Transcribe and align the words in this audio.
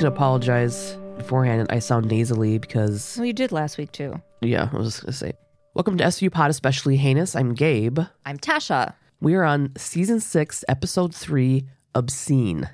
gonna 0.00 0.14
apologize 0.14 0.96
beforehand. 1.18 1.66
I 1.68 1.78
sound 1.78 2.06
nasally 2.06 2.56
because 2.56 3.16
Well, 3.18 3.26
you 3.26 3.34
did 3.34 3.52
last 3.52 3.76
week 3.76 3.92
too. 3.92 4.14
yeah, 4.40 4.70
I 4.72 4.76
was 4.76 4.86
just 4.88 5.02
gonna 5.02 5.12
say. 5.12 5.32
Welcome 5.74 5.98
to 5.98 6.04
SVU 6.04 6.32
Pod, 6.32 6.50
especially 6.50 6.96
heinous. 6.96 7.36
I'm 7.36 7.52
Gabe. 7.52 7.98
I'm 8.24 8.38
Tasha. 8.38 8.94
We 9.20 9.34
are 9.34 9.44
on 9.44 9.72
season 9.76 10.18
six, 10.20 10.64
episode 10.68 11.14
three, 11.14 11.66
obscene. 11.94 12.70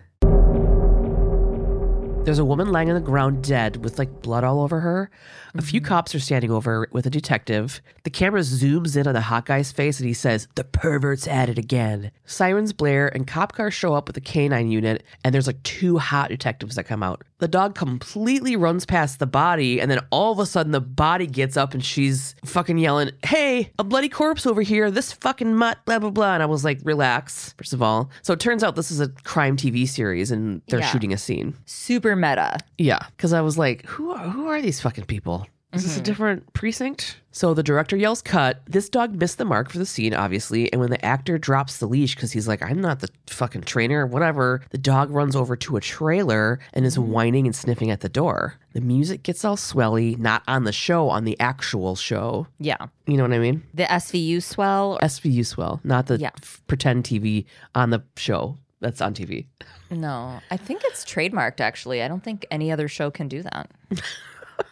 There's 2.27 2.41
a 2.41 2.45
woman 2.45 2.73
lying 2.73 2.89
on 2.89 2.97
the 2.97 3.01
ground 3.01 3.45
dead 3.45 3.85
with 3.85 4.01
like 4.01 4.21
blood 4.21 4.43
all 4.43 4.61
over 4.61 4.81
her. 4.81 5.13
A 5.55 5.63
few 5.63 5.81
mm-hmm. 5.81 5.87
cops 5.87 6.13
are 6.13 6.19
standing 6.19 6.51
over 6.51 6.89
with 6.91 7.07
a 7.07 7.11
detective. 7.11 7.81
The 8.03 8.11
camera 8.11 8.41
zooms 8.41 8.97
in 8.97 9.07
on 9.07 9.15
the 9.15 9.21
hot 9.21 9.47
guy's 9.47 9.71
face 9.71 10.01
and 10.01 10.09
he 10.09 10.13
says, 10.13 10.49
The 10.57 10.65
pervert's 10.65 11.29
at 11.29 11.49
it 11.49 11.57
again. 11.57 12.11
Sirens 12.25 12.73
blare 12.73 13.07
and 13.07 13.29
cop 13.29 13.53
cars 13.53 13.75
show 13.75 13.95
up 13.95 14.09
with 14.09 14.17
a 14.17 14.21
canine 14.21 14.73
unit 14.73 15.05
and 15.23 15.33
there's 15.33 15.47
like 15.47 15.63
two 15.63 15.99
hot 15.99 16.31
detectives 16.31 16.75
that 16.75 16.83
come 16.83 17.05
out. 17.05 17.23
The 17.39 17.49
dog 17.49 17.75
completely 17.75 18.57
runs 18.57 18.87
past 18.87 19.19
the 19.19 19.27
body 19.27 19.79
and 19.81 19.91
then 19.91 20.01
all 20.11 20.33
of 20.33 20.39
a 20.39 20.47
sudden 20.47 20.73
the 20.73 20.81
body 20.81 21.27
gets 21.27 21.57
up 21.57 21.75
and 21.75 21.85
she's 21.85 22.35
fucking 22.45 22.79
yelling, 22.79 23.11
Hey, 23.25 23.71
a 23.79 23.85
bloody 23.85 24.09
corpse 24.09 24.47
over 24.47 24.63
here. 24.63 24.91
This 24.91 25.13
fucking 25.13 25.55
mutt, 25.55 25.79
blah, 25.85 25.99
blah, 25.99 26.11
blah. 26.11 26.35
And 26.35 26.43
I 26.43 26.47
was 26.47 26.65
like, 26.65 26.81
Relax, 26.83 27.53
first 27.59 27.73
of 27.75 27.83
all. 27.83 28.11
So 28.23 28.33
it 28.33 28.41
turns 28.41 28.65
out 28.65 28.75
this 28.75 28.91
is 28.91 29.01
a 29.01 29.09
crime 29.25 29.57
TV 29.57 29.87
series 29.87 30.31
and 30.31 30.63
they're 30.69 30.81
Yeah. 30.81 30.87
shooting 30.91 31.13
a 31.13 31.19
scene. 31.19 31.55
Super 31.67 32.17
meta. 32.17 32.59
Yeah, 32.79 33.01
because 33.17 33.33
I 33.35 33.43
was 33.43 33.59
like, 33.59 33.85
who 33.85 34.13
are, 34.13 34.29
who 34.31 34.47
are 34.49 34.63
these 34.63 34.81
fucking 34.81 35.05
people? 35.05 35.47
Is 35.73 35.83
this 35.83 35.93
a 35.93 35.97
mm-hmm. 35.97 36.05
different 36.05 36.53
precinct? 36.55 37.21
So 37.33 37.53
the 37.53 37.63
director 37.63 37.97
yells 37.97 38.23
cut. 38.23 38.63
This 38.67 38.89
dog 38.89 39.15
missed 39.15 39.37
the 39.37 39.45
mark 39.45 39.69
for 39.71 39.79
the 39.79 39.85
scene, 39.85 40.15
obviously. 40.15 40.73
And 40.73 40.81
when 40.81 40.91
the 40.91 41.05
actor 41.05 41.37
drops 41.37 41.79
the 41.79 41.87
leash 41.87 42.15
because 42.15 42.33
he's 42.33 42.49
like, 42.49 42.63
I'm 42.63 42.81
not 42.81 43.01
the 43.01 43.11
fucking 43.27 43.63
trainer, 43.63 44.07
whatever, 44.07 44.63
the 44.71 44.79
dog 44.79 45.11
runs 45.11 45.37
over 45.37 45.55
to 45.57 45.77
a 45.77 45.81
trailer 45.81 46.61
and 46.73 46.87
is 46.87 46.97
mm-hmm. 46.97 47.11
whining 47.11 47.47
and 47.47 47.55
sniffing 47.55 47.91
at 47.91 48.01
the 48.01 48.09
door. 48.09 48.55
The 48.73 48.81
music 48.81 49.23
gets 49.23 49.45
all 49.45 49.57
swelly, 49.57 50.17
not 50.17 50.43
on 50.49 50.65
the 50.65 50.73
show, 50.73 51.11
on 51.11 51.25
the 51.25 51.39
actual 51.41 51.95
show. 51.95 52.47
Yeah. 52.59 52.87
You 53.07 53.17
know 53.19 53.25
what 53.25 53.33
I 53.33 53.39
mean? 53.39 53.63
The 53.75 53.85
SVU 53.85 54.43
swell. 54.43 54.99
SVU 55.03 55.45
swell, 55.45 55.81
not 55.85 56.07
the 56.07 56.19
Yeah. 56.19 56.31
f- 56.41 56.63
pretend 56.69 57.05
TV 57.05 57.45
on 57.75 57.91
the 57.91 58.03
show 58.17 58.57
that's 58.81 59.01
on 59.01 59.15
TV. 59.15 59.47
No, 59.91 60.41
I 60.51 60.57
think 60.57 60.83
it's 60.85 61.05
trademarked. 61.05 61.61
Actually, 61.61 62.03
I 62.03 62.09
don't 62.09 62.23
think 62.23 62.47
any 62.51 62.73
other 62.73 62.89
show 62.89 63.11
can 63.11 63.29
do 63.29 63.43
that. 63.43 63.71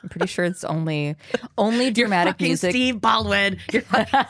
I'm 0.03 0.09
pretty 0.09 0.27
sure 0.27 0.45
it's 0.45 0.65
only 0.65 1.17
only 1.59 1.91
dramatic 1.91 2.35
Fucking 2.35 2.47
music. 2.47 2.71
Steve 2.71 3.01
Baldwin. 3.01 3.59
You're 3.73 3.83
fucking 3.83 4.27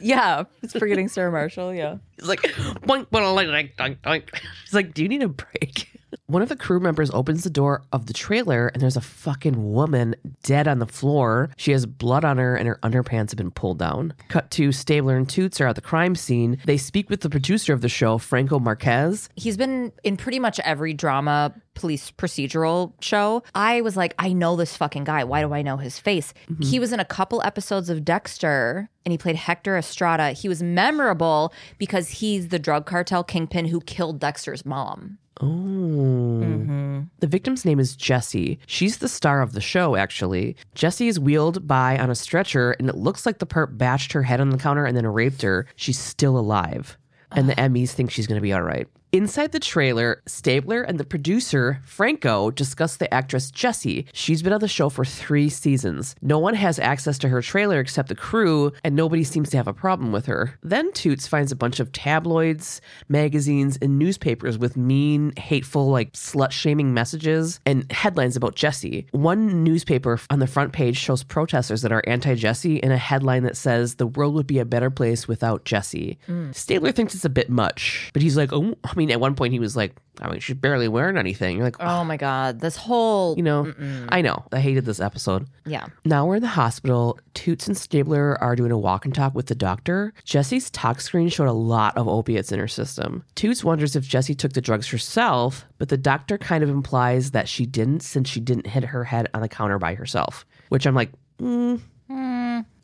Yeah, 0.00 0.44
it's 0.62 0.72
forgetting 0.74 1.08
Sarah 1.08 1.32
Marshall. 1.32 1.74
Yeah. 1.74 1.96
He's 2.16 2.28
like, 2.28 2.40
boink, 2.40 3.06
boink, 3.06 3.10
boink, 3.10 3.74
boink, 3.76 3.98
boink. 4.00 4.34
He's 4.64 4.74
like, 4.74 4.94
do 4.94 5.02
you 5.02 5.08
need 5.08 5.22
a 5.22 5.28
break? 5.28 5.88
One 6.26 6.42
of 6.42 6.48
the 6.48 6.56
crew 6.56 6.80
members 6.80 7.10
opens 7.10 7.44
the 7.44 7.50
door 7.50 7.82
of 7.92 8.06
the 8.06 8.12
trailer 8.12 8.68
and 8.68 8.82
there's 8.82 8.96
a 8.96 9.00
fucking 9.00 9.72
woman 9.72 10.14
dead 10.42 10.68
on 10.68 10.78
the 10.78 10.86
floor. 10.86 11.50
She 11.56 11.72
has 11.72 11.86
blood 11.86 12.24
on 12.24 12.38
her 12.38 12.56
and 12.56 12.68
her 12.68 12.78
underpants 12.82 13.30
have 13.30 13.36
been 13.36 13.50
pulled 13.50 13.78
down. 13.78 14.14
Cut 14.28 14.50
to 14.52 14.72
Stabler 14.72 15.16
and 15.16 15.28
Toots 15.28 15.60
are 15.60 15.66
at 15.66 15.74
the 15.74 15.80
crime 15.80 16.14
scene. 16.14 16.58
They 16.64 16.76
speak 16.76 17.10
with 17.10 17.20
the 17.20 17.30
producer 17.30 17.72
of 17.72 17.80
the 17.80 17.88
show, 17.88 18.18
Franco 18.18 18.58
Marquez. 18.58 19.28
He's 19.36 19.56
been 19.56 19.92
in 20.04 20.16
pretty 20.16 20.38
much 20.38 20.60
every 20.60 20.94
drama 20.94 21.54
police 21.74 22.10
procedural 22.10 22.92
show. 23.00 23.42
I 23.54 23.80
was 23.82 23.96
like, 23.96 24.14
I 24.18 24.32
know 24.32 24.56
this 24.56 24.76
fucking 24.76 25.04
guy. 25.04 25.24
Why 25.24 25.42
do 25.42 25.54
I 25.54 25.62
know 25.62 25.76
his 25.76 25.98
face? 25.98 26.34
Mm-hmm. 26.50 26.64
He 26.64 26.78
was 26.78 26.92
in 26.92 27.00
a 27.00 27.04
couple 27.04 27.40
episodes 27.42 27.88
of 27.88 28.04
Dexter 28.04 28.90
and 29.04 29.12
he 29.12 29.18
played 29.18 29.36
Hector 29.36 29.76
Estrada. 29.76 30.32
He 30.32 30.48
was 30.48 30.62
memorable 30.62 31.52
because 31.78 32.08
he's 32.08 32.48
the 32.48 32.58
drug 32.58 32.84
cartel 32.84 33.22
kingpin 33.22 33.66
who 33.66 33.80
killed 33.80 34.18
Dexter's 34.18 34.66
mom. 34.66 35.18
Oh. 35.40 35.46
Mm-hmm. 35.46 37.00
The 37.20 37.26
victim's 37.26 37.64
name 37.64 37.78
is 37.78 37.96
Jessie. 37.96 38.58
She's 38.66 38.98
the 38.98 39.08
star 39.08 39.42
of 39.42 39.52
the 39.52 39.60
show, 39.60 39.96
actually. 39.96 40.56
Jessie 40.74 41.08
is 41.08 41.20
wheeled 41.20 41.66
by 41.66 41.98
on 41.98 42.10
a 42.10 42.14
stretcher, 42.14 42.72
and 42.72 42.88
it 42.88 42.96
looks 42.96 43.24
like 43.26 43.38
the 43.38 43.46
perp 43.46 43.76
bashed 43.78 44.12
her 44.12 44.22
head 44.22 44.40
on 44.40 44.50
the 44.50 44.58
counter 44.58 44.84
and 44.84 44.96
then 44.96 45.06
raped 45.06 45.42
her. 45.42 45.66
She's 45.76 45.98
still 45.98 46.38
alive. 46.38 46.96
And 47.32 47.48
the 47.48 47.54
Emmys 47.54 47.90
think 47.90 48.10
she's 48.10 48.26
going 48.26 48.38
to 48.38 48.42
be 48.42 48.52
all 48.52 48.62
right. 48.62 48.88
Inside 49.10 49.52
the 49.52 49.60
trailer, 49.60 50.20
Stabler 50.26 50.82
and 50.82 51.00
the 51.00 51.04
producer, 51.04 51.80
Franco, 51.86 52.50
discuss 52.50 52.96
the 52.96 53.12
actress 53.12 53.50
Jessie. 53.50 54.04
She's 54.12 54.42
been 54.42 54.52
on 54.52 54.60
the 54.60 54.68
show 54.68 54.90
for 54.90 55.02
three 55.02 55.48
seasons. 55.48 56.14
No 56.20 56.38
one 56.38 56.52
has 56.52 56.78
access 56.78 57.16
to 57.20 57.28
her 57.30 57.40
trailer 57.40 57.80
except 57.80 58.10
the 58.10 58.14
crew, 58.14 58.70
and 58.84 58.94
nobody 58.94 59.24
seems 59.24 59.48
to 59.48 59.56
have 59.56 59.66
a 59.66 59.72
problem 59.72 60.12
with 60.12 60.26
her. 60.26 60.58
Then 60.62 60.92
Toots 60.92 61.26
finds 61.26 61.50
a 61.50 61.56
bunch 61.56 61.80
of 61.80 61.90
tabloids, 61.90 62.82
magazines, 63.08 63.78
and 63.80 63.98
newspapers 63.98 64.58
with 64.58 64.76
mean, 64.76 65.32
hateful, 65.38 65.88
like 65.88 66.12
slut 66.12 66.50
shaming 66.50 66.92
messages 66.92 67.60
and 67.64 67.90
headlines 67.90 68.36
about 68.36 68.56
Jessie. 68.56 69.06
One 69.12 69.64
newspaper 69.64 70.20
on 70.28 70.38
the 70.38 70.46
front 70.46 70.74
page 70.74 70.98
shows 70.98 71.22
protesters 71.22 71.80
that 71.80 71.92
are 71.92 72.04
anti 72.06 72.34
Jessie 72.34 72.82
and 72.82 72.92
a 72.92 72.98
headline 72.98 73.44
that 73.44 73.56
says, 73.56 73.94
The 73.94 74.06
world 74.06 74.34
would 74.34 74.46
be 74.46 74.58
a 74.58 74.66
better 74.66 74.90
place 74.90 75.26
without 75.26 75.64
Jessie. 75.64 76.18
Mm. 76.28 76.54
Stabler 76.54 76.92
thinks 76.92 77.14
it's 77.14 77.24
a 77.24 77.30
bit 77.30 77.48
much, 77.48 78.10
but 78.12 78.20
he's 78.20 78.36
like, 78.36 78.52
Oh, 78.52 78.74
mean, 78.98 79.10
at 79.10 79.20
one 79.20 79.34
point 79.34 79.52
he 79.52 79.58
was 79.60 79.76
like, 79.76 79.96
I 80.20 80.30
mean, 80.30 80.40
she's 80.40 80.56
barely 80.56 80.88
wearing 80.88 81.16
anything. 81.16 81.56
You're 81.56 81.64
like, 81.64 81.76
Oh 81.80 82.04
my 82.04 82.16
God. 82.16 82.60
This 82.60 82.76
whole, 82.76 83.36
you 83.36 83.42
know, 83.42 83.72
I 84.10 84.20
know. 84.20 84.44
I 84.52 84.60
hated 84.60 84.84
this 84.84 85.00
episode. 85.00 85.46
yeah. 85.64 85.86
Now 86.04 86.26
we're 86.26 86.36
in 86.36 86.42
the 86.42 86.48
hospital. 86.48 87.18
Toots 87.34 87.66
and 87.68 87.76
Stabler 87.76 88.36
are 88.42 88.56
doing 88.56 88.72
a 88.72 88.78
walk 88.78 89.04
and 89.04 89.14
talk 89.14 89.34
with 89.34 89.46
the 89.46 89.54
doctor. 89.54 90.12
Jesse's 90.24 90.70
tox 90.70 91.04
screen 91.04 91.28
showed 91.28 91.48
a 91.48 91.52
lot 91.52 91.96
of 91.96 92.08
opiates 92.08 92.50
in 92.52 92.58
her 92.58 92.68
system. 92.68 93.24
Toots 93.36 93.62
wonders 93.64 93.94
if 93.96 94.04
Jessie 94.04 94.34
took 94.34 94.52
the 94.52 94.60
drugs 94.60 94.88
herself, 94.88 95.64
but 95.78 95.88
the 95.88 95.96
doctor 95.96 96.36
kind 96.36 96.62
of 96.64 96.68
implies 96.70 97.30
that 97.30 97.48
she 97.48 97.64
didn't 97.64 98.00
since 98.00 98.28
she 98.28 98.40
didn't 98.40 98.66
hit 98.66 98.84
her 98.84 99.04
head 99.04 99.28
on 99.34 99.40
the 99.42 99.48
counter 99.48 99.78
by 99.78 99.94
herself. 99.94 100.44
Which 100.68 100.86
I'm 100.86 100.94
like, 100.94 101.12
mm, 101.40 101.80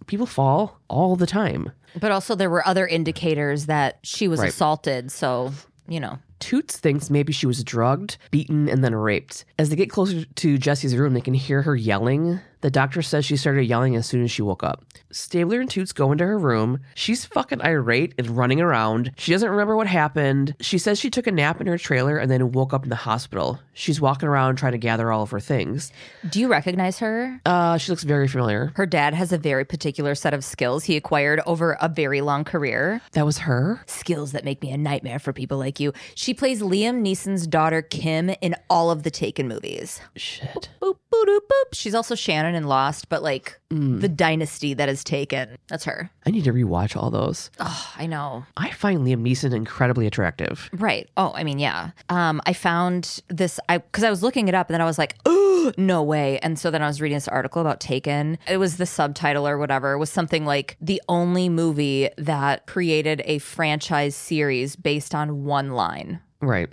people 0.07 0.27
fall 0.27 0.79
all 0.89 1.17
the 1.17 1.27
time. 1.27 1.73
But 1.99 2.11
also, 2.13 2.35
there 2.35 2.51
were 2.51 2.67
other 2.67 2.87
indicators 2.87 3.67
that 3.67 3.99
she 4.03 4.27
was 4.29 4.41
Right. 4.41 4.49
assaulted. 4.49 5.11
So, 5.13 5.53
you 5.89 6.01
know. 6.01 6.19
Toots 6.41 6.79
thinks 6.79 7.09
maybe 7.09 7.33
she 7.33 7.47
was 7.47 7.65
drugged, 7.65 8.19
beaten, 8.31 8.69
and 8.69 8.85
then 8.85 8.95
raped. 8.95 9.45
As 9.59 9.71
they 9.71 9.77
get 9.77 9.91
closer 9.91 10.25
to 10.25 10.59
Jesse's 10.59 10.97
room, 10.97 11.15
they 11.15 11.21
can 11.21 11.35
hear 11.35 11.63
her 11.63 11.75
yelling. 11.75 12.41
The 12.65 12.71
doctor 12.71 13.03
says 13.03 13.27
she 13.27 13.37
started 13.37 13.65
yelling 13.65 13.95
as 13.95 14.07
soon 14.07 14.25
as 14.25 14.31
she 14.31 14.41
woke 14.41 14.63
up. 14.65 14.87
Stabler 15.13 15.61
and 15.61 15.69
Toots 15.69 15.93
go 15.93 16.11
into 16.13 16.25
her 16.25 16.39
room. 16.39 16.81
She's 16.95 17.27
fucking 17.27 17.61
irate 17.61 18.15
and 18.17 18.31
running 18.31 18.59
around. 18.59 19.13
She 19.19 19.33
doesn't 19.33 19.51
remember 19.51 19.77
what 19.77 19.87
happened. 19.87 20.55
She 20.61 20.79
says 20.79 20.99
she 20.99 21.11
took 21.11 21.27
a 21.27 21.31
nap 21.31 21.61
in 21.61 21.67
her 21.67 21.77
trailer 21.77 22.17
and 22.17 22.31
then 22.31 22.53
woke 22.53 22.73
up 22.73 22.85
in 22.85 22.89
the 22.89 22.97
hospital. 22.97 23.61
She's 23.75 24.01
walking 24.01 24.31
around 24.31 24.57
trying 24.57 24.73
to 24.73 24.79
gather 24.79 25.13
all 25.13 25.23
of 25.23 25.31
her 25.33 25.41
things. 25.41 25.93
Do 26.31 26.41
you 26.41 26.49
recognize 26.49 27.01
her? 27.01 27.39
Uh, 27.45 27.77
she 27.77 27.93
looks 27.93 28.03
very 28.03 28.29
familiar. 28.29 28.73
Her 28.77 28.87
dad 28.87 29.13
has 29.13 29.31
a 29.31 29.37
very 29.37 29.67
particular 29.67 30.15
set 30.15 30.33
of 30.33 30.43
skills 30.43 30.85
he 30.85 30.97
acquired 30.97 31.43
over 31.45 31.77
a 31.83 31.89
very 31.91 32.23
long 32.23 32.45
career. 32.45 33.03
That 33.13 33.27
was 33.27 33.37
her? 33.39 33.83
Skills 33.85 34.33
that 34.33 34.43
make 34.43 34.63
me 34.63 34.71
a 34.71 34.79
nightmare 34.79 35.19
for 35.19 35.35
people 35.35 35.59
like 35.59 35.81
you. 35.81 35.93
She 36.15 36.33
plays 36.33 36.63
Liam 36.63 37.03
Neeson's 37.03 37.47
daughter, 37.47 37.83
Kim, 37.83 38.31
in 38.41 38.57
all 38.71 38.91
of 38.91 39.03
the 39.03 39.11
Taken 39.11 39.49
movies. 39.49 40.01
Shit. 40.17 40.71
Boop, 40.81 40.95
boop, 40.95 40.97
boop, 41.27 41.41
boop. 41.41 41.75
She's 41.75 41.95
also 41.95 42.15
Shannon 42.15 42.55
in 42.55 42.65
Lost, 42.65 43.09
but 43.09 43.23
like 43.23 43.59
the 43.71 44.09
dynasty 44.09 44.75
that 44.75 44.89
is 44.89 45.03
Taken. 45.03 45.57
That's 45.69 45.85
her. 45.85 46.11
I 46.27 46.31
need 46.31 46.45
to 46.45 46.53
rewatch 46.53 46.97
all 46.97 47.11
those. 47.11 47.51
Oh, 47.59 47.93
I 47.97 48.07
know. 48.07 48.45
I 48.57 48.71
find 48.71 49.01
Liam 49.01 49.23
Neeson 49.23 49.53
incredibly 49.53 50.07
attractive. 50.07 50.71
Right. 50.73 51.09
Oh, 51.17 51.33
I 51.35 51.43
mean, 51.45 51.59
yeah. 51.59 51.91
Um, 52.09 52.41
I 52.47 52.53
found 52.53 53.21
this 53.29 53.59
I 53.69 53.79
because 53.79 54.05
I 54.05 54.11
was 54.11 54.23
looking 54.23 54.49
it 54.49 54.55
up 54.55 54.69
and 54.69 54.75
then 54.75 54.81
I 54.81 54.85
was 54.85 54.99
like, 54.99 55.17
oh, 55.27 55.73
no 55.77 56.03
way. 56.03 56.39
And 56.39 56.59
so 56.59 56.71
then 56.71 56.83
I 56.83 56.87
was 56.87 57.01
reading 57.01 57.17
this 57.17 57.29
article 57.29 57.61
about 57.61 57.81
Taken. 57.81 58.39
It 58.47 58.59
was 58.59 58.77
the 58.77 58.87
subtitle 58.87 59.47
or 59.47 59.59
whatever. 59.59 59.93
It 59.93 59.99
was 59.99 60.11
something 60.11 60.47
like 60.47 60.77
the 60.81 61.03
only 61.09 61.49
movie 61.49 62.11
that 62.17 62.67
created 62.67 63.23
a 63.25 63.39
franchise 63.39 64.15
series 64.15 64.77
based 64.77 65.15
on 65.15 65.45
one 65.45 65.73
line. 65.73 66.21
Right. 66.41 66.69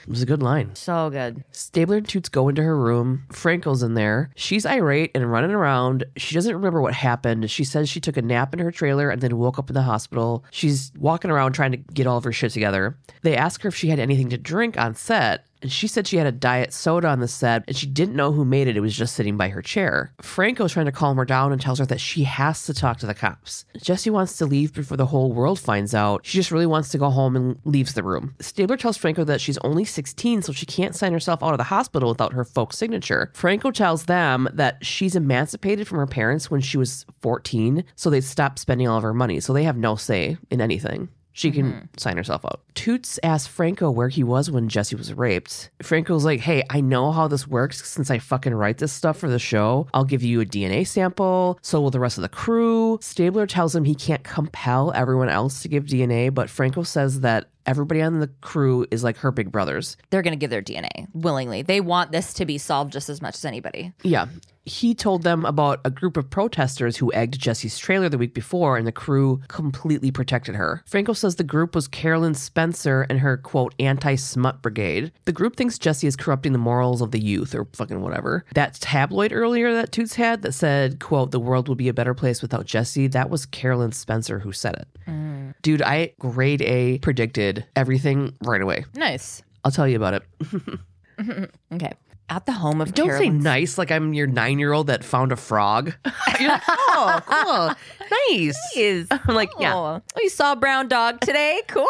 it 0.03 0.09
was 0.09 0.21
a 0.21 0.25
good 0.25 0.43
line. 0.43 0.75
So 0.75 1.09
good. 1.09 1.43
Stabler 1.51 1.97
and 1.97 2.07
Toots 2.07 2.29
go 2.29 2.49
into 2.49 2.61
her 2.63 2.77
room. 2.77 3.23
Franco's 3.31 3.83
in 3.83 3.93
there. 3.93 4.31
She's 4.35 4.65
irate 4.65 5.11
and 5.15 5.31
running 5.31 5.51
around. 5.51 6.03
She 6.17 6.35
doesn't 6.35 6.53
remember 6.53 6.81
what 6.81 6.93
happened. 6.93 7.49
She 7.49 7.63
says 7.63 7.89
she 7.89 8.01
took 8.01 8.17
a 8.17 8.21
nap 8.21 8.53
in 8.53 8.59
her 8.59 8.71
trailer 8.71 9.09
and 9.09 9.21
then 9.21 9.37
woke 9.37 9.57
up 9.57 9.69
in 9.69 9.73
the 9.73 9.81
hospital. 9.81 10.43
She's 10.51 10.91
walking 10.97 11.31
around 11.31 11.53
trying 11.53 11.71
to 11.71 11.77
get 11.77 12.05
all 12.05 12.17
of 12.17 12.23
her 12.25 12.33
shit 12.33 12.51
together. 12.51 12.97
They 13.21 13.35
ask 13.35 13.61
her 13.61 13.69
if 13.69 13.75
she 13.75 13.87
had 13.87 13.99
anything 13.99 14.29
to 14.29 14.37
drink 14.37 14.77
on 14.77 14.95
set. 14.95 15.45
And 15.63 15.71
she 15.71 15.87
said 15.87 16.05
she 16.05 16.17
had 16.17 16.27
a 16.27 16.31
diet 16.31 16.73
soda 16.73 17.07
on 17.07 17.19
the 17.19 17.27
set 17.27 17.63
and 17.67 17.75
she 17.75 17.87
didn't 17.87 18.15
know 18.15 18.31
who 18.31 18.45
made 18.45 18.67
it. 18.67 18.77
It 18.77 18.81
was 18.81 18.95
just 18.95 19.15
sitting 19.15 19.37
by 19.37 19.49
her 19.49 19.61
chair. 19.61 20.13
Franco's 20.21 20.73
trying 20.73 20.85
to 20.85 20.91
calm 20.91 21.17
her 21.17 21.25
down 21.25 21.51
and 21.51 21.59
tells 21.59 21.79
her 21.79 21.85
that 21.85 22.01
she 22.01 22.25
has 22.25 22.65
to 22.65 22.73
talk 22.73 22.97
to 22.99 23.05
the 23.05 23.13
cops. 23.13 23.65
Jessie 23.81 24.09
wants 24.09 24.37
to 24.37 24.45
leave 24.45 24.73
before 24.73 24.97
the 24.97 25.05
whole 25.05 25.31
world 25.31 25.59
finds 25.59 25.95
out. 25.95 26.25
She 26.25 26.37
just 26.37 26.51
really 26.51 26.65
wants 26.65 26.89
to 26.89 26.97
go 26.97 27.09
home 27.09 27.35
and 27.35 27.59
leaves 27.63 27.93
the 27.93 28.03
room. 28.03 28.35
Stabler 28.39 28.77
tells 28.77 28.97
Franco 28.97 29.23
that 29.23 29.41
she's 29.41 29.57
only 29.59 29.85
16, 29.85 30.41
so 30.41 30.51
she 30.51 30.65
can't 30.65 30.95
sign 30.95 31.13
herself 31.13 31.41
out 31.41 31.53
of 31.53 31.57
the 31.57 31.63
hospital 31.63 32.09
without 32.09 32.33
her 32.33 32.43
folks' 32.43 32.77
signature. 32.77 33.31
Franco 33.33 33.71
tells 33.71 34.05
them 34.05 34.49
that 34.53 34.85
she's 34.85 35.15
emancipated 35.15 35.87
from 35.87 35.99
her 35.99 36.07
parents 36.07 36.51
when 36.51 36.61
she 36.61 36.77
was 36.77 37.05
14, 37.21 37.85
so 37.95 38.09
they 38.09 38.21
stopped 38.21 38.59
spending 38.59 38.87
all 38.87 38.97
of 38.97 39.03
her 39.03 39.13
money, 39.13 39.39
so 39.39 39.53
they 39.53 39.63
have 39.63 39.77
no 39.77 39.95
say 39.95 40.37
in 40.51 40.59
anything. 40.59 41.07
She 41.33 41.51
can 41.51 41.65
mm-hmm. 41.65 41.85
sign 41.97 42.17
herself 42.17 42.45
out. 42.45 42.61
Toots 42.75 43.19
asked 43.23 43.49
Franco 43.49 43.89
where 43.89 44.09
he 44.09 44.23
was 44.23 44.49
when 44.51 44.69
Jesse 44.69 44.95
was 44.95 45.13
raped. 45.13 45.71
Franco's 45.81 46.23
like, 46.23 46.39
hey, 46.39 46.63
I 46.69 46.79
know 46.79 47.11
how 47.11 47.27
this 47.27 47.47
works 47.47 47.87
since 47.87 48.11
I 48.11 48.19
fucking 48.19 48.53
write 48.53 48.77
this 48.77 48.93
stuff 48.93 49.17
for 49.17 49.29
the 49.29 49.39
show. 49.39 49.87
I'll 49.93 50.05
give 50.05 50.23
you 50.23 50.41
a 50.41 50.45
DNA 50.45 50.87
sample. 50.87 51.57
So 51.61 51.81
will 51.81 51.91
the 51.91 51.99
rest 51.99 52.17
of 52.17 52.21
the 52.21 52.29
crew. 52.29 52.99
Stabler 53.01 53.47
tells 53.47 53.75
him 53.75 53.83
he 53.83 53.95
can't 53.95 54.23
compel 54.23 54.93
everyone 54.93 55.29
else 55.29 55.61
to 55.63 55.67
give 55.67 55.85
DNA, 55.85 56.33
but 56.33 56.49
Franco 56.49 56.83
says 56.83 57.21
that 57.21 57.49
everybody 57.65 58.01
on 58.01 58.19
the 58.19 58.27
crew 58.41 58.85
is 58.91 59.03
like 59.03 59.17
her 59.17 59.31
big 59.31 59.51
brothers. 59.51 59.97
They're 60.09 60.21
going 60.21 60.33
to 60.33 60.39
give 60.39 60.49
their 60.49 60.61
DNA 60.61 61.07
willingly. 61.13 61.61
They 61.61 61.81
want 61.81 62.11
this 62.11 62.33
to 62.35 62.45
be 62.45 62.57
solved 62.57 62.93
just 62.93 63.09
as 63.09 63.21
much 63.21 63.35
as 63.35 63.45
anybody. 63.45 63.93
Yeah. 64.03 64.27
He 64.65 64.95
told 64.95 65.23
them 65.23 65.45
about 65.45 65.81
a 65.83 65.89
group 65.89 66.15
of 66.15 66.29
protesters 66.29 66.97
who 66.97 67.11
egged 67.13 67.39
Jesse's 67.39 67.77
trailer 67.77 68.07
the 68.07 68.17
week 68.17 68.33
before, 68.33 68.77
and 68.77 68.87
the 68.87 68.91
crew 68.91 69.41
completely 69.49 70.09
protected 70.09 70.55
her. 70.55 70.83
Franco 70.85 71.13
says 71.13 71.35
the 71.35 71.43
group 71.43 71.75
was 71.75 71.87
Carolyn 71.87 72.33
Spencer 72.33 73.05
and 73.09 73.19
her 73.19 73.37
quote 73.37 73.75
anti 73.79 74.15
smut 74.15 74.61
brigade. 74.61 75.11
The 75.25 75.31
group 75.33 75.55
thinks 75.55 75.77
Jesse 75.77 76.07
is 76.07 76.15
corrupting 76.15 76.53
the 76.53 76.59
morals 76.59 77.01
of 77.01 77.11
the 77.11 77.19
youth 77.19 77.53
or 77.53 77.67
fucking 77.73 78.01
whatever. 78.01 78.45
That 78.55 78.75
tabloid 78.75 79.33
earlier 79.33 79.73
that 79.73 79.91
Toots 79.91 80.15
had 80.15 80.41
that 80.43 80.53
said, 80.53 80.99
quote, 80.99 81.31
the 81.31 81.39
world 81.39 81.67
would 81.67 81.77
be 81.77 81.89
a 81.89 81.93
better 81.93 82.13
place 82.13 82.41
without 82.41 82.65
Jesse, 82.65 83.07
that 83.07 83.29
was 83.29 83.45
Carolyn 83.45 83.91
Spencer 83.91 84.39
who 84.39 84.51
said 84.53 84.75
it. 84.75 84.87
Mm. 85.07 85.53
Dude, 85.61 85.81
I 85.81 86.13
grade 86.19 86.61
A 86.61 86.99
predicted 86.99 87.65
everything 87.75 88.37
right 88.43 88.61
away. 88.61 88.85
Nice. 88.95 89.41
I'll 89.63 89.71
tell 89.71 89.87
you 89.87 89.97
about 89.97 90.13
it. 90.13 90.23
Okay. 91.73 91.91
At 92.29 92.45
the 92.45 92.53
home 92.53 92.81
of 92.81 92.93
Don't 92.93 93.11
say 93.11 93.29
nice 93.29 93.77
like 93.77 93.91
I'm 93.91 94.13
your 94.13 94.27
nine 94.27 94.57
year 94.57 94.73
old 94.73 94.87
that 94.87 95.03
found 95.03 95.31
a 95.31 95.35
frog. 95.35 95.93
You're 96.39 96.49
like, 96.49 96.61
oh, 96.67 97.75
cool. 97.99 98.07
Nice. 98.29 98.57
is. 98.75 99.07
I'm 99.11 99.35
like, 99.35 99.49
yeah. 99.59 99.75
Oh, 99.75 100.01
you 100.19 100.29
saw 100.29 100.53
a 100.53 100.55
brown 100.55 100.87
dog 100.87 101.19
today? 101.21 101.61
Cool. 101.67 101.85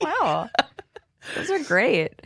wow. 0.00 0.50
Those 1.34 1.50
are 1.50 1.62
great. 1.64 2.22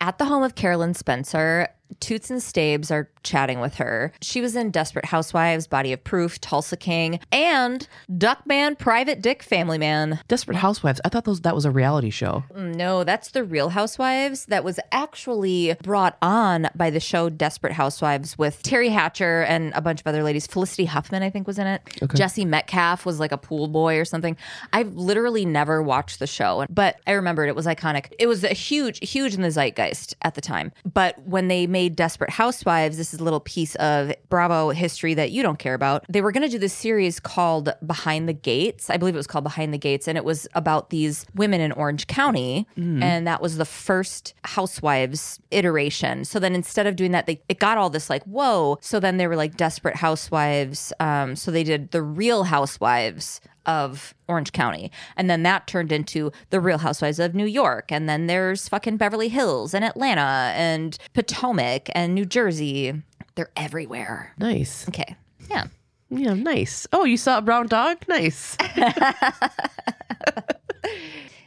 At 0.00 0.18
the 0.18 0.24
home 0.24 0.42
of 0.42 0.54
Carolyn 0.54 0.94
Spencer, 0.94 1.68
Toots 2.00 2.30
and 2.30 2.42
Stabes 2.42 2.90
are 2.90 3.08
chatting 3.22 3.60
with 3.60 3.74
her. 3.76 4.12
She 4.20 4.40
was 4.40 4.56
in 4.56 4.70
Desperate 4.70 5.06
Housewives, 5.06 5.66
Body 5.66 5.92
of 5.92 6.02
Proof, 6.04 6.40
Tulsa 6.40 6.76
King, 6.76 7.20
and 7.30 7.86
Duckman, 8.10 8.78
Private 8.78 9.22
Dick, 9.22 9.42
Family 9.42 9.78
Man. 9.78 10.20
Desperate 10.28 10.56
Housewives. 10.56 11.00
I 11.04 11.08
thought 11.08 11.24
those 11.24 11.40
that 11.42 11.54
was 11.54 11.64
a 11.64 11.70
reality 11.70 12.10
show. 12.10 12.44
Mm, 12.54 12.74
no, 12.74 13.04
that's 13.04 13.30
the 13.30 13.44
Real 13.44 13.70
Housewives 13.70 14.46
that 14.46 14.64
was 14.64 14.78
actually 14.90 15.74
brought 15.82 16.16
on 16.22 16.68
by 16.74 16.90
the 16.90 17.00
show 17.00 17.28
Desperate 17.28 17.72
Housewives 17.72 18.38
with 18.38 18.62
Teri 18.62 18.90
Hatcher 18.90 19.42
and 19.42 19.72
a 19.74 19.80
bunch 19.80 20.00
of 20.00 20.06
other 20.06 20.22
ladies. 20.22 20.46
Felicity 20.46 20.84
Huffman, 20.84 21.22
I 21.22 21.30
think, 21.30 21.46
was 21.46 21.58
in 21.58 21.66
it. 21.66 21.82
Jesse 22.14 22.44
Metcalfe 22.44 23.04
was 23.06 23.20
like 23.20 23.32
a 23.32 23.38
pool 23.38 23.68
boy 23.68 23.98
or 23.98 24.04
something. 24.04 24.36
I've 24.72 24.94
literally 24.94 25.44
never 25.44 25.82
watched 25.82 26.18
the 26.18 26.26
show, 26.26 26.66
but 26.70 27.00
I 27.06 27.12
remembered 27.12 27.48
it 27.48 27.56
was 27.56 27.66
iconic. 27.66 28.12
It 28.18 28.26
was 28.26 28.44
a 28.44 28.48
huge, 28.48 28.98
huge 29.08 29.34
in 29.34 29.42
the 29.42 29.50
zeitgeist 29.50 30.14
at 30.22 30.34
the 30.34 30.40
time. 30.40 30.72
But 30.84 31.20
when 31.26 31.48
they 31.48 31.66
made 31.66 31.81
Desperate 31.88 32.30
Housewives, 32.30 32.96
this 32.96 33.12
is 33.14 33.20
a 33.20 33.24
little 33.24 33.40
piece 33.40 33.74
of 33.76 34.12
Bravo 34.28 34.70
history 34.70 35.14
that 35.14 35.30
you 35.30 35.42
don't 35.42 35.58
care 35.58 35.74
about. 35.74 36.04
They 36.08 36.20
were 36.20 36.32
going 36.32 36.42
to 36.42 36.48
do 36.48 36.58
this 36.58 36.72
series 36.72 37.20
called 37.20 37.72
Behind 37.86 38.28
the 38.28 38.32
Gates. 38.32 38.90
I 38.90 38.96
believe 38.96 39.14
it 39.14 39.18
was 39.18 39.26
called 39.26 39.44
Behind 39.44 39.72
the 39.72 39.78
Gates, 39.78 40.08
and 40.08 40.16
it 40.18 40.24
was 40.24 40.46
about 40.54 40.90
these 40.90 41.26
women 41.34 41.60
in 41.60 41.72
Orange 41.72 42.06
County, 42.06 42.66
and 42.76 43.26
that 43.26 43.40
was 43.40 43.56
the 43.56 43.64
first 43.64 44.34
Housewives 44.44 45.40
iteration. 45.50 46.24
So 46.24 46.38
then 46.38 46.54
instead 46.54 46.86
of 46.86 46.96
doing 46.96 47.12
that, 47.12 47.26
they 47.26 47.42
it 47.48 47.58
got 47.58 47.78
all 47.78 47.90
this 47.90 48.08
like 48.10 48.22
whoa. 48.24 48.78
So 48.80 49.00
then 49.00 49.16
they 49.16 49.26
were 49.26 49.36
like 49.36 49.56
Desperate 49.56 49.96
Housewives. 49.96 50.92
Um, 51.00 51.36
so 51.36 51.50
they 51.50 51.64
did 51.64 51.90
the 51.90 52.02
Real 52.02 52.44
Housewives 52.44 53.40
of 53.66 54.14
Orange 54.28 54.52
County. 54.52 54.90
And 55.16 55.28
then 55.30 55.42
that 55.44 55.66
turned 55.66 55.92
into 55.92 56.32
the 56.50 56.60
Real 56.60 56.78
Housewives 56.78 57.18
of 57.18 57.34
New 57.34 57.46
York. 57.46 57.90
And 57.90 58.08
then 58.08 58.26
there's 58.26 58.68
fucking 58.68 58.96
Beverly 58.96 59.28
Hills 59.28 59.74
and 59.74 59.84
Atlanta 59.84 60.52
and 60.54 60.98
Potomac 61.14 61.90
and 61.94 62.14
New 62.14 62.24
Jersey. 62.24 63.02
They're 63.34 63.50
everywhere. 63.56 64.34
Nice. 64.38 64.88
Okay. 64.88 65.16
Yeah. 65.50 65.66
Yeah, 66.10 66.34
nice. 66.34 66.86
Oh, 66.92 67.04
you 67.04 67.16
saw 67.16 67.38
a 67.38 67.42
brown 67.42 67.68
dog? 67.68 67.98
Nice. 68.06 68.56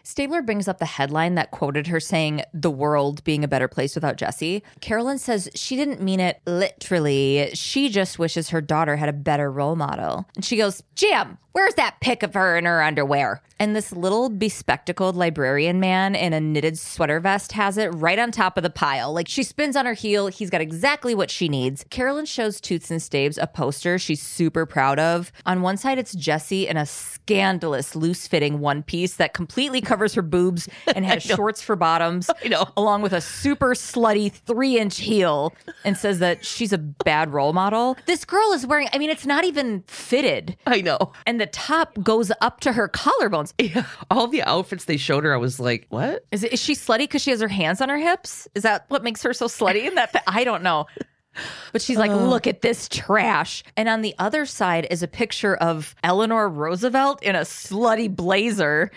Stabler 0.05 0.41
brings 0.41 0.67
up 0.67 0.77
the 0.77 0.85
headline 0.85 1.35
that 1.35 1.51
quoted 1.51 1.87
her 1.87 1.99
saying, 1.99 2.43
the 2.53 2.69
world 2.69 3.23
being 3.23 3.43
a 3.43 3.47
better 3.47 3.67
place 3.67 3.95
without 3.95 4.17
Jesse. 4.17 4.63
Carolyn 4.79 5.17
says 5.17 5.49
she 5.55 5.75
didn't 5.75 6.01
mean 6.01 6.19
it 6.19 6.41
literally. 6.45 7.49
She 7.53 7.89
just 7.89 8.19
wishes 8.19 8.49
her 8.49 8.61
daughter 8.61 8.95
had 8.97 9.09
a 9.09 9.13
better 9.13 9.51
role 9.51 9.75
model. 9.75 10.25
And 10.35 10.45
she 10.45 10.57
goes, 10.57 10.83
Jim, 10.93 11.39
where's 11.53 11.73
that 11.73 11.99
pic 12.01 12.21
of 12.21 12.35
her 12.35 12.55
in 12.55 12.65
her 12.65 12.83
underwear? 12.83 13.41
And 13.57 13.75
this 13.75 13.93
little 13.93 14.29
bespectacled 14.29 15.15
librarian 15.15 15.79
man 15.79 16.13
in 16.13 16.33
a 16.33 16.41
knitted 16.41 16.77
sweater 16.77 17.21
vest 17.21 17.53
has 17.53 17.77
it 17.77 17.87
right 17.87 18.19
on 18.19 18.31
top 18.31 18.57
of 18.57 18.63
the 18.63 18.69
pile. 18.69 19.13
Like 19.13 19.29
she 19.29 19.43
spins 19.43 19.77
on 19.77 19.85
her 19.85 19.93
heel. 19.93 20.27
He's 20.27 20.49
got 20.49 20.59
exactly 20.61 21.15
what 21.15 21.31
she 21.31 21.47
needs. 21.47 21.85
Carolyn 21.89 22.25
shows 22.25 22.59
Toots 22.59 22.91
and 22.91 23.01
Stabes 23.01 23.37
a 23.37 23.47
poster 23.47 23.97
she's 23.97 24.21
super 24.21 24.65
proud 24.65 24.99
of. 24.99 25.31
On 25.45 25.61
one 25.61 25.77
side, 25.77 25.97
it's 25.97 26.13
Jesse 26.13 26.67
in 26.67 26.75
a 26.75 26.85
scandalous, 26.85 27.95
loose 27.95 28.27
fitting 28.27 28.59
one 28.59 28.83
piece 28.83 29.15
that 29.15 29.33
completely 29.33 29.79
covers 29.79 29.94
her 29.95 30.21
boobs 30.21 30.67
and 30.95 31.05
has 31.05 31.23
shorts 31.23 31.61
for 31.61 31.75
bottoms, 31.75 32.29
I 32.43 32.47
know. 32.47 32.67
along 32.77 33.01
with 33.01 33.13
a 33.13 33.21
super 33.21 33.73
slutty 33.73 34.31
three 34.31 34.77
inch 34.77 34.99
heel, 34.99 35.53
and 35.83 35.97
says 35.97 36.19
that 36.19 36.45
she's 36.45 36.73
a 36.73 36.77
bad 36.77 37.33
role 37.33 37.53
model. 37.53 37.97
This 38.05 38.25
girl 38.25 38.51
is 38.53 38.65
wearing, 38.65 38.87
I 38.93 38.97
mean, 38.97 39.09
it's 39.09 39.25
not 39.25 39.45
even 39.45 39.83
fitted. 39.87 40.57
I 40.67 40.81
know. 40.81 41.13
And 41.25 41.39
the 41.39 41.47
top 41.47 42.01
goes 42.03 42.31
up 42.41 42.59
to 42.61 42.73
her 42.73 42.87
collarbones. 42.89 43.53
Yeah. 43.59 43.85
All 44.11 44.27
the 44.27 44.43
outfits 44.43 44.85
they 44.85 44.97
showed 44.97 45.23
her, 45.23 45.33
I 45.33 45.37
was 45.37 45.59
like, 45.59 45.87
what? 45.89 46.25
Is, 46.31 46.43
it, 46.43 46.53
is 46.53 46.61
she 46.61 46.75
slutty 46.75 46.99
because 46.99 47.21
she 47.21 47.31
has 47.31 47.41
her 47.41 47.47
hands 47.47 47.81
on 47.81 47.89
her 47.89 47.97
hips? 47.97 48.47
Is 48.53 48.63
that 48.63 48.85
what 48.89 49.03
makes 49.03 49.23
her 49.23 49.33
so 49.33 49.47
slutty? 49.47 49.85
In 49.87 49.95
that, 49.95 50.23
I 50.27 50.43
don't 50.43 50.61
know. 50.63 50.85
But 51.71 51.81
she's 51.81 51.97
like, 51.97 52.11
look 52.11 52.47
at 52.47 52.61
this 52.61 52.87
trash. 52.89 53.63
And 53.75 53.89
on 53.89 54.01
the 54.01 54.15
other 54.19 54.45
side 54.45 54.87
is 54.89 55.03
a 55.03 55.07
picture 55.07 55.55
of 55.55 55.95
Eleanor 56.03 56.47
Roosevelt 56.49 57.21
in 57.23 57.35
a 57.35 57.41
slutty 57.41 58.13
blazer 58.13 58.91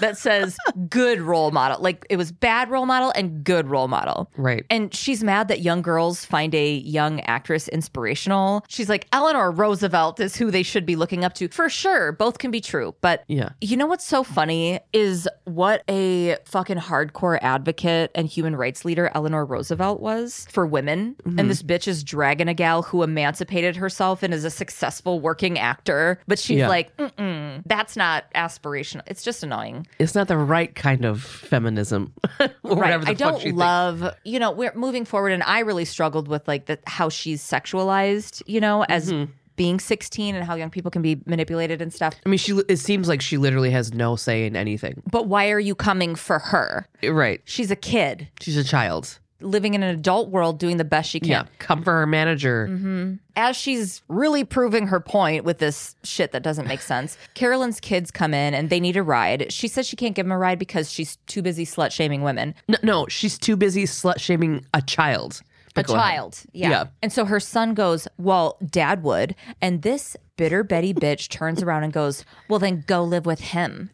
that 0.00 0.18
says 0.18 0.56
good 0.88 1.20
role 1.20 1.50
model. 1.50 1.80
Like 1.80 2.06
it 2.10 2.16
was 2.16 2.32
bad 2.32 2.70
role 2.70 2.86
model 2.86 3.12
and 3.14 3.44
good 3.44 3.68
role 3.68 3.88
model. 3.88 4.30
Right. 4.36 4.64
And 4.70 4.92
she's 4.94 5.24
mad 5.24 5.48
that 5.48 5.60
young 5.60 5.82
girls 5.82 6.24
find 6.24 6.54
a 6.54 6.74
young 6.74 7.20
actress 7.22 7.68
inspirational. 7.68 8.64
She's 8.68 8.88
like, 8.88 9.06
Eleanor 9.12 9.50
Roosevelt 9.50 10.20
is 10.20 10.36
who 10.36 10.50
they 10.50 10.62
should 10.62 10.84
be 10.84 10.96
looking 10.96 11.24
up 11.24 11.34
to. 11.34 11.48
For 11.48 11.68
sure, 11.68 12.12
both 12.12 12.38
can 12.38 12.50
be 12.50 12.60
true. 12.60 12.94
But 13.00 13.24
Yeah. 13.28 13.50
you 13.60 13.76
know 13.76 13.86
what's 13.86 14.06
so 14.06 14.22
funny 14.22 14.80
is 14.92 15.28
what 15.44 15.82
a 15.88 16.36
fucking 16.44 16.78
hardcore 16.78 17.38
advocate 17.40 18.10
and 18.14 18.28
human 18.28 18.56
rights 18.56 18.84
leader 18.84 19.10
Eleanor 19.14 19.44
Roosevelt 19.44 20.00
was 20.00 20.46
for 20.50 20.66
women. 20.66 21.16
And 21.24 21.36
mm-hmm. 21.36 21.48
this 21.48 21.62
bitch 21.62 21.77
is 21.86 22.02
dragging 22.02 22.48
a 22.48 22.54
gal 22.54 22.82
who 22.82 23.02
emancipated 23.02 23.76
herself 23.76 24.22
and 24.22 24.34
is 24.34 24.44
a 24.44 24.50
successful 24.50 25.20
working 25.20 25.58
actor. 25.58 26.18
But 26.26 26.38
she's 26.38 26.58
Yeah. 26.58 26.68
like, 26.68 26.96
Mm-mm, 26.96 27.62
that's 27.66 27.96
not 27.96 28.24
aspirational. 28.34 29.02
It's 29.06 29.22
just 29.22 29.42
annoying. 29.42 29.86
It's 29.98 30.14
not 30.14 30.26
the 30.28 30.38
right 30.38 30.74
kind 30.74 31.04
of 31.04 31.22
feminism. 31.22 32.12
or 32.40 32.48
whatever 32.76 33.04
the 33.04 33.10
I 33.10 33.14
don't 33.14 33.36
she 33.38 33.44
thinks. 33.48 33.58
love, 33.58 34.14
you 34.24 34.38
know, 34.40 34.50
we're 34.50 34.74
moving 34.74 35.04
forward, 35.04 35.32
and 35.32 35.42
I 35.42 35.60
really 35.60 35.84
struggled 35.84 36.26
with 36.26 36.48
like 36.48 36.66
the 36.66 36.78
how 36.86 37.08
she's 37.08 37.42
sexualized, 37.42 38.42
you 38.46 38.60
know, 38.60 38.84
as 38.88 39.12
Mm-hmm. 39.12 39.30
being 39.56 39.80
16 39.80 40.34
and 40.36 40.44
how 40.44 40.54
young 40.54 40.70
people 40.70 40.90
can 40.90 41.02
be 41.02 41.20
manipulated 41.26 41.82
and 41.82 41.92
stuff. 41.92 42.14
I 42.24 42.28
mean, 42.28 42.38
she. 42.38 42.52
It 42.68 42.76
seems 42.78 43.08
like 43.08 43.20
she 43.20 43.38
literally 43.38 43.70
has 43.70 43.92
no 43.92 44.14
say 44.16 44.46
in 44.46 44.54
anything. 44.54 45.02
But 45.10 45.26
why 45.26 45.50
are 45.50 45.58
you 45.60 45.74
coming 45.74 46.14
for 46.14 46.38
her? 46.38 46.86
Right. 47.02 47.40
She's 47.44 47.70
a 47.70 47.76
kid 47.76 48.28
She's 48.40 48.56
a 48.56 48.64
child. 48.64 49.18
Living 49.40 49.74
in 49.74 49.82
an 49.82 49.90
adult 49.94 50.30
world 50.30 50.58
doing 50.58 50.76
the 50.78 50.84
best 50.84 51.10
she 51.10 51.20
can. 51.20 51.28
Yeah. 51.30 51.44
Come 51.58 51.82
for 51.82 51.92
her 51.92 52.06
manager. 52.06 52.68
Mm-hmm. 52.70 53.14
As 53.36 53.56
she's 53.56 54.02
really 54.08 54.42
proving 54.44 54.88
her 54.88 54.98
point 55.00 55.44
with 55.44 55.58
this 55.58 55.94
shit 56.02 56.32
that 56.32 56.42
doesn't 56.42 56.66
make 56.66 56.80
sense, 56.80 57.16
Carolyn's 57.34 57.78
kids 57.80 58.10
come 58.10 58.34
in 58.34 58.52
and 58.54 58.68
they 58.70 58.80
need 58.80 58.96
a 58.96 59.02
ride. 59.02 59.52
She 59.52 59.68
says 59.68 59.86
she 59.86 59.94
can't 59.96 60.14
give 60.16 60.26
them 60.26 60.32
a 60.32 60.38
ride 60.38 60.58
because 60.58 60.90
she's 60.90 61.16
too 61.26 61.40
busy 61.42 61.64
slut 61.64 61.92
shaming 61.92 62.22
women. 62.22 62.54
No, 62.66 62.78
no, 62.82 63.06
she's 63.06 63.38
too 63.38 63.56
busy 63.56 63.84
slut 63.84 64.18
shaming 64.18 64.64
a 64.74 64.82
child. 64.82 65.40
a 65.42 65.70
But 65.74 65.88
ahead. 65.88 65.96
child. 66.00 66.42
Yeah. 66.52 66.70
Yeah. 66.70 66.84
And 67.02 67.12
so 67.12 67.24
her 67.24 67.38
son 67.38 67.74
goes, 67.74 68.08
Well, 68.18 68.56
dad 68.66 69.02
would. 69.04 69.36
And 69.60 69.82
this 69.82 70.16
bitter 70.36 70.64
Betty 70.64 70.92
bitch 70.92 71.28
turns 71.28 71.62
around 71.62 71.84
and 71.84 71.92
goes, 71.92 72.24
Well, 72.48 72.58
then 72.58 72.82
go 72.88 73.04
live 73.04 73.24
with 73.26 73.38
him. 73.40 73.90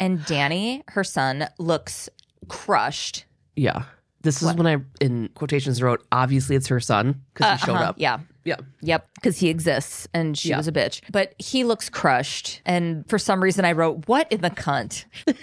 And 0.00 0.24
Danny, 0.26 0.82
her 0.88 1.04
son, 1.04 1.48
looks 1.58 2.10
crushed. 2.48 3.24
Yeah. 3.56 3.84
This 4.22 4.42
is 4.42 4.54
when 4.54 4.66
I, 4.66 4.76
in 5.00 5.28
quotations, 5.34 5.82
wrote, 5.82 6.04
obviously 6.12 6.56
it's 6.56 6.68
her 6.68 6.80
son 6.80 7.22
because 7.34 7.60
he 7.60 7.66
showed 7.66 7.74
Uh-huh, 7.74 7.84
up. 7.90 7.96
Yeah. 7.98 8.20
Yeah. 8.44 8.56
Yep, 8.80 9.08
because 9.14 9.38
he 9.38 9.48
exists 9.48 10.08
and 10.14 10.36
she 10.36 10.48
Yeah. 10.50 10.56
was 10.56 10.66
a 10.68 10.72
bitch. 10.72 11.00
But 11.12 11.34
he 11.38 11.62
looks 11.64 11.88
crushed. 11.88 12.60
And 12.66 13.08
for 13.08 13.18
some 13.18 13.42
reason, 13.42 13.64
I 13.64 13.72
wrote, 13.72 14.08
What 14.08 14.30
in 14.32 14.40
the 14.40 14.50
cunt? 14.50 15.04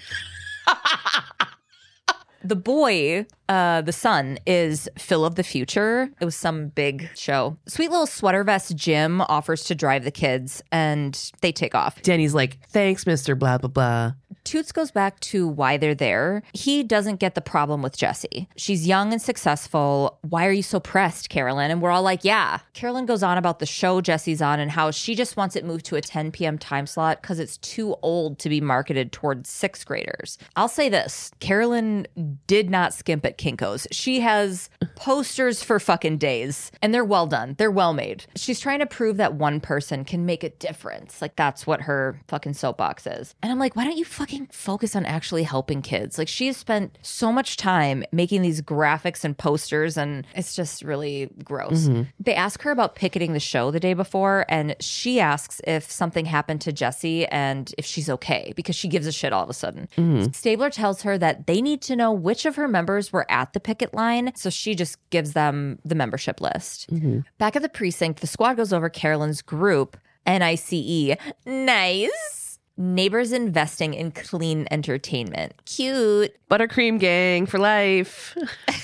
the 2.43 2.55
boy, 2.55 3.25
uh, 3.49 3.81
the 3.81 3.91
son, 3.91 4.37
is 4.45 4.87
Phil 4.97 5.25
of 5.25 5.35
the 5.35 5.43
Future. 5.43 6.09
It 6.21 6.25
was 6.25 6.35
some 6.35 6.69
big 6.69 7.09
show. 7.15 7.57
Sweet 7.67 7.89
little 7.91 8.05
sweater 8.07 8.43
vest 8.45 8.75
Jim 8.77 9.21
offers 9.21 9.63
to 9.65 9.75
drive 9.75 10.03
the 10.05 10.11
kids 10.11 10.61
and 10.71 11.31
they 11.41 11.51
take 11.51 11.75
off. 11.75 12.01
Danny's 12.01 12.33
like, 12.33 12.59
thanks, 12.69 13.03
Mr. 13.03 13.37
Blah, 13.37 13.57
blah, 13.57 13.69
blah. 13.69 14.11
Toots 14.49 14.71
goes 14.71 14.89
back 14.89 15.19
to 15.19 15.47
why 15.47 15.77
they're 15.77 15.93
there. 15.93 16.41
He 16.53 16.81
doesn't 16.81 17.19
get 17.19 17.35
the 17.35 17.39
problem 17.39 17.83
with 17.83 17.95
Jesse. 17.95 18.49
She's 18.55 18.87
young 18.87 19.13
and 19.13 19.21
successful. 19.21 20.17
Why 20.27 20.47
are 20.47 20.51
you 20.51 20.63
so 20.63 20.79
pressed, 20.79 21.29
Carolyn? 21.29 21.69
And 21.69 21.83
we're 21.83 21.91
all 21.91 22.01
like, 22.01 22.23
yeah. 22.23 22.57
Carolyn 22.73 23.05
goes 23.05 23.21
on 23.21 23.37
about 23.37 23.59
the 23.59 23.67
show 23.67 24.01
Jesse's 24.01 24.41
on 24.41 24.59
and 24.59 24.71
how 24.71 24.89
she 24.89 25.13
just 25.13 25.37
wants 25.37 25.55
it 25.55 25.65
moved 25.65 25.85
to 25.85 25.97
a 25.97 26.01
10 26.01 26.31
p.m. 26.31 26.57
time 26.57 26.87
slot 26.87 27.21
because 27.21 27.37
it's 27.37 27.57
too 27.57 27.95
old 28.01 28.39
to 28.39 28.49
be 28.49 28.59
marketed 28.59 29.11
towards 29.11 29.51
sixth 29.51 29.85
graders. 29.85 30.39
I'll 30.55 30.67
say 30.67 30.89
this 30.89 31.29
Carolyn 31.39 32.07
did 32.47 32.71
not 32.71 32.95
skimp 32.95 33.27
at 33.27 33.37
Kinko's. 33.37 33.85
She 33.91 34.21
has 34.21 34.71
posters 34.95 35.61
for 35.61 35.79
fucking 35.79 36.17
days 36.17 36.71
and 36.81 36.91
they're 36.91 37.05
well 37.05 37.27
done. 37.27 37.53
They're 37.59 37.69
well 37.69 37.93
made. 37.93 38.25
She's 38.35 38.59
trying 38.59 38.79
to 38.79 38.87
prove 38.87 39.17
that 39.17 39.35
one 39.35 39.59
person 39.59 40.05
can 40.05 40.25
make 40.25 40.43
a 40.43 40.49
difference. 40.49 41.21
Like 41.21 41.35
that's 41.35 41.67
what 41.67 41.81
her 41.81 42.19
fucking 42.27 42.55
soapbox 42.55 43.05
is. 43.05 43.35
And 43.43 43.51
I'm 43.51 43.59
like, 43.59 43.75
why 43.75 43.83
don't 43.83 43.95
you 43.95 44.05
fucking 44.05 44.38
focus 44.51 44.95
on 44.95 45.05
actually 45.05 45.43
helping 45.43 45.81
kids? 45.81 46.17
Like 46.17 46.27
she 46.27 46.47
has 46.47 46.57
spent 46.57 46.97
so 47.01 47.31
much 47.31 47.57
time 47.57 48.03
making 48.11 48.41
these 48.41 48.61
graphics 48.61 49.23
and 49.23 49.37
posters 49.37 49.97
and 49.97 50.25
it's 50.35 50.55
just 50.55 50.83
really 50.83 51.29
gross. 51.43 51.87
Mm-hmm. 51.87 52.03
They 52.19 52.35
ask 52.35 52.61
her 52.61 52.71
about 52.71 52.95
picketing 52.95 53.33
the 53.33 53.39
show 53.39 53.71
the 53.71 53.79
day 53.79 53.93
before 53.93 54.45
and 54.49 54.75
she 54.79 55.19
asks 55.19 55.61
if 55.65 55.89
something 55.91 56.25
happened 56.25 56.61
to 56.61 56.71
Jesse 56.71 57.25
and 57.27 57.73
if 57.77 57.85
she's 57.85 58.09
okay 58.09 58.53
because 58.55 58.75
she 58.75 58.87
gives 58.87 59.07
a 59.07 59.11
shit 59.11 59.33
all 59.33 59.43
of 59.43 59.49
a 59.49 59.53
sudden. 59.53 59.87
Mm-hmm. 59.97 60.31
Stabler 60.31 60.69
tells 60.69 61.01
her 61.03 61.17
that 61.17 61.47
they 61.47 61.61
need 61.61 61.81
to 61.83 61.95
know 61.95 62.11
which 62.11 62.45
of 62.45 62.55
her 62.55 62.67
members 62.67 63.11
were 63.11 63.29
at 63.29 63.53
the 63.53 63.59
picket 63.59 63.93
line, 63.93 64.31
so 64.35 64.49
she 64.49 64.75
just 64.75 64.97
gives 65.09 65.33
them 65.33 65.79
the 65.85 65.95
membership 65.95 66.41
list. 66.41 66.89
Mm-hmm. 66.91 67.19
Back 67.37 67.55
at 67.55 67.61
the 67.61 67.69
precinct, 67.69 68.21
the 68.21 68.27
squad 68.27 68.55
goes 68.55 68.73
over 68.73 68.89
Carolyn's 68.89 69.41
group, 69.41 69.97
NICE. 70.25 71.15
Nice. 71.45 72.38
Neighbors 72.81 73.33
investing 73.33 73.93
in 73.93 74.11
clean 74.11 74.65
entertainment. 74.71 75.51
Cute. 75.65 76.33
Buttercream 76.49 76.97
gang 76.97 77.45
for 77.45 77.57
life. 77.59 78.37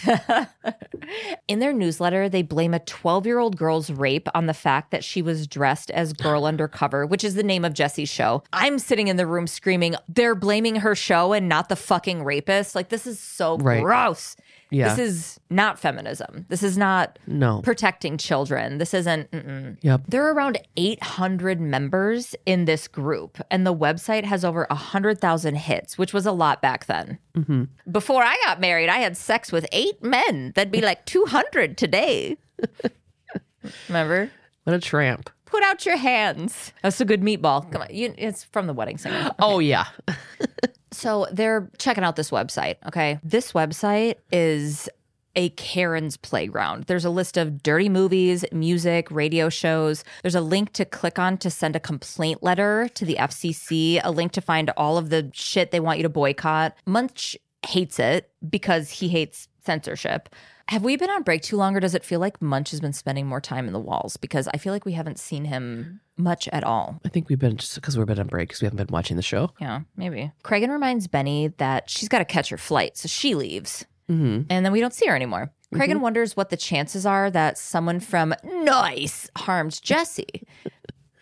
In 1.48 1.60
their 1.60 1.72
newsletter, 1.72 2.28
they 2.28 2.42
blame 2.42 2.74
a 2.74 2.80
12 2.80 3.26
year 3.26 3.40
old 3.40 3.56
girl's 3.56 3.90
rape 3.90 4.28
on 4.36 4.48
the 4.48 4.54
fact 4.54 4.92
that 4.92 5.04
she 5.06 5.22
was 5.22 5.48
dressed 5.48 5.92
as 5.92 6.12
Girl 6.12 6.46
Undercover, 6.46 7.06
which 7.06 7.24
is 7.24 7.36
the 7.36 7.44
name 7.44 7.64
of 7.64 7.74
Jesse's 7.74 8.10
show. 8.10 8.44
I'm 8.52 8.80
sitting 8.80 9.08
in 9.08 9.16
the 9.16 9.26
room 9.26 9.48
screaming, 9.48 9.96
they're 10.10 10.36
blaming 10.36 10.76
her 10.78 10.94
show 10.94 11.32
and 11.32 11.48
not 11.48 11.70
the 11.70 11.78
fucking 11.78 12.24
rapist. 12.26 12.76
Like, 12.76 12.90
this 12.90 13.08
is 13.08 13.18
so 13.18 13.58
Right. 13.60 13.82
gross. 13.82 14.36
Yeah. 14.76 14.94
This 14.94 15.00
is 15.10 15.40
not 15.50 15.80
feminism. 15.80 16.46
This 16.50 16.62
is 16.64 16.78
not 16.78 17.18
No. 17.28 17.62
protecting 17.62 18.18
children. 18.18 18.78
This 18.78 18.94
isn't. 18.94 19.32
Mm-mm. 19.32 19.78
Yep. 19.82 20.02
There 20.10 20.26
are 20.28 20.34
around 20.34 20.60
800 20.76 21.62
members 21.62 22.36
in 22.46 22.66
this 22.66 22.88
group, 22.90 23.40
and 23.50 23.66
the 23.66 23.74
website 23.74 24.26
has 24.26 24.44
over 24.44 24.68
100,000 24.70 25.56
hits, 25.56 25.98
which 25.98 26.14
was 26.14 26.26
a 26.26 26.32
lot 26.34 26.62
back 26.62 26.88
then. 26.88 27.20
Mm-hmm. 27.38 27.64
Before 27.90 28.22
I 28.24 28.36
got 28.44 28.60
married, 28.60 28.90
I 28.90 28.98
had 28.98 29.16
sex 29.16 29.52
with 29.52 29.66
eight 29.72 30.04
men. 30.04 30.52
That'd 30.56 30.72
be 30.72 30.82
like 30.82 31.06
200 31.06 31.78
today. 31.78 32.38
Remember? 33.88 34.30
What 34.64 34.76
a 34.76 34.80
tramp. 34.80 35.30
Put 35.46 35.64
out 35.64 35.86
your 35.86 35.98
hands. 35.98 36.74
That's 36.82 37.00
a 37.00 37.06
good 37.06 37.22
meatball. 37.22 37.72
Come 37.72 37.84
on. 37.84 37.88
You, 37.92 38.14
it's 38.18 38.44
from 38.44 38.68
the 38.68 38.74
wedding 38.74 38.98
singer. 38.98 39.32
Oh, 39.40 39.60
yeah. 39.60 39.86
So 40.96 41.28
they're 41.32 41.70
checking 41.78 42.04
out 42.04 42.16
this 42.16 42.32
website. 42.32 42.78
Okay. 42.88 43.20
This 43.24 43.52
website 43.52 44.16
is 44.32 44.90
a 45.36 45.50
Karen's 45.50 46.16
playground. 46.16 46.86
There's 46.86 47.04
a 47.04 47.10
list 47.10 47.36
of 47.36 47.62
dirty 47.62 47.90
movies, 47.90 48.46
music, 48.54 49.12
radio 49.12 49.50
shows. 49.50 50.04
There's 50.22 50.36
a 50.36 50.42
link 50.42 50.72
to 50.74 50.86
click 50.86 51.20
on 51.20 51.38
to 51.40 51.50
send 51.50 51.76
a 51.76 51.80
complaint 51.80 52.42
letter 52.42 52.88
to 52.94 53.06
the 53.06 53.16
FCC, 53.16 54.00
a 54.04 54.12
link 54.12 54.32
to 54.32 54.42
find 54.42 54.70
all 54.78 54.98
of 54.98 55.10
the 55.10 55.30
shit 55.34 55.72
they 55.72 55.82
want 55.82 56.00
you 56.00 56.04
to 56.04 56.10
boycott. 56.10 56.76
Munch 56.86 57.38
hates 57.68 58.00
it 58.00 58.32
because 58.50 58.90
he 58.90 59.10
hates 59.10 59.50
censorship. 59.66 60.30
Have 60.70 60.84
we 60.84 60.98
been 60.98 61.12
on 61.12 61.22
break 61.22 61.44
too 61.44 61.58
long, 61.58 61.76
or 61.76 61.80
does 61.80 61.94
it 61.94 62.04
feel 62.04 62.20
like 62.20 62.42
Munch 62.42 62.72
has 62.72 62.80
been 62.80 62.94
spending 62.94 63.28
more 63.28 63.40
time 63.40 63.68
in 63.68 63.74
the 63.74 63.80
walls? 63.80 64.18
Because 64.18 64.48
I 64.48 64.58
feel 64.58 64.74
like 64.74 64.84
we 64.84 64.94
haven't 64.94 65.20
seen 65.20 65.46
him 65.46 66.02
much 66.18 66.48
at 66.48 66.64
all. 66.64 67.00
I 67.06 67.10
think 67.10 67.30
we've 67.30 67.38
been, 67.38 67.58
just 67.58 67.76
because 67.76 67.98
we've 67.98 68.08
been 68.08 68.20
on 68.20 68.28
break, 68.28 68.50
because 68.50 68.62
we 68.62 68.66
haven't 68.66 68.78
been 68.78 68.92
watching 68.92 69.16
the 69.16 69.22
show. 69.22 69.52
Yeah, 69.62 69.82
maybe. 69.96 70.32
Cragen 70.44 70.70
reminds 70.70 71.08
Benny 71.08 71.50
that 71.58 71.88
she's 71.88 72.10
got 72.10 72.20
to 72.20 72.26
catch 72.26 72.50
her 72.50 72.58
flight, 72.58 72.98
so 72.98 73.08
she 73.08 73.36
leaves. 73.36 73.86
Mm-hmm. 74.10 74.44
And 74.50 74.66
then 74.66 74.72
we 74.72 74.80
don't 74.82 74.94
see 74.94 75.06
her 75.06 75.16
anymore. 75.16 75.52
Cragen 75.74 76.00
wonders 76.00 76.38
what 76.38 76.50
the 76.50 76.58
chances 76.58 77.06
are 77.06 77.30
that 77.32 77.58
someone 77.58 78.00
from 78.00 78.34
Nice 78.44 79.30
harmed 79.38 79.82
Jesse. 79.84 80.48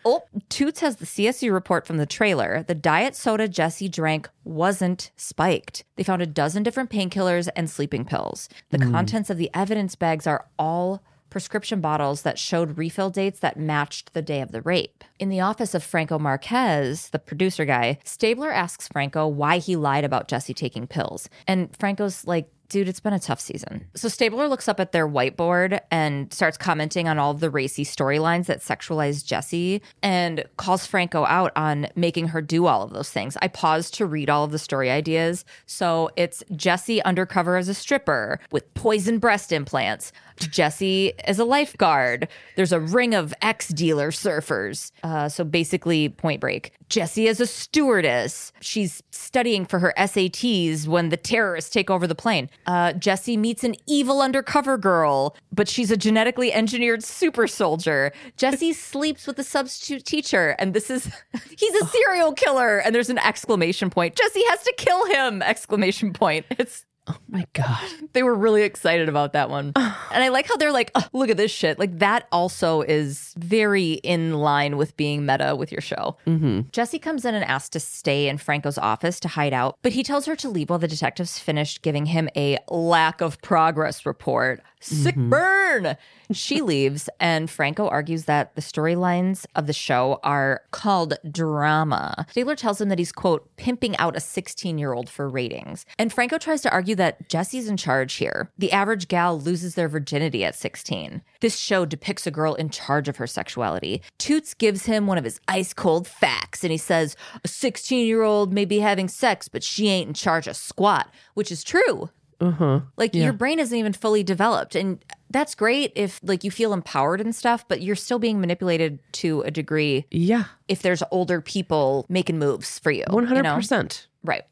Oh, 0.05 0.23
Toots 0.49 0.79
has 0.81 0.97
the 0.97 1.05
CSU 1.05 1.51
report 1.51 1.85
from 1.85 1.97
the 1.97 2.05
trailer. 2.05 2.63
The 2.63 2.75
diet 2.75 3.15
soda 3.15 3.47
Jesse 3.47 3.89
drank 3.89 4.29
wasn't 4.43 5.11
spiked. 5.15 5.83
They 5.95 6.03
found 6.03 6.21
a 6.21 6.27
dozen 6.27 6.63
different 6.63 6.89
painkillers 6.89 7.49
and 7.55 7.69
sleeping 7.69 8.05
pills. 8.05 8.49
The 8.69 8.83
hmm. 8.83 8.91
contents 8.91 9.29
of 9.29 9.37
the 9.37 9.49
evidence 9.53 9.95
bags 9.95 10.27
are 10.27 10.45
all 10.57 11.03
prescription 11.33 11.81
bottles 11.81 12.21
that 12.21 12.37
showed 12.37 12.77
refill 12.77 13.09
dates 13.09 13.39
that 13.39 13.57
matched 13.57 14.13
the 14.13 14.21
day 14.21 14.39
of 14.39 14.51
the 14.51 14.61
rape. 14.61 15.03
In 15.17 15.29
the 15.29 15.39
office 15.39 15.73
of 15.73 15.83
Franco 15.83 16.19
Marquez, 16.19 17.09
the 17.09 17.17
producer 17.17 17.65
guy, 17.65 17.97
Stabler 18.03 18.51
asks 18.51 18.87
Franco 18.87 19.27
why 19.27 19.57
he 19.57 19.75
lied 19.75 20.03
about 20.03 20.27
Jesse 20.27 20.53
taking 20.53 20.85
pills. 20.85 21.27
And 21.47 21.75
Franco's 21.75 22.27
like, 22.27 22.52
dude, 22.69 22.87
it's 22.87 22.99
been 22.99 23.13
a 23.13 23.19
tough 23.19 23.39
season. 23.39 23.85
So 23.95 24.07
Stabler 24.07 24.47
looks 24.47 24.67
up 24.67 24.79
at 24.79 24.91
their 24.91 25.07
whiteboard 25.07 25.79
and 25.91 26.31
starts 26.33 26.57
commenting 26.57 27.07
on 27.07 27.19
all 27.19 27.33
the 27.33 27.49
racy 27.49 27.85
storylines 27.85 28.47
that 28.47 28.59
sexualize 28.59 29.25
Jesse 29.25 29.81
and 30.01 30.43
calls 30.57 30.85
Franco 30.85 31.25
out 31.25 31.51
on 31.55 31.87
making 31.95 32.29
her 32.29 32.41
do 32.41 32.65
all 32.65 32.81
of 32.81 32.91
those 32.91 33.09
things. 33.09 33.37
I 33.41 33.47
paused 33.47 33.93
to 33.95 34.05
read 34.05 34.29
all 34.29 34.43
of 34.43 34.51
the 34.51 34.59
story 34.59 34.89
ideas. 34.89 35.45
So 35.65 36.09
it's 36.15 36.43
Jesse 36.55 37.03
undercover 37.03 37.57
as 37.57 37.69
a 37.69 37.73
stripper 37.73 38.39
with 38.51 38.73
poison 38.73 39.19
breast 39.19 39.51
implants. 39.51 40.11
Jesse 40.39 41.13
as 41.25 41.39
a 41.39 41.45
lifeguard. 41.45 42.27
There's 42.55 42.71
a 42.71 42.79
ring 42.79 43.13
of 43.13 43.33
ex 43.41 43.67
dealer 43.69 44.11
surfers. 44.11 44.91
Uh, 45.03 45.29
so 45.29 45.43
basically, 45.43 46.09
point 46.09 46.41
break. 46.41 46.73
Jesse 46.89 47.27
as 47.27 47.39
a 47.39 47.47
stewardess. 47.47 48.51
She's 48.61 49.01
studying 49.11 49.65
for 49.65 49.79
her 49.79 49.93
SATs 49.97 50.87
when 50.87 51.09
the 51.09 51.17
terrorists 51.17 51.71
take 51.71 51.89
over 51.89 52.05
the 52.05 52.15
plane. 52.15 52.49
Uh, 52.67 52.93
Jesse 52.93 53.37
meets 53.37 53.63
an 53.63 53.75
evil 53.87 54.21
undercover 54.21 54.77
girl, 54.77 55.35
but 55.51 55.67
she's 55.67 55.89
a 55.89 55.97
genetically 55.97 56.53
engineered 56.53 57.03
super 57.03 57.47
soldier. 57.47 58.11
Jesse 58.37 58.73
sleeps 58.93 59.25
with 59.25 59.39
a 59.39 59.43
substitute 59.43 60.05
teacher, 60.05 60.55
and 60.59 60.73
this 60.73 60.89
is 60.89 61.05
he's 61.57 61.75
a 61.81 61.85
serial 61.87 62.33
killer. 62.33 62.77
And 62.77 62.93
there's 62.93 63.09
an 63.09 63.19
exclamation 63.19 63.89
point. 63.89 64.15
Jesse 64.15 64.43
has 64.49 64.63
to 64.63 64.73
kill 64.77 65.05
him! 65.07 65.41
Exclamation 65.41 66.13
point. 66.13 66.45
It's 66.51 66.85
Oh, 67.07 67.17
my 67.27 67.45
God. 67.53 67.83
they 68.13 68.23
were 68.23 68.33
really 68.35 68.63
excited 68.63 69.09
about 69.09 69.33
that 69.33 69.49
one. 69.49 69.73
and 69.75 70.23
I 70.23 70.29
like 70.29 70.47
how 70.47 70.55
they're 70.55 70.71
like, 70.71 70.91
"Oh, 70.95 71.05
look 71.11 71.29
at 71.29 71.35
this 71.37 71.51
shit. 71.51 71.77
Like 71.77 71.99
that 71.99 72.27
also 72.31 72.81
is 72.81 73.33
very 73.37 73.93
in 73.93 74.35
line 74.35 74.77
with 74.77 74.95
being 74.95 75.25
meta 75.25 75.55
with 75.55 75.71
your 75.71 75.81
show. 75.81 76.17
Mm-hmm. 76.25 76.61
Jesse 76.71 76.99
comes 76.99 77.25
in 77.25 77.35
and 77.35 77.43
asks 77.43 77.69
to 77.69 77.79
stay 77.79 78.29
in 78.29 78.37
Franco's 78.37 78.77
office 78.77 79.19
to 79.21 79.27
hide 79.27 79.53
out, 79.53 79.77
but 79.81 79.91
he 79.93 80.03
tells 80.03 80.25
her 80.27 80.35
to 80.37 80.49
leave 80.49 80.69
while 80.69 80.79
the 80.79 80.87
detectives 80.87 81.37
finished 81.39 81.81
giving 81.81 82.05
him 82.05 82.29
a 82.37 82.57
lack 82.69 83.19
of 83.21 83.41
progress 83.41 84.05
report. 84.05 84.61
Sick 84.83 85.15
mm-hmm. 85.15 85.29
burn. 85.29 85.97
She 86.31 86.61
leaves, 86.61 87.09
and 87.19 87.49
Franco 87.49 87.87
argues 87.87 88.25
that 88.25 88.55
the 88.55 88.61
storylines 88.61 89.45
of 89.55 89.67
the 89.67 89.73
show 89.73 90.19
are 90.23 90.61
called 90.71 91.13
drama. 91.29 92.25
Taylor 92.33 92.55
tells 92.55 92.81
him 92.81 92.89
that 92.89 92.99
he's, 92.99 93.11
quote, 93.11 93.49
pimping 93.55 93.95
out 93.97 94.17
a 94.17 94.19
16 94.19 94.77
year 94.77 94.93
old 94.93 95.09
for 95.09 95.29
ratings. 95.29 95.85
And 95.97 96.11
Franco 96.11 96.37
tries 96.37 96.61
to 96.61 96.71
argue 96.71 96.95
that 96.95 97.29
Jesse's 97.29 97.67
in 97.67 97.77
charge 97.77 98.15
here. 98.15 98.51
The 98.57 98.71
average 98.71 99.07
gal 99.07 99.39
loses 99.39 99.75
their 99.75 99.87
virginity 99.87 100.43
at 100.43 100.55
16. 100.55 101.21
This 101.39 101.57
show 101.57 101.85
depicts 101.85 102.27
a 102.27 102.31
girl 102.31 102.55
in 102.55 102.69
charge 102.69 103.07
of 103.07 103.17
her 103.17 103.27
sexuality. 103.27 104.01
Toots 104.17 104.53
gives 104.53 104.85
him 104.85 105.07
one 105.07 105.17
of 105.17 105.23
his 105.23 105.39
ice 105.47 105.73
cold 105.73 106.07
facts, 106.07 106.63
and 106.63 106.71
he 106.71 106.77
says, 106.77 107.15
a 107.43 107.47
16 107.47 108.05
year 108.05 108.23
old 108.23 108.53
may 108.53 108.65
be 108.65 108.79
having 108.79 109.07
sex, 109.07 109.47
but 109.47 109.63
she 109.63 109.87
ain't 109.87 110.09
in 110.09 110.13
charge 110.13 110.47
of 110.47 110.55
squat, 110.55 111.13
which 111.35 111.51
is 111.51 111.63
true. 111.63 112.09
Uh-huh. 112.43 112.81
Like 112.97 113.15
your 113.15 113.31
brain 113.33 113.57
isn't 113.59 113.77
even 113.77 113.93
fully 113.93 114.21
developed. 114.23 114.75
And 114.75 115.03
that's 115.29 115.55
great 115.55 115.93
if 115.95 116.19
like 116.23 116.43
you 116.43 116.51
feel 116.51 116.73
empowered 116.73 117.21
and 117.21 117.33
stuff, 117.33 117.65
but 117.67 117.81
you're 117.81 117.95
still 117.95 118.19
being 118.19 118.41
manipulated 118.41 118.99
to 119.13 119.41
a 119.43 119.51
degree 119.51 120.05
Yeah. 120.11 120.43
if 120.67 120.81
there's 120.81 121.01
older 121.09 121.39
people 121.41 122.05
making 122.09 122.39
moves 122.39 122.79
for 122.79 122.91
you. 122.91 123.05
One 123.09 123.23
you 123.23 123.27
hundred 123.29 123.43
know? 123.43 123.55
percent. 123.55 124.07
Right. 124.23 124.43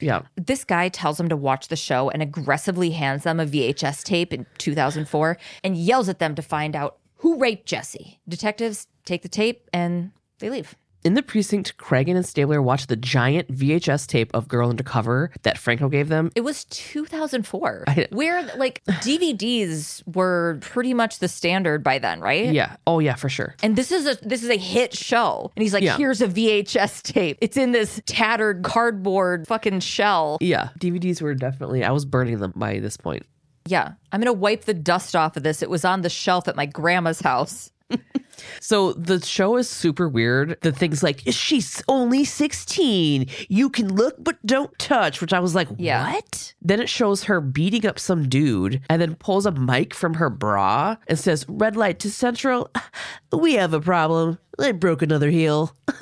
Yeah. 0.00 0.22
This 0.36 0.64
guy 0.64 0.88
tells 0.88 1.16
them 1.18 1.28
to 1.28 1.36
watch 1.36 1.68
the 1.68 1.76
show 1.76 2.10
and 2.10 2.20
aggressively 2.22 2.90
hands 2.90 3.22
them 3.22 3.38
a 3.40 3.46
VHS 3.46 4.02
tape 4.02 4.32
in 4.32 4.44
2004 4.58 5.38
and 5.64 5.76
yells 5.76 6.08
at 6.08 6.18
them 6.18 6.34
to 6.34 6.42
find 6.42 6.74
out 6.76 6.98
who 7.18 7.38
raped 7.38 7.66
Jesse. 7.66 8.18
Detectives 8.28 8.88
take 9.04 9.22
the 9.22 9.28
tape 9.28 9.70
and 9.72 10.10
they 10.40 10.50
leave. 10.50 10.74
In 11.06 11.14
the 11.14 11.22
precinct, 11.22 11.76
Cragen 11.78 12.16
and 12.16 12.26
Stabler 12.26 12.60
watch 12.60 12.88
the 12.88 12.96
giant 12.96 13.46
VHS 13.54 14.08
tape 14.08 14.28
of 14.34 14.48
Girl 14.48 14.68
Undercover 14.70 15.30
that 15.42 15.56
Franco 15.56 15.88
gave 15.88 16.08
them. 16.08 16.32
It 16.34 16.40
was 16.40 16.64
2004, 16.64 17.84
where 18.10 18.42
like 18.56 18.82
DVDs 18.88 20.02
were 20.16 20.58
pretty 20.60 20.94
much 20.94 21.20
the 21.20 21.28
standard 21.28 21.84
by 21.84 22.00
then, 22.00 22.20
right? 22.20 22.52
Yeah. 22.52 22.74
Oh 22.88 22.98
yeah, 22.98 23.14
for 23.14 23.28
sure. 23.28 23.54
And 23.62 23.76
this 23.76 23.92
is 23.92 24.04
a 24.04 24.16
this 24.26 24.42
is 24.42 24.50
a 24.50 24.56
hit 24.56 24.96
show. 24.96 25.52
And 25.54 25.62
he's 25.62 25.72
like, 25.72 25.84
Yeah. 25.84 25.96
here's 25.96 26.20
a 26.20 26.26
VHS 26.26 27.04
tape. 27.04 27.38
It's 27.40 27.56
in 27.56 27.70
this 27.70 28.00
tattered 28.06 28.64
cardboard 28.64 29.46
fucking 29.46 29.78
shell. 29.80 30.38
Yeah. 30.40 30.70
DVDs 30.80 31.22
were 31.22 31.34
definitely 31.34 31.84
I 31.84 31.92
was 31.92 32.04
burning 32.04 32.38
them 32.40 32.52
by 32.56 32.80
this 32.80 32.96
point. 32.96 33.22
Yeah. 33.68 33.92
I'm 34.10 34.20
gonna 34.20 34.32
wipe 34.32 34.64
the 34.64 34.74
dust 34.74 35.14
off 35.14 35.36
of 35.36 35.44
this. 35.44 35.62
It 35.62 35.70
was 35.70 35.84
on 35.84 36.00
the 36.02 36.10
shelf 36.10 36.48
at 36.48 36.56
my 36.56 36.66
grandma's 36.66 37.20
house. 37.20 37.70
So 38.60 38.92
the 38.94 39.24
show 39.24 39.56
is 39.56 39.68
super 39.68 40.08
weird. 40.08 40.58
The 40.62 40.72
things 40.72 41.02
like 41.02 41.22
she's 41.28 41.82
only 41.88 42.24
16. 42.24 43.26
You 43.48 43.70
can 43.70 43.94
look 43.94 44.16
but 44.18 44.36
don't 44.46 44.76
touch, 44.78 45.20
which 45.20 45.32
I 45.32 45.40
was 45.40 45.54
like, 45.54 45.68
Yeah. 45.78 46.12
what? 46.12 46.54
Then 46.62 46.80
it 46.80 46.88
shows 46.88 47.24
her 47.24 47.40
beating 47.40 47.86
up 47.86 47.98
some 47.98 48.28
dude 48.28 48.80
and 48.90 49.00
then 49.00 49.14
pulls 49.14 49.46
a 49.46 49.52
mic 49.52 49.94
from 49.94 50.14
her 50.14 50.28
bra 50.30 50.96
and 51.08 51.18
says, 51.18 51.44
"Red 51.48 51.76
light 51.76 51.98
to 52.00 52.10
central. 52.10 52.70
We 53.32 53.54
have 53.54 53.74
a 53.74 53.80
problem. 53.80 54.38
I 54.58 54.72
broke 54.72 55.02
another 55.02 55.28
heel." 55.30 55.76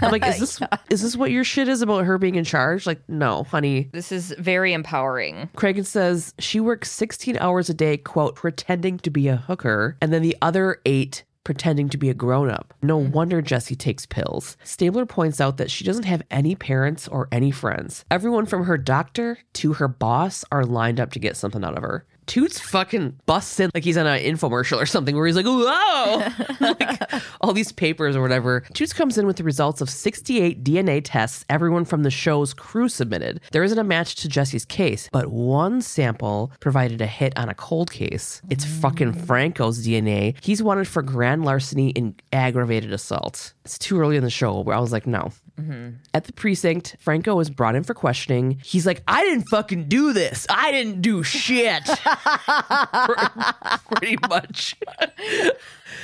I'm 0.00 0.10
like, 0.12 0.26
is 0.26 0.38
this 0.40 0.60
is 0.90 1.02
this 1.02 1.16
what 1.16 1.30
your 1.30 1.44
shit 1.44 1.68
is 1.68 1.82
about 1.82 2.04
her 2.04 2.18
being 2.18 2.34
in 2.34 2.44
charge? 2.44 2.86
Like, 2.86 3.00
no, 3.08 3.44
honey. 3.44 3.88
This 3.92 4.12
is 4.12 4.34
very 4.38 4.72
empowering. 4.72 5.48
Cragen 5.56 5.86
says 5.86 6.34
she 6.38 6.60
works 6.60 6.90
16 6.90 7.38
hours 7.38 7.68
a 7.70 7.74
day, 7.74 7.96
quote, 7.96 8.34
pretending 8.36 8.98
to 9.00 9.10
be 9.10 9.28
a 9.28 9.36
hooker, 9.36 9.96
and 10.02 10.12
then 10.12 10.22
the 10.22 10.36
other 10.42 10.80
eight 10.84 11.24
pretending 11.48 11.88
to 11.88 11.96
be 11.96 12.10
a 12.10 12.14
grown 12.14 12.50
up. 12.50 12.74
No 12.82 13.00
mm-hmm. 13.00 13.10
wonder 13.10 13.40
Jessie 13.40 13.74
takes 13.74 14.04
pills. 14.04 14.58
Stabler 14.64 15.06
points 15.06 15.40
out 15.40 15.56
that 15.56 15.70
she 15.70 15.82
doesn't 15.82 16.04
have 16.04 16.20
any 16.30 16.54
parents 16.54 17.08
or 17.08 17.26
any 17.32 17.50
friends. 17.50 18.04
Everyone 18.10 18.44
from 18.44 18.64
her 18.64 18.76
doctor 18.76 19.38
to 19.54 19.72
her 19.72 19.88
boss 19.88 20.44
are 20.52 20.66
lined 20.66 21.00
up 21.00 21.10
to 21.12 21.18
get 21.18 21.38
something 21.38 21.64
out 21.64 21.74
of 21.74 21.82
her. 21.82 22.04
Toots 22.28 22.60
fucking 22.60 23.18
busts 23.24 23.58
in 23.58 23.70
like 23.74 23.84
he's 23.84 23.96
on 23.96 24.06
an 24.06 24.20
infomercial 24.20 24.76
or 24.76 24.84
something 24.84 25.16
where 25.16 25.26
he's 25.26 25.34
like, 25.34 25.46
whoa, 25.46 26.28
like 26.60 27.12
all 27.40 27.54
these 27.54 27.72
papers 27.72 28.14
or 28.14 28.20
whatever. 28.20 28.60
Toots 28.74 28.92
comes 28.92 29.16
in 29.16 29.26
with 29.26 29.36
the 29.36 29.44
results 29.44 29.80
of 29.80 29.88
68 29.88 30.62
DNA 30.62 31.00
tests 31.02 31.46
everyone 31.48 31.86
from 31.86 32.02
the 32.02 32.10
show's 32.10 32.52
crew 32.52 32.88
submitted. 32.88 33.40
There 33.50 33.64
isn't 33.64 33.78
a 33.78 33.84
match 33.84 34.14
to 34.16 34.28
Jesse's 34.28 34.66
case, 34.66 35.08
but 35.10 35.28
one 35.28 35.80
sample 35.80 36.52
provided 36.60 37.00
a 37.00 37.06
hit 37.06 37.36
on 37.38 37.48
a 37.48 37.54
cold 37.54 37.90
case. 37.90 38.42
It's 38.50 38.64
fucking 38.64 39.14
mm. 39.14 39.26
Franco's 39.26 39.86
DNA. 39.86 40.36
He's 40.42 40.62
wanted 40.62 40.86
for 40.86 41.02
grand 41.02 41.46
larceny 41.46 41.94
and 41.96 42.20
aggravated 42.32 42.92
assault. 42.92 43.54
It's 43.64 43.78
too 43.78 43.98
early 43.98 44.16
in 44.16 44.22
the 44.22 44.30
show 44.30 44.60
where 44.60 44.76
I 44.76 44.80
was 44.80 44.92
like, 44.92 45.06
no. 45.06 45.32
Mm-hmm. 45.58 45.88
At 46.14 46.24
the 46.24 46.32
precinct, 46.32 46.96
Franco 47.00 47.38
is 47.40 47.50
brought 47.50 47.74
in 47.74 47.82
for 47.84 47.94
questioning. 47.94 48.60
He's 48.64 48.86
like, 48.86 49.02
I 49.08 49.24
didn't 49.24 49.48
fucking 49.48 49.88
do 49.88 50.12
this. 50.12 50.46
I 50.48 50.70
didn't 50.70 51.02
do 51.02 51.22
shit. 51.22 51.84
pretty 53.96 54.16
much. 54.28 54.76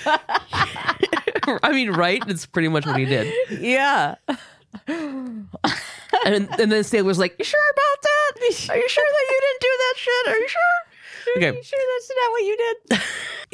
I 0.06 1.72
mean, 1.72 1.90
right? 1.90 2.22
It's 2.26 2.46
pretty 2.46 2.68
much 2.68 2.86
what 2.86 2.98
he 2.98 3.04
did. 3.04 3.32
Yeah. 3.60 4.16
And, 6.24 6.48
and 6.58 6.72
then 6.72 6.84
Stabler's 6.84 7.18
like, 7.18 7.36
You 7.38 7.44
sure 7.44 7.60
about 7.60 8.02
that? 8.02 8.70
Are 8.70 8.76
you 8.76 8.88
sure 8.88 9.04
that 9.04 9.26
you 9.30 9.40
didn't 9.40 9.60
do 9.60 9.72
that 9.78 9.94
shit? 9.96 10.26
Are 10.28 10.38
you 10.38 10.48
sure? 10.48 10.60
Okay. 11.36 11.62
sure 11.62 11.78
that's 11.94 12.10
not 12.16 12.30
what 12.32 12.42
you 12.42 12.56
did? 12.56 13.02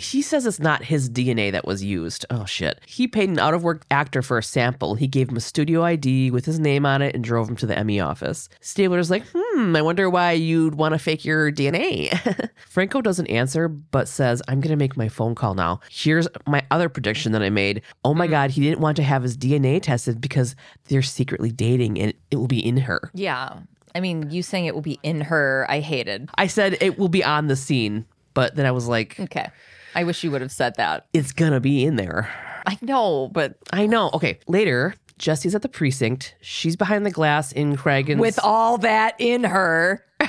He 0.00 0.22
says 0.22 0.46
it's 0.46 0.58
not 0.58 0.84
his 0.84 1.08
DNA 1.08 1.52
that 1.52 1.66
was 1.66 1.82
used. 1.84 2.26
Oh 2.30 2.44
shit. 2.44 2.80
He 2.86 3.06
paid 3.06 3.28
an 3.28 3.38
out 3.38 3.54
of 3.54 3.62
work 3.62 3.84
actor 3.90 4.22
for 4.22 4.38
a 4.38 4.42
sample. 4.42 4.94
He 4.94 5.06
gave 5.06 5.28
him 5.28 5.36
a 5.36 5.40
studio 5.40 5.82
ID 5.84 6.30
with 6.30 6.44
his 6.46 6.58
name 6.58 6.84
on 6.86 7.02
it 7.02 7.14
and 7.14 7.22
drove 7.22 7.48
him 7.48 7.56
to 7.56 7.66
the 7.66 7.82
ME 7.84 8.00
office. 8.00 8.48
Stabler's 8.60 9.10
like, 9.10 9.24
hmm, 9.34 9.76
I 9.76 9.82
wonder 9.82 10.08
why 10.10 10.32
you'd 10.32 10.74
want 10.74 10.92
to 10.92 10.98
fake 10.98 11.24
your 11.24 11.50
DNA. 11.52 12.50
Franco 12.68 13.00
doesn't 13.00 13.26
answer, 13.28 13.68
but 13.68 14.08
says, 14.08 14.42
I'm 14.48 14.60
going 14.60 14.70
to 14.70 14.76
make 14.76 14.96
my 14.96 15.08
phone 15.08 15.34
call 15.34 15.54
now. 15.54 15.80
Here's 15.90 16.28
my 16.46 16.62
other 16.70 16.88
prediction 16.88 17.32
that 17.32 17.42
I 17.42 17.50
made. 17.50 17.82
Oh 18.04 18.14
my 18.14 18.26
God, 18.26 18.50
he 18.50 18.62
didn't 18.62 18.80
want 18.80 18.96
to 18.96 19.02
have 19.02 19.22
his 19.22 19.36
DNA 19.36 19.80
tested 19.82 20.20
because 20.20 20.56
they're 20.88 21.02
secretly 21.02 21.50
dating 21.50 21.98
and 21.98 22.14
it 22.30 22.36
will 22.36 22.46
be 22.48 22.64
in 22.64 22.78
her. 22.78 23.10
Yeah. 23.14 23.58
I 23.94 24.00
mean, 24.00 24.30
you 24.30 24.42
saying 24.42 24.66
it 24.66 24.74
will 24.74 24.82
be 24.82 25.00
in 25.02 25.20
her, 25.22 25.66
I 25.68 25.80
hated. 25.80 26.30
I 26.36 26.46
said 26.46 26.78
it 26.80 26.98
will 26.98 27.08
be 27.08 27.24
on 27.24 27.48
the 27.48 27.56
scene, 27.56 28.06
but 28.34 28.54
then 28.54 28.66
I 28.66 28.70
was 28.70 28.86
like, 28.86 29.18
Okay. 29.18 29.48
I 29.94 30.04
wish 30.04 30.22
you 30.24 30.30
would 30.30 30.40
have 30.40 30.52
said 30.52 30.74
that. 30.76 31.06
it's 31.12 31.32
going 31.32 31.52
to 31.52 31.60
be 31.60 31.84
in 31.84 31.96
there. 31.96 32.28
I 32.66 32.78
know, 32.82 33.28
but 33.32 33.56
I 33.72 33.86
know. 33.86 34.10
Okay, 34.14 34.38
later, 34.46 34.94
Jesse's 35.18 35.54
at 35.54 35.62
the 35.62 35.68
precinct. 35.68 36.34
She's 36.40 36.76
behind 36.76 37.04
the 37.06 37.10
glass 37.10 37.52
in 37.52 37.76
Cragen's. 37.76 38.20
with 38.20 38.38
all 38.42 38.78
that 38.78 39.14
in 39.18 39.44
her. 39.44 40.04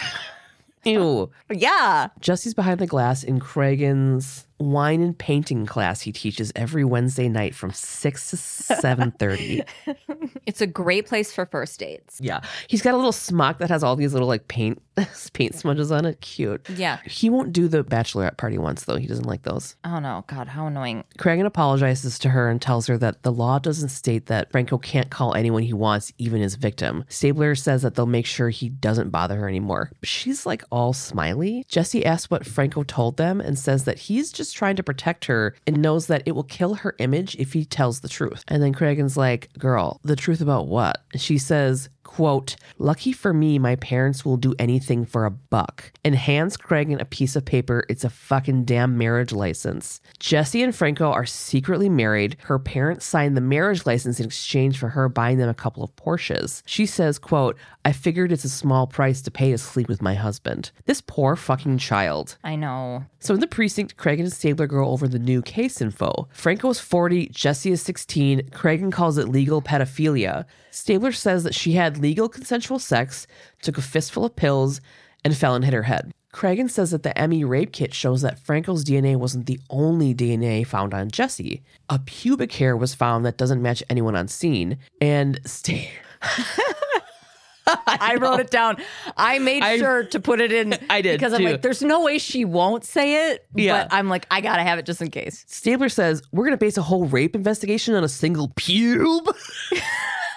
Ew. 0.83 1.29
Yeah. 1.51 2.07
Jesse's 2.21 2.55
behind 2.55 2.79
the 2.79 2.87
glass 2.87 3.21
in 3.23 3.39
Cragen's 3.39 4.47
wine 4.57 5.01
and 5.01 5.15
painting 5.17 5.65
class 5.67 6.01
he 6.01 6.11
teaches 6.11 6.51
every 6.55 6.83
Wednesday 6.83 7.29
night 7.29 7.53
from 7.53 7.71
6 7.71 8.29
to 8.31 8.35
7.30. 8.35 9.63
It's 10.47 10.59
a 10.59 10.67
great 10.67 11.05
place 11.07 11.31
for 11.31 11.45
first 11.45 11.79
dates. 11.79 12.19
yeah. 12.19 12.41
He's 12.67 12.81
got 12.81 12.93
a 12.93 12.97
little 12.97 13.11
smock 13.11 13.59
that 13.59 13.69
has 13.69 13.83
all 13.83 13.95
these 13.95 14.13
little 14.13 14.27
like 14.27 14.47
paint 14.47 14.81
paint 15.33 15.55
smudges 15.55 15.91
on 15.91 16.05
it. 16.05 16.21
Cute. 16.21 16.69
Yeah. 16.69 16.99
He 17.05 17.29
won't 17.29 17.53
do 17.53 17.67
the 17.67 17.83
bachelorette 17.83 18.37
party 18.37 18.57
once 18.57 18.85
though. 18.85 18.97
He 18.97 19.07
doesn't 19.07 19.25
like 19.25 19.43
those. 19.43 19.75
Oh 19.83 19.99
no, 19.99 20.23
God, 20.27 20.49
how 20.49 20.67
annoying. 20.67 21.03
Cragen 21.17 21.45
apologizes 21.45 22.19
to 22.19 22.29
her 22.29 22.49
and 22.49 22.61
tells 22.61 22.87
her 22.87 22.97
that 22.97 23.23
the 23.23 23.31
law 23.31 23.59
doesn't 23.59 23.89
state 23.89 24.27
that 24.27 24.51
Franco 24.51 24.77
can't 24.77 25.09
call 25.09 25.33
anyone 25.33 25.63
he 25.63 25.73
wants, 25.73 26.13
even 26.17 26.41
his 26.41 26.55
victim. 26.55 27.05
Stabler 27.09 27.55
says 27.55 27.81
that 27.81 27.95
they'll 27.95 28.05
make 28.05 28.25
sure 28.25 28.49
he 28.49 28.69
doesn't 28.69 29.09
bother 29.09 29.37
her 29.37 29.47
anymore. 29.47 29.91
She's 30.03 30.45
like 30.45 30.63
all 30.71 30.93
smiley. 30.93 31.65
Jesse 31.67 32.05
asks 32.05 32.29
what 32.29 32.45
Franco 32.45 32.83
told 32.83 33.17
them 33.17 33.39
and 33.41 33.57
says 33.57 33.85
that 33.85 33.99
he's 33.99 34.31
just 34.31 34.55
trying 34.55 34.75
to 34.75 34.83
protect 34.83 35.25
her 35.25 35.55
and 35.65 35.81
knows 35.81 36.07
that 36.07 36.23
it 36.25 36.33
will 36.33 36.43
kill 36.43 36.75
her 36.75 36.95
image 36.99 37.35
if 37.35 37.53
he 37.53 37.65
tells 37.65 38.01
the 38.01 38.09
truth. 38.09 38.43
And 38.47 38.61
then 38.61 38.73
Cragen's 38.73 39.17
like, 39.17 39.49
Girl, 39.57 39.99
the 40.03 40.15
truth 40.15 40.41
about 40.41 40.67
what? 40.67 41.01
She 41.15 41.37
says, 41.37 41.89
quote, 42.11 42.57
Lucky 42.77 43.13
for 43.13 43.33
me, 43.33 43.57
my 43.57 43.77
parents 43.77 44.25
will 44.25 44.35
do 44.35 44.53
anything 44.59 45.05
for 45.05 45.23
a 45.23 45.31
buck. 45.31 45.93
And 46.03 46.13
hands 46.13 46.57
Cragen 46.57 46.99
a 46.99 47.05
piece 47.05 47.37
of 47.37 47.45
paper. 47.45 47.85
It's 47.87 48.03
a 48.03 48.09
fucking 48.09 48.65
damn 48.65 48.97
marriage 48.97 49.31
license. 49.31 50.01
Jesse 50.19 50.61
and 50.61 50.75
Franco 50.75 51.09
are 51.09 51.25
secretly 51.25 51.87
married. 51.87 52.35
Her 52.41 52.59
parents 52.59 53.05
signed 53.05 53.37
the 53.37 53.41
marriage 53.41 53.85
license 53.85 54.19
in 54.19 54.25
exchange 54.25 54.77
for 54.77 54.89
her 54.89 55.07
buying 55.07 55.37
them 55.37 55.47
a 55.47 55.53
couple 55.53 55.85
of 55.85 55.95
Porsches. 55.95 56.63
She 56.65 56.85
says, 56.85 57.17
quote, 57.17 57.57
I 57.85 57.93
figured 57.93 58.33
it's 58.33 58.43
a 58.43 58.49
small 58.49 58.87
price 58.87 59.21
to 59.21 59.31
pay 59.31 59.51
to 59.51 59.57
sleep 59.57 59.87
with 59.87 60.01
my 60.01 60.13
husband. 60.13 60.71
This 60.85 61.01
poor 61.01 61.37
fucking 61.37 61.77
child. 61.77 62.37
I 62.43 62.57
know. 62.57 63.05
So 63.19 63.33
in 63.33 63.39
the 63.39 63.47
precinct, 63.47 63.95
Cragen 63.95 64.31
Stabler 64.31 64.67
go 64.67 64.85
over 64.85 65.07
the 65.07 65.17
new 65.17 65.41
case 65.41 65.79
info. 65.79 66.27
Franco 66.31 66.69
is 66.69 66.79
40, 66.79 67.27
Jesse 67.27 67.71
is 67.71 67.81
16. 67.81 68.49
Cragen 68.49 68.91
calls 68.91 69.17
it 69.17 69.29
legal 69.29 69.61
pedophilia. 69.61 70.45
Stabler 70.71 71.11
says 71.11 71.43
that 71.43 71.53
she 71.55 71.73
had 71.73 71.97
legal 71.97 72.27
consensual 72.29 72.79
sex, 72.79 73.27
took 73.61 73.77
a 73.77 73.81
fistful 73.81 74.25
of 74.25 74.35
pills, 74.35 74.81
and 75.23 75.35
fell 75.37 75.53
and 75.55 75.63
hit 75.65 75.73
her 75.73 75.83
head. 75.83 76.11
Cragen 76.33 76.69
says 76.69 76.91
that 76.91 77.03
the 77.03 77.27
ME 77.27 77.43
rape 77.43 77.73
kit 77.73 77.93
shows 77.93 78.21
that 78.21 78.39
Franco's 78.39 78.85
DNA 78.85 79.17
wasn't 79.17 79.47
the 79.47 79.59
only 79.69 80.15
DNA 80.15 80.65
found 80.65 80.93
on 80.93 81.11
Jesse. 81.11 81.61
A 81.89 81.99
pubic 81.99 82.53
hair 82.53 82.75
was 82.77 82.95
found 82.95 83.25
that 83.25 83.35
doesn't 83.37 83.61
match 83.61 83.83
anyone 83.89 84.15
on 84.15 84.29
scene. 84.29 84.77
And 85.01 85.41
Sta- 85.45 85.89
I 87.67 88.17
wrote 88.19 88.39
it 88.39 88.49
down. 88.49 88.77
I 89.17 89.39
made 89.39 89.61
I- 89.61 89.77
sure 89.77 90.03
to 90.05 90.19
put 90.19 90.41
it 90.41 90.51
in. 90.53 90.73
I 90.89 91.01
did, 91.01 91.19
because 91.19 91.33
I'm 91.33 91.39
too. 91.41 91.49
like, 91.51 91.61
there's 91.61 91.81
no 91.81 92.01
way 92.01 92.17
she 92.17 92.43
won't 92.45 92.83
say 92.85 93.31
it. 93.31 93.45
Yeah. 93.53 93.83
but 93.83 93.93
I'm 93.93 94.09
like, 94.09 94.25
I 94.31 94.41
gotta 94.41 94.63
have 94.63 94.79
it 94.79 94.85
just 94.85 95.01
in 95.01 95.11
case. 95.11 95.45
Stabler 95.47 95.89
says, 95.89 96.21
We're 96.31 96.45
going 96.45 96.57
to 96.57 96.57
base 96.57 96.77
a 96.77 96.81
whole 96.81 97.05
rape 97.05 97.35
investigation 97.35 97.93
on 97.93 98.03
a 98.03 98.09
single 98.09 98.49
pube. 98.49 99.27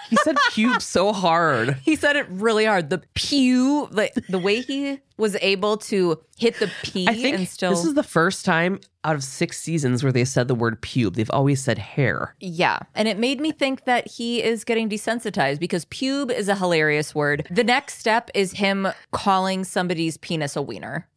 he 0.09 0.15
said 0.17 0.35
pube 0.51 0.81
so 0.81 1.13
hard. 1.13 1.77
He 1.83 1.95
said 1.95 2.15
it 2.15 2.27
really 2.29 2.65
hard. 2.65 2.89
The 2.89 3.01
pew, 3.13 3.87
like 3.91 4.13
the 4.29 4.39
way 4.39 4.61
he 4.61 4.99
was 5.17 5.35
able 5.41 5.77
to 5.77 6.19
hit 6.37 6.59
the 6.59 6.69
P 6.83 7.07
I 7.07 7.13
think 7.13 7.37
and 7.37 7.47
still, 7.47 7.71
this 7.71 7.85
is 7.85 7.93
the 7.93 8.03
first 8.03 8.43
time 8.45 8.79
out 9.03 9.15
of 9.15 9.23
six 9.23 9.59
seasons 9.61 10.03
where 10.03 10.11
they 10.11 10.25
said 10.25 10.47
the 10.47 10.55
word 10.55 10.81
pube. 10.81 11.15
They've 11.15 11.29
always 11.31 11.61
said 11.61 11.77
hair. 11.77 12.35
yeah. 12.39 12.79
And 12.95 13.07
it 13.07 13.17
made 13.17 13.39
me 13.39 13.51
think 13.51 13.85
that 13.85 14.07
he 14.07 14.43
is 14.43 14.63
getting 14.63 14.89
desensitized 14.89 15.59
because 15.59 15.85
pube 15.85 16.31
is 16.31 16.49
a 16.49 16.55
hilarious 16.55 17.13
word. 17.15 17.47
The 17.49 17.63
next 17.63 17.99
step 17.99 18.29
is 18.33 18.53
him 18.53 18.87
calling 19.11 19.63
somebody's 19.63 20.17
penis 20.17 20.55
a 20.55 20.61
wiener. 20.61 21.07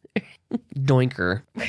Doinker. 0.75 1.41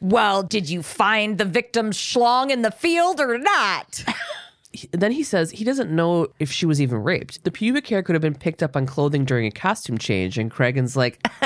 Well, 0.00 0.44
did 0.44 0.70
you 0.70 0.84
find 0.84 1.38
the 1.38 1.44
victim's 1.44 1.96
schlong 1.96 2.50
in 2.50 2.62
the 2.62 2.70
field 2.70 3.20
or 3.20 3.36
not? 3.36 4.04
he- 4.78 4.88
then 4.92 5.12
he 5.12 5.22
says 5.22 5.50
he 5.50 5.64
doesn't 5.64 5.90
know 5.90 6.28
if 6.38 6.50
she 6.50 6.66
was 6.66 6.80
even 6.80 7.02
raped. 7.02 7.42
The 7.44 7.50
pubic 7.50 7.86
hair 7.88 8.02
could 8.02 8.14
have 8.14 8.22
been 8.22 8.34
picked 8.34 8.62
up 8.62 8.76
on 8.76 8.86
clothing 8.86 9.24
during 9.24 9.46
a 9.46 9.50
costume 9.50 9.98
change. 9.98 10.38
And 10.38 10.50
Cragen's 10.50 10.96
like, 10.96 11.18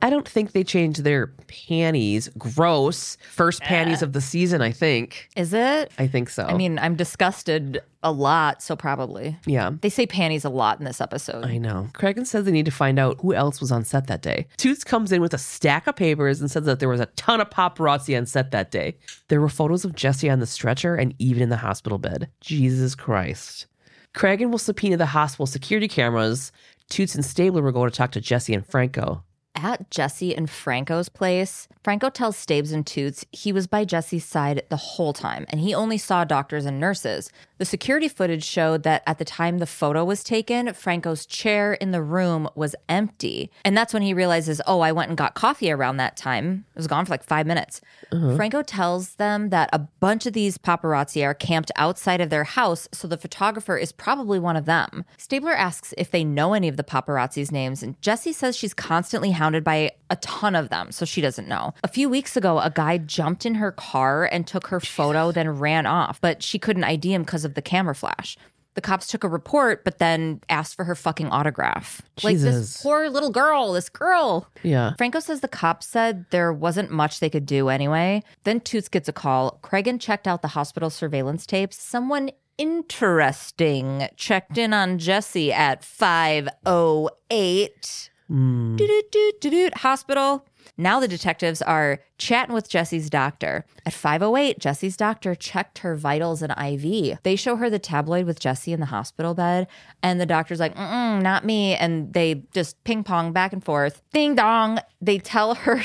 I 0.00 0.10
don't 0.10 0.28
think 0.28 0.52
they 0.52 0.64
changed 0.64 1.02
their 1.04 1.28
panties. 1.68 2.28
Gross. 2.38 3.16
First 3.30 3.62
panties 3.62 4.02
uh, 4.02 4.06
of 4.06 4.12
the 4.12 4.20
season, 4.20 4.62
I 4.62 4.70
think. 4.70 5.28
Is 5.36 5.52
it? 5.52 5.90
I 5.98 6.06
think 6.06 6.30
so. 6.30 6.44
I 6.44 6.54
mean, 6.54 6.78
I'm 6.78 6.94
disgusted 6.94 7.82
a 8.02 8.10
lot, 8.12 8.62
so 8.62 8.74
probably. 8.76 9.38
yeah. 9.46 9.70
They 9.80 9.88
say 9.88 10.06
panties 10.06 10.44
a 10.44 10.48
lot 10.48 10.78
in 10.78 10.84
this 10.84 11.00
episode. 11.00 11.44
I 11.44 11.58
know. 11.58 11.88
Cragen 11.94 12.26
says 12.26 12.44
they 12.44 12.50
need 12.50 12.64
to 12.64 12.70
find 12.72 12.98
out 12.98 13.18
who 13.20 13.34
else 13.34 13.60
was 13.60 13.70
on 13.70 13.84
set 13.84 14.06
that 14.08 14.22
day. 14.22 14.46
Toots 14.56 14.84
comes 14.84 15.12
in 15.12 15.20
with 15.20 15.34
a 15.34 15.38
stack 15.38 15.86
of 15.86 15.96
papers 15.96 16.40
and 16.40 16.50
says 16.50 16.64
that 16.64 16.80
there 16.80 16.88
was 16.88 17.00
a 17.00 17.06
ton 17.06 17.40
of 17.40 17.50
paparazzi 17.50 18.16
on 18.16 18.26
set 18.26 18.50
that 18.50 18.70
day. 18.70 18.96
There 19.28 19.40
were 19.40 19.48
photos 19.48 19.84
of 19.84 19.94
Jesse 19.94 20.28
on 20.30 20.40
the 20.40 20.46
stretcher 20.46 20.94
and 20.94 21.14
even 21.18 21.42
in 21.42 21.48
the 21.48 21.56
hospital 21.58 21.98
bed. 21.98 22.28
Jesus 22.40 22.94
Christ. 22.94 23.66
Cragen 24.14 24.50
will 24.50 24.58
subpoena 24.58 24.96
the 24.96 25.06
hospital 25.06 25.46
security 25.46 25.88
cameras. 25.88 26.52
Toots 26.90 27.14
and 27.14 27.24
Stabler 27.24 27.62
will 27.62 27.72
go 27.72 27.84
to 27.84 27.90
talk 27.90 28.12
to 28.12 28.20
Jesse 28.20 28.52
and 28.54 28.66
Franco. 28.66 29.22
At 29.54 29.90
Jesse 29.90 30.34
and 30.34 30.48
Franco's 30.48 31.08
place, 31.08 31.68
Franco 31.84 32.08
tells 32.10 32.36
Stabes 32.36 32.72
and 32.72 32.86
Toots 32.86 33.24
he 33.32 33.52
was 33.52 33.66
by 33.66 33.84
Jesse's 33.84 34.24
side 34.24 34.62
the 34.70 34.76
whole 34.76 35.12
time 35.12 35.44
and 35.48 35.60
he 35.60 35.74
only 35.74 35.98
saw 35.98 36.24
doctors 36.24 36.64
and 36.64 36.80
nurses. 36.80 37.30
The 37.58 37.66
security 37.66 38.08
footage 38.08 38.44
showed 38.44 38.82
that 38.82 39.04
at 39.06 39.18
the 39.18 39.24
time 39.24 39.58
the 39.58 39.66
photo 39.66 40.04
was 40.04 40.24
taken, 40.24 40.72
Franco's 40.74 41.26
chair 41.26 41.74
in 41.74 41.92
the 41.92 42.02
room 42.02 42.48
was 42.56 42.74
empty. 42.88 43.52
And 43.64 43.76
that's 43.76 43.92
when 43.94 44.02
he 44.02 44.14
realizes, 44.14 44.60
oh, 44.66 44.80
I 44.80 44.90
went 44.90 45.10
and 45.10 45.18
got 45.18 45.34
coffee 45.34 45.70
around 45.70 45.98
that 45.98 46.16
time. 46.16 46.64
It 46.74 46.78
was 46.78 46.88
gone 46.88 47.04
for 47.04 47.10
like 47.12 47.22
five 47.22 47.46
minutes. 47.46 47.80
Uh-huh. 48.10 48.34
Franco 48.34 48.62
tells 48.62 49.14
them 49.14 49.50
that 49.50 49.70
a 49.72 49.78
bunch 49.78 50.26
of 50.26 50.32
these 50.32 50.58
paparazzi 50.58 51.24
are 51.24 51.34
camped 51.34 51.70
outside 51.76 52.20
of 52.20 52.30
their 52.30 52.44
house, 52.44 52.88
so 52.90 53.06
the 53.06 53.16
photographer 53.16 53.76
is 53.76 53.92
probably 53.92 54.40
one 54.40 54.56
of 54.56 54.64
them. 54.64 55.04
Stabler 55.16 55.52
asks 55.52 55.94
if 55.96 56.10
they 56.10 56.24
know 56.24 56.54
any 56.54 56.66
of 56.66 56.76
the 56.76 56.82
paparazzi's 56.82 57.52
names, 57.52 57.82
and 57.82 58.00
Jesse 58.02 58.32
says 58.32 58.56
she's 58.56 58.74
constantly 58.74 59.30
hounded 59.42 59.64
by 59.64 59.90
a 60.08 60.14
ton 60.16 60.54
of 60.54 60.68
them, 60.68 60.92
so 60.92 61.04
she 61.04 61.20
doesn't 61.20 61.48
know. 61.48 61.74
A 61.82 61.88
few 61.88 62.08
weeks 62.08 62.36
ago, 62.36 62.60
a 62.60 62.70
guy 62.70 62.98
jumped 62.98 63.44
in 63.44 63.56
her 63.56 63.72
car 63.72 64.28
and 64.30 64.46
took 64.46 64.68
her 64.68 64.78
photo, 64.78 65.32
then 65.32 65.50
ran 65.50 65.84
off, 65.84 66.20
but 66.20 66.44
she 66.44 66.60
couldn't 66.60 66.84
ID 66.84 67.12
him 67.12 67.22
because 67.22 67.44
of 67.44 67.54
the 67.54 67.62
camera 67.62 67.96
flash. 67.96 68.36
The 68.74 68.80
cops 68.80 69.08
took 69.08 69.24
a 69.24 69.28
report, 69.28 69.82
but 69.84 69.98
then 69.98 70.40
asked 70.48 70.76
for 70.76 70.84
her 70.84 70.94
fucking 70.94 71.30
autograph. 71.30 72.02
Like 72.22 72.38
this 72.38 72.80
poor 72.80 73.10
little 73.10 73.30
girl, 73.30 73.72
this 73.72 73.88
girl. 73.88 74.48
Yeah. 74.62 74.94
Franco 74.96 75.18
says 75.18 75.40
the 75.40 75.48
cops 75.48 75.88
said 75.88 76.24
there 76.30 76.52
wasn't 76.52 76.92
much 76.92 77.18
they 77.18 77.28
could 77.28 77.44
do 77.44 77.68
anyway. 77.68 78.22
Then 78.44 78.60
Toots 78.60 78.88
gets 78.88 79.08
a 79.08 79.12
call. 79.12 79.58
Cragen 79.64 80.00
checked 80.00 80.28
out 80.28 80.40
the 80.40 80.48
hospital 80.48 80.88
surveillance 80.88 81.46
tapes. 81.46 81.82
Someone 81.82 82.30
interesting 82.58 84.06
checked 84.16 84.56
in 84.56 84.72
on 84.72 84.98
Jesse 84.98 85.52
at 85.52 85.84
508. 85.84 88.10
Doot-doot-doot-doot-doot. 88.28 89.78
Hospital. 89.78 90.46
Now 90.76 91.00
the 91.00 91.08
detectives 91.08 91.60
are 91.60 92.00
chatting 92.18 92.54
with 92.54 92.68
Jesse's 92.68 93.10
doctor. 93.10 93.64
At 93.84 93.92
508, 93.92 94.58
Jesse's 94.58 94.96
doctor 94.96 95.34
checked 95.34 95.78
her 95.78 95.96
vitals 95.96 96.42
and 96.42 96.52
IV. 96.52 97.18
They 97.22 97.36
show 97.36 97.56
her 97.56 97.68
the 97.68 97.78
tabloid 97.78 98.26
with 98.26 98.40
Jesse 98.40 98.72
in 98.72 98.80
the 98.80 98.86
hospital 98.86 99.34
bed, 99.34 99.66
and 100.02 100.20
the 100.20 100.26
doctor's 100.26 100.60
like, 100.60 100.74
Mm-mm, 100.74 101.22
not 101.22 101.44
me. 101.44 101.74
And 101.74 102.12
they 102.12 102.44
just 102.52 102.82
ping 102.84 103.04
pong 103.04 103.32
back 103.32 103.52
and 103.52 103.64
forth. 103.64 104.02
Ding 104.12 104.34
dong. 104.34 104.78
They 105.00 105.18
tell 105.18 105.54
her. 105.54 105.82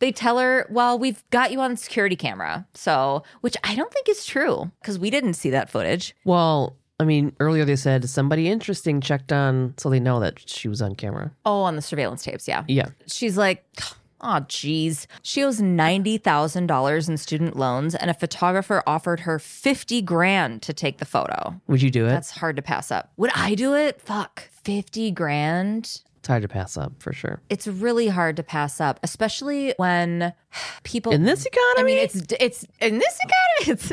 They 0.00 0.12
tell 0.12 0.38
her, 0.38 0.66
well, 0.70 0.98
we've 0.98 1.22
got 1.30 1.52
you 1.52 1.60
on 1.60 1.76
security 1.76 2.16
camera. 2.16 2.66
So, 2.74 3.22
which 3.40 3.56
I 3.64 3.74
don't 3.74 3.92
think 3.92 4.08
is 4.08 4.26
true 4.26 4.70
because 4.80 4.98
we 4.98 5.08
didn't 5.08 5.34
see 5.34 5.50
that 5.50 5.70
footage. 5.70 6.14
Well, 6.24 6.76
I 7.00 7.04
mean, 7.04 7.34
earlier 7.40 7.64
they 7.64 7.76
said 7.76 8.08
somebody 8.08 8.48
interesting 8.48 9.00
checked 9.00 9.32
on, 9.32 9.74
so 9.78 9.90
they 9.90 10.00
know 10.00 10.20
that 10.20 10.48
she 10.48 10.68
was 10.68 10.80
on 10.80 10.94
camera. 10.94 11.32
Oh, 11.44 11.62
on 11.62 11.76
the 11.76 11.82
surveillance 11.82 12.22
tapes. 12.22 12.46
Yeah. 12.46 12.64
Yeah. 12.68 12.88
She's 13.06 13.36
like, 13.36 13.64
oh, 14.20 14.40
geez. 14.46 15.08
She 15.22 15.42
owes 15.42 15.60
$90,000 15.60 17.08
in 17.08 17.16
student 17.16 17.56
loans, 17.56 17.94
and 17.94 18.10
a 18.10 18.14
photographer 18.14 18.82
offered 18.86 19.20
her 19.20 19.38
50 19.38 20.02
grand 20.02 20.62
to 20.62 20.72
take 20.72 20.98
the 20.98 21.04
photo. 21.04 21.60
Would 21.66 21.82
you 21.82 21.90
do 21.90 22.06
it? 22.06 22.10
That's 22.10 22.30
hard 22.30 22.56
to 22.56 22.62
pass 22.62 22.92
up. 22.92 23.12
Would 23.16 23.32
I 23.34 23.54
do 23.54 23.74
it? 23.74 24.00
Fuck. 24.00 24.48
50 24.62 25.10
grand? 25.10 26.00
It's 26.24 26.28
hard 26.30 26.40
to 26.40 26.48
pass 26.48 26.78
up 26.78 26.94
for 27.02 27.12
sure. 27.12 27.42
It's 27.50 27.66
really 27.66 28.08
hard 28.08 28.36
to 28.38 28.42
pass 28.42 28.80
up, 28.80 28.98
especially 29.02 29.74
when 29.76 30.32
people 30.84 31.12
In 31.12 31.24
this 31.24 31.44
economy? 31.44 31.80
I 31.80 31.84
mean, 31.84 31.98
it's 31.98 32.14
it's 32.40 32.64
in 32.80 32.98
this 32.98 33.18
economy, 33.18 33.82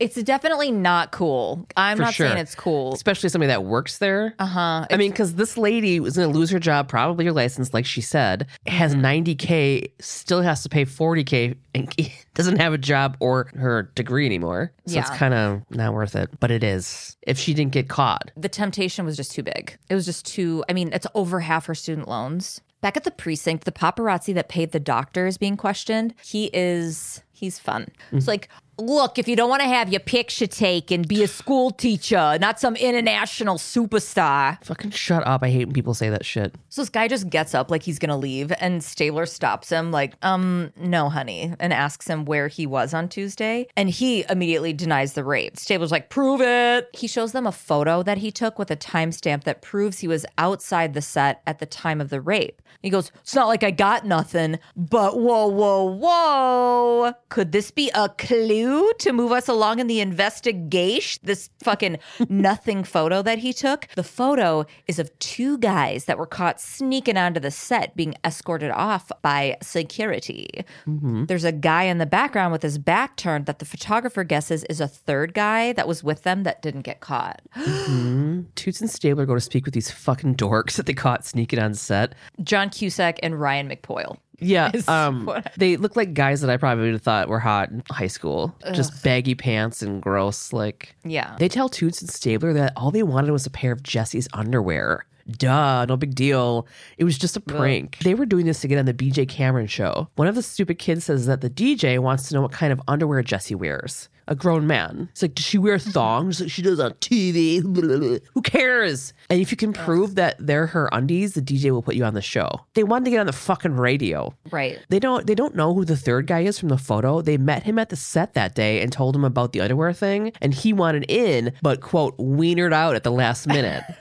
it's 0.00 0.22
definitely 0.24 0.72
not 0.72 1.12
cool. 1.12 1.68
I'm 1.76 1.96
For 1.98 2.02
not 2.02 2.14
sure. 2.14 2.26
saying 2.26 2.38
it's 2.38 2.56
cool. 2.56 2.92
especially 2.92 3.28
somebody 3.28 3.48
that 3.48 3.62
works 3.62 3.98
there. 3.98 4.34
Uh 4.40 4.46
huh. 4.46 4.86
I 4.90 4.96
mean, 4.96 5.12
because 5.12 5.36
this 5.36 5.56
lady 5.56 6.00
was 6.00 6.16
going 6.16 6.32
to 6.32 6.36
lose 6.36 6.50
her 6.50 6.58
job, 6.58 6.88
probably 6.88 7.24
her 7.26 7.32
license, 7.32 7.72
like 7.72 7.86
she 7.86 8.00
said, 8.00 8.48
has 8.66 8.96
Mm-hmm. 8.96 9.04
90K, 9.30 9.92
still 10.00 10.42
has 10.42 10.64
to 10.64 10.68
pay 10.68 10.84
40K, 10.84 11.54
and 11.74 11.94
doesn't 12.34 12.56
have 12.58 12.72
a 12.72 12.78
job 12.78 13.16
or 13.20 13.50
her 13.56 13.90
degree 13.94 14.26
anymore. 14.26 14.72
So 14.86 14.98
it's 14.98 15.10
kind 15.10 15.34
of 15.34 15.62
not 15.70 15.94
worth 15.94 16.16
it. 16.16 16.30
But 16.40 16.50
it 16.50 16.64
is 16.64 17.16
if 17.22 17.38
she 17.38 17.54
didn't 17.54 17.72
get 17.72 17.88
caught. 17.88 18.30
the 18.36 18.48
temptation 18.48 19.04
was 19.04 19.16
just 19.16 19.32
too 19.32 19.42
big. 19.42 19.78
It 19.88 19.94
was 19.94 20.04
just 20.04 20.26
too, 20.26 20.64
I 20.68 20.72
mean, 20.72 20.90
it's 20.92 21.06
over 21.14 21.40
half 21.40 21.66
her 21.66 21.74
student 21.74 22.08
loans. 22.08 22.60
Back 22.80 22.96
at 22.96 23.04
the 23.04 23.10
precinct, 23.10 23.64
the 23.64 23.72
paparazzi 23.72 24.32
that 24.34 24.48
paid 24.48 24.72
the 24.72 24.80
doctor 24.80 25.26
is 25.26 25.36
being 25.36 25.58
questioned. 25.58 26.14
He 26.24 26.50
is, 26.54 27.22
he's 27.32 27.58
fun. 27.58 27.88
It's 28.10 28.24
mm-hmm. 28.24 28.30
like, 28.30 28.48
look, 28.80 29.18
if 29.18 29.28
you 29.28 29.36
don't 29.36 29.50
want 29.50 29.62
to 29.62 29.68
have 29.68 29.90
your 29.90 30.00
picture 30.00 30.46
taken, 30.46 31.02
be 31.02 31.22
a 31.22 31.28
school 31.28 31.70
teacher, 31.70 32.38
not 32.40 32.58
some 32.58 32.76
international 32.76 33.56
superstar. 33.56 34.62
Fucking 34.64 34.90
shut 34.90 35.26
up. 35.26 35.42
I 35.42 35.50
hate 35.50 35.66
when 35.66 35.74
people 35.74 35.94
say 35.94 36.10
that 36.10 36.24
shit. 36.24 36.54
So 36.68 36.82
this 36.82 36.88
guy 36.88 37.08
just 37.08 37.28
gets 37.30 37.54
up 37.54 37.70
like 37.70 37.82
he's 37.82 37.98
gonna 37.98 38.16
leave, 38.16 38.52
and 38.58 38.82
Stabler 38.82 39.26
stops 39.26 39.70
him, 39.70 39.90
like, 39.90 40.14
um, 40.22 40.72
no, 40.76 41.08
honey, 41.08 41.54
and 41.60 41.72
asks 41.72 42.06
him 42.06 42.24
where 42.24 42.48
he 42.48 42.66
was 42.66 42.94
on 42.94 43.08
Tuesday. 43.08 43.66
And 43.76 43.90
he 43.90 44.24
immediately 44.28 44.72
denies 44.72 45.12
the 45.12 45.24
rape. 45.24 45.56
Stabler's 45.56 45.92
like, 45.92 46.08
prove 46.10 46.40
it. 46.40 46.88
He 46.92 47.06
shows 47.06 47.32
them 47.32 47.46
a 47.46 47.52
photo 47.52 48.02
that 48.02 48.18
he 48.18 48.30
took 48.30 48.58
with 48.58 48.70
a 48.70 48.76
timestamp 48.76 49.44
that 49.44 49.62
proves 49.62 49.98
he 49.98 50.08
was 50.08 50.26
outside 50.38 50.94
the 50.94 51.02
set 51.02 51.42
at 51.46 51.58
the 51.58 51.66
time 51.66 52.00
of 52.00 52.10
the 52.10 52.20
rape. 52.20 52.62
He 52.82 52.88
goes, 52.90 53.12
It's 53.20 53.34
not 53.34 53.48
like 53.48 53.62
I 53.62 53.70
got 53.70 54.06
nothing, 54.06 54.58
but 54.74 55.18
whoa, 55.18 55.48
whoa, 55.48 55.84
whoa. 55.84 57.12
Could 57.28 57.52
this 57.52 57.70
be 57.70 57.90
a 57.94 58.08
clue 58.08 58.69
to 58.98 59.12
move 59.12 59.32
us 59.32 59.48
along 59.48 59.78
in 59.78 59.86
the 59.86 60.00
investigation? 60.00 61.20
This 61.24 61.50
fucking 61.62 61.98
nothing 62.28 62.84
photo 62.84 63.22
that 63.22 63.38
he 63.38 63.52
took. 63.52 63.88
The 63.96 64.04
photo 64.04 64.66
is 64.86 64.98
of 64.98 65.16
two 65.18 65.58
guys 65.58 66.04
that 66.06 66.18
were 66.18 66.26
caught 66.26 66.60
sneaking 66.60 67.16
onto 67.16 67.40
the 67.40 67.50
set 67.50 67.96
being 67.96 68.14
escorted 68.24 68.70
off 68.70 69.10
by 69.22 69.56
security. 69.62 70.48
Mm-hmm. 70.86 71.24
There's 71.26 71.44
a 71.44 71.52
guy 71.52 71.84
in 71.84 71.98
the 71.98 72.06
background 72.06 72.52
with 72.52 72.62
his 72.62 72.78
back 72.78 73.16
turned 73.16 73.46
that 73.46 73.58
the 73.58 73.64
photographer 73.64 74.24
guesses 74.24 74.64
is 74.64 74.80
a 74.80 74.88
third 74.88 75.34
guy 75.34 75.72
that 75.72 75.88
was 75.88 76.02
with 76.04 76.22
them 76.22 76.42
that 76.44 76.62
didn't 76.62 76.82
get 76.82 77.00
caught. 77.00 77.40
Mm-hmm. 77.80 78.42
Toots 78.54 78.80
and 78.80 78.90
Stabler 78.90 79.26
go 79.26 79.34
to 79.34 79.40
speak 79.40 79.64
with 79.64 79.74
these 79.74 79.90
fucking 79.90 80.36
dorks 80.36 80.74
that 80.74 80.86
they 80.86 80.92
caught 80.92 81.24
sneaking 81.24 81.58
on 81.58 81.74
set. 81.74 82.14
John 82.42 82.70
Cusack 82.70 83.18
and 83.22 83.40
Ryan 83.40 83.68
McPoyle. 83.68 84.18
Yeah, 84.40 84.72
um, 84.88 85.26
what 85.26 85.52
they 85.56 85.76
look 85.76 85.96
like 85.96 86.14
guys 86.14 86.40
that 86.40 86.50
I 86.50 86.56
probably 86.56 86.84
would 86.84 86.92
have 86.94 87.02
thought 87.02 87.28
were 87.28 87.38
hot 87.40 87.70
in 87.70 87.82
high 87.90 88.06
school. 88.06 88.54
Just 88.72 89.02
baggy 89.02 89.34
pants 89.34 89.82
and 89.82 90.00
gross. 90.02 90.52
Like, 90.52 90.94
Yeah. 91.04 91.36
they 91.38 91.48
tell 91.48 91.68
Toots 91.68 92.00
and 92.00 92.10
Stabler 92.10 92.52
that 92.54 92.72
all 92.76 92.90
they 92.90 93.02
wanted 93.02 93.30
was 93.30 93.46
a 93.46 93.50
pair 93.50 93.72
of 93.72 93.82
Jesse's 93.82 94.28
underwear. 94.32 95.06
Duh, 95.30 95.84
no 95.86 95.96
big 95.96 96.14
deal. 96.14 96.66
It 96.98 97.04
was 97.04 97.16
just 97.16 97.36
a 97.36 97.40
prank. 97.40 97.98
They 98.02 98.14
were 98.14 98.26
doing 98.26 98.46
this 98.46 98.60
to 98.62 98.68
get 98.68 98.78
on 98.78 98.86
the 98.86 98.94
BJ 98.94 99.28
Cameron 99.28 99.68
show. 99.68 100.08
One 100.16 100.26
of 100.26 100.34
the 100.34 100.42
stupid 100.42 100.78
kids 100.78 101.04
says 101.04 101.26
that 101.26 101.40
the 101.40 101.50
DJ 101.50 101.98
wants 102.00 102.28
to 102.28 102.34
know 102.34 102.42
what 102.42 102.50
kind 102.52 102.72
of 102.72 102.80
underwear 102.88 103.22
Jesse 103.22 103.54
wears. 103.54 104.08
A 104.28 104.34
grown 104.34 104.66
man. 104.66 105.08
It's 105.12 105.22
like, 105.22 105.34
does 105.34 105.44
she 105.44 105.58
wear 105.58 105.76
mm-hmm. 105.76 105.90
thongs 105.90 106.40
like 106.40 106.50
she 106.50 106.62
does 106.62 106.80
on 106.80 106.92
TV? 106.94 107.60
Who 108.34 108.42
cares? 108.42 109.12
And 109.28 109.40
if 109.40 109.50
you 109.50 109.56
can 109.56 109.72
prove 109.72 110.14
that 110.14 110.36
they're 110.38 110.66
her 110.66 110.88
undies, 110.92 111.34
the 111.34 111.42
DJ 111.42 111.70
will 111.70 111.82
put 111.82 111.94
you 111.94 112.04
on 112.04 112.14
the 112.14 112.22
show. 112.22 112.48
They 112.74 112.84
wanted 112.84 113.06
to 113.06 113.10
get 113.12 113.20
on 113.20 113.26
the 113.26 113.32
fucking 113.32 113.76
radio. 113.76 114.34
Right. 114.50 114.78
They 114.88 114.98
don't 114.98 115.26
they 115.26 115.34
don't 115.34 115.54
know 115.54 115.74
who 115.74 115.84
the 115.84 115.96
third 115.96 116.26
guy 116.26 116.40
is 116.40 116.58
from 116.58 116.68
the 116.68 116.78
photo. 116.78 117.22
They 117.22 117.36
met 117.36 117.62
him 117.64 117.78
at 117.78 117.88
the 117.88 117.96
set 117.96 118.34
that 118.34 118.54
day 118.54 118.82
and 118.82 118.92
told 118.92 119.16
him 119.16 119.24
about 119.24 119.52
the 119.52 119.60
underwear 119.60 119.92
thing, 119.92 120.32
and 120.40 120.54
he 120.54 120.72
wanted 120.72 121.04
in, 121.08 121.52
but 121.62 121.80
quote, 121.80 122.16
wienered 122.18 122.72
out 122.72 122.94
at 122.94 123.04
the 123.04 123.12
last 123.12 123.46
minute. 123.46 123.84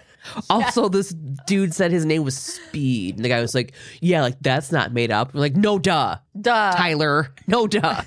Also, 0.50 0.90
this 0.90 1.16
dude 1.48 1.74
said 1.74 1.92
his 1.92 2.06
name 2.06 2.24
was 2.24 2.36
Speed. 2.36 3.16
And 3.16 3.26
the 3.26 3.30
guy 3.30 3.42
was 3.42 3.56
like, 3.56 3.74
Yeah, 4.02 4.22
like 4.22 4.38
that's 4.42 4.72
not 4.72 4.94
made 4.94 5.12
up. 5.12 5.34
We're 5.34 5.40
like, 5.40 5.56
no 5.56 5.80
duh. 5.80 6.18
Duh. 6.40 6.74
Tyler. 6.74 7.34
No 7.48 7.68
duh. 7.68 8.02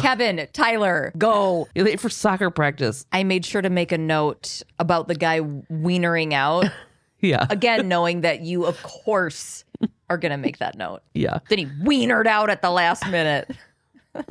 Kevin, 0.00 0.46
Tyler, 0.52 1.12
go. 1.16 1.68
You're 1.74 1.86
late 1.86 2.00
for 2.00 2.08
soccer 2.08 2.50
practice. 2.50 3.06
I 3.12 3.24
made 3.24 3.44
sure 3.44 3.62
to 3.62 3.70
make 3.70 3.90
a 3.92 3.98
note 3.98 4.62
about 4.78 5.08
the 5.08 5.14
guy 5.14 5.40
wienering 5.40 6.32
out. 6.32 6.66
Yeah. 7.20 7.46
Again, 7.50 7.88
knowing 7.88 8.20
that 8.20 8.42
you, 8.42 8.64
of 8.64 8.80
course, 8.84 9.64
are 10.08 10.16
going 10.16 10.30
to 10.30 10.36
make 10.36 10.58
that 10.58 10.78
note. 10.78 11.00
Yeah. 11.14 11.40
Then 11.48 11.58
he 11.58 11.66
wienered 11.66 12.28
out 12.28 12.48
at 12.48 12.62
the 12.62 12.70
last 12.70 13.08
minute. 13.08 13.50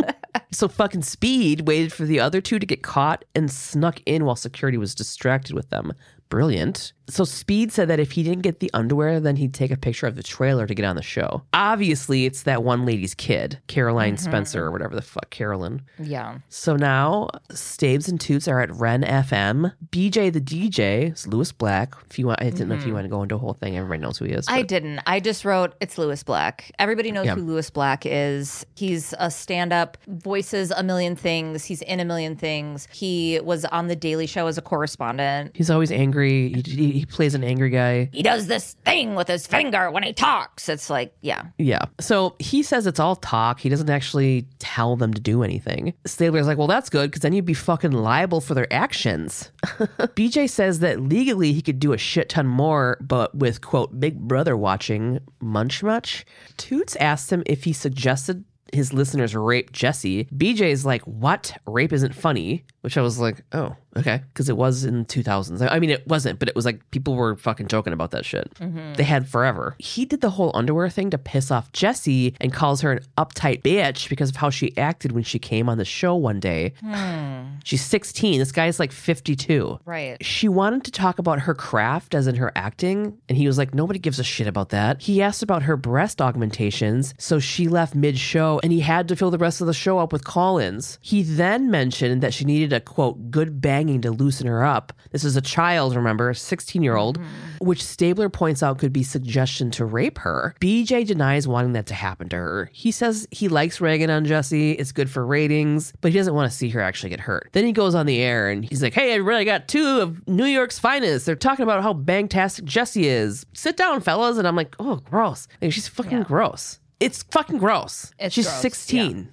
So 0.52 0.68
fucking 0.68 1.02
Speed 1.02 1.68
waited 1.68 1.92
for 1.92 2.06
the 2.06 2.20
other 2.20 2.42
two 2.42 2.58
to 2.58 2.66
get 2.66 2.82
caught 2.82 3.26
and 3.36 3.52
snuck 3.52 4.02
in 4.06 4.24
while 4.26 4.36
security 4.36 4.78
was 4.78 4.96
distracted 4.96 5.54
with 5.54 5.70
them. 5.70 5.94
Brilliant. 6.30 6.94
So 7.10 7.24
Speed 7.24 7.72
said 7.72 7.88
that 7.88 8.00
if 8.02 8.12
he 8.12 8.24
didn't 8.24 8.42
get 8.42 8.60
the 8.60 8.70
underwear, 8.74 9.22
then 9.22 9.38
he'd 9.38 9.54
take 9.54 9.72
a 9.72 9.78
picture 9.78 10.08
of 10.08 10.16
the 10.16 10.24
trailer 10.24 10.68
to 10.68 10.76
get 10.76 10.84
on 10.84 10.98
the 10.98 11.02
show. 11.02 11.42
Obviously, 11.54 12.26
it's 12.26 12.44
that 12.44 12.64
one 12.64 12.86
lady's 12.86 13.14
kid, 13.14 13.60
Caroline 13.68 14.16
mm-hmm. 14.16 14.30
Spencer, 14.30 14.66
or 14.66 14.72
whatever 14.72 14.94
the 14.94 15.02
fuck, 15.02 15.30
Carolyn. 15.30 15.84
Yeah. 16.00 16.40
So 16.50 16.76
now 16.76 17.30
Stabes 17.52 18.10
and 18.10 18.20
Toots 18.20 18.48
are 18.48 18.60
at 18.60 18.72
Ren 18.74 19.04
FM. 19.04 19.74
BJ 19.90 20.34
the 20.34 20.42
DJ 20.42 21.14
is 21.14 21.26
Lewis 21.28 21.54
Black. 21.54 21.96
If 22.10 22.20
you 22.20 22.28
want, 22.28 22.42
I 22.42 22.50
didn't 22.50 22.68
know 22.68 22.76
if 22.76 22.82
you 22.82 22.88
mm-hmm. 22.88 22.96
want 22.96 23.06
to 23.06 23.10
go 23.10 23.24
into 23.24 23.36
a 23.36 23.40
whole 23.40 23.54
thing. 23.54 23.78
Everybody 23.78 24.02
knows 24.02 24.18
who 24.18 24.26
he 24.26 24.32
is. 24.32 24.46
I 24.50 24.62
didn't. 24.62 25.00
I 25.08 25.22
just 25.22 25.46
wrote 25.46 25.76
it's 25.80 25.98
Lewis 25.98 26.24
Black. 26.24 26.72
Everybody 26.78 27.12
knows 27.12 27.28
Yeah. 27.28 27.36
who 27.36 27.42
Lewis 27.42 27.70
Black 27.70 28.06
is. 28.06 28.66
He's 28.76 29.14
a 29.18 29.32
stand 29.32 29.72
up, 29.72 29.98
voices 30.08 30.72
a 30.72 30.84
million 30.84 31.16
things. 31.16 31.64
He's 31.64 31.82
in 31.84 32.02
a 32.02 32.06
million 32.06 32.36
things. 32.36 32.88
He 32.92 33.40
was 33.42 33.64
on 33.66 33.88
The 33.88 33.96
Daily 33.96 34.28
Show 34.28 34.48
as 34.48 34.58
a 34.58 34.62
correspondent. 34.62 35.52
He's 35.56 35.70
always 35.70 35.92
angry. 35.92 36.17
He, 36.24 36.64
he, 36.66 36.92
he 36.92 37.06
plays 37.06 37.36
an 37.36 37.44
angry 37.44 37.70
guy. 37.70 38.10
He 38.14 38.24
does 38.24 38.48
this 38.48 38.76
thing 38.86 39.16
with 39.16 39.28
his 39.28 39.48
finger 39.48 39.92
when 39.92 40.04
he 40.04 40.14
talks. 40.14 40.70
It's 40.70 40.90
like, 40.90 41.14
yeah. 41.22 41.46
Yeah. 41.58 41.86
So 42.00 42.36
he 42.40 42.64
says 42.64 42.88
it's 42.88 43.00
all 43.00 43.16
talk. 43.16 43.60
He 43.60 43.70
doesn't 43.70 43.90
actually 43.90 44.48
tell 44.60 44.96
them 44.96 45.14
to 45.14 45.22
do 45.22 45.44
anything. 45.44 45.94
Stabler's 46.06 46.48
like, 46.48 46.58
well, 46.58 46.68
that's 46.68 46.90
good 46.90 47.10
because 47.10 47.22
then 47.22 47.34
you'd 47.34 47.46
be 47.46 47.54
fucking 47.54 47.92
liable 47.92 48.42
for 48.42 48.54
their 48.54 48.72
actions. 48.72 49.52
BJ 49.64 50.50
says 50.50 50.80
that 50.80 51.02
legally 51.02 51.54
he 51.54 51.62
could 51.62 51.80
do 51.80 51.94
a 51.94 51.98
shit 51.98 52.30
ton 52.30 52.48
more, 52.48 52.98
but 53.02 53.36
with, 53.36 53.62
quote, 53.62 54.00
Big 54.00 54.20
Brother 54.20 54.56
watching, 54.58 55.20
munch 55.40 55.84
much. 55.84 56.26
Toots 56.58 56.96
asked 56.98 57.32
him 57.32 57.44
if 57.46 57.64
he 57.64 57.74
suggested 57.74 58.44
his 58.74 58.94
listeners 58.94 59.36
rape 59.36 59.72
Jesse. 59.72 60.26
BJ's 60.26 60.86
like, 60.86 61.02
what? 61.04 61.58
Rape 61.66 61.94
isn't 61.94 62.16
funny. 62.16 62.66
Which 62.82 62.98
I 62.98 63.02
was 63.02 63.20
like, 63.20 63.44
oh, 63.52 63.76
okay. 63.96 64.22
Because 64.30 64.50
it 64.50 64.58
was 64.58 64.84
in 64.84 65.06
2000s. 65.06 65.66
I 65.70 65.80
mean, 65.80 65.90
it 65.90 66.08
wasn't, 66.08 66.40
but 66.40 66.48
it 66.50 66.56
was 66.56 66.66
like 66.66 66.90
people 66.92 67.16
were 67.16 67.36
fucking 67.36 67.68
joking 67.68 67.94
about 67.94 68.12
that 68.12 68.26
shit. 68.26 68.54
Mm-hmm. 68.56 68.94
They 68.96 69.04
had 69.04 69.28
forever. 69.28 69.76
He 69.80 70.06
did 70.06 70.22
the 70.22 70.32
whole 70.32 70.52
underwear 70.54 70.90
thing 70.90 71.10
to 71.12 71.18
piss 71.18 71.52
off 71.52 71.72
Jesse 71.72 72.36
and 72.42 72.54
calls 72.54 72.82
her 72.82 72.92
an 72.92 73.00
uptight 73.18 73.62
bitch 73.62 74.10
because 74.10 74.30
of 74.30 74.36
how 74.38 74.50
she 74.50 74.76
acted 74.78 75.12
when 75.12 75.24
she 75.24 75.40
came 75.40 75.70
on 75.70 75.78
the 75.78 75.86
show 75.86 76.16
one 76.16 76.40
day. 76.40 76.74
Hmm. 76.82 77.58
She's 77.64 77.84
16. 77.84 78.40
This 78.40 78.52
guy's 78.52 78.80
like 78.80 78.92
52. 78.92 79.80
Right. 79.86 80.24
She 80.24 80.48
wanted 80.48 80.84
to 80.86 80.92
talk 80.92 81.20
about 81.20 81.42
her 81.42 81.54
craft, 81.54 82.16
as 82.16 82.28
in 82.28 82.36
her 82.36 82.52
acting, 82.56 83.18
and 83.30 83.38
he 83.38 83.48
was 83.48 83.58
like, 83.58 83.74
Nobody 83.74 84.00
gives 84.00 84.20
a 84.20 84.24
shit 84.24 84.48
about 84.48 84.70
that. 84.70 85.02
He 85.02 85.22
asked 85.22 85.44
about 85.44 85.64
her 85.64 85.78
breast 85.78 86.22
augmentations, 86.22 87.14
so 87.18 87.40
she 87.40 87.68
left 87.68 87.94
mid 87.94 88.18
show 88.18 88.60
and 88.64 88.72
he 88.72 88.80
had 88.80 89.08
to 89.08 89.16
fill 89.16 89.32
the 89.32 89.38
rest 89.38 89.62
of 89.62 89.68
the 89.68 89.74
show 89.74 90.00
up 90.00 90.12
with 90.12 90.24
call 90.24 90.58
ins. 90.58 90.98
He 91.02 91.24
then 91.24 91.70
mentioned 91.70 92.22
that 92.22 92.34
she 92.34 92.46
needed 92.46 92.74
a 92.74 92.80
quote, 92.80 93.30
good 93.30 93.62
banging 93.78 94.02
to 94.02 94.10
loosen 94.10 94.48
her 94.48 94.66
up. 94.66 94.92
This 95.12 95.24
is 95.24 95.36
a 95.36 95.42
child, 95.42 95.96
remember, 95.96 96.32
a 96.32 96.36
16 96.36 96.82
year 96.82 96.96
old, 96.96 97.20
mm-hmm. 97.20 97.66
which 97.66 97.84
Stabler 97.84 98.28
points 98.28 98.64
out 98.64 98.80
could 98.80 98.92
be 98.92 99.04
suggestion 99.04 99.70
to 99.72 99.86
rape 99.86 100.18
her. 100.18 100.56
BJ 100.60 101.06
denies 101.06 101.48
wanting 101.48 101.74
that 101.74 101.86
to 101.88 101.94
happen 101.94 102.28
to 102.30 102.36
her. 102.36 102.72
He 102.74 102.90
says 102.90 103.28
he 103.30 103.48
likes 103.48 103.80
ragging 103.80 104.10
on 104.10 104.26
Jesse, 104.26 104.72
it's 104.72 104.92
good 104.92 105.12
for 105.12 105.24
ratings, 105.24 105.94
but 106.02 106.12
he 106.12 106.18
doesn't 106.18 106.34
want 106.34 106.50
to 106.52 106.58
see 106.58 106.70
her 106.70 106.82
actually 106.82 107.12
get 107.12 107.20
hurt. 107.20 107.50
Then 107.52 107.66
he 107.66 107.72
goes 107.72 107.94
on 107.94 108.08
the 108.08 108.20
air 108.20 108.50
and 108.50 108.66
he's 108.66 108.82
like, 108.82 108.96
Hey, 108.96 109.12
everybody, 109.12 109.42
I 109.42 109.44
got 109.44 109.68
two 109.68 110.00
of 110.00 110.28
New 110.28 110.46
York's 110.46 110.80
finest. 110.80 111.28
They're 111.28 111.36
talking 111.36 111.62
about 111.62 111.84
how 111.84 111.94
bangtastic 111.94 112.64
Jesse 112.64 113.08
is. 113.08 113.46
Sit 113.54 113.78
down, 113.78 114.02
fellas. 114.02 114.40
And 114.40 114.48
I'm 114.48 114.56
like, 114.56 114.76
Oh, 114.80 114.96
gross. 114.96 115.48
Like, 115.62 115.72
she's 115.72 115.88
fucking 115.88 116.24
gross. 116.24 116.80
It's 117.00 117.24
fucking 117.24 117.60
gross. 117.60 118.12
It's 118.18 118.34
she's 118.34 118.48
gross, 118.48 118.62
16, 118.62 119.30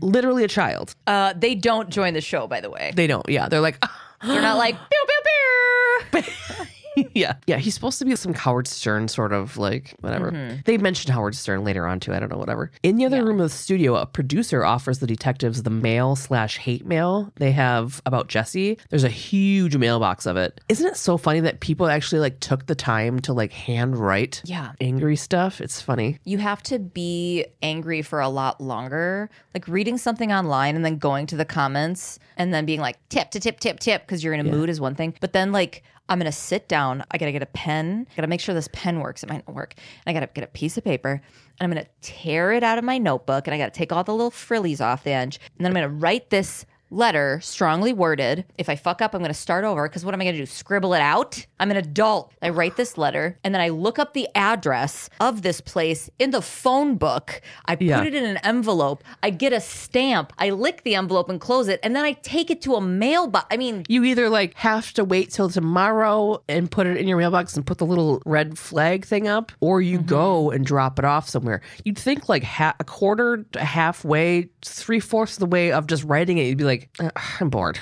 literally 0.00 0.44
a 0.44 0.48
child. 0.48 0.94
Uh, 1.06 1.32
they 1.36 1.54
don't 1.54 1.88
join 1.88 2.12
the 2.14 2.20
show, 2.20 2.46
by 2.46 2.60
the 2.60 2.68
way. 2.70 2.92
They 2.94 3.06
don't. 3.06 3.26
Yeah, 3.28 3.48
they're 3.48 3.60
like, 3.60 3.82
They're 4.22 4.42
not 4.42 4.58
like, 4.58 4.74
pew, 4.90 5.06
pew, 6.12 6.22
pew. 6.22 6.66
yeah, 7.14 7.34
yeah. 7.46 7.56
He's 7.58 7.74
supposed 7.74 7.98
to 7.98 8.04
be 8.04 8.16
some 8.16 8.34
Howard 8.34 8.66
Stern 8.66 9.08
sort 9.08 9.32
of 9.32 9.56
like 9.56 9.94
whatever. 10.00 10.32
Mm-hmm. 10.32 10.56
They 10.64 10.78
mentioned 10.78 11.12
Howard 11.14 11.34
Stern 11.34 11.64
later 11.64 11.86
on 11.86 12.00
too. 12.00 12.12
I 12.12 12.18
don't 12.20 12.30
know, 12.30 12.38
whatever. 12.38 12.70
In 12.82 12.96
the 12.96 13.04
other 13.04 13.24
room 13.24 13.40
of 13.40 13.50
the 13.50 13.56
studio, 13.56 13.94
a 13.96 14.06
producer 14.06 14.64
offers 14.64 14.98
the 14.98 15.06
detectives 15.06 15.62
the 15.62 15.70
mail 15.70 16.16
slash 16.16 16.58
hate 16.58 16.86
mail 16.86 17.32
they 17.36 17.52
have 17.52 18.00
about 18.06 18.28
Jesse. 18.28 18.78
There's 18.90 19.04
a 19.04 19.08
huge 19.08 19.76
mailbox 19.76 20.26
of 20.26 20.36
it. 20.36 20.60
Isn't 20.68 20.86
it 20.86 20.96
so 20.96 21.16
funny 21.16 21.40
that 21.40 21.60
people 21.60 21.86
actually 21.88 22.20
like 22.20 22.40
took 22.40 22.66
the 22.66 22.74
time 22.74 23.20
to 23.20 23.32
like 23.32 23.52
handwrite 23.52 24.42
Yeah. 24.44 24.72
angry 24.80 25.16
stuff? 25.16 25.60
It's 25.60 25.80
funny. 25.80 26.18
you 26.24 26.38
have 26.38 26.62
to 26.64 26.78
be 26.78 27.44
angry 27.62 28.02
for 28.02 28.20
a 28.20 28.28
lot 28.28 28.60
longer. 28.60 29.28
Like 29.54 29.68
reading 29.68 29.98
something 29.98 30.32
online 30.32 30.76
and 30.76 30.84
then 30.84 30.98
going 30.98 31.26
to 31.26 31.36
the 31.36 31.44
comments 31.44 32.18
and 32.36 32.52
then 32.52 32.64
being 32.66 32.80
like 32.80 32.96
tip 33.08 33.30
to 33.32 33.40
tip 33.40 33.60
tip 33.60 33.78
tip 33.80 34.02
because 34.02 34.22
you're 34.24 34.34
in 34.34 34.40
a 34.40 34.44
mood 34.44 34.68
is 34.68 34.80
one 34.80 34.94
thing. 34.94 35.14
But 35.20 35.32
then 35.32 35.52
like 35.52 35.82
I'm 36.08 36.18
gonna 36.18 36.32
sit 36.32 36.68
down. 36.68 37.04
I 37.10 37.18
gotta 37.18 37.32
get 37.32 37.42
a 37.42 37.46
pen. 37.46 38.06
I 38.10 38.14
gotta 38.14 38.28
make 38.28 38.40
sure 38.40 38.54
this 38.54 38.68
pen 38.72 39.00
works. 39.00 39.22
It 39.22 39.28
might 39.28 39.46
not 39.46 39.54
work. 39.54 39.74
And 39.76 40.16
I 40.16 40.18
gotta 40.18 40.32
get 40.32 40.44
a 40.44 40.48
piece 40.48 40.76
of 40.78 40.84
paper 40.84 41.10
and 41.10 41.20
I'm 41.60 41.70
gonna 41.70 41.86
tear 42.00 42.52
it 42.52 42.62
out 42.62 42.78
of 42.78 42.84
my 42.84 42.98
notebook 42.98 43.46
and 43.46 43.54
I 43.54 43.58
gotta 43.58 43.72
take 43.72 43.92
all 43.92 44.04
the 44.04 44.14
little 44.14 44.30
frillies 44.30 44.80
off 44.80 45.04
the 45.04 45.10
edge. 45.10 45.40
And 45.56 45.64
then 45.64 45.72
I'm 45.72 45.74
gonna 45.74 45.88
write 45.88 46.30
this 46.30 46.64
letter 46.90 47.40
strongly 47.42 47.92
worded. 47.92 48.44
If 48.58 48.68
I 48.68 48.76
fuck 48.76 49.02
up, 49.02 49.14
I'm 49.14 49.20
going 49.20 49.28
to 49.28 49.34
start 49.34 49.64
over 49.64 49.88
because 49.88 50.04
what 50.04 50.14
am 50.14 50.20
I 50.20 50.24
going 50.24 50.36
to 50.36 50.42
do? 50.42 50.46
Scribble 50.46 50.94
it 50.94 51.00
out? 51.00 51.44
I'm 51.58 51.70
an 51.70 51.76
adult. 51.76 52.32
I 52.42 52.50
write 52.50 52.76
this 52.76 52.96
letter 52.96 53.38
and 53.42 53.54
then 53.54 53.60
I 53.60 53.70
look 53.70 53.98
up 53.98 54.14
the 54.14 54.28
address 54.34 55.08
of 55.20 55.42
this 55.42 55.60
place 55.60 56.08
in 56.18 56.30
the 56.30 56.42
phone 56.42 56.96
book. 56.96 57.40
I 57.64 57.76
put 57.76 57.82
Yeah. 57.86 58.04
it 58.04 58.14
in 58.14 58.24
an 58.24 58.36
envelope. 58.38 59.02
I 59.22 59.30
get 59.30 59.52
a 59.52 59.60
stamp. 59.60 60.32
I 60.38 60.50
lick 60.50 60.82
the 60.84 60.94
envelope 60.94 61.28
and 61.28 61.40
close 61.40 61.68
it. 61.68 61.80
And 61.82 61.96
then 61.96 62.04
I 62.04 62.12
take 62.12 62.50
it 62.50 62.62
to 62.62 62.74
a 62.74 62.80
mailbox. 62.80 63.46
I 63.50 63.56
mean, 63.56 63.84
You 63.88 64.04
either 64.04 64.28
like 64.28 64.54
have 64.54 64.92
to 64.94 65.04
wait 65.04 65.30
till 65.30 65.48
tomorrow 65.50 66.42
and 66.48 66.70
put 66.70 66.86
it 66.86 66.96
in 66.96 67.08
your 67.08 67.18
mailbox 67.18 67.56
and 67.56 67.66
put 67.66 67.78
the 67.78 67.86
little 67.86 68.22
red 68.24 68.58
flag 68.58 69.04
thing 69.04 69.26
up, 69.28 69.52
or 69.60 69.80
you 69.82 69.98
Mm-hmm. 69.98 70.06
go 70.06 70.50
and 70.50 70.64
drop 70.66 70.98
it 70.98 71.04
off 71.04 71.28
somewhere. 71.28 71.62
You'd 71.84 71.98
think 71.98 72.28
like 72.28 72.42
ha- 72.44 72.74
a 72.78 72.84
quarter 72.84 73.44
to 73.52 73.60
halfway, 73.64 74.50
three 74.62 75.00
fourths 75.00 75.34
of 75.36 75.40
the 75.40 75.46
way 75.46 75.72
of 75.72 75.86
just 75.86 76.04
writing 76.04 76.36
it, 76.38 76.44
you'd 76.44 76.58
be 76.58 76.64
like, 76.64 76.75
"Uh, 76.98 77.10
I'm 77.40 77.50
bored. 77.50 77.78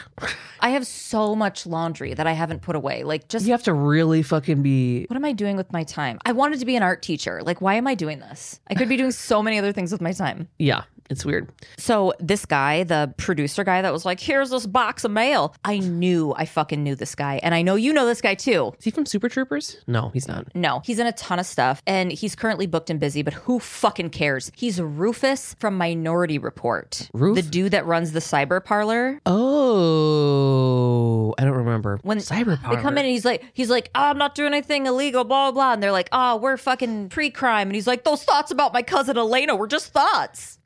I 0.60 0.70
have 0.70 0.86
so 0.86 1.34
much 1.36 1.66
laundry 1.66 2.14
that 2.14 2.26
I 2.26 2.32
haven't 2.32 2.62
put 2.62 2.74
away. 2.76 3.02
Like, 3.04 3.28
just 3.28 3.44
You 3.44 3.52
have 3.52 3.62
to 3.64 3.74
really 3.74 4.22
fucking 4.22 4.62
be. 4.62 5.04
what 5.06 5.16
am 5.16 5.24
I 5.24 5.32
doing 5.32 5.56
with 5.56 5.70
my 5.72 5.84
time? 5.84 6.18
I 6.24 6.32
wanted 6.32 6.60
to 6.60 6.66
be 6.66 6.74
an 6.76 6.82
art 6.82 7.02
teacher. 7.02 7.42
Like, 7.42 7.60
why 7.60 7.74
am 7.74 7.86
I 7.86 7.94
doing 7.94 8.18
this? 8.20 8.60
I 8.68 8.74
could 8.74 8.88
be 8.88 8.96
doing 8.96 9.10
so 9.12 9.42
many 9.42 9.58
other 9.58 9.72
things 9.72 9.92
with 9.92 10.00
my 10.00 10.12
time. 10.12 10.48
Yeah, 10.58 10.84
it's 11.10 11.24
weird. 11.24 11.50
So 11.78 12.14
this 12.18 12.46
guy, 12.46 12.84
the 12.84 13.12
producer 13.16 13.64
guy 13.64 13.82
that 13.82 13.92
was 13.92 14.04
like, 14.04 14.20
here's 14.20 14.50
this 14.50 14.66
box 14.66 15.04
of 15.04 15.10
mail. 15.10 15.54
I 15.64 15.78
knew 15.78 16.34
I 16.36 16.46
fucking 16.46 16.82
knew 16.82 16.94
this 16.94 17.14
guy. 17.14 17.40
And 17.42 17.54
I 17.54 17.62
know 17.62 17.74
you 17.74 17.92
know 17.92 18.06
this 18.06 18.20
guy 18.20 18.34
too. 18.34 18.72
Is 18.78 18.84
he 18.84 18.90
from 18.90 19.06
Super 19.06 19.28
Troopers? 19.28 19.78
No, 19.86 20.10
he's 20.10 20.28
not. 20.28 20.54
No, 20.54 20.80
he's 20.84 20.98
in 20.98 21.06
a 21.06 21.12
ton 21.12 21.38
of 21.38 21.46
stuff 21.46 21.82
and 21.86 22.10
he's 22.10 22.34
currently 22.34 22.66
booked 22.66 22.90
and 22.90 22.98
busy, 22.98 23.22
but 23.22 23.34
who 23.34 23.58
fucking 23.58 24.10
cares? 24.10 24.50
He's 24.56 24.80
Rufus 24.80 25.54
from 25.58 25.76
Minority 25.76 26.38
Report. 26.38 27.10
Roof? 27.12 27.36
The 27.36 27.42
dude 27.42 27.72
that 27.72 27.86
runs 27.86 28.12
the 28.12 28.20
cyber 28.20 28.64
parlor. 28.64 29.20
Oh, 29.26 31.34
I 31.38 31.44
don't 31.44 31.56
remember. 31.56 31.98
When 32.02 32.18
Cyber 32.18 32.60
parlor. 32.60 32.76
they 32.76 32.82
come 32.82 32.94
in 32.94 33.04
and 33.04 33.12
he's 33.12 33.24
like, 33.24 33.44
he's 33.52 33.70
like, 33.70 33.90
oh, 33.94 34.04
I'm 34.04 34.18
not 34.18 34.34
doing 34.34 34.52
anything 34.52 34.86
illegal, 34.86 35.24
blah, 35.24 35.50
blah, 35.50 35.52
blah. 35.52 35.72
And 35.74 35.82
they're 35.82 35.92
like, 35.92 36.08
oh, 36.12 36.36
we're 36.36 36.56
fucking 36.56 37.10
pre 37.10 37.30
crime. 37.30 37.68
And 37.68 37.74
he's 37.74 37.86
like, 37.86 38.04
those 38.04 38.24
thoughts 38.24 38.50
about 38.50 38.72
my 38.72 38.82
cousin 38.82 39.18
Elena 39.18 39.54
were 39.54 39.66
just 39.66 39.92
thoughts. 39.92 40.58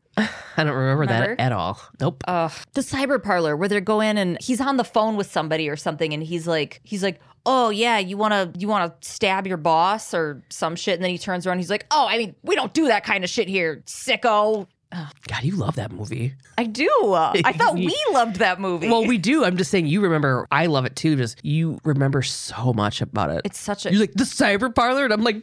I 0.57 0.65
don't 0.65 0.75
remember, 0.75 1.01
Remember? 1.01 1.37
that 1.37 1.43
at 1.43 1.53
all. 1.53 1.81
Nope. 2.01 2.23
Ugh. 2.27 2.53
The 2.75 2.81
cyber 2.81 3.23
parlor 3.23 3.57
where 3.57 3.69
they 3.69 3.81
go 3.81 4.01
in 4.01 4.17
and 4.19 4.39
he's 4.41 4.61
on 4.61 4.77
the 4.77 4.85
phone 4.85 5.17
with 5.17 5.31
somebody 5.31 5.69
or 5.69 5.77
something 5.77 6.13
and 6.13 6.23
he's 6.23 6.47
like 6.47 6.81
he's 6.85 7.03
like, 7.03 7.21
"Oh 7.47 7.71
yeah, 7.71 7.99
you 7.99 8.17
want 8.17 8.33
to 8.55 8.59
you 8.61 8.69
want 8.69 9.01
to 9.01 9.09
stab 9.09 9.47
your 9.47 9.57
boss 9.57 10.13
or 10.15 10.43
some 10.51 10.77
shit." 10.77 10.95
And 10.95 11.03
then 11.05 11.11
he 11.11 11.19
turns 11.19 11.47
around 11.47 11.55
and 11.55 11.61
he's 11.61 11.71
like, 11.71 11.87
"Oh, 11.91 12.07
I 12.09 12.19
mean, 12.19 12.35
we 12.43 12.55
don't 12.55 12.73
do 12.75 12.89
that 12.89 13.05
kind 13.05 13.25
of 13.25 13.31
shit 13.31 13.49
here, 13.49 13.83
sicko." 13.87 14.67
God, 14.91 15.43
you 15.43 15.55
love 15.55 15.77
that 15.77 15.93
movie. 15.93 16.33
I 16.57 16.65
do. 16.65 16.89
I 17.13 17.53
thought 17.53 17.75
we 17.75 17.95
loved 18.13 18.37
that 18.37 18.59
movie. 18.59 18.89
Well, 18.89 19.05
we 19.05 19.19
do. 19.19 19.45
I'm 19.45 19.59
just 19.59 19.71
saying 19.71 19.87
you 19.87 20.01
remember. 20.01 20.47
I 20.51 20.65
love 20.65 20.87
it 20.87 20.97
too. 20.97 21.15
Just 21.15 21.45
you 21.45 21.79
remember 21.85 22.23
so 22.23 22.73
much 22.73 23.03
about 23.03 23.29
it. 23.31 23.43
it's 23.45 23.59
such 23.61 23.85
a 23.85 23.91
You're 23.91 24.01
like 24.01 24.15
the 24.15 24.25
cyber 24.25 24.75
parlor, 24.75 25.05
and 25.05 25.13
I'm 25.13 25.23
like, 25.23 25.43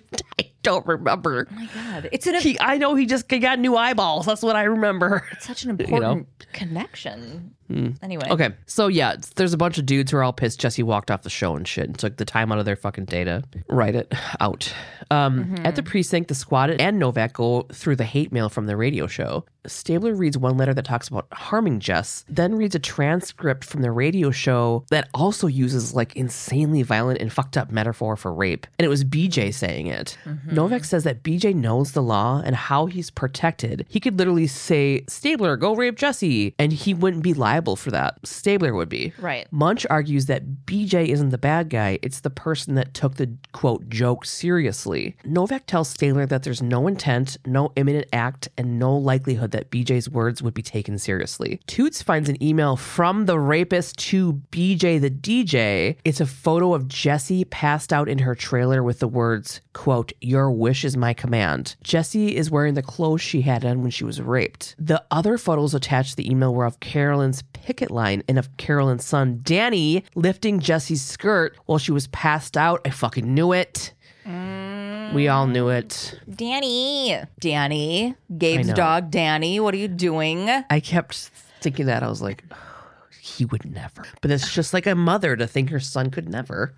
don't 0.66 0.86
remember. 0.86 1.48
Oh 1.50 1.56
my 1.56 1.70
god. 1.74 2.10
It's 2.12 2.28
an 2.28 2.36
He, 2.36 2.60
I 2.60 2.78
know 2.78 2.96
he 2.96 3.06
just 3.06 3.28
got 3.30 3.60
new 3.60 3.78
eyeballs. 3.78 4.26
That's 4.26 4.42
what 4.42 4.56
I 4.56 4.64
remember. 4.64 5.26
It's 5.32 5.46
such 5.46 5.64
an 5.64 5.70
important 5.80 6.28
connection. 6.52 7.56
Hmm. 7.68 7.92
Anyway. 8.04 8.28
Okay, 8.30 8.52
so 8.68 8.88
yeah, 8.88 9.16
there's 9.36 9.54
a 9.54 9.58
bunch 9.58 9.80
of 9.80 9.88
dudes 9.88 10.12
who 10.12 10.18
are 10.18 10.24
all 10.24 10.34
pissed 10.34 10.60
Jesse 10.60 10.84
walked 10.84 11.10
off 11.10 11.24
the 11.24 11.32
show 11.32 11.56
and 11.56 11.68
shit 11.68 11.86
and 11.86 11.98
took 11.98 12.18
the 12.18 12.26
time 12.26 12.52
out 12.52 12.60
of 12.60 12.66
their 12.66 12.76
fucking 12.76 13.06
day 13.06 13.24
to 13.24 13.44
write 13.70 13.96
it 13.96 14.14
out. 14.40 14.72
Um, 15.10 15.46
mm-hmm. 15.46 15.66
At 15.66 15.76
the 15.76 15.82
precinct, 15.82 16.28
the 16.28 16.36
squad 16.36 16.70
and 16.70 17.00
Novak 17.00 17.34
go 17.34 17.64
through 17.72 17.96
the 17.96 18.04
hate 18.04 18.32
mail 18.32 18.50
from 18.50 18.68
the 18.68 18.78
radio 18.78 19.08
show. 19.08 19.46
Stabler 19.66 20.14
reads 20.14 20.38
one 20.38 20.58
letter 20.58 20.76
that 20.76 20.86
talks 20.86 21.08
about 21.08 21.28
harming 21.32 21.80
Jess, 21.80 22.24
then 22.30 22.56
reads 22.56 22.76
a 22.76 22.80
transcript 22.80 23.64
from 23.64 23.82
the 23.82 23.92
radio 23.92 24.30
show 24.30 24.86
that 24.92 25.10
also 25.16 25.48
uses 25.48 25.96
like 25.96 26.16
insanely 26.16 26.84
violent 26.84 27.20
and 27.20 27.34
fucked 27.34 27.58
up 27.58 27.72
metaphor 27.72 28.16
for 28.16 28.32
rape. 28.32 28.68
And 28.78 28.86
it 28.86 28.90
was 28.90 29.04
BJ 29.04 29.52
saying 29.52 29.88
it. 29.88 30.20
Mm-hmm. 30.26 30.55
Novak 30.56 30.86
says 30.86 31.04
that 31.04 31.22
BJ 31.22 31.54
knows 31.54 31.92
the 31.92 32.02
law 32.02 32.42
and 32.44 32.56
how 32.56 32.86
he's 32.86 33.10
protected. 33.10 33.86
He 33.90 34.00
could 34.00 34.18
literally 34.18 34.48
say, 34.48 35.04
Stabler, 35.08 35.58
go 35.58 35.76
rape 35.76 35.98
Jesse, 35.98 36.56
and 36.58 36.72
he 36.72 36.94
wouldn't 36.94 37.24
be 37.24 37.34
liable 37.34 37.76
for 37.76 37.92
that. 37.92 38.26
Stabler 38.26 38.74
would 38.74 38.90
be. 38.90 39.14
Right. 39.20 39.48
Munch 39.52 39.86
argues 39.90 40.28
that 40.28 40.66
BJ 40.66 41.08
isn't 41.08 41.30
the 41.30 41.38
bad 41.38 41.70
guy, 41.70 42.00
it's 42.02 42.22
the 42.22 42.30
person 42.30 42.76
that 42.76 42.94
took 42.94 43.16
the 43.16 43.32
quote 43.52 43.90
joke 43.90 44.26
seriously. 44.26 45.18
Novak 45.26 45.66
tells 45.66 45.90
Stabler 45.90 46.26
that 46.26 46.44
there's 46.44 46.62
no 46.62 46.88
intent, 46.88 47.38
no 47.46 47.72
imminent 47.76 48.08
act, 48.14 48.48
and 48.58 48.80
no 48.80 48.96
likelihood 48.96 49.52
that 49.52 49.70
BJ's 49.70 50.10
words 50.10 50.42
would 50.42 50.54
be 50.54 50.62
taken 50.62 50.98
seriously. 50.98 51.60
Toots 51.68 52.02
finds 52.02 52.30
an 52.30 52.42
email 52.42 52.76
from 52.76 53.26
the 53.26 53.40
rapist 53.40 53.98
to 53.98 54.42
BJ 54.52 55.02
the 55.02 55.12
DJ. 55.12 55.98
It's 56.06 56.22
a 56.22 56.26
photo 56.26 56.74
of 56.74 56.88
Jesse 56.88 57.44
passed 57.46 57.92
out 57.92 58.08
in 58.08 58.20
her 58.20 58.36
trailer 58.36 58.82
with 58.82 59.00
the 59.00 59.08
words, 59.08 59.62
quote, 59.76 60.14
Your 60.22 60.50
wish 60.50 60.84
is 60.84 60.98
my 60.98 61.14
command. 61.14 61.76
Jesse 61.84 62.36
is 62.36 62.50
wearing 62.50 62.74
the 62.74 62.82
clothes 62.82 63.22
she 63.22 63.42
had 63.42 63.64
on 63.64 63.84
when 63.84 63.92
she 63.92 64.04
was 64.04 64.20
raped. 64.20 64.74
The 64.80 65.04
other 65.12 65.38
photos 65.38 65.76
attached 65.76 66.12
to 66.12 66.16
the 66.16 66.32
email 66.32 66.56
were 66.56 66.66
of 66.66 66.80
Carolyn's 66.80 67.44
picket 67.54 67.92
line 67.92 68.24
and 68.28 68.40
of 68.40 68.58
Carolyn's 68.58 69.06
son, 69.06 69.42
Danny, 69.44 70.04
lifting 70.16 70.60
Jesse's 70.60 71.04
skirt 71.04 71.56
while 71.66 71.78
she 71.78 71.92
was 71.92 72.08
passed 72.08 72.58
out. 72.58 72.82
I 72.86 72.90
fucking 72.90 73.32
knew 73.32 73.52
it. 73.52 73.94
Mm. 74.26 75.14
We 75.14 75.28
all 75.28 75.46
knew 75.46 75.70
it. 75.70 76.20
Danny. 76.34 77.22
Danny. 77.40 78.16
Gabe's 78.36 78.74
dog, 78.74 79.12
Danny. 79.12 79.60
What 79.60 79.74
are 79.76 79.78
you 79.78 79.88
doing? 79.88 80.50
I 80.50 80.80
kept 80.80 81.30
thinking 81.62 81.86
that. 81.86 82.02
I 82.02 82.08
was 82.08 82.22
like, 82.22 82.44
he 83.22 83.46
would 83.46 83.66
never. 83.66 84.06
But 84.22 84.32
it's 84.32 84.52
just 84.52 84.74
like 84.74 84.88
a 84.88 84.96
mother 84.96 85.36
to 85.36 85.46
think 85.46 85.70
her 85.70 85.80
son 85.80 86.10
could 86.10 86.30
never. 86.30 86.74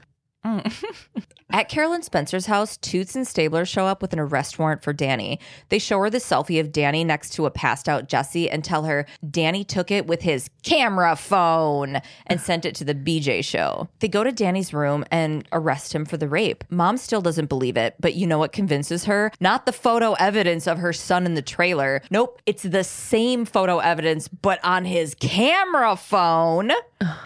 At 1.50 1.70
Carolyn 1.70 2.04
Spencer's 2.04 2.46
house, 2.46 2.76
Toots 2.78 3.16
and 3.16 3.26
Stabler 3.26 3.66
show 3.66 3.86
up 3.86 4.02
with 4.02 4.12
an 4.12 4.20
arrest 4.20 4.60
warrant 4.60 4.84
for 4.84 4.92
Danny. 4.92 5.40
They 5.70 5.80
show 5.80 5.98
her 6.00 6.10
the 6.10 6.18
selfie 6.18 6.60
of 6.60 6.74
Danny 6.74 7.04
next 7.04 7.32
to 7.34 7.46
a 7.46 7.52
passed 7.52 7.88
out 7.88 8.10
Jesse 8.10 8.50
and 8.50 8.64
tell 8.64 8.84
her 8.84 9.06
Danny 9.32 9.64
took 9.64 9.90
it 9.90 10.08
with 10.08 10.22
his 10.22 10.50
camera 10.64 11.16
phone 11.16 12.02
and 12.26 12.42
sent 12.42 12.66
it 12.66 12.76
to 12.76 12.84
the 12.84 12.94
BJ 12.94 13.44
show. 13.44 13.88
They 14.00 14.10
go 14.10 14.24
to 14.24 14.32
Danny's 14.32 14.74
room 14.74 15.06
and 15.10 15.48
arrest 15.54 15.96
him 15.96 16.06
for 16.06 16.18
the 16.18 16.28
rape. 16.28 16.66
Mom 16.70 16.98
still 16.98 17.22
doesn't 17.22 17.48
believe 17.48 17.78
it, 17.78 17.96
but 18.00 18.14
you 18.14 18.28
know 18.28 18.38
what 18.38 18.52
convinces 18.52 19.06
her? 19.06 19.32
Not 19.40 19.66
the 19.66 19.72
photo 19.72 20.14
evidence 20.14 20.68
of 20.68 20.80
her 20.80 20.92
son 20.94 21.26
in 21.26 21.34
the 21.34 21.42
trailer. 21.42 22.02
Nope, 22.12 22.42
it's 22.46 22.64
the 22.64 22.84
same 22.84 23.46
photo 23.46 23.80
evidence, 23.80 24.28
but 24.28 24.60
on 24.64 24.84
his 24.86 25.16
camera 25.16 25.96
phone. 25.96 26.72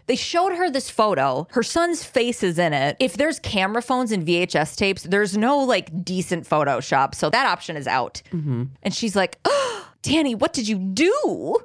They 0.08 0.16
showed 0.18 0.54
her 0.54 0.70
this 0.70 0.90
photo. 0.90 1.48
Her 1.52 1.64
son's 1.64 2.04
face 2.04 2.44
is 2.44 2.60
in 2.60 2.74
it. 2.74 2.98
If 3.00 3.11
there's 3.14 3.40
camera 3.40 3.82
phones 3.82 4.12
and 4.12 4.26
VHS 4.26 4.76
tapes, 4.76 5.04
there's 5.04 5.38
no 5.38 5.60
like 5.60 6.04
decent 6.04 6.48
Photoshop. 6.48 7.16
So 7.16 7.30
that 7.30 7.46
option 7.46 7.76
is 7.78 7.88
out. 7.88 8.22
Mm-hmm. 8.32 8.64
And 8.84 8.94
she's 8.94 9.16
like, 9.16 9.40
oh, 9.46 9.90
Danny, 10.02 10.36
what 10.36 10.54
did 10.54 10.68
you 10.68 10.78
do? 10.78 11.14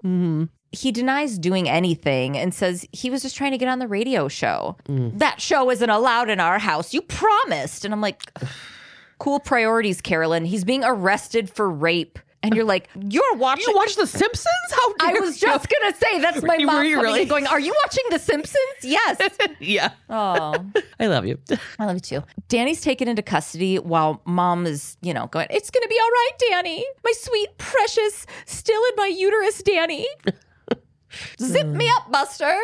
Mm-hmm. 0.05 0.45
He 0.73 0.93
denies 0.93 1.39
doing 1.39 1.69
anything 1.69 2.37
and 2.37 2.53
says 2.53 2.87
he 2.93 3.09
was 3.09 3.23
just 3.23 3.37
trying 3.37 3.53
to 3.53 3.59
get 3.59 3.69
on 3.69 3.79
the 3.79 3.89
radio 3.89 4.29
show. 4.29 4.77
Mm. 4.89 5.19
That 5.19 5.41
show 5.41 5.71
isn't 5.71 5.89
allowed 5.89 6.29
in 6.29 6.39
our 6.39 6.59
house. 6.59 6.93
You 6.93 7.01
promised. 7.01 7.85
And 7.85 7.95
I'm 7.95 8.03
like, 8.03 8.31
cool 9.19 9.41
priorities, 9.41 10.03
Carolyn. 10.03 10.45
He's 10.45 10.65
being 10.65 10.85
arrested 10.85 11.49
for 11.49 11.71
rape. 11.71 12.19
And 12.47 12.55
you're 12.55 12.65
like, 12.65 12.89
you're 12.95 13.35
watching. 13.35 13.65
You 13.67 13.75
watch 13.75 13.97
The 13.97 14.07
Simpsons? 14.07 14.47
How 14.71 14.95
I 15.01 15.15
was 15.19 15.43
you. 15.43 15.49
just 15.49 15.67
gonna 15.69 15.97
say 15.97 16.21
that's 16.21 16.43
my 16.45 16.57
mom 16.61 16.85
you 16.85 16.95
coming 16.95 17.11
really? 17.11 17.23
in 17.23 17.29
going, 17.29 17.47
Are 17.49 17.59
you 17.59 17.75
watching 17.85 18.05
The 18.11 18.21
Simpsons? 18.21 18.61
Yes. 18.83 19.21
yeah. 19.59 19.91
oh, 20.09 20.55
I 21.01 21.09
love 21.09 21.27
you. 21.27 21.39
I 21.81 21.87
love 21.87 21.97
you 21.97 22.01
too. 22.01 22.23
Danny's 22.49 22.81
taken 22.83 23.09
into 23.09 23.23
custody 23.23 23.81
while 23.81 24.23
mom 24.27 24.65
is, 24.65 24.97
you 25.03 25.13
know, 25.13 25.27
going, 25.27 25.49
It's 25.51 25.71
gonna 25.71 25.89
be 25.89 25.99
all 26.01 26.09
right, 26.11 26.31
Danny. 26.51 26.85
My 27.05 27.13
sweet, 27.17 27.59
precious, 27.59 28.27
still 28.45 28.81
in 28.91 28.97
my 28.97 29.09
uterus, 29.09 29.61
Danny. 29.65 30.07
Zip 31.41 31.67
me 31.67 31.89
up, 31.97 32.13
Buster. 32.13 32.57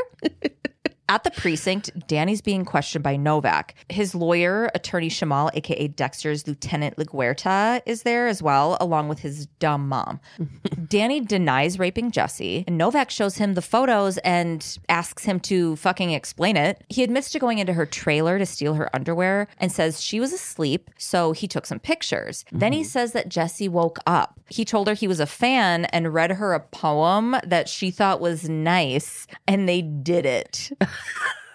At 1.08 1.24
the 1.24 1.30
precinct, 1.30 1.90
Danny's 2.06 2.40
being 2.40 2.64
questioned 2.64 3.02
by 3.02 3.16
Novak. 3.16 3.74
His 3.88 4.14
lawyer, 4.14 4.70
attorney 4.74 5.08
Shamal, 5.08 5.50
aka 5.52 5.88
Dexter's 5.88 6.46
Lieutenant 6.46 6.96
LaGuerta, 6.96 7.82
is 7.84 8.02
there 8.02 8.28
as 8.28 8.42
well, 8.42 8.78
along 8.80 9.08
with 9.08 9.18
his 9.18 9.46
dumb 9.58 9.88
mom. 9.88 10.20
Danny 10.88 11.20
denies 11.20 11.78
raping 11.78 12.12
Jesse, 12.12 12.64
and 12.66 12.78
Novak 12.78 13.10
shows 13.10 13.36
him 13.36 13.54
the 13.54 13.62
photos 13.62 14.18
and 14.18 14.78
asks 14.88 15.24
him 15.24 15.40
to 15.40 15.76
fucking 15.76 16.12
explain 16.12 16.56
it. 16.56 16.82
He 16.88 17.02
admits 17.02 17.30
to 17.30 17.38
going 17.38 17.58
into 17.58 17.72
her 17.72 17.84
trailer 17.84 18.38
to 18.38 18.46
steal 18.46 18.74
her 18.74 18.94
underwear 18.94 19.48
and 19.58 19.72
says 19.72 20.00
she 20.00 20.20
was 20.20 20.32
asleep, 20.32 20.88
so 20.96 21.32
he 21.32 21.48
took 21.48 21.66
some 21.66 21.80
pictures. 21.80 22.44
Then 22.52 22.72
he 22.72 22.80
mm-hmm. 22.80 22.88
says 22.88 23.12
that 23.12 23.28
Jesse 23.28 23.68
woke 23.68 23.98
up. 24.06 24.38
He 24.48 24.64
told 24.64 24.86
her 24.86 24.94
he 24.94 25.08
was 25.08 25.20
a 25.20 25.26
fan 25.26 25.86
and 25.86 26.14
read 26.14 26.32
her 26.32 26.52
a 26.52 26.60
poem 26.60 27.36
that 27.44 27.68
she 27.68 27.90
thought 27.90 28.20
was 28.20 28.48
nice, 28.48 29.26
and 29.48 29.68
they 29.68 29.82
did 29.82 30.26
it. 30.26 30.70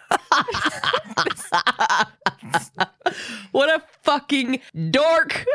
What 3.51 3.69
a 3.69 3.81
fucking 4.03 4.59
dork. 4.91 5.45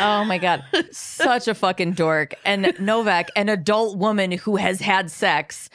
Oh 0.00 0.24
my 0.24 0.38
God. 0.38 0.64
Such 0.92 1.48
a 1.48 1.54
fucking 1.54 1.92
dork. 1.92 2.34
And 2.44 2.74
Novak, 2.78 3.28
an 3.36 3.48
adult 3.48 3.98
woman 3.98 4.32
who 4.32 4.56
has 4.56 4.80
had 4.80 5.10
sex, 5.10 5.68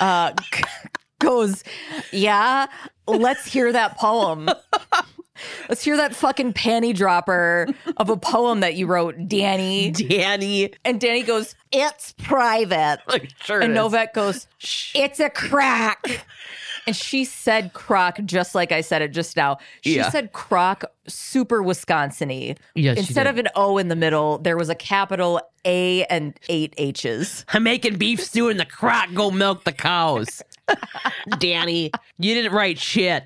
uh, 0.00 0.32
goes, 1.18 1.62
Yeah, 2.12 2.66
let's 3.06 3.46
hear 3.46 3.72
that 3.72 3.98
poem. 3.98 4.48
Let's 5.68 5.82
hear 5.84 5.96
that 5.98 6.14
fucking 6.14 6.54
panty 6.54 6.94
dropper 6.94 7.68
of 7.98 8.08
a 8.08 8.16
poem 8.16 8.60
that 8.60 8.74
you 8.74 8.86
wrote, 8.86 9.28
Danny. 9.28 9.90
Danny. 9.90 10.72
And 10.84 10.98
Danny 11.00 11.22
goes, 11.22 11.54
It's 11.72 12.14
private. 12.22 13.00
Like, 13.06 13.30
sure. 13.42 13.60
And. 13.60 13.74
Novak 13.74 14.14
goes, 14.14 14.46
It's 14.94 15.20
a 15.20 15.28
crack. 15.28 16.24
And 16.86 16.94
she 16.94 17.24
said 17.24 17.72
croc 17.72 18.18
just 18.24 18.54
like 18.54 18.70
I 18.72 18.80
said 18.80 19.02
it 19.02 19.08
just 19.08 19.36
now. 19.36 19.58
She 19.82 19.96
Yeah. 19.96 20.10
said 20.10 20.32
croc 20.32 20.84
super 21.08 21.62
Wisconsin 21.62 22.28
y. 22.28 22.54
She 22.76 22.86
Instead 22.88 23.26
of 23.26 23.38
an 23.38 23.48
O 23.56 23.78
in 23.78 23.88
the 23.88 23.96
middle, 23.96 24.38
there 24.38 24.56
was 24.56 24.68
a 24.68 24.74
capital 24.74 25.40
A 25.64 26.04
and 26.04 26.38
eight 26.48 26.74
H's. 26.78 27.44
I'm 27.52 27.64
making 27.64 27.96
beef 27.98 28.22
stew 28.22 28.48
in 28.48 28.56
the 28.56 28.64
crock. 28.64 29.08
Go 29.14 29.30
milk 29.30 29.64
the 29.64 29.72
cows. 29.72 30.42
Danny, 31.38 31.90
you 32.18 32.34
didn't 32.34 32.52
write 32.52 32.78
shit. 32.78 33.24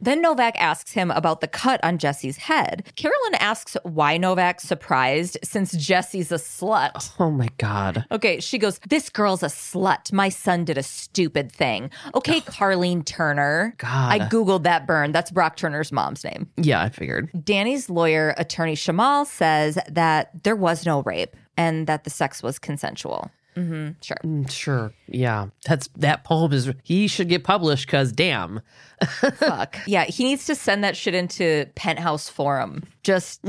Then 0.00 0.22
Novak 0.22 0.60
asks 0.60 0.92
him 0.92 1.10
about 1.10 1.40
the 1.40 1.48
cut 1.48 1.80
on 1.82 1.98
Jesse's 1.98 2.36
head. 2.36 2.90
Carolyn 2.96 3.34
asks 3.34 3.76
why 3.82 4.16
Novak's 4.16 4.64
surprised 4.64 5.38
since 5.42 5.72
Jesse's 5.72 6.32
a 6.32 6.36
slut. 6.36 7.10
Oh 7.18 7.30
my 7.30 7.48
God. 7.58 8.04
Okay, 8.10 8.40
she 8.40 8.58
goes, 8.58 8.78
This 8.88 9.10
girl's 9.10 9.42
a 9.42 9.46
slut. 9.46 10.12
My 10.12 10.28
son 10.28 10.64
did 10.64 10.78
a 10.78 10.82
stupid 10.82 11.52
thing. 11.52 11.90
Okay, 12.14 12.40
Carleen 12.40 13.04
Turner. 13.04 13.74
God. 13.78 14.12
I 14.12 14.18
Googled 14.28 14.62
that 14.64 14.86
burn. 14.86 15.12
That's 15.12 15.30
Brock 15.30 15.56
Turner's 15.56 15.92
mom's 15.92 16.24
name. 16.24 16.48
Yeah, 16.56 16.82
I 16.82 16.88
figured. 16.88 17.30
Danny's 17.44 17.90
lawyer, 17.90 18.34
attorney 18.36 18.74
Shamal, 18.74 19.26
says 19.26 19.78
that 19.88 20.42
there 20.42 20.56
was 20.56 20.86
no 20.86 21.02
rape 21.02 21.36
and 21.56 21.86
that 21.86 22.04
the 22.04 22.10
sex 22.10 22.42
was 22.42 22.58
consensual. 22.58 23.30
Mm-hmm, 23.60 23.90
sure. 24.02 24.16
Mm, 24.24 24.50
Sure. 24.50 24.92
Yeah. 25.08 25.46
That's 25.66 25.88
that 25.96 26.24
poem 26.24 26.52
is 26.52 26.72
he 26.82 27.08
should 27.08 27.28
get 27.28 27.44
published 27.44 27.86
because 27.86 28.12
damn. 28.12 28.60
Fuck. 29.34 29.76
Yeah, 29.86 30.04
he 30.04 30.24
needs 30.24 30.46
to 30.46 30.54
send 30.54 30.84
that 30.84 30.96
shit 30.96 31.14
into 31.14 31.66
Penthouse 31.74 32.28
Forum. 32.28 32.84
Just 33.02 33.44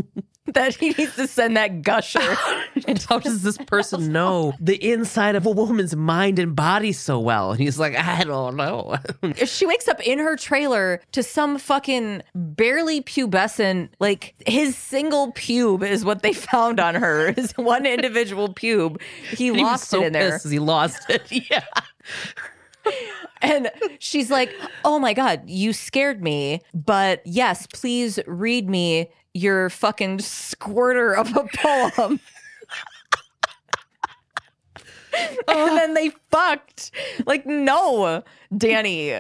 that 0.53 0.75
he 0.75 0.89
needs 0.89 1.15
to 1.15 1.27
send 1.27 1.55
that 1.57 1.81
gusher. 1.81 2.37
and 2.87 3.01
How 3.03 3.19
does 3.19 3.43
this 3.43 3.57
person 3.57 4.11
know 4.11 4.53
the 4.59 4.75
inside 4.91 5.35
of 5.35 5.45
a 5.45 5.51
woman's 5.51 5.95
mind 5.95 6.39
and 6.39 6.55
body 6.55 6.91
so 6.91 7.19
well? 7.19 7.51
And 7.51 7.59
he's 7.59 7.79
like, 7.79 7.95
I 7.95 8.23
don't 8.23 8.55
know. 8.55 8.97
if 9.23 9.49
she 9.49 9.65
wakes 9.65 9.87
up 9.87 9.99
in 10.01 10.19
her 10.19 10.35
trailer 10.35 11.01
to 11.13 11.23
some 11.23 11.57
fucking 11.57 12.23
barely 12.35 13.01
pubescent, 13.01 13.89
like 13.99 14.35
his 14.45 14.75
single 14.75 15.31
pube 15.33 15.87
is 15.87 16.03
what 16.03 16.21
they 16.21 16.33
found 16.33 16.79
on 16.79 16.95
her, 16.95 17.29
is 17.29 17.51
one 17.53 17.85
individual 17.85 18.53
pube. 18.53 19.01
He 19.29 19.51
He 19.53 19.63
lost 19.63 19.89
so 19.89 20.01
it 20.03 20.07
in 20.07 20.13
there. 20.13 20.39
He 20.39 20.59
lost 20.59 21.09
it. 21.09 21.31
Yeah. 21.31 21.63
And 23.41 23.69
she's 23.99 24.31
like, 24.31 24.51
Oh 24.83 24.99
my 24.99 25.13
God, 25.13 25.43
you 25.47 25.73
scared 25.73 26.21
me. 26.21 26.61
But 26.73 27.21
yes, 27.25 27.67
please 27.67 28.19
read 28.25 28.69
me 28.69 29.11
your 29.33 29.69
fucking 29.69 30.19
squirter 30.19 31.13
of 31.15 31.35
a 31.35 31.45
poem. 31.55 32.19
and 35.47 35.77
then 35.77 35.93
they 35.93 36.11
fucked. 36.29 36.91
Like, 37.25 37.45
no, 37.45 38.23
Danny. 38.55 39.11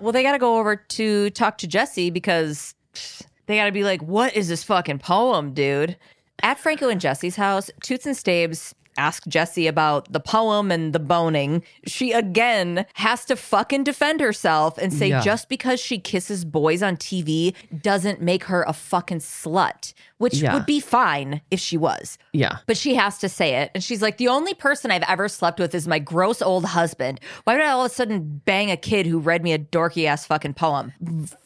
well, 0.00 0.12
they 0.12 0.22
got 0.22 0.32
to 0.32 0.38
go 0.38 0.58
over 0.58 0.76
to 0.76 1.30
talk 1.30 1.58
to 1.58 1.66
Jesse 1.66 2.10
because 2.10 2.74
they 3.46 3.56
got 3.56 3.66
to 3.66 3.72
be 3.72 3.84
like, 3.84 4.02
what 4.02 4.34
is 4.36 4.48
this 4.48 4.62
fucking 4.64 4.98
poem, 4.98 5.52
dude? 5.52 5.96
At 6.42 6.58
Franco 6.58 6.88
and 6.88 7.00
Jesse's 7.00 7.36
house, 7.36 7.70
Toots 7.82 8.06
and 8.06 8.16
Stabes 8.16 8.74
ask 8.98 9.26
Jesse 9.26 9.66
about 9.66 10.12
the 10.12 10.20
poem 10.20 10.70
and 10.70 10.92
the 10.92 10.98
boning. 10.98 11.62
She 11.86 12.12
again 12.12 12.86
has 12.94 13.24
to 13.26 13.36
fucking 13.36 13.84
defend 13.84 14.20
herself 14.20 14.78
and 14.78 14.92
say 14.92 15.08
Yeah. 15.08 15.20
just 15.20 15.48
because 15.48 15.80
she 15.80 15.98
kisses 15.98 16.44
boys 16.44 16.82
on 16.82 16.96
TV 16.96 17.54
doesn't 17.82 18.20
make 18.20 18.44
her 18.44 18.62
a 18.66 18.72
fucking 18.72 19.18
slut, 19.20 19.92
which 20.18 20.36
Yeah. 20.36 20.54
would 20.54 20.66
be 20.66 20.80
fine 20.80 21.40
if 21.50 21.60
she 21.60 21.76
was. 21.76 22.18
Yeah. 22.32 22.58
But 22.66 22.76
she 22.76 22.94
has 22.94 23.18
to 23.18 23.28
say 23.28 23.56
it. 23.56 23.70
And 23.74 23.82
she's 23.82 24.02
like, 24.02 24.16
the 24.18 24.28
only 24.28 24.54
person 24.54 24.90
I've 24.90 25.02
ever 25.08 25.28
slept 25.28 25.58
with 25.58 25.74
is 25.74 25.86
my 25.88 25.98
gross 25.98 26.40
old 26.42 26.64
husband. 26.64 27.20
Why 27.44 27.54
would 27.54 27.62
I 27.64 27.70
all 27.70 27.84
of 27.84 27.90
a 27.90 27.94
sudden 27.94 28.42
bang 28.44 28.70
a 28.70 28.76
kid 28.76 29.06
who 29.06 29.18
read 29.18 29.42
me 29.42 29.52
a 29.52 29.58
dorky 29.58 30.06
ass 30.06 30.24
fucking 30.26 30.54
poem? 30.54 30.92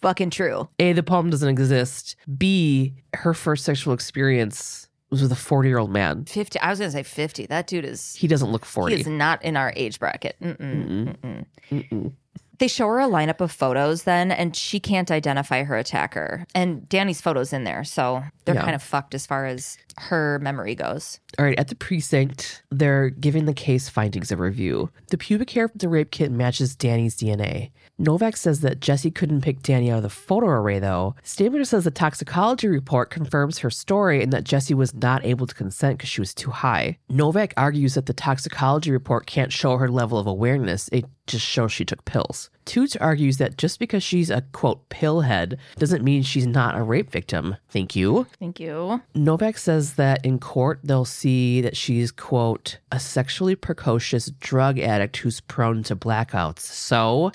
Fucking 0.02 0.30
true. 0.30 0.68
A, 0.78 0.92
the 0.92 1.02
poem 1.02 1.30
doesn't 1.30 1.48
exist. 1.48 2.16
B, 2.38 2.94
her 3.14 3.34
first 3.34 3.64
sexual 3.64 3.94
experience 3.94 4.88
was 5.10 5.22
with 5.22 5.32
a 5.32 5.36
40 5.36 5.68
year 5.68 5.78
old 5.78 5.90
man. 5.90 6.24
50. 6.24 6.58
I 6.60 6.70
was 6.70 6.78
going 6.78 6.90
to 6.90 6.96
say 6.96 7.02
50. 7.02 7.46
That 7.46 7.66
dude 7.66 7.84
is, 7.84 8.14
He 8.14 8.26
doesn't 8.26 8.50
look 8.52 8.64
40. 8.64 8.96
He's 8.96 9.06
not 9.06 9.42
in 9.44 9.56
our 9.56 9.72
age 9.76 9.98
bracket. 9.98 10.36
Mm-mm, 10.40 11.44
mm-mm. 11.70 12.12
They 12.58 12.68
show 12.68 12.86
her 12.88 13.00
a 13.00 13.06
lineup 13.08 13.40
of 13.40 13.50
photos 13.50 14.02
then, 14.02 14.30
and 14.30 14.54
she 14.54 14.78
can't 14.80 15.10
identify 15.10 15.62
her 15.64 15.76
attacker. 15.76 16.44
And 16.54 16.86
Danny's 16.90 17.20
photo's 17.20 17.54
in 17.54 17.64
there. 17.64 17.84
So 17.84 18.22
they're 18.44 18.54
Yeah. 18.54 18.60
kind 18.62 18.74
of 18.74 18.82
fucked 18.82 19.14
as 19.14 19.26
far 19.26 19.46
as 19.46 19.78
her 20.00 20.38
memory 20.40 20.74
goes. 20.74 21.20
All 21.38 21.44
right, 21.44 21.58
at 21.58 21.68
the 21.68 21.74
precinct, 21.74 22.62
they're 22.70 23.10
giving 23.10 23.44
the 23.44 23.54
case 23.54 23.88
findings 23.88 24.32
a 24.32 24.36
review. 24.36 24.90
The 25.08 25.18
pubic 25.18 25.50
hair 25.50 25.68
from 25.68 25.78
the 25.78 25.88
rape 25.88 26.10
kit 26.10 26.32
matches 26.32 26.74
Danny's 26.74 27.16
DNA. 27.16 27.70
Novak 27.98 28.36
says 28.36 28.60
that 28.60 28.80
Jesse 28.80 29.10
couldn't 29.10 29.42
pick 29.42 29.62
Danny 29.62 29.90
out 29.90 29.98
of 29.98 30.02
the 30.02 30.08
photo 30.08 30.46
array, 30.46 30.78
though. 30.78 31.14
Stabler 31.22 31.64
says 31.64 31.84
the 31.84 31.90
toxicology 31.90 32.66
report 32.66 33.10
confirms 33.10 33.58
her 33.58 33.68
story 33.68 34.22
and 34.22 34.32
that 34.32 34.44
Jesse 34.44 34.72
was 34.72 34.94
not 34.94 35.24
able 35.24 35.46
to 35.46 35.54
consent 35.54 35.98
because 35.98 36.08
she 36.08 36.22
was 36.22 36.34
too 36.34 36.50
high. 36.50 36.96
Novak 37.10 37.52
argues 37.58 37.94
that 37.94 38.06
the 38.06 38.14
toxicology 38.14 38.90
report 38.90 39.26
can't 39.26 39.52
show 39.52 39.76
her 39.76 39.88
level 39.88 40.18
of 40.18 40.26
awareness, 40.26 40.88
it 40.92 41.04
just 41.26 41.44
shows 41.46 41.72
she 41.72 41.84
took 41.84 42.04
pills. 42.06 42.50
Toots 42.64 42.96
argues 42.96 43.38
that 43.38 43.56
just 43.56 43.78
because 43.78 44.02
she's 44.02 44.30
a 44.30 44.42
quote 44.52 44.88
pillhead 44.90 45.56
doesn't 45.76 46.04
mean 46.04 46.22
she's 46.22 46.46
not 46.46 46.76
a 46.76 46.82
rape 46.82 47.10
victim. 47.10 47.56
Thank 47.68 47.96
you. 47.96 48.26
Thank 48.38 48.60
you. 48.60 49.02
Novak 49.14 49.58
says 49.58 49.94
that 49.94 50.24
in 50.24 50.38
court 50.38 50.80
they'll 50.84 51.04
see 51.04 51.60
that 51.62 51.76
she's, 51.76 52.10
quote, 52.10 52.78
a 52.92 53.00
sexually 53.00 53.54
precocious 53.56 54.30
drug 54.40 54.78
addict 54.78 55.16
who's 55.18 55.40
prone 55.40 55.82
to 55.84 55.96
blackouts. 55.96 56.60
So, 56.60 57.32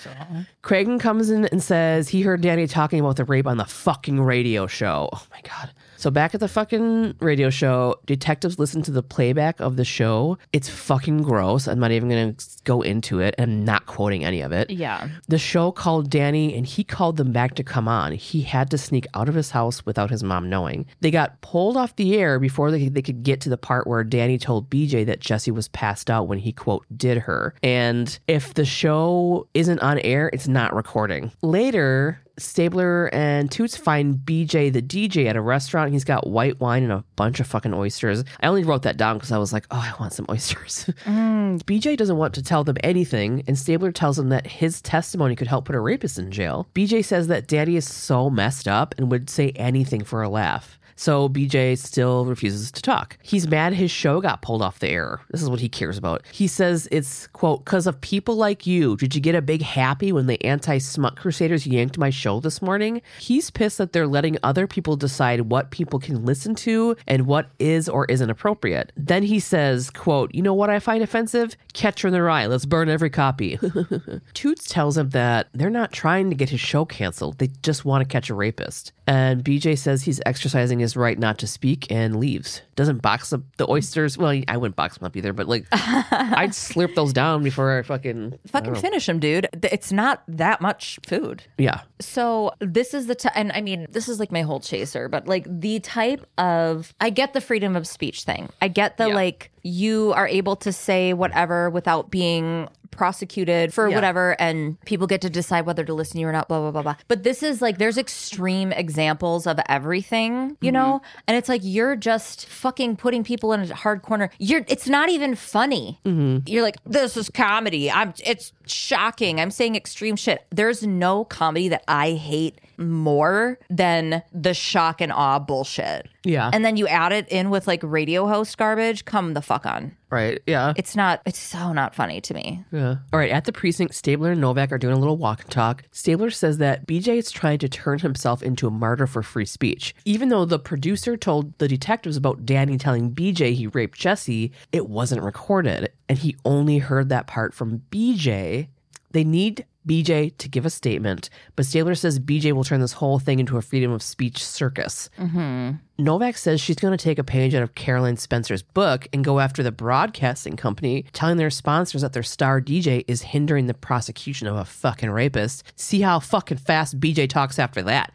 Cragen 0.64 1.00
comes 1.00 1.30
in 1.30 1.46
and 1.46 1.62
says 1.62 2.10
he 2.10 2.22
heard 2.22 2.42
Danny 2.42 2.68
talking 2.68 3.00
about 3.00 3.18
the 3.18 3.26
rape 3.26 3.48
on 3.48 3.58
the 3.58 3.66
fucking 3.66 4.22
radio 4.22 4.68
show. 4.68 5.10
Oh 5.12 5.26
my 5.32 5.42
God. 5.42 5.72
So, 6.06 6.12
back 6.12 6.36
at 6.36 6.40
the 6.40 6.48
fucking 6.48 7.16
radio 7.20 7.50
show, 7.50 7.96
detectives 8.06 8.60
listen 8.60 8.84
to 8.84 8.92
the 8.92 9.02
playback 9.02 9.60
of 9.60 9.76
the 9.76 9.84
show. 9.84 10.38
It's 10.54 10.70
fucking 10.70 11.24
gross. 11.24 11.68
I'm 11.68 11.80
not 11.80 11.90
even 11.90 12.10
going 12.10 12.36
to 12.36 12.46
go 12.64 12.84
into 12.84 13.22
it. 13.22 13.34
I'm 13.40 13.66
not 13.66 13.88
quoting 13.88 14.24
any 14.24 14.42
of 14.42 14.52
it. 14.52 14.70
Yeah. 14.70 15.10
The 15.30 15.40
show 15.40 15.72
called 15.72 16.12
Danny 16.12 16.56
and 16.56 16.64
he 16.64 16.84
called 16.84 17.18
them 17.18 17.32
back 17.32 17.56
to 17.56 17.64
come 17.64 17.88
on. 17.88 18.12
He 18.12 18.44
had 18.44 18.70
to 18.70 18.78
sneak 18.78 19.08
out 19.16 19.28
of 19.28 19.34
his 19.34 19.50
house 19.50 19.84
without 19.84 20.12
his 20.12 20.24
mom 20.24 20.48
knowing. 20.48 20.86
They 21.02 21.10
got 21.10 21.42
pulled 21.42 21.76
off 21.76 21.96
the 21.96 22.16
air 22.20 22.38
before 22.38 22.70
they, 22.70 22.88
they 22.88 23.02
could 23.02 23.24
get 23.24 23.42
to 23.42 23.50
the 23.50 23.58
part 23.58 23.88
where 23.88 24.04
Danny 24.04 24.38
told 24.38 24.70
BJ 24.70 25.08
that 25.08 25.22
Jesse 25.22 25.50
was 25.50 25.70
passed 25.70 26.12
out 26.12 26.28
when 26.28 26.38
he, 26.38 26.52
quote, 26.52 26.86
did 26.96 27.18
her. 27.18 27.56
And 27.64 28.16
if 28.28 28.54
the 28.54 28.64
show 28.64 29.48
isn't 29.56 29.80
on 29.80 29.98
air, 29.98 30.30
it's 30.32 30.48
not 30.48 30.76
recording. 30.76 31.32
Later, 31.42 32.22
Stabler 32.38 33.10
and 33.14 33.52
Toots 33.52 33.78
find 33.78 34.18
BJ 34.18 34.72
the 34.72 34.82
DJ 34.82 35.28
at 35.28 35.36
a 35.36 35.42
restaurant. 35.42 35.92
He's 35.92 36.04
got 36.04 36.28
white 36.28 36.60
wine 36.60 36.84
and 36.84 36.92
a 36.92 37.04
bunch 37.16 37.40
of 37.40 37.48
fucking 37.48 37.74
oysters. 37.74 38.24
I 38.42 38.48
only 38.48 38.64
wrote 38.64 38.84
that 38.84 38.98
down 38.98 39.18
because 39.18 39.32
I 39.32 39.38
was 39.38 39.54
like, 39.54 39.66
oh, 39.72 39.78
I 39.78 39.94
want 40.00 40.14
some 40.14 40.26
oysters. 40.30 40.90
Mm. 41.06 41.62
BJ 41.64 41.96
doesn't 41.98 42.18
want 42.18 42.34
to 42.36 42.42
tell 42.44 42.64
them 42.64 42.78
anything, 42.84 43.44
and 43.48 43.58
Stabler 43.58 43.92
tells 43.92 44.18
him 44.18 44.30
that 44.30 44.48
his 44.48 44.82
testimony 44.82 45.36
could 45.36 45.48
help 45.48 45.66
put 45.66 45.76
a 45.76 45.80
rapist 45.80 46.18
in 46.18 46.32
jail. 46.32 46.68
BJ 46.74 47.06
says 47.06 47.28
that 47.28 47.48
Danny 47.48 47.76
is 47.76 47.88
so 47.88 48.30
messed 48.30 48.68
up 48.68 48.96
and 48.98 49.12
would 49.12 49.30
say 49.30 49.52
anything 49.52 50.04
for 50.04 50.24
a 50.24 50.30
laugh. 50.30 50.80
So 50.96 51.30
BJ 51.30 51.78
still 51.78 52.26
refuses 52.26 52.72
to 52.72 52.82
talk. 52.82 53.18
He's 53.22 53.48
mad 53.48 53.74
his 53.74 53.92
show 53.92 54.22
got 54.22 54.42
pulled 54.42 54.62
off 54.62 54.80
the 54.80 54.90
air. 54.90 55.20
This 55.30 55.42
is 55.42 55.50
what 55.50 55.60
he 55.60 55.70
cares 55.70 55.98
about. 55.98 56.24
He 56.32 56.48
says 56.48 56.88
it's, 56.92 57.28
quote, 57.28 57.66
because 57.66 57.88
of 57.88 58.00
people 58.02 58.36
like 58.36 58.66
you. 58.66 58.96
Did 58.98 59.16
you 59.16 59.22
get 59.22 59.36
a 59.36 59.42
big 59.42 59.62
happy 59.62 60.12
when 60.12 60.28
the 60.28 60.44
anti 60.44 60.78
smut 60.78 61.16
crusaders 61.18 61.68
yanked 61.68 61.98
my 61.98 62.10
show 62.10 62.40
this 62.40 62.62
morning? 62.62 63.02
He's 63.20 63.50
pissed 63.50 63.78
that 63.78 63.94
they're 63.94 64.08
letting 64.08 64.38
other 64.44 64.68
people 64.68 64.96
decide 64.96 65.42
what 65.42 65.72
people 65.72 66.00
can 66.00 66.26
listen 66.26 66.56
to 66.56 66.96
and 67.08 67.28
what 67.28 67.50
is 67.60 67.90
or 67.90 68.06
isn't 68.06 68.30
appropriate. 68.30 68.92
Then 68.96 69.24
he 69.24 69.40
says, 69.40 69.90
quote, 69.90 70.34
you 70.34 70.42
know 70.42 70.54
what 70.54 70.70
I 70.70 70.80
find 70.80 71.04
offensive? 71.04 71.56
Catcher 71.74 72.08
in 72.08 72.14
the 72.14 72.22
Rye. 72.22 72.46
Let's 72.48 72.66
burn 72.66 72.90
every 72.90 73.10
copy. 73.10 73.60
Toots 74.34 74.68
tells 74.70 74.98
him 74.98 75.10
that 75.10 75.50
they're 75.54 75.70
not 75.70 75.92
trying 75.92 76.30
to 76.30 76.36
get 76.36 76.50
his 76.50 76.62
show 76.62 76.86
canceled. 76.86 77.38
They 77.38 77.48
just 77.62 77.86
want 77.86 78.02
to 78.02 78.12
catch 78.12 78.30
a 78.30 78.34
rapist. 78.34 78.94
And 79.08 79.44
BJ 79.44 79.78
says 79.78 80.04
he's 80.04 80.22
exercising 80.26 80.80
his 80.80 80.98
right 80.98 81.18
not 81.18 81.38
to 81.40 81.48
speak 81.48 81.92
and 81.92 82.20
leaves. 82.20 82.62
Doesn't 82.76 83.02
box 83.02 83.32
up 83.32 83.42
the 83.58 83.70
oysters. 83.70 84.18
Well, 84.18 84.42
I 84.48 84.58
wouldn't 84.58 84.76
box 84.76 84.98
them 84.98 85.06
up 85.06 85.16
either, 85.16 85.32
but 85.32 85.48
like 85.48 85.66
I'd 85.72 86.52
slurp 86.52 86.94
those 86.96 87.14
down 87.14 87.42
before 87.44 87.78
I 87.78 87.82
fucking 87.84 88.40
Fucking 88.48 88.76
finish 88.76 89.06
them, 89.06 89.20
dude. 89.20 89.48
It's 89.64 89.92
not 89.92 90.24
that 90.28 90.60
much 90.62 91.00
food. 91.08 91.44
yeah. 91.58 91.82
So 92.02 92.52
this 92.60 92.94
is 92.94 93.08
the 93.08 93.16
t- 93.16 93.30
and 93.34 93.52
I 93.54 93.62
mean 93.62 93.88
this 93.90 94.10
is 94.10 94.20
like 94.20 94.32
my 94.32 94.42
whole 94.42 94.60
chaser, 94.60 95.08
but 95.08 95.28
like 95.28 95.46
the 95.48 95.80
type 95.80 96.26
of 96.38 96.94
I 97.00 97.10
get 97.10 97.34
the 97.34 97.42
freedom 97.42 97.76
of 97.76 97.88
speech 97.88 98.24
thing. 98.24 98.50
I 98.62 98.68
get 98.68 98.98
the 98.98 99.08
Yeah. 99.08 99.16
like 99.16 99.52
you 99.64 100.14
are 100.14 100.28
able 100.28 100.56
to 100.58 100.72
say 100.72 101.14
whatever 101.14 101.70
without 101.70 102.12
being 102.12 102.68
prosecuted 102.92 103.74
for 103.74 103.90
Yeah. 103.90 103.96
whatever 103.96 104.40
and 104.40 104.80
people 104.86 105.06
get 105.06 105.22
to 105.22 105.30
decide 105.30 105.66
whether 105.66 105.84
to 105.84 105.94
listen 105.94 106.14
to 106.14 106.20
you 106.22 106.28
or 106.28 106.32
not 106.32 106.48
blah 106.48 106.60
blah 106.62 106.72
blah 106.72 106.82
blah 106.82 106.96
but 107.10 107.24
this 107.24 107.44
is 107.44 107.62
like 107.62 107.78
there's 107.78 107.98
extreme 107.98 108.72
examples 108.72 109.46
of 109.46 109.60
everything 109.68 110.56
you 110.62 110.72
mm-hmm. 110.72 110.74
know 110.74 111.02
and 111.28 111.36
it's 111.36 111.50
like 111.50 111.60
you're 111.64 111.98
just 111.98 112.46
fucking 112.66 112.96
putting 112.96 113.24
people 113.24 113.54
in 113.54 113.62
a 113.62 113.76
hard 113.76 114.02
corner. 114.02 114.32
You're 114.40 114.66
it's 114.68 114.88
not 114.88 115.10
even 115.10 115.36
funny. 115.36 116.00
Mm-hmm. 116.04 116.50
You're 116.52 116.64
like 116.64 116.78
this 116.84 117.16
is 117.16 117.30
comedy. 117.30 117.92
I'm 117.92 118.12
it's 118.26 118.54
shocking. 118.66 119.40
I'm 119.40 119.52
saying 119.52 119.76
extreme 119.76 120.16
shit. 120.16 120.44
There's 120.50 120.82
no 120.82 121.26
comedy 121.26 121.68
that 121.68 121.84
i 121.88 122.14
hate 122.14 122.60
more 122.78 123.58
than 123.70 124.22
the 124.32 124.54
shock 124.54 125.02
and 125.02 125.12
awe 125.12 125.40
bullshit 125.40 126.08
Yeah. 126.24 126.50
and 126.54 126.64
then 126.66 126.78
you 126.78 126.88
add 126.88 127.12
it 127.14 127.28
in 127.30 127.50
with 127.50 127.68
like 127.68 127.82
radio 127.84 128.28
host 128.28 128.58
garbage 128.58 129.06
come 129.06 129.34
the 129.34 129.42
fuck 129.42 129.66
on 129.66 129.96
right. 130.10 130.40
Yeah. 130.48 130.74
it's 130.78 130.96
not 130.96 131.22
it's 131.26 131.40
so 131.40 131.74
not 131.74 131.94
funny 131.94 132.22
to 132.22 132.34
me 132.34 132.64
Yeah. 132.72 132.96
All 133.12 133.20
right. 133.20 133.32
At 133.32 133.46
the 133.46 133.52
precinct, 133.52 133.94
Stabler 133.96 134.32
and 134.32 134.40
Novak 134.42 134.72
are 134.72 134.78
doing 134.78 134.96
a 134.96 135.00
little 135.00 135.18
walk 135.18 135.42
and 135.42 135.52
talk. 135.52 135.84
Stabler 135.92 136.30
says 136.30 136.58
that 136.60 136.88
BJ 136.88 137.18
is 137.18 137.32
trying 137.32 137.60
to 137.60 137.68
turn 137.70 138.00
himself 138.00 138.42
into 138.42 138.66
a 138.68 138.72
martyr 138.72 139.08
for 139.08 139.22
free 139.24 139.46
speech. 139.46 139.94
Even 140.06 140.30
though 140.30 140.46
the 140.46 140.60
producer 140.60 141.18
told 141.18 141.58
the 141.58 141.68
detectives 141.68 142.16
about 142.18 142.46
Danny 142.46 142.78
telling 142.78 143.12
BJ 143.14 143.54
he 143.56 143.68
raped 143.68 143.98
Jesse, 143.98 144.52
it 144.72 144.88
wasn't 144.90 145.22
recorded. 145.22 145.92
And 146.08 146.18
he 146.18 146.36
only 146.46 146.78
heard 146.78 147.10
that 147.10 147.28
part 147.28 147.54
from 147.54 147.82
BJ. 147.92 148.68
They 149.12 149.24
need 149.24 149.66
BJ 149.88 150.38
to 150.38 150.50
give 150.50 150.66
a 150.66 150.70
statement, 150.70 151.30
but 151.56 151.66
Stabler 151.66 151.96
says 151.96 152.20
BJ 152.20 152.52
will 152.54 152.64
turn 152.64 152.82
this 152.82 152.94
whole 152.94 153.20
thing 153.20 153.40
into 153.40 153.58
a 153.58 153.62
freedom 153.62 153.92
of 153.92 154.02
speech 154.02 154.44
circus. 154.44 155.10
Mm-hmm. 155.18 155.72
Novak 155.98 156.38
says 156.38 156.60
she's 156.60 156.76
going 156.76 156.98
to 156.98 157.04
take 157.04 157.20
a 157.20 157.24
page 157.24 157.56
out 157.56 157.64
of 157.64 157.76
Caroline 157.76 158.18
Spencer's 158.18 158.62
book 158.62 159.08
and 159.14 159.24
go 159.24 159.40
after 159.40 159.64
the 159.64 159.72
broadcasting 159.72 160.58
company, 160.58 161.06
telling 161.14 161.38
their 161.38 161.50
sponsors 161.50 162.02
that 162.02 162.14
their 162.14 162.24
star 162.24 162.60
DJ 162.60 163.06
is 163.08 163.22
hindering 163.22 163.68
the 163.68 163.74
prosecution 163.74 164.48
of 164.48 164.56
a 164.56 164.66
fucking 164.66 165.12
rapist. 165.12 165.64
See 165.76 166.02
how 166.02 166.20
fucking 166.20 166.58
fast 166.58 167.00
BJ 167.00 167.30
talks 167.30 167.60
after 167.60 167.82
that. 167.84 168.12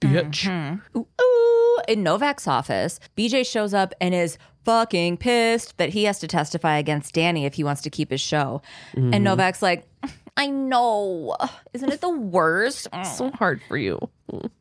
Bitch. 0.00 0.46
Mm-hmm. 0.46 0.98
Ooh, 0.98 1.08
ooh. 1.20 1.82
In 1.88 2.02
Novak's 2.02 2.46
office, 2.46 3.00
BJ 3.16 3.46
shows 3.46 3.74
up 3.74 3.94
and 4.00 4.14
is 4.14 4.38
fucking 4.64 5.16
pissed 5.16 5.78
that 5.78 5.90
he 5.90 6.04
has 6.04 6.18
to 6.18 6.26
testify 6.26 6.76
against 6.76 7.14
Danny 7.14 7.44
if 7.44 7.54
he 7.54 7.64
wants 7.64 7.82
to 7.82 7.90
keep 7.90 8.10
his 8.10 8.20
show. 8.20 8.60
And 8.94 9.12
mm-hmm. 9.12 9.22
Novak's 9.22 9.62
like, 9.62 9.88
I 10.36 10.48
know. 10.48 11.34
Isn't 11.72 11.90
it 11.90 12.00
the 12.00 12.10
worst? 12.10 12.84
So 12.92 13.30
mm. 13.30 13.34
hard 13.34 13.62
for 13.66 13.78
you. 13.78 13.98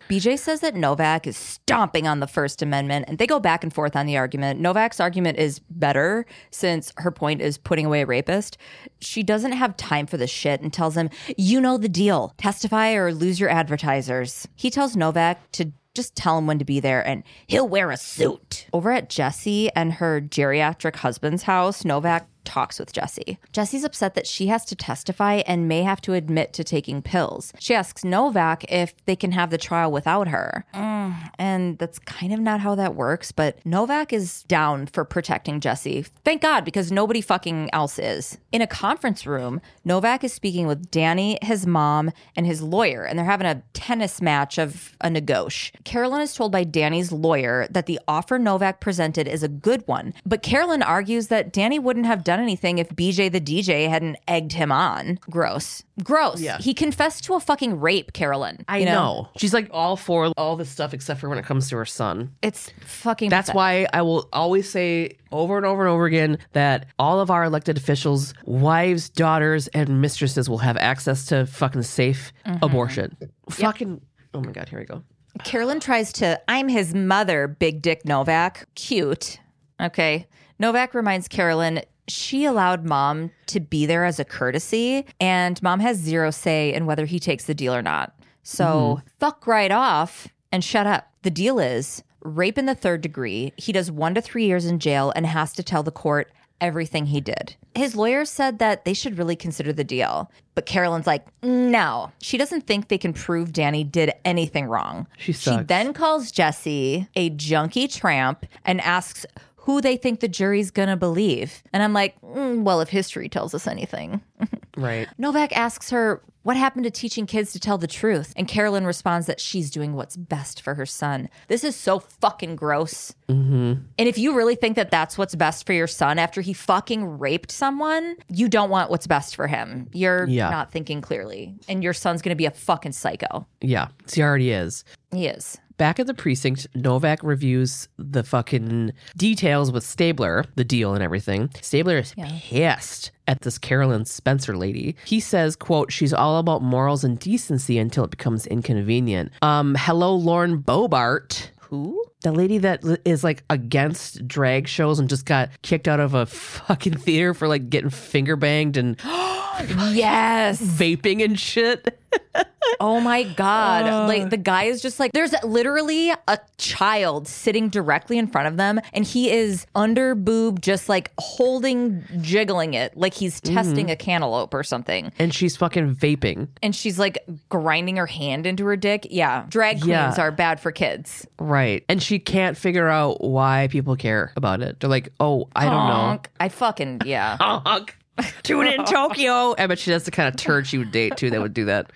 BJ 0.09 0.37
says 0.37 0.61
that 0.61 0.75
Novak 0.75 1.27
is 1.27 1.35
stomping 1.35 2.07
on 2.07 2.19
the 2.19 2.27
First 2.27 2.61
Amendment, 2.61 3.05
and 3.07 3.17
they 3.17 3.27
go 3.27 3.39
back 3.39 3.63
and 3.63 3.73
forth 3.73 3.95
on 3.95 4.05
the 4.05 4.15
argument. 4.15 4.59
Novak's 4.59 4.99
argument 4.99 5.37
is 5.37 5.59
better 5.69 6.25
since 6.51 6.93
her 6.97 7.11
point 7.11 7.41
is 7.41 7.57
putting 7.57 7.85
away 7.85 8.03
a 8.03 8.05
rapist. 8.05 8.57
She 8.99 9.23
doesn't 9.23 9.53
have 9.53 9.75
time 9.75 10.05
for 10.05 10.17
this 10.17 10.29
shit 10.29 10.61
and 10.61 10.71
tells 10.71 10.95
him, 10.95 11.09
You 11.37 11.59
know 11.59 11.77
the 11.77 11.89
deal. 11.89 12.33
Testify 12.37 12.93
or 12.93 13.13
lose 13.13 13.39
your 13.39 13.49
advertisers. 13.49 14.47
He 14.55 14.69
tells 14.69 14.95
Novak 14.95 15.51
to 15.53 15.71
Just 15.93 16.15
tell 16.15 16.37
him 16.37 16.45
when 16.45 16.59
to 16.59 16.65
be 16.65 16.79
there 16.79 17.05
and 17.05 17.23
he'll 17.47 17.67
wear 17.67 17.89
a 17.89 17.97
suit. 17.97 18.67
Over 18.71 18.91
at 18.91 19.09
Jesse 19.09 19.71
and 19.75 19.93
her 19.93 20.21
geriatric 20.21 20.97
husband's 20.97 21.43
house, 21.43 21.83
Novak 21.83 22.27
talks 22.45 22.79
with 22.79 22.93
Jesse. 22.93 23.37
Jesse's 23.51 23.83
upset 23.83 24.15
that 24.15 24.27
she 24.27 24.47
has 24.47 24.65
to 24.65 24.75
testify 24.75 25.41
and 25.47 25.67
may 25.67 25.83
have 25.83 26.01
to 26.01 26.13
admit 26.13 26.53
to 26.53 26.63
taking 26.63 27.01
pills. 27.01 27.53
She 27.59 27.73
asks 27.73 28.03
Novak 28.03 28.65
if 28.71 28.93
they 29.05 29.15
can 29.15 29.31
have 29.31 29.49
the 29.49 29.57
trial 29.57 29.91
without 29.91 30.27
her. 30.29 30.65
Mm, 30.73 31.31
and 31.37 31.77
that's 31.77 31.99
kind 31.99 32.33
of 32.33 32.39
not 32.39 32.61
how 32.61 32.75
that 32.75 32.95
works, 32.95 33.31
but 33.31 33.63
Novak 33.65 34.13
is 34.13 34.43
down 34.43 34.87
for 34.87 35.05
protecting 35.05 35.59
Jesse. 35.59 36.05
Thank 36.23 36.41
God, 36.41 36.65
because 36.65 36.91
nobody 36.91 37.21
fucking 37.21 37.69
else 37.73 37.99
is. 37.99 38.37
In 38.51 38.61
a 38.61 38.67
conference 38.67 39.25
room, 39.25 39.61
Novak 39.83 40.23
is 40.23 40.33
speaking 40.33 40.67
with 40.67 40.89
Danny, 40.91 41.37
his 41.41 41.67
mom, 41.67 42.11
and 42.35 42.45
his 42.45 42.61
lawyer, 42.61 43.03
and 43.03 43.17
they're 43.17 43.25
having 43.25 43.47
a 43.47 43.61
tennis 43.73 44.21
match 44.21 44.57
of 44.57 44.95
a 45.01 45.09
negotiation. 45.09 45.79
Carolyn 45.83 46.21
is 46.21 46.33
told 46.33 46.51
by 46.51 46.63
Danny's 46.63 47.11
lawyer 47.11 47.67
that 47.69 47.85
the 47.85 47.99
offer 48.07 48.39
Novak 48.39 48.79
presented 48.79 49.27
is 49.27 49.43
a 49.43 49.47
good 49.47 49.85
one, 49.87 50.13
but 50.25 50.41
Carolyn 50.41 50.81
argues 50.81 51.27
that 51.27 51.51
Danny 51.51 51.79
wouldn't 51.79 52.05
have 52.05 52.23
done 52.23 52.34
anything 52.39 52.77
if 52.77 52.89
BJ 52.89 53.31
the 53.31 53.41
DJ 53.41 53.89
hadn't 53.89 54.17
egged 54.27 54.53
him 54.53 54.71
on. 54.71 55.19
Gross. 55.29 55.83
Gross. 56.03 56.41
Yeah. 56.41 56.57
He 56.57 56.73
confessed 56.73 57.23
to 57.25 57.33
a 57.35 57.39
fucking 57.39 57.79
rape, 57.79 58.13
Carolyn. 58.13 58.65
I 58.67 58.79
You 58.79 58.85
know. 58.85 59.29
She's 59.37 59.53
like 59.53 59.69
all 59.71 59.95
for 59.95 60.31
all 60.37 60.55
this 60.55 60.69
stuff 60.69 60.93
except 60.93 61.19
for 61.19 61.29
when 61.29 61.37
it 61.37 61.45
comes 61.45 61.69
to 61.69 61.77
her 61.77 61.85
son. 61.85 62.33
It's 62.41 62.71
fucking 62.81 63.29
That's 63.29 63.49
pathetic. 63.49 63.55
why 63.55 63.87
I 63.93 64.01
will 64.01 64.29
always 64.33 64.69
say 64.69 65.17
over 65.31 65.57
and 65.57 65.65
over 65.65 65.83
and 65.83 65.89
over 65.89 66.05
again 66.05 66.37
that 66.53 66.87
all 66.99 67.19
of 67.19 67.29
our 67.31 67.43
elected 67.43 67.77
officials, 67.77 68.33
wives, 68.45 69.09
daughters, 69.09 69.67
and 69.69 70.01
mistresses 70.01 70.49
will 70.49 70.59
have 70.59 70.77
access 70.77 71.25
to 71.27 71.45
fucking 71.45 71.83
safe 71.83 72.31
mm-hmm. 72.45 72.63
abortion. 72.63 73.15
Fucking. 73.49 74.01
Oh 74.33 74.41
my 74.41 74.51
God, 74.51 74.69
here 74.69 74.79
we 74.79 74.85
go. 74.85 75.03
Carolyn 75.43 75.79
tries 75.79 76.13
to, 76.13 76.39
I'm 76.47 76.69
his 76.69 76.93
mother, 76.93 77.47
Big 77.47 77.81
Dick 77.81 78.05
Novak. 78.05 78.67
Cute. 78.75 79.39
Okay. 79.81 80.27
Novak 80.59 80.93
reminds 80.93 81.27
Carolyn 81.27 81.81
she 82.07 82.45
allowed 82.45 82.85
mom 82.85 83.31
to 83.47 83.59
be 83.59 83.85
there 83.85 84.05
as 84.05 84.19
a 84.19 84.25
courtesy, 84.25 85.05
and 85.19 85.61
mom 85.63 85.79
has 85.79 85.97
zero 85.97 86.31
say 86.31 86.73
in 86.73 86.85
whether 86.85 87.05
he 87.05 87.19
takes 87.19 87.45
the 87.45 87.55
deal 87.55 87.73
or 87.73 87.81
not. 87.81 88.15
So 88.43 88.65
mm-hmm. 88.65 89.07
fuck 89.19 89.47
right 89.47 89.71
off 89.71 90.27
and 90.51 90.63
shut 90.63 90.87
up. 90.87 91.11
The 91.23 91.31
deal 91.31 91.59
is 91.59 92.03
rape 92.21 92.57
in 92.57 92.65
the 92.65 92.75
third 92.75 93.01
degree. 93.01 93.53
He 93.57 93.71
does 93.71 93.91
one 93.91 94.15
to 94.15 94.21
three 94.21 94.45
years 94.45 94.65
in 94.65 94.79
jail 94.79 95.11
and 95.15 95.25
has 95.25 95.53
to 95.53 95.63
tell 95.63 95.83
the 95.83 95.91
court 95.91 96.31
everything 96.61 97.07
he 97.07 97.21
did. 97.21 97.55
His 97.75 97.95
lawyer 97.95 98.23
said 98.25 98.59
that 98.59 98.85
they 98.85 98.93
should 98.93 99.17
really 99.17 99.35
consider 99.35 99.73
the 99.73 99.83
deal. 99.83 100.31
But 100.53 100.65
Carolyn's 100.65 101.07
like, 101.07 101.25
no. 101.43 102.11
She 102.21 102.37
doesn't 102.37 102.65
think 102.65 102.87
they 102.87 102.97
can 102.97 103.13
prove 103.13 103.51
Danny 103.51 103.83
did 103.83 104.13
anything 104.23 104.67
wrong. 104.67 105.07
She 105.17 105.33
She 105.33 105.57
then 105.57 105.93
calls 105.93 106.31
Jesse 106.31 107.07
a 107.15 107.29
junkie 107.31 107.87
tramp 107.87 108.45
and 108.63 108.79
asks 108.81 109.25
who 109.65 109.81
they 109.81 109.97
think 109.97 110.19
the 110.21 110.27
jury's 110.27 110.71
gonna 110.71 110.97
believe. 110.97 111.61
And 111.73 111.83
I'm 111.83 111.93
like, 111.93 112.19
mm, 112.21 112.63
well, 112.63 112.81
if 112.81 112.89
history 112.89 113.29
tells 113.29 113.53
us 113.53 113.67
anything. 113.67 114.21
Right. 114.77 115.07
Novak 115.17 115.55
asks 115.55 115.89
her, 115.91 116.21
What 116.43 116.57
happened 116.57 116.83
to 116.83 116.91
teaching 116.91 117.25
kids 117.25 117.53
to 117.53 117.61
tell 117.61 117.77
the 117.77 117.87
truth? 117.87 118.33
And 118.35 118.45
Carolyn 118.45 118.85
responds 118.85 119.25
that 119.27 119.39
she's 119.39 119.71
doing 119.71 119.93
what's 119.93 120.17
best 120.17 120.61
for 120.61 120.73
her 120.75 120.85
son. 120.85 121.29
This 121.47 121.63
is 121.63 121.77
so 121.77 121.99
fucking 121.99 122.57
gross. 122.57 123.15
Mm-hmm. 123.29 123.73
And 123.97 124.09
if 124.09 124.17
you 124.17 124.35
really 124.35 124.55
think 124.55 124.75
that 124.75 124.91
that's 124.91 125.17
what's 125.17 125.33
best 125.33 125.65
for 125.65 125.71
your 125.71 125.87
son 125.87 126.19
after 126.19 126.41
he 126.41 126.51
fucking 126.51 127.19
raped 127.19 127.51
someone, 127.51 128.17
you 128.27 128.49
don't 128.49 128.69
want 128.69 128.89
what's 128.91 129.07
best 129.07 129.33
for 129.37 129.47
him. 129.47 129.87
You're 129.93 130.27
Yeah. 130.27 130.49
not 130.49 130.73
thinking 130.73 130.99
clearly. 130.99 131.55
And 131.69 131.81
your 131.81 131.93
son's 131.93 132.21
gonna 132.21 132.35
be 132.35 132.45
a 132.45 132.51
fucking 132.51 132.91
psycho. 132.91 133.47
Yeah. 133.61 133.87
He 134.13 134.21
already 134.21 134.51
is. 134.51 134.83
He 135.13 135.27
is. 135.27 135.57
Back 135.77 135.99
at 135.99 136.07
the 136.07 136.13
precinct, 136.13 136.67
Novak 136.73 137.19
reviews 137.21 137.89
the 137.97 138.23
fucking 138.23 138.93
details 139.17 139.73
with 139.73 139.83
Stabler, 139.83 140.45
the 140.55 140.63
deal 140.63 140.93
and 140.93 141.03
everything. 141.03 141.49
Stabler 141.61 141.97
is 141.97 142.13
pissed 142.17 143.11
at 143.27 143.41
this 143.41 143.57
Carolyn 143.57 144.05
Spencer 144.05 144.55
lady. 144.55 144.95
He 145.05 145.19
says, 145.19 145.57
quote, 145.57 145.91
she's 145.91 146.13
all 146.13 146.37
about 146.37 146.61
morals 146.61 147.03
and 147.03 147.19
decency 147.19 147.77
until 147.77 148.05
it 148.05 148.11
becomes 148.11 148.47
inconvenient. 148.47 149.31
Um, 149.41 149.75
hello, 149.77 150.15
Lauren 150.15 150.59
Boebert. 150.59 151.49
Who? 151.59 152.05
The 152.25 152.31
lady 152.31 152.57
that 152.57 152.81
is 153.05 153.23
like 153.23 153.43
against 153.51 154.27
drag 154.27 154.67
shows 154.67 154.97
and 154.97 155.07
just 155.07 155.27
got 155.27 155.51
kicked 155.61 155.87
out 155.87 155.99
of 155.99 156.15
a 156.15 156.25
fucking 156.25 156.97
theater 156.97 157.35
for 157.35 157.47
like 157.47 157.69
getting 157.69 157.91
finger 157.91 158.35
banged 158.35 158.77
and 158.77 158.99
Yes. 159.03 160.59
vaping 160.59 161.23
and 161.23 161.39
shit. 161.39 161.99
Oh 162.79 162.99
my 162.99 163.23
God. 163.23 163.85
Uh. 163.85 164.07
like 164.07 164.29
the 164.29 164.37
guy 164.37 164.63
is 164.63 164.81
just 164.81 164.99
like, 164.99 165.11
there's 165.13 165.33
literally 165.43 166.11
a 166.27 166.39
child 166.57 167.27
sitting 167.27 167.69
directly 167.69 168.17
in 168.17 168.27
front 168.27 168.47
of 168.47 168.57
them, 168.57 168.79
and 168.93 169.05
he 169.05 169.31
is 169.31 169.65
under 169.75 170.15
boob, 170.15 170.61
just 170.61 170.89
like 170.89 171.11
holding, 171.17 172.03
jiggling 172.21 172.73
it 172.73 172.97
like 172.97 173.13
he's 173.13 173.39
mm-hmm. 173.39 173.55
testing 173.55 173.91
a 173.91 173.95
cantaloupe 173.95 174.53
or 174.53 174.63
something. 174.63 175.11
And 175.19 175.33
she's 175.33 175.55
fucking 175.55 175.95
vaping. 175.95 176.47
And 176.61 176.75
she's 176.75 176.99
like 176.99 177.19
grinding 177.49 177.97
her 177.97 178.07
hand 178.07 178.45
into 178.45 178.65
her 178.65 178.75
dick. 178.75 179.07
Yeah. 179.09 179.45
Drag 179.47 179.77
queens 179.77 179.87
Yeah. 179.89 180.15
are 180.17 180.31
bad 180.31 180.59
for 180.59 180.71
kids. 180.71 181.25
Right. 181.39 181.83
And 181.87 182.01
she 182.01 182.14
can't 182.19 182.57
figure 182.57 182.87
out 182.87 183.21
why 183.23 183.67
people 183.69 183.95
care 183.95 184.31
about 184.35 184.61
it. 184.61 184.79
They're 184.79 184.89
like, 184.89 185.11
oh, 185.19 185.49
I 185.55 185.65
don't 185.65 185.87
know. 185.87 185.93
Honk. 185.93 186.29
I 186.39 186.49
fucking, 186.49 187.01
yeah. 187.05 187.37
Honk. 187.41 187.97
Tune 188.43 188.67
in 188.67 188.85
Tokyo. 188.85 189.55
I 189.57 189.67
bet 189.67 189.77
she 189.77 189.91
that's 189.91 190.05
the 190.05 190.11
kind 190.11 190.29
of 190.29 190.37
turd 190.37 190.67
she 190.67 190.77
would 190.77 190.91
date 190.91 191.17
too 191.17 191.29
that 191.31 191.41
would 191.41 191.53
do 191.53 191.65
that. 191.65 191.91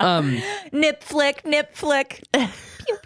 Um 0.00 0.40
nip 0.72 1.04
flick, 1.04 1.46
nip 1.46 1.72
flick. 1.72 2.24
pew, 2.32 2.48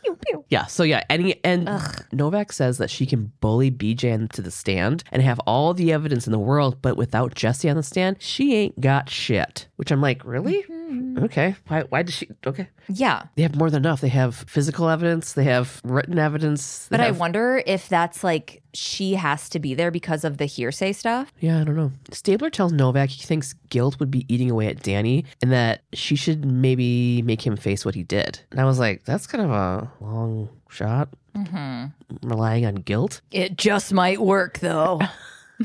pew, 0.02 0.18
pew. 0.26 0.44
yeah, 0.48 0.64
so 0.66 0.82
yeah, 0.82 1.04
any 1.10 1.38
and 1.44 1.68
Novak 2.12 2.52
says 2.52 2.78
that 2.78 2.88
she 2.88 3.04
can 3.04 3.32
bully 3.40 3.70
BJ 3.70 4.04
into 4.04 4.40
the 4.40 4.50
stand 4.50 5.04
and 5.12 5.22
have 5.22 5.38
all 5.40 5.74
the 5.74 5.92
evidence 5.92 6.26
in 6.26 6.32
the 6.32 6.38
world, 6.38 6.80
but 6.80 6.96
without 6.96 7.34
Jesse 7.34 7.68
on 7.68 7.76
the 7.76 7.82
stand, 7.82 8.16
she 8.20 8.54
ain't 8.54 8.80
got 8.80 9.10
shit. 9.10 9.66
Which 9.76 9.90
I'm 9.90 10.00
like, 10.00 10.24
really? 10.24 10.64
Mm-hmm. 10.90 11.24
Okay. 11.24 11.54
Why 11.68 11.82
why 11.82 12.02
does 12.02 12.14
she 12.14 12.28
okay. 12.46 12.68
Yeah. 12.88 13.24
They 13.36 13.42
have 13.42 13.56
more 13.56 13.70
than 13.70 13.82
enough. 13.82 14.00
They 14.00 14.08
have 14.08 14.34
physical 14.48 14.88
evidence, 14.88 15.32
they 15.34 15.44
have 15.44 15.80
written 15.84 16.18
evidence. 16.18 16.86
they 16.88 16.96
But 16.96 17.00
I 17.00 17.10
wonder 17.12 17.62
if 17.66 17.88
that's 17.88 18.24
like 18.24 18.62
she 18.74 19.14
has 19.14 19.48
to 19.50 19.58
be 19.58 19.74
there 19.74 19.90
because 19.90 20.24
of 20.24 20.38
the 20.38 20.46
hearsay 20.46 20.92
stuff. 20.92 21.32
Yeah, 21.40 21.60
I 21.60 21.64
don't 21.64 21.76
know. 21.76 21.92
Stabler 22.10 22.50
tells 22.50 22.72
Novak 22.72 23.10
he 23.10 23.22
thinks 23.22 23.54
guilt 23.68 23.98
would 24.00 24.10
be 24.10 24.26
eating 24.32 24.50
away 24.50 24.66
at 24.66 24.82
Danny 24.82 25.24
and 25.42 25.52
that 25.52 25.82
she 25.92 26.16
should 26.16 26.44
maybe 26.44 27.22
make 27.22 27.46
him 27.46 27.56
face 27.56 27.84
what 27.84 27.94
he 27.94 28.02
did. 28.02 28.40
And 28.50 28.60
I 28.60 28.64
was 28.64 28.78
like, 28.78 29.04
that's 29.04 29.26
kind 29.26 29.44
of 29.44 29.50
a 29.50 29.90
long 30.00 30.48
shot. 30.68 31.08
Mm-hmm. 31.36 32.28
Relying 32.28 32.66
on 32.66 32.76
guilt. 32.76 33.20
It 33.30 33.56
just 33.56 33.92
might 33.92 34.20
work 34.20 34.58
though. 34.58 35.00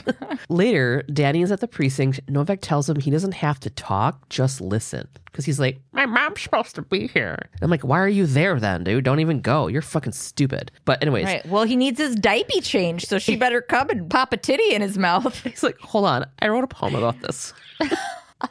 Later, 0.49 1.03
Danny 1.11 1.41
is 1.41 1.51
at 1.51 1.61
the 1.61 1.67
precinct. 1.67 2.19
Novak 2.29 2.59
tells 2.61 2.89
him 2.89 2.99
he 2.99 3.11
doesn't 3.11 3.33
have 3.33 3.59
to 3.61 3.69
talk, 3.69 4.27
just 4.29 4.61
listen. 4.61 5.07
Because 5.25 5.45
he's 5.45 5.59
like, 5.59 5.79
my 5.91 6.05
mom's 6.05 6.41
supposed 6.41 6.75
to 6.75 6.81
be 6.81 7.07
here. 7.07 7.37
I'm 7.61 7.69
like, 7.69 7.83
why 7.83 7.99
are 7.99 8.07
you 8.07 8.25
there 8.25 8.59
then, 8.59 8.83
dude? 8.83 9.03
Don't 9.03 9.19
even 9.19 9.41
go. 9.41 9.67
You're 9.67 9.81
fucking 9.81 10.13
stupid. 10.13 10.71
But, 10.85 11.01
anyways, 11.01 11.25
Right. 11.25 11.45
Well, 11.45 11.63
he 11.63 11.75
needs 11.75 11.99
his 11.99 12.15
diaper 12.15 12.61
changed, 12.61 13.07
so 13.07 13.19
she 13.19 13.35
better 13.37 13.61
come 13.61 13.89
and 13.89 14.09
pop 14.09 14.31
a 14.31 14.37
titty 14.37 14.73
in 14.73 14.81
his 14.81 14.97
mouth. 14.97 15.41
he's 15.43 15.63
like, 15.63 15.77
hold 15.79 16.05
on. 16.05 16.25
I 16.39 16.47
wrote 16.47 16.63
a 16.63 16.67
poem 16.67 16.95
about 16.95 17.19
this. 17.21 17.53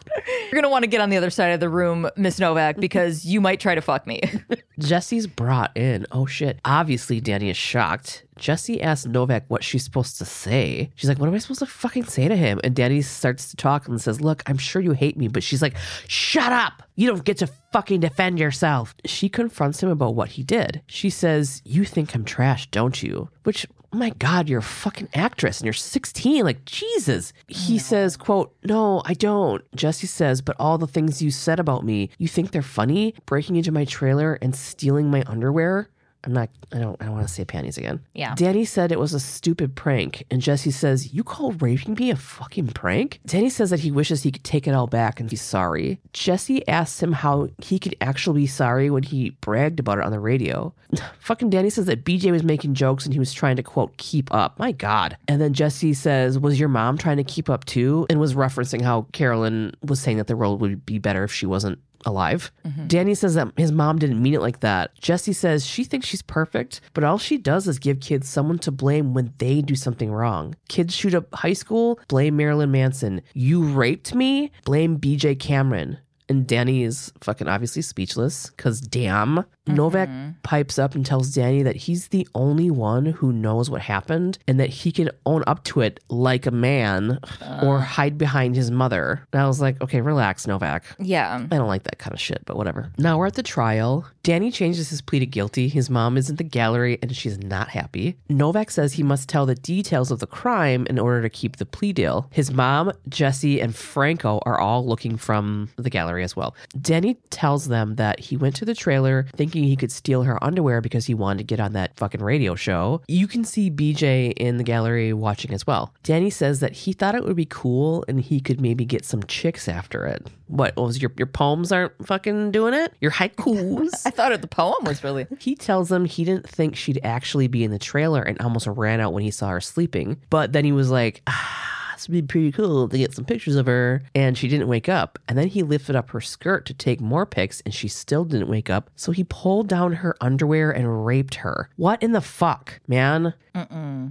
You're 0.50 0.60
gonna 0.60 0.70
want 0.70 0.84
to 0.84 0.88
get 0.88 1.00
on 1.00 1.10
the 1.10 1.16
other 1.16 1.30
side 1.30 1.52
of 1.52 1.60
the 1.60 1.68
room, 1.68 2.08
Miss 2.16 2.38
Novak, 2.38 2.76
because 2.76 3.24
you 3.24 3.40
might 3.40 3.60
try 3.60 3.74
to 3.74 3.80
fuck 3.80 4.06
me. 4.06 4.22
Jesse's 4.78 5.26
brought 5.26 5.76
in. 5.76 6.06
Oh 6.12 6.26
shit. 6.26 6.58
Obviously, 6.64 7.20
Danny 7.20 7.50
is 7.50 7.56
shocked. 7.56 8.24
Jesse 8.36 8.82
asks 8.82 9.06
Novak 9.06 9.44
what 9.48 9.62
she's 9.62 9.84
supposed 9.84 10.18
to 10.18 10.24
say. 10.24 10.90
She's 10.96 11.08
like, 11.08 11.18
What 11.18 11.28
am 11.28 11.34
I 11.34 11.38
supposed 11.38 11.60
to 11.60 11.66
fucking 11.66 12.04
say 12.04 12.28
to 12.28 12.36
him? 12.36 12.60
And 12.64 12.74
Danny 12.74 13.02
starts 13.02 13.50
to 13.50 13.56
talk 13.56 13.86
and 13.86 14.00
says, 14.00 14.20
Look, 14.20 14.42
I'm 14.46 14.58
sure 14.58 14.82
you 14.82 14.92
hate 14.92 15.16
me. 15.16 15.28
But 15.28 15.42
she's 15.42 15.62
like, 15.62 15.76
Shut 16.08 16.52
up. 16.52 16.82
You 16.96 17.08
don't 17.08 17.24
get 17.24 17.38
to 17.38 17.46
fucking 17.72 18.00
defend 18.00 18.38
yourself. 18.38 18.94
She 19.04 19.28
confronts 19.28 19.82
him 19.82 19.88
about 19.88 20.14
what 20.14 20.30
he 20.30 20.42
did. 20.42 20.82
She 20.86 21.10
says, 21.10 21.62
You 21.64 21.84
think 21.84 22.14
I'm 22.14 22.24
trash, 22.24 22.70
don't 22.70 23.00
you? 23.02 23.28
Which, 23.44 23.66
oh 23.94 23.96
my 23.96 24.10
God, 24.10 24.48
you're 24.48 24.58
a 24.58 24.62
fucking 24.62 25.08
actress 25.14 25.60
and 25.60 25.66
you're 25.66 25.72
16. 25.72 26.44
Like, 26.44 26.64
Jesus. 26.64 27.32
He 27.46 27.78
says, 27.78 28.16
quote, 28.16 28.52
No, 28.64 29.02
I 29.04 29.14
don't. 29.14 29.62
Jesse 29.76 30.08
says, 30.08 30.42
But 30.42 30.56
all 30.58 30.78
the 30.78 30.88
things 30.88 31.22
you 31.22 31.30
said 31.30 31.60
about 31.60 31.84
me, 31.84 32.10
you 32.18 32.26
think 32.26 32.50
they're 32.50 32.62
funny? 32.62 33.14
Breaking 33.24 33.54
into 33.54 33.70
my 33.70 33.84
trailer 33.84 34.34
and 34.42 34.54
stealing 34.54 35.10
my 35.10 35.22
underwear? 35.28 35.88
I'm 36.24 36.32
not, 36.32 36.48
I 36.72 36.78
don't, 36.78 37.00
I 37.00 37.04
don't 37.04 37.14
want 37.14 37.28
to 37.28 37.32
say 37.32 37.44
panties 37.44 37.78
again. 37.78 38.00
Yeah. 38.14 38.34
Danny 38.34 38.64
said 38.64 38.90
it 38.90 38.98
was 38.98 39.14
a 39.14 39.20
stupid 39.20 39.74
prank. 39.74 40.24
And 40.30 40.40
Jesse 40.40 40.70
says, 40.70 41.12
You 41.12 41.22
call 41.22 41.52
raping 41.52 41.94
me 41.94 42.10
a 42.10 42.16
fucking 42.16 42.68
prank? 42.68 43.20
Danny 43.26 43.50
says 43.50 43.70
that 43.70 43.80
he 43.80 43.90
wishes 43.90 44.22
he 44.22 44.32
could 44.32 44.44
take 44.44 44.66
it 44.66 44.74
all 44.74 44.86
back 44.86 45.20
and 45.20 45.28
be 45.28 45.36
sorry. 45.36 46.00
Jesse 46.12 46.66
asks 46.66 47.02
him 47.02 47.12
how 47.12 47.48
he 47.58 47.78
could 47.78 47.94
actually 48.00 48.42
be 48.42 48.46
sorry 48.46 48.90
when 48.90 49.02
he 49.02 49.30
bragged 49.40 49.80
about 49.80 49.98
it 49.98 50.04
on 50.04 50.12
the 50.12 50.20
radio. 50.20 50.72
fucking 51.20 51.50
Danny 51.50 51.70
says 51.70 51.86
that 51.86 52.04
BJ 52.04 52.30
was 52.30 52.42
making 52.42 52.74
jokes 52.74 53.04
and 53.04 53.12
he 53.12 53.18
was 53.18 53.32
trying 53.32 53.56
to, 53.56 53.62
quote, 53.62 53.96
keep 53.96 54.32
up. 54.32 54.58
My 54.58 54.72
God. 54.72 55.16
And 55.28 55.40
then 55.40 55.52
Jesse 55.52 55.94
says, 55.94 56.38
Was 56.38 56.58
your 56.58 56.68
mom 56.68 56.98
trying 56.98 57.18
to 57.18 57.24
keep 57.24 57.50
up 57.50 57.64
too? 57.64 58.06
And 58.08 58.18
was 58.18 58.34
referencing 58.34 58.82
how 58.82 59.06
Carolyn 59.12 59.74
was 59.82 60.00
saying 60.00 60.16
that 60.16 60.26
the 60.26 60.36
world 60.36 60.60
would 60.60 60.86
be 60.86 60.98
better 60.98 61.24
if 61.24 61.32
she 61.32 61.46
wasn't 61.46 61.78
alive. 62.04 62.52
Mm-hmm. 62.66 62.86
Danny 62.86 63.14
says 63.14 63.34
that 63.34 63.52
his 63.56 63.72
mom 63.72 63.98
didn't 63.98 64.22
mean 64.22 64.34
it 64.34 64.40
like 64.40 64.60
that. 64.60 64.94
Jesse 65.00 65.32
says 65.32 65.66
she 65.66 65.84
thinks 65.84 66.06
she's 66.06 66.22
perfect, 66.22 66.80
but 66.92 67.04
all 67.04 67.18
she 67.18 67.38
does 67.38 67.68
is 67.68 67.78
give 67.78 68.00
kids 68.00 68.28
someone 68.28 68.58
to 68.60 68.70
blame 68.70 69.14
when 69.14 69.32
they 69.38 69.60
do 69.62 69.74
something 69.74 70.12
wrong. 70.12 70.54
Kids 70.68 70.94
shoot 70.94 71.14
up 71.14 71.32
high 71.34 71.52
school, 71.52 71.98
blame 72.08 72.36
Marilyn 72.36 72.70
Manson. 72.70 73.22
You 73.32 73.62
raped 73.62 74.14
me, 74.14 74.52
blame 74.64 74.98
BJ 74.98 75.38
Cameron. 75.38 75.98
And 76.28 76.46
Danny 76.46 76.82
is 76.82 77.12
fucking 77.20 77.48
obviously 77.48 77.82
speechless 77.82 78.50
because 78.50 78.80
damn. 78.80 79.44
Novak 79.66 80.08
mm-hmm. 80.10 80.30
pipes 80.42 80.78
up 80.78 80.94
and 80.94 81.06
tells 81.06 81.32
Danny 81.32 81.62
that 81.62 81.76
he's 81.76 82.08
the 82.08 82.28
only 82.34 82.70
one 82.70 83.06
who 83.06 83.32
knows 83.32 83.70
what 83.70 83.80
happened 83.80 84.38
and 84.46 84.60
that 84.60 84.68
he 84.68 84.92
can 84.92 85.10
own 85.24 85.42
up 85.46 85.64
to 85.64 85.80
it 85.80 86.00
like 86.10 86.44
a 86.44 86.50
man 86.50 87.18
or 87.62 87.80
hide 87.80 88.18
behind 88.18 88.56
his 88.56 88.70
mother. 88.70 89.26
And 89.32 89.40
I 89.40 89.46
was 89.46 89.62
like, 89.62 89.80
okay, 89.80 90.02
relax, 90.02 90.46
Novak. 90.46 90.84
Yeah. 90.98 91.46
I 91.50 91.56
don't 91.56 91.68
like 91.68 91.84
that 91.84 91.98
kind 91.98 92.12
of 92.12 92.20
shit, 92.20 92.42
but 92.44 92.58
whatever. 92.58 92.90
Now 92.98 93.16
we're 93.16 93.26
at 93.26 93.34
the 93.34 93.42
trial. 93.42 94.06
Danny 94.22 94.50
changes 94.50 94.90
his 94.90 95.00
plea 95.00 95.20
to 95.20 95.26
guilty. 95.26 95.68
His 95.68 95.88
mom 95.88 96.18
is 96.18 96.28
in 96.28 96.36
the 96.36 96.44
gallery 96.44 96.98
and 97.00 97.16
she's 97.16 97.38
not 97.38 97.68
happy. 97.68 98.18
Novak 98.28 98.70
says 98.70 98.92
he 98.92 99.02
must 99.02 99.30
tell 99.30 99.46
the 99.46 99.54
details 99.54 100.10
of 100.10 100.18
the 100.18 100.26
crime 100.26 100.86
in 100.90 100.98
order 100.98 101.22
to 101.22 101.30
keep 101.30 101.56
the 101.56 101.66
plea 101.66 101.94
deal. 101.94 102.28
His 102.30 102.52
mom, 102.52 102.92
Jesse, 103.08 103.60
and 103.60 103.74
Franco 103.74 104.40
are 104.44 104.60
all 104.60 104.86
looking 104.86 105.16
from 105.16 105.70
the 105.76 105.90
gallery 105.90 106.13
as 106.22 106.36
well. 106.36 106.54
Danny 106.80 107.14
tells 107.30 107.68
them 107.68 107.96
that 107.96 108.20
he 108.20 108.36
went 108.36 108.56
to 108.56 108.64
the 108.64 108.74
trailer 108.74 109.26
thinking 109.34 109.64
he 109.64 109.76
could 109.76 109.92
steal 109.92 110.22
her 110.22 110.42
underwear 110.42 110.80
because 110.80 111.06
he 111.06 111.14
wanted 111.14 111.38
to 111.38 111.44
get 111.44 111.60
on 111.60 111.72
that 111.72 111.96
fucking 111.96 112.22
radio 112.22 112.54
show. 112.54 113.02
You 113.08 113.26
can 113.26 113.44
see 113.44 113.70
BJ 113.70 114.32
in 114.34 114.56
the 114.56 114.64
gallery 114.64 115.12
watching 115.12 115.52
as 115.52 115.66
well. 115.66 115.94
Danny 116.02 116.30
says 116.30 116.60
that 116.60 116.72
he 116.72 116.92
thought 116.92 117.14
it 117.14 117.24
would 117.24 117.36
be 117.36 117.46
cool 117.46 118.04
and 118.08 118.20
he 118.20 118.40
could 118.40 118.60
maybe 118.60 118.84
get 118.84 119.04
some 119.04 119.22
chicks 119.24 119.68
after 119.68 120.06
it. 120.06 120.26
What 120.46 120.76
was 120.76 121.00
your 121.00 121.10
your 121.16 121.26
poems 121.26 121.72
aren't 121.72 122.06
fucking 122.06 122.50
doing 122.50 122.74
it? 122.74 122.92
Your 123.00 123.10
haikus. 123.10 124.02
I 124.06 124.10
thought 124.10 124.38
the 124.40 124.46
poem 124.46 124.84
was 124.84 125.02
really. 125.02 125.26
He 125.44 125.54
tells 125.54 125.90
them 125.90 126.06
he 126.06 126.24
didn't 126.24 126.48
think 126.48 126.74
she'd 126.74 127.00
actually 127.04 127.48
be 127.48 127.64
in 127.64 127.70
the 127.70 127.78
trailer 127.78 128.22
and 128.22 128.40
almost 128.40 128.66
ran 128.66 129.00
out 129.00 129.12
when 129.12 129.22
he 129.22 129.30
saw 129.30 129.50
her 129.50 129.60
sleeping. 129.60 130.16
But 130.30 130.52
then 130.52 130.64
he 130.64 130.72
was 130.72 130.90
like, 130.90 131.20
ah, 131.26 131.73
this 131.94 132.08
would 132.08 132.12
be 132.12 132.22
pretty 132.22 132.52
cool 132.52 132.88
to 132.88 132.98
get 132.98 133.14
some 133.14 133.24
pictures 133.24 133.56
of 133.56 133.66
her. 133.66 134.02
And 134.14 134.36
she 134.36 134.48
didn't 134.48 134.68
wake 134.68 134.88
up. 134.88 135.18
And 135.28 135.38
then 135.38 135.48
he 135.48 135.62
lifted 135.62 135.96
up 135.96 136.10
her 136.10 136.20
skirt 136.20 136.66
to 136.66 136.74
take 136.74 137.00
more 137.00 137.26
pics 137.26 137.60
and 137.62 137.74
she 137.74 137.88
still 137.88 138.24
didn't 138.24 138.48
wake 138.48 138.70
up. 138.70 138.90
So 138.96 139.12
he 139.12 139.24
pulled 139.24 139.68
down 139.68 139.92
her 139.92 140.16
underwear 140.20 140.70
and 140.70 141.06
raped 141.06 141.36
her. 141.36 141.70
What 141.76 142.02
in 142.02 142.12
the 142.12 142.20
fuck, 142.20 142.80
man? 142.86 143.34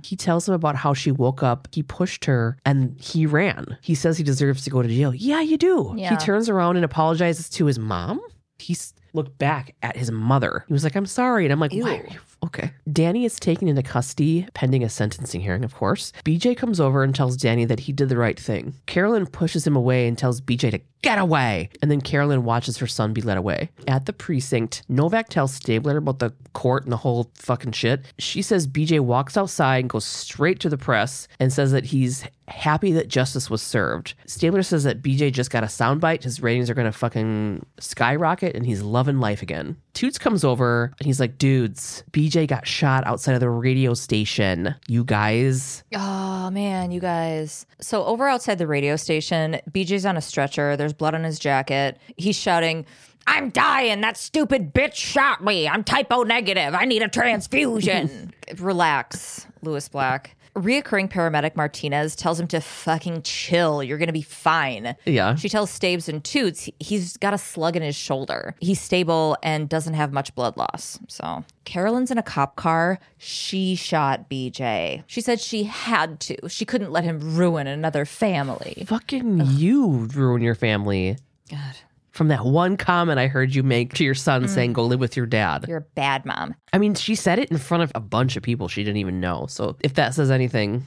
He 0.04 0.16
tells 0.16 0.48
him 0.48 0.56
about 0.56 0.78
how 0.78 0.94
she 0.94 1.12
woke 1.12 1.44
up, 1.44 1.68
he 1.72 1.84
pushed 1.84 2.26
her, 2.26 2.58
and 2.66 2.98
he 3.00 3.26
ran. 3.26 3.78
He 3.82 3.94
says 3.94 4.18
he 4.18 4.24
deserves 4.24 4.64
to 4.64 4.70
go 4.70 4.82
to 4.82 4.88
jail. 4.88 5.14
Yeah, 5.14 5.42
you 5.42 5.58
do. 5.58 5.94
Yeah. 5.98 6.12
He 6.12 6.18
turns 6.18 6.48
around 6.48 6.78
and 6.78 6.86
apologizes 6.86 7.50
to 7.50 7.66
his 7.66 7.78
mom. 7.78 8.22
He 8.60 8.78
looked 9.14 9.38
back 9.38 9.76
at 9.82 9.96
his 9.96 10.12
mother. 10.12 10.66
He 10.68 10.74
was 10.74 10.84
like, 10.84 10.96
I'm 10.96 11.06
sorry. 11.06 11.46
And 11.46 11.54
I'm 11.54 11.60
like, 11.60 11.74
why 11.74 11.98
are 11.98 12.08
you? 12.12 12.20
Okay. 12.44 12.72
Danny 12.92 13.26
is 13.26 13.40
taken 13.40 13.68
into 13.68 13.84
custody 13.84 14.48
pending 14.54 14.84
a 14.84 14.90
sentencing 14.90 15.42
hearing, 15.42 15.64
of 15.64 15.76
course. 15.76 16.12
BJ 16.26 16.58
comes 16.58 16.80
over 16.80 17.04
and 17.04 17.16
tells 17.16 17.38
Danny 17.38 17.66
that 17.66 17.82
he 17.82 17.94
did 17.94 18.10
the 18.10 18.18
right 18.18 18.40
thing. 18.40 18.74
Carolyn 18.86 19.28
pushes 19.28 19.66
him 19.66 19.76
away 19.76 20.08
and 20.08 20.18
tells 20.18 20.42
BJ 20.42 20.72
to 20.72 20.80
get 21.04 21.20
away. 21.20 21.70
And 21.82 21.92
then 21.92 22.02
Carolyn 22.02 22.44
watches 22.44 22.78
her 22.78 22.88
son 22.88 23.14
be 23.14 23.22
led 23.22 23.38
away. 23.38 23.70
At 23.88 24.08
the 24.08 24.14
precinct, 24.14 24.82
Novak 24.90 25.30
tells 25.30 25.54
Stabler 25.54 25.98
about 25.98 26.20
the 26.20 26.34
court 26.54 26.84
and 26.84 26.92
the 26.92 26.98
whole 26.98 27.30
fucking 27.36 27.74
shit. 27.74 28.02
She 28.18 28.42
says 28.42 28.68
BJ 28.68 29.00
walks 29.00 29.38
outside 29.38 29.80
and 29.80 29.90
goes 29.90 30.06
straight 30.06 30.60
to 30.62 30.70
the 30.70 30.78
press 30.78 31.28
and 31.40 31.54
says 31.54 31.72
that 31.72 31.86
he's 31.86 32.26
happy 32.48 32.92
that 32.94 33.08
justice 33.08 33.50
was 33.50 33.62
served. 33.62 34.16
Stabler 34.26 34.64
says 34.64 34.84
that 34.86 35.02
BJ 35.02 35.32
just 35.32 35.52
got 35.52 35.64
a 35.64 35.68
soundbite. 35.68 36.24
His 36.24 36.42
ratings 36.42 36.70
are 36.70 36.74
going 36.74 36.92
to 36.92 36.98
fucking 36.98 37.66
skyrocket 37.80 38.56
and 38.56 38.66
he's 38.66 38.82
loving 38.82 39.20
life 39.20 39.42
again. 39.42 39.78
Toots 39.94 40.18
comes 40.18 40.44
over 40.44 40.92
and 41.00 41.06
he's 41.06 41.20
like, 41.20 41.38
dudes, 41.38 42.04
BJ 42.12 42.48
got 42.48 42.66
shot 42.66 43.06
outside 43.06 43.36
of 43.36 43.40
the 43.42 43.50
radio 43.50 43.94
station. 43.94 44.74
You 44.88 45.04
guys. 45.04 45.84
Oh 45.96 46.50
man, 46.50 46.92
you 46.92 47.00
guys. 47.00 47.68
So 47.80 48.04
over 48.06 48.28
outside 48.28 48.58
the 48.58 48.66
radio 48.68 48.96
station, 48.96 49.60
BJ's 49.70 50.06
on 50.06 50.18
a 50.18 50.22
stretcher. 50.22 50.76
There's 50.76 50.94
blood 50.94 51.14
on 51.14 51.24
his 51.24 51.38
jacket. 51.38 52.00
He's 52.18 52.36
shouting, 52.36 52.88
I'm 53.28 53.52
dying. 53.52 54.02
That 54.02 54.18
stupid 54.18 54.74
bitch 54.74 54.96
shot 54.96 55.44
me. 55.44 55.68
I'm 55.68 55.84
type 55.84 56.08
O 56.12 56.24
negative. 56.24 56.74
I 56.74 56.86
need 56.86 57.04
a 57.04 57.08
transfusion. 57.08 58.34
Relax, 58.58 59.48
Lewis 59.62 59.90
Black. 59.90 60.36
Reoccurring 60.56 61.10
paramedic 61.12 61.56
Martinez 61.56 62.16
tells 62.16 62.40
him 62.40 62.48
to 62.48 62.62
fucking 62.62 63.24
chill. 63.24 63.82
You're 63.82 63.98
going 63.98 64.08
to 64.08 64.14
be 64.14 64.22
fine. 64.22 64.96
Yeah. 65.06 65.36
She 65.36 65.50
tells 65.50 65.72
Stabes 65.72 66.08
and 66.08 66.24
Toots 66.24 66.70
he's 66.80 67.18
got 67.18 67.34
a 67.34 67.38
slug 67.38 67.76
in 67.76 67.82
his 67.82 67.96
shoulder. 67.96 68.56
He's 68.60 68.80
stable 68.80 69.36
and 69.42 69.68
doesn't 69.68 69.96
have 69.96 70.14
much 70.14 70.36
blood 70.36 70.56
loss. 70.56 71.00
So 71.08 71.44
Carolyn's 71.66 72.12
in 72.12 72.18
a 72.18 72.24
cop 72.24 72.56
car. 72.56 73.00
She 73.18 73.76
shot 73.76 74.30
BJ. 74.30 75.04
She 75.08 75.22
said 75.22 75.40
she 75.40 75.64
had 75.64 76.20
to. 76.22 76.50
She 76.50 76.66
couldn't 76.66 76.92
let 76.92 77.04
him 77.04 77.36
ruin 77.36 77.66
another 77.66 78.06
family. 78.06 78.84
Fucking 78.86 79.42
you 79.52 80.08
ruin 80.14 80.42
your 80.42 80.56
family. 80.56 81.18
God, 81.50 81.76
From 82.14 82.28
that 82.28 82.46
one 82.46 82.78
comment 82.78 83.20
I 83.20 83.26
heard 83.26 83.56
you 83.56 83.64
make 83.64 83.96
to 83.96 84.04
your 84.04 84.14
son 84.14 84.44
mm. 84.44 84.50
saying, 84.50 84.74
go 84.74 84.86
live 84.86 85.00
with 85.00 85.18
your 85.18 85.26
dad. 85.26 85.66
you're 85.68 85.78
a 85.80 85.82
bad 85.82 86.26
mom. 86.26 86.54
I 86.72 86.78
mean, 86.78 86.94
she 86.94 87.16
said 87.16 87.40
it 87.40 87.50
in 87.50 87.58
front 87.58 87.82
of 87.82 87.92
a 87.96 88.00
bunch 88.00 88.38
of 88.38 88.44
people 88.44 88.68
she 88.68 88.84
didn't 88.84 88.98
even 88.98 89.20
know. 89.20 89.48
So 89.50 89.76
if 89.80 89.96
that 89.96 90.14
says 90.14 90.30
anything, 90.30 90.86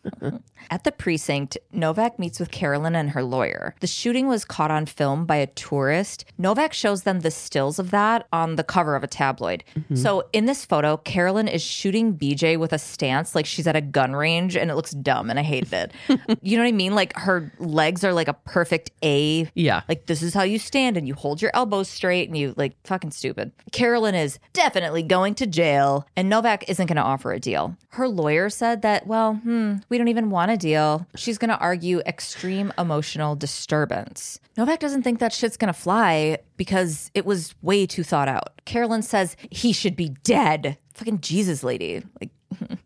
At 0.70 0.84
the 0.84 0.92
precinct, 0.92 1.58
Novak 1.72 2.18
meets 2.18 2.40
with 2.40 2.50
Carolyn 2.50 2.94
and 2.94 3.10
her 3.10 3.22
lawyer. 3.22 3.74
The 3.80 3.86
shooting 3.86 4.26
was 4.26 4.44
caught 4.44 4.70
on 4.70 4.86
film 4.86 5.26
by 5.26 5.36
a 5.36 5.46
tourist. 5.46 6.24
Novak 6.38 6.72
shows 6.72 7.02
them 7.02 7.20
the 7.20 7.30
stills 7.30 7.78
of 7.78 7.90
that 7.90 8.26
on 8.32 8.56
the 8.56 8.64
cover 8.64 8.96
of 8.96 9.04
a 9.04 9.06
tabloid. 9.08 9.64
So 9.94 10.24
in 10.32 10.46
this 10.46 10.64
photo, 10.64 10.96
Carolyn 10.96 11.46
is 11.48 11.62
shooting 11.62 12.14
BJ 12.16 12.58
with 12.58 12.72
a 12.72 12.78
stance 12.78 13.34
like 13.34 13.46
she's 13.46 13.66
at 13.66 13.76
a 13.76 13.80
gun 13.80 14.14
range 14.14 14.56
and 14.56 14.70
it 14.70 14.74
looks 14.74 14.90
dumb 14.92 15.30
and 15.30 15.38
I 15.38 15.42
hated 15.42 15.72
it. 15.72 15.92
you 16.42 16.56
know 16.56 16.62
what 16.62 16.68
I 16.68 16.72
mean? 16.72 16.94
Like 16.94 17.16
her 17.16 17.52
legs 17.58 18.02
are 18.04 18.12
like 18.12 18.28
a 18.28 18.34
perfect 18.34 18.90
A. 19.02 19.48
yeah. 19.54 19.82
Like 19.88 20.06
this 20.06 20.22
is 20.22 20.34
how 20.34 20.42
you 20.42 20.58
stand 20.58 20.96
and 20.96 21.06
you 21.06 21.14
hold 21.14 21.40
your 21.42 21.50
elbows 21.54 21.88
straight 21.88 22.28
and 22.28 22.36
you 22.36 22.54
like 22.56 22.74
fucking 22.84 23.10
stupid. 23.12 23.52
Carolyn 23.72 24.14
is 24.14 24.38
definitely 24.52 25.02
going 25.02 25.34
to 25.36 25.46
jail 25.46 26.06
and 26.16 26.28
Novak 26.28 26.68
isn't 26.68 26.86
going 26.86 26.96
to 26.96 27.02
offer 27.02 27.32
a 27.32 27.40
deal. 27.40 27.76
Her 27.90 28.08
lawyer 28.08 28.50
said 28.50 28.82
that, 28.82 29.06
well, 29.06 29.34
hmm, 29.34 29.76
we 29.88 29.98
don't 29.98 30.08
even 30.08 30.30
want 30.30 30.50
a 30.54 30.58
deal. 30.58 31.06
She's 31.16 31.36
going 31.36 31.50
to 31.50 31.58
argue 31.58 32.00
extreme 32.00 32.72
emotional 32.78 33.36
disturbance. 33.36 34.40
Novak 34.56 34.80
doesn't 34.80 35.02
think 35.02 35.18
that 35.18 35.32
shit's 35.32 35.56
going 35.56 35.72
to 35.72 35.78
fly 35.78 36.38
because 36.56 37.10
it 37.12 37.26
was 37.26 37.54
way 37.60 37.86
too 37.86 38.04
thought 38.04 38.28
out. 38.28 38.60
Carolyn 38.64 39.02
says 39.02 39.36
he 39.50 39.72
should 39.72 39.96
be 39.96 40.10
dead. 40.22 40.78
Fucking 40.94 41.20
Jesus 41.20 41.62
lady. 41.62 42.02
Like 42.20 42.30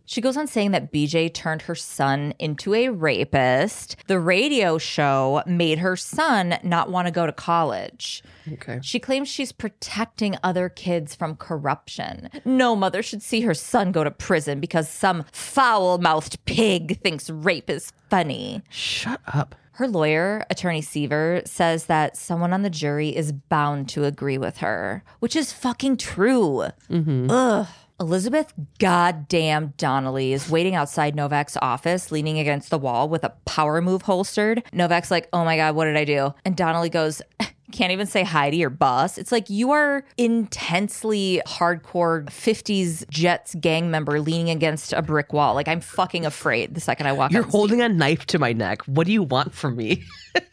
she 0.08 0.22
goes 0.22 0.38
on 0.38 0.46
saying 0.46 0.70
that 0.70 0.90
BJ 0.90 1.32
turned 1.32 1.62
her 1.62 1.74
son 1.74 2.32
into 2.38 2.72
a 2.72 2.88
rapist. 2.88 3.96
The 4.06 4.18
radio 4.18 4.78
show 4.78 5.42
made 5.46 5.80
her 5.80 5.96
son 5.96 6.58
not 6.62 6.90
want 6.90 7.06
to 7.06 7.12
go 7.12 7.26
to 7.26 7.32
college. 7.32 8.22
Okay. 8.50 8.80
She 8.82 8.98
claims 8.98 9.28
she's 9.28 9.52
protecting 9.52 10.36
other 10.42 10.70
kids 10.70 11.14
from 11.14 11.36
corruption. 11.36 12.30
No 12.46 12.74
mother 12.74 13.02
should 13.02 13.22
see 13.22 13.42
her 13.42 13.52
son 13.52 13.92
go 13.92 14.02
to 14.02 14.10
prison 14.10 14.60
because 14.60 14.88
some 14.88 15.26
foul 15.30 15.98
mouthed 15.98 16.42
pig 16.46 17.00
thinks 17.02 17.28
rape 17.28 17.68
is 17.68 17.92
funny. 18.08 18.62
Shut 18.70 19.20
up. 19.26 19.54
Her 19.72 19.86
lawyer, 19.86 20.42
Attorney 20.48 20.80
Seaver, 20.80 21.42
says 21.44 21.84
that 21.84 22.16
someone 22.16 22.54
on 22.54 22.62
the 22.62 22.70
jury 22.70 23.14
is 23.14 23.30
bound 23.30 23.90
to 23.90 24.04
agree 24.04 24.38
with 24.38 24.56
her, 24.56 25.04
which 25.20 25.36
is 25.36 25.52
fucking 25.52 25.98
true. 25.98 26.64
Mm-hmm. 26.90 27.30
Ugh. 27.30 27.66
Elizabeth 28.00 28.52
goddamn 28.78 29.74
Donnelly 29.76 30.32
is 30.32 30.48
waiting 30.48 30.74
outside 30.74 31.16
Novak's 31.16 31.56
office, 31.60 32.12
leaning 32.12 32.38
against 32.38 32.70
the 32.70 32.78
wall 32.78 33.08
with 33.08 33.24
a 33.24 33.30
power 33.44 33.80
move 33.82 34.02
holstered. 34.02 34.62
Novak's 34.72 35.10
like, 35.10 35.28
oh 35.32 35.44
my 35.44 35.56
God, 35.56 35.74
what 35.74 35.86
did 35.86 35.96
I 35.96 36.04
do? 36.04 36.32
And 36.44 36.56
Donnelly 36.56 36.90
goes, 36.90 37.20
can't 37.72 37.92
even 37.92 38.06
say 38.06 38.22
hi 38.22 38.50
to 38.50 38.56
your 38.56 38.70
boss. 38.70 39.18
It's 39.18 39.32
like 39.32 39.50
you 39.50 39.72
are 39.72 40.04
intensely 40.16 41.42
hardcore 41.46 42.24
50s 42.26 43.08
Jets 43.10 43.54
gang 43.56 43.90
member 43.90 44.20
leaning 44.20 44.50
against 44.50 44.92
a 44.92 45.02
brick 45.02 45.32
wall. 45.32 45.54
Like 45.54 45.68
I'm 45.68 45.80
fucking 45.80 46.24
afraid 46.24 46.74
the 46.74 46.80
second 46.80 47.08
I 47.08 47.12
walk 47.12 47.32
You're 47.32 47.42
holding 47.42 47.82
a 47.82 47.88
knife 47.88 48.26
to 48.26 48.38
my 48.38 48.52
neck. 48.52 48.82
What 48.82 49.06
do 49.06 49.12
you 49.12 49.22
want 49.22 49.54
from 49.54 49.76
me? 49.76 50.04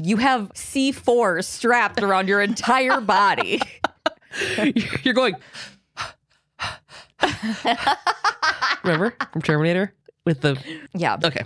You 0.00 0.16
have 0.18 0.52
C4 0.54 1.44
strapped 1.44 2.02
around 2.02 2.28
your 2.28 2.40
entire 2.40 3.00
body. 3.00 3.60
You're 5.02 5.14
going. 5.14 5.34
Remember 8.84 9.14
from 9.32 9.42
Terminator 9.42 9.92
with 10.24 10.40
the. 10.40 10.58
yeah. 10.94 11.16
Okay. 11.22 11.44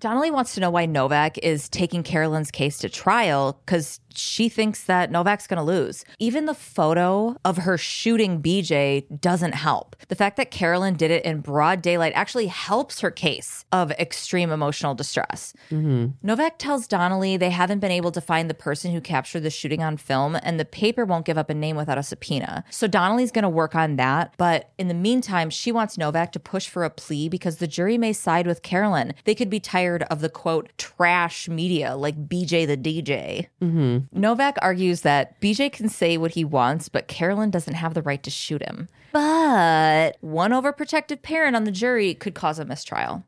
Donnelly 0.00 0.30
wants 0.30 0.54
to 0.54 0.60
know 0.60 0.70
why 0.70 0.86
Novak 0.86 1.38
is 1.38 1.68
taking 1.68 2.02
Carolyn's 2.02 2.50
case 2.50 2.78
to 2.78 2.88
trial 2.88 3.60
because 3.64 4.00
she 4.16 4.48
thinks 4.48 4.84
that 4.84 5.10
Novak's 5.10 5.46
going 5.46 5.58
to 5.58 5.62
lose. 5.62 6.04
Even 6.18 6.46
the 6.46 6.54
photo 6.54 7.36
of 7.44 7.58
her 7.58 7.78
shooting 7.78 8.42
BJ 8.42 9.04
doesn't 9.20 9.54
help. 9.54 9.96
The 10.08 10.14
fact 10.14 10.36
that 10.36 10.50
Carolyn 10.50 10.96
did 10.96 11.10
it 11.10 11.24
in 11.24 11.40
broad 11.40 11.82
daylight 11.82 12.12
actually 12.14 12.46
helps 12.46 13.00
her 13.00 13.10
case 13.10 13.64
of 13.72 13.90
extreme 13.92 14.50
emotional 14.50 14.94
distress. 14.94 15.54
Mm-hmm. 15.70 16.08
Novak 16.22 16.58
tells 16.58 16.86
Donnelly 16.86 17.36
they 17.36 17.50
haven't 17.50 17.80
been 17.80 17.90
able 17.90 18.12
to 18.12 18.20
find 18.20 18.48
the 18.48 18.54
person 18.54 18.92
who 18.92 19.00
captured 19.00 19.40
the 19.40 19.50
shooting 19.50 19.82
on 19.82 19.96
film, 19.96 20.36
and 20.42 20.58
the 20.58 20.64
paper 20.64 21.04
won't 21.04 21.26
give 21.26 21.38
up 21.38 21.50
a 21.50 21.54
name 21.54 21.76
without 21.76 21.98
a 21.98 22.02
subpoena. 22.02 22.64
So 22.70 22.86
Donnelly's 22.86 23.32
going 23.32 23.42
to 23.42 23.48
work 23.48 23.74
on 23.74 23.96
that. 23.96 24.34
But 24.36 24.70
in 24.78 24.88
the 24.88 24.94
meantime, 24.94 25.50
she 25.50 25.72
wants 25.72 25.98
Novak 25.98 26.32
to 26.32 26.40
push 26.40 26.68
for 26.68 26.84
a 26.84 26.90
plea 26.90 27.28
because 27.28 27.56
the 27.56 27.66
jury 27.66 27.98
may 27.98 28.12
side 28.12 28.46
with 28.46 28.62
Carolyn. 28.62 29.14
They 29.24 29.34
could 29.34 29.50
be 29.50 29.60
tired 29.60 30.02
of 30.04 30.20
the 30.20 30.28
quote, 30.28 30.70
trash 30.78 31.48
media 31.48 31.96
like 31.96 32.28
BJ 32.28 32.66
the 32.66 32.76
DJ. 32.76 33.48
Mm-hmm. 33.60 34.01
Novak 34.12 34.56
argues 34.62 35.02
that 35.02 35.40
BJ 35.40 35.70
can 35.72 35.88
say 35.88 36.16
what 36.16 36.32
he 36.32 36.44
wants, 36.44 36.88
but 36.88 37.06
Carolyn 37.08 37.50
doesn't 37.50 37.74
have 37.74 37.94
the 37.94 38.02
right 38.02 38.22
to 38.22 38.30
shoot 38.30 38.62
him. 38.62 38.88
But 39.12 40.16
one 40.22 40.52
overprotective 40.52 41.22
parent 41.22 41.54
on 41.54 41.64
the 41.64 41.70
jury 41.70 42.14
could 42.14 42.34
cause 42.34 42.58
a 42.58 42.64
mistrial. 42.64 43.22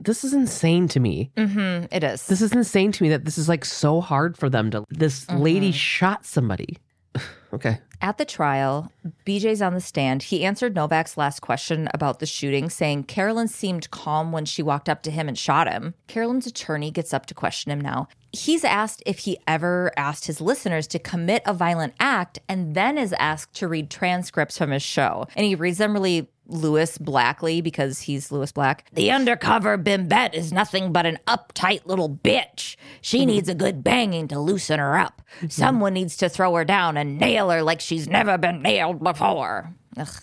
This 0.00 0.24
is 0.24 0.32
insane 0.32 0.88
to 0.88 0.98
me. 1.00 1.30
Mm, 1.36 1.88
It 1.92 2.02
is. 2.02 2.26
This 2.26 2.40
is 2.40 2.52
insane 2.52 2.90
to 2.92 3.02
me 3.02 3.08
that 3.10 3.24
this 3.24 3.38
is 3.38 3.48
like 3.48 3.64
so 3.64 4.00
hard 4.00 4.36
for 4.36 4.48
them 4.50 4.70
to. 4.72 4.84
This 4.90 5.28
lady 5.30 5.68
Mm-hmm. 5.68 5.76
shot 5.76 6.26
somebody. 6.26 6.78
okay. 7.52 7.78
At 8.00 8.18
the 8.18 8.24
trial, 8.24 8.90
BJ's 9.24 9.62
on 9.62 9.74
the 9.74 9.80
stand. 9.80 10.24
He 10.24 10.44
answered 10.44 10.74
Novak's 10.74 11.16
last 11.16 11.40
question 11.40 11.88
about 11.94 12.18
the 12.18 12.26
shooting, 12.26 12.68
saying 12.68 13.04
Carolyn 13.04 13.46
seemed 13.46 13.90
calm 13.92 14.32
when 14.32 14.44
she 14.44 14.60
walked 14.60 14.88
up 14.88 15.02
to 15.04 15.10
him 15.10 15.28
and 15.28 15.38
shot 15.38 15.70
him. 15.70 15.94
Carolyn's 16.08 16.46
attorney 16.46 16.90
gets 16.90 17.14
up 17.14 17.26
to 17.26 17.34
question 17.34 17.70
him 17.70 17.80
now. 17.80 18.08
He's 18.32 18.64
asked 18.64 19.04
if 19.06 19.20
he 19.20 19.38
ever 19.46 19.92
asked 19.96 20.26
his 20.26 20.40
listeners 20.40 20.88
to 20.88 20.98
commit 20.98 21.42
a 21.46 21.54
violent 21.54 21.94
act 22.00 22.40
and 22.48 22.74
then 22.74 22.98
is 22.98 23.14
asked 23.20 23.54
to 23.54 23.68
read 23.68 23.88
transcripts 23.88 24.58
from 24.58 24.70
his 24.70 24.82
show. 24.82 25.28
And 25.36 25.46
he 25.46 25.54
reads 25.54 25.78
them 25.78 25.92
really 25.92 26.28
Lewis 26.52 26.98
Blackley 26.98 27.60
because 27.60 28.02
he's 28.02 28.30
Lewis 28.30 28.52
Black. 28.52 28.88
The 28.92 29.10
undercover 29.10 29.76
Bimbette 29.76 30.34
is 30.34 30.52
nothing 30.52 30.92
but 30.92 31.06
an 31.06 31.18
uptight 31.26 31.86
little 31.86 32.10
bitch. 32.10 32.76
She 33.00 33.26
needs 33.26 33.48
a 33.48 33.54
good 33.54 33.82
banging 33.82 34.28
to 34.28 34.38
loosen 34.38 34.78
her 34.78 34.96
up. 34.96 35.22
Someone 35.48 35.94
needs 35.94 36.16
to 36.18 36.28
throw 36.28 36.54
her 36.54 36.64
down 36.64 36.96
and 36.96 37.18
nail 37.18 37.50
her 37.50 37.62
like 37.62 37.80
she's 37.80 38.06
never 38.06 38.38
been 38.38 38.62
nailed 38.62 39.02
before. 39.02 39.74
Ugh. 39.96 40.22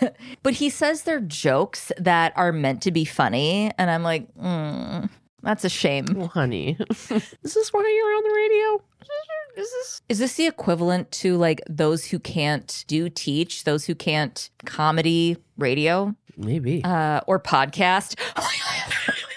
but 0.42 0.54
he 0.54 0.70
says 0.70 1.02
they're 1.02 1.20
jokes 1.20 1.92
that 1.98 2.32
are 2.36 2.52
meant 2.52 2.82
to 2.82 2.90
be 2.90 3.04
funny. 3.04 3.70
And 3.76 3.90
I'm 3.90 4.02
like, 4.02 4.32
mm, 4.36 5.10
that's 5.42 5.64
a 5.64 5.68
shame. 5.68 6.06
Well, 6.14 6.28
honey, 6.28 6.76
is 6.90 7.08
this 7.42 7.72
why 7.72 7.80
you're 7.80 8.16
on 8.16 8.22
the 8.22 8.34
radio? 8.34 8.82
Is 9.58 9.68
this 9.72 10.02
is 10.08 10.18
this 10.20 10.34
the 10.34 10.46
equivalent 10.46 11.10
to 11.12 11.36
like 11.36 11.60
those 11.68 12.04
who 12.04 12.20
can't 12.20 12.84
do 12.86 13.08
teach, 13.08 13.64
those 13.64 13.86
who 13.86 13.96
can't 13.96 14.48
comedy 14.64 15.36
radio 15.56 16.14
Maybe. 16.36 16.84
uh, 16.84 17.22
or 17.26 17.40
podcast? 17.40 18.16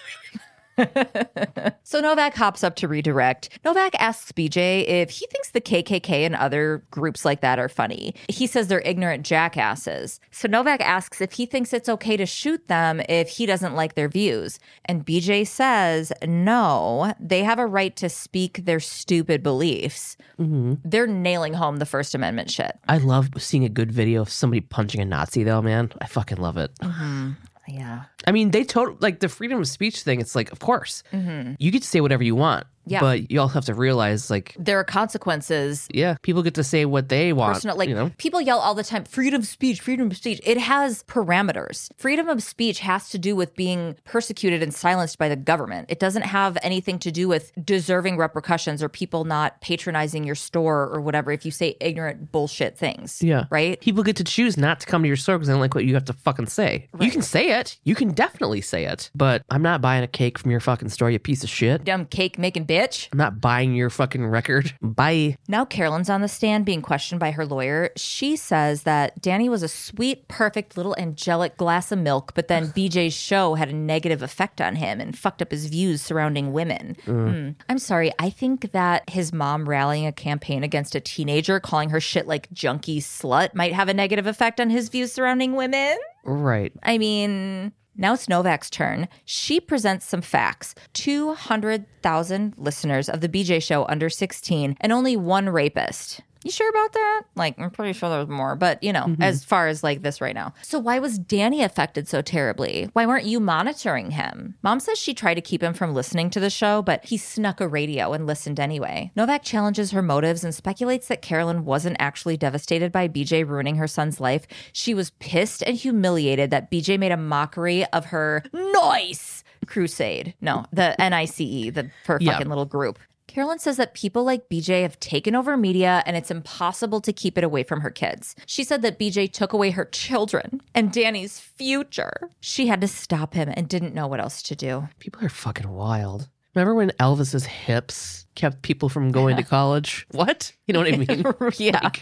so 1.83 1.99
Novak 1.99 2.35
hops 2.35 2.63
up 2.63 2.75
to 2.77 2.87
redirect. 2.87 3.49
Novak 3.63 3.95
asks 3.99 4.31
BJ 4.31 4.87
if 4.87 5.09
he 5.09 5.27
thinks 5.27 5.51
the 5.51 5.61
KKK 5.61 6.25
and 6.25 6.35
other 6.35 6.83
groups 6.91 7.25
like 7.25 7.41
that 7.41 7.59
are 7.59 7.69
funny. 7.69 8.13
He 8.29 8.47
says 8.47 8.67
they're 8.67 8.81
ignorant 8.81 9.25
jackasses. 9.25 10.19
So 10.31 10.47
Novak 10.47 10.81
asks 10.81 11.21
if 11.21 11.33
he 11.33 11.45
thinks 11.45 11.73
it's 11.73 11.89
okay 11.89 12.17
to 12.17 12.25
shoot 12.25 12.67
them 12.67 13.01
if 13.09 13.29
he 13.29 13.45
doesn't 13.45 13.75
like 13.75 13.95
their 13.95 14.09
views. 14.09 14.59
And 14.85 15.05
BJ 15.05 15.45
says, 15.47 16.11
no, 16.25 17.13
they 17.19 17.43
have 17.43 17.59
a 17.59 17.65
right 17.65 17.95
to 17.97 18.09
speak 18.09 18.65
their 18.65 18.79
stupid 18.79 19.43
beliefs. 19.43 20.17
Mm-hmm. 20.39 20.75
They're 20.83 21.07
nailing 21.07 21.53
home 21.53 21.77
the 21.77 21.85
First 21.85 22.15
Amendment 22.15 22.49
shit. 22.49 22.77
I 22.87 22.97
love 22.97 23.29
seeing 23.37 23.63
a 23.63 23.69
good 23.69 23.91
video 23.91 24.21
of 24.21 24.29
somebody 24.29 24.61
punching 24.61 25.01
a 25.01 25.05
Nazi, 25.05 25.43
though, 25.43 25.61
man. 25.61 25.91
I 26.01 26.07
fucking 26.07 26.37
love 26.39 26.57
it. 26.57 26.73
Mm-hmm. 26.79 27.31
Yeah. 27.67 28.03
I 28.25 28.31
mean, 28.31 28.51
they 28.51 28.63
total 28.63 28.97
like 28.99 29.19
the 29.19 29.29
freedom 29.29 29.59
of 29.59 29.67
speech 29.67 30.01
thing. 30.01 30.19
It's 30.19 30.35
like, 30.35 30.51
of 30.51 30.59
course, 30.59 31.03
mm-hmm. 31.11 31.53
you 31.59 31.71
get 31.71 31.83
to 31.83 31.87
say 31.87 32.01
whatever 32.01 32.23
you 32.23 32.35
want. 32.35 32.65
Yeah. 32.85 32.99
But 32.99 33.31
you 33.31 33.39
also 33.39 33.53
have 33.53 33.65
to 33.65 33.73
realize, 33.73 34.29
like, 34.29 34.55
There 34.59 34.79
are 34.79 34.83
consequences 34.83 35.87
yeah, 35.93 36.15
people 36.21 36.43
get 36.43 36.55
to 36.55 36.63
say 36.63 36.85
what 36.85 37.09
they 37.09 37.33
want. 37.33 37.53
personal 37.53 37.75
like 37.75 37.89
you 37.89 37.95
know, 37.95 38.11
people 38.17 38.41
yell 38.41 38.59
all 38.59 38.73
the 38.73 38.83
time 38.83 39.03
freedom 39.03 39.41
of 39.41 39.47
speech 39.47 39.81
freedom 39.81 40.07
of 40.07 40.17
speech 40.17 40.39
it 40.43 40.57
has 40.57 41.03
parameters 41.03 41.89
freedom 41.97 42.27
of 42.27 42.41
speech 42.41 42.79
has 42.79 43.09
to 43.09 43.17
do 43.17 43.35
with 43.35 43.55
being 43.55 43.95
persecuted 44.05 44.63
and 44.63 44.73
silenced 44.73 45.17
by 45.17 45.29
the 45.29 45.35
government 45.35 45.85
it 45.89 45.99
doesn't 45.99 46.23
have 46.23 46.57
anything 46.63 46.97
to 46.99 47.11
do 47.11 47.27
with 47.27 47.51
deserving 47.63 48.17
repercussions 48.17 48.81
or 48.81 48.89
people 48.89 49.23
not 49.25 49.59
patronizing 49.61 50.23
your 50.23 50.35
store 50.35 50.89
or 50.89 51.01
whatever 51.01 51.31
if 51.31 51.45
you 51.45 51.51
say 51.51 51.75
ignorant 51.79 52.31
bullshit 52.31 52.77
things 52.77 53.21
yeah, 53.21 53.45
right 53.49 53.79
People 53.81 54.03
get 54.03 54.15
to 54.17 54.23
choose 54.23 54.57
not 54.57 54.79
to 54.79 54.85
come 54.85 55.01
to 55.01 55.07
your 55.07 55.17
store 55.17 55.37
because 55.37 55.47
they 55.47 55.53
don't 55.53 55.59
like 55.61 55.73
what 55.75 55.85
you 55.85 55.93
have 55.95 56.05
to 56.05 56.13
fucking 56.13 56.45
say. 56.47 56.87
You 56.99 57.11
can 57.11 57.21
say 57.21 57.59
it. 57.59 57.79
You 57.83 57.95
can 57.95 58.11
definitely 58.11 58.61
say 58.61 58.85
it. 58.85 59.09
But 59.15 59.43
I'm 59.49 59.61
not 59.61 59.81
buying 59.81 60.03
a 60.03 60.07
cake 60.07 60.37
from 60.37 60.51
your 60.51 60.59
fucking 60.59 60.89
store, 60.89 61.09
you 61.09 61.19
piece 61.19 61.43
of 61.43 61.49
shit. 61.49 61.83
dumb 61.83 62.05
cake 62.05 62.37
making 62.37 62.65
bitch 62.71 63.09
I'm 63.11 63.17
not 63.17 63.41
buying 63.41 63.73
your 63.75 63.89
fucking 63.89 64.25
record. 64.25 64.73
Bye. 64.81 65.37
Now 65.47 65.65
Carolyn's 65.65 66.09
on 66.09 66.21
the 66.21 66.27
stand 66.27 66.65
being 66.65 66.81
questioned 66.81 67.19
by 67.19 67.31
her 67.31 67.45
lawyer. 67.45 67.89
She 67.97 68.35
says 68.35 68.83
that 68.83 69.21
Danny 69.21 69.49
was 69.49 69.63
a 69.63 69.67
sweet, 69.67 70.27
perfect 70.27 70.77
little 70.77 70.95
angelic 70.97 71.57
glass 71.57 71.91
of 71.91 71.99
milk, 71.99 72.33
but 72.33 72.47
then 72.47 72.67
BJ's 72.75 73.13
show 73.13 73.55
had 73.55 73.69
a 73.69 73.75
negative 73.75 74.21
effect 74.21 74.61
on 74.61 74.75
him 74.75 74.99
and 75.01 75.17
fucked 75.17 75.41
up 75.41 75.51
his 75.51 75.65
views 75.67 76.01
surrounding 76.01 76.53
women. 76.53 76.95
Hmm. 77.05 77.49
I'm 77.69 77.79
sorry. 77.79 78.11
I 78.19 78.29
think 78.29 78.71
that 78.71 79.09
his 79.09 79.33
mom 79.33 79.67
rallying 79.67 80.05
a 80.05 80.11
campaign 80.11 80.63
against 80.63 80.95
a 80.95 80.99
teenager, 80.99 81.59
calling 81.59 81.89
her 81.89 81.99
shit 81.99 82.27
like 82.27 82.51
junkie 82.51 83.01
slut, 83.01 83.53
might 83.53 83.73
have 83.73 83.89
a 83.89 83.93
negative 83.93 84.27
effect 84.27 84.59
on 84.59 84.69
his 84.69 84.89
views 84.89 85.11
surrounding 85.11 85.55
women. 85.55 85.97
Right. 86.23 86.71
I 86.83 86.97
mean, 86.97 87.73
now 87.95 88.13
it's 88.13 88.29
Novak's 88.29 88.69
turn. 88.69 89.07
She 89.25 89.59
presents 89.59 90.05
some 90.05 90.21
facts 90.21 90.75
200,000 90.93 92.53
listeners 92.57 93.09
of 93.09 93.21
the 93.21 93.29
BJ 93.29 93.61
show 93.61 93.85
under 93.87 94.09
16 94.09 94.77
and 94.79 94.91
only 94.91 95.15
one 95.17 95.49
rapist. 95.49 96.21
You 96.43 96.51
sure 96.51 96.69
about 96.69 96.93
that? 96.93 97.21
Like, 97.35 97.59
I'm 97.59 97.69
pretty 97.69 97.93
sure 97.93 98.09
there's 98.09 98.27
more, 98.27 98.55
but 98.55 98.81
you 98.81 98.91
know, 98.91 99.05
mm-hmm. 99.05 99.21
as 99.21 99.43
far 99.43 99.67
as 99.67 99.83
like 99.83 100.01
this 100.01 100.21
right 100.21 100.33
now. 100.33 100.53
So, 100.63 100.79
why 100.79 100.99
was 100.99 101.19
Danny 101.19 101.61
affected 101.61 102.07
so 102.07 102.21
terribly? 102.21 102.89
Why 102.93 103.05
weren't 103.05 103.25
you 103.25 103.39
monitoring 103.39 104.11
him? 104.11 104.55
Mom 104.63 104.79
says 104.79 104.97
she 104.97 105.13
tried 105.13 105.35
to 105.35 105.41
keep 105.41 105.61
him 105.61 105.73
from 105.73 105.93
listening 105.93 106.29
to 106.31 106.39
the 106.39 106.49
show, 106.49 106.81
but 106.81 107.05
he 107.05 107.17
snuck 107.17 107.61
a 107.61 107.67
radio 107.67 108.13
and 108.13 108.25
listened 108.25 108.59
anyway. 108.59 109.11
Novak 109.15 109.43
challenges 109.43 109.91
her 109.91 110.01
motives 110.01 110.43
and 110.43 110.55
speculates 110.55 111.07
that 111.07 111.21
Carolyn 111.21 111.63
wasn't 111.63 111.97
actually 111.99 112.37
devastated 112.37 112.91
by 112.91 113.07
BJ 113.07 113.47
ruining 113.47 113.75
her 113.75 113.87
son's 113.87 114.19
life. 114.19 114.47
She 114.73 114.93
was 114.93 115.11
pissed 115.19 115.61
and 115.61 115.75
humiliated 115.77 116.49
that 116.51 116.71
BJ 116.71 116.97
made 116.97 117.11
a 117.11 117.17
mockery 117.17 117.85
of 117.87 118.05
her 118.05 118.43
nice 118.51 119.43
crusade. 119.67 120.33
No, 120.41 120.65
the 120.73 120.95
NICE, 120.97 121.71
the 121.71 121.91
her 122.05 122.17
Yeah. 122.19 122.33
fucking 122.33 122.49
little 122.49 122.65
group. 122.65 122.99
Carolyn 123.31 123.59
says 123.59 123.77
that 123.77 123.93
people 123.93 124.25
like 124.25 124.49
BJ 124.49 124.81
have 124.81 124.99
taken 124.99 125.35
over 125.35 125.55
media 125.55 126.03
and 126.05 126.17
it's 126.17 126.29
impossible 126.29 126.99
to 126.99 127.13
keep 127.13 127.37
it 127.37 127.45
away 127.45 127.63
from 127.63 127.79
her 127.79 127.89
kids. 127.89 128.35
She 128.45 128.65
said 128.65 128.81
that 128.81 128.99
BJ 128.99 129.31
took 129.31 129.53
away 129.53 129.71
her 129.71 129.85
children 129.85 130.61
and 130.75 130.91
Danny's 130.91 131.39
future. 131.39 132.29
She 132.41 132.67
had 132.67 132.81
to 132.81 132.89
stop 132.89 133.33
him 133.33 133.47
and 133.55 133.69
didn't 133.69 133.95
know 133.95 134.05
what 134.05 134.19
else 134.19 134.41
to 134.43 134.55
do. 134.57 134.89
People 134.99 135.23
are 135.23 135.29
fucking 135.29 135.69
wild. 135.69 136.27
Remember 136.55 136.75
when 136.75 136.89
Elvis's 136.99 137.45
hips 137.45 138.25
kept 138.35 138.63
people 138.63 138.89
from 138.89 139.13
going 139.13 139.37
to 139.37 139.43
college? 139.57 140.05
What? 140.11 140.51
You 140.67 140.73
know 140.73 140.81
what 140.81 140.93
I 140.93 140.97
mean? 140.97 141.23
Yeah. 141.57 141.79
Like, 141.81 142.01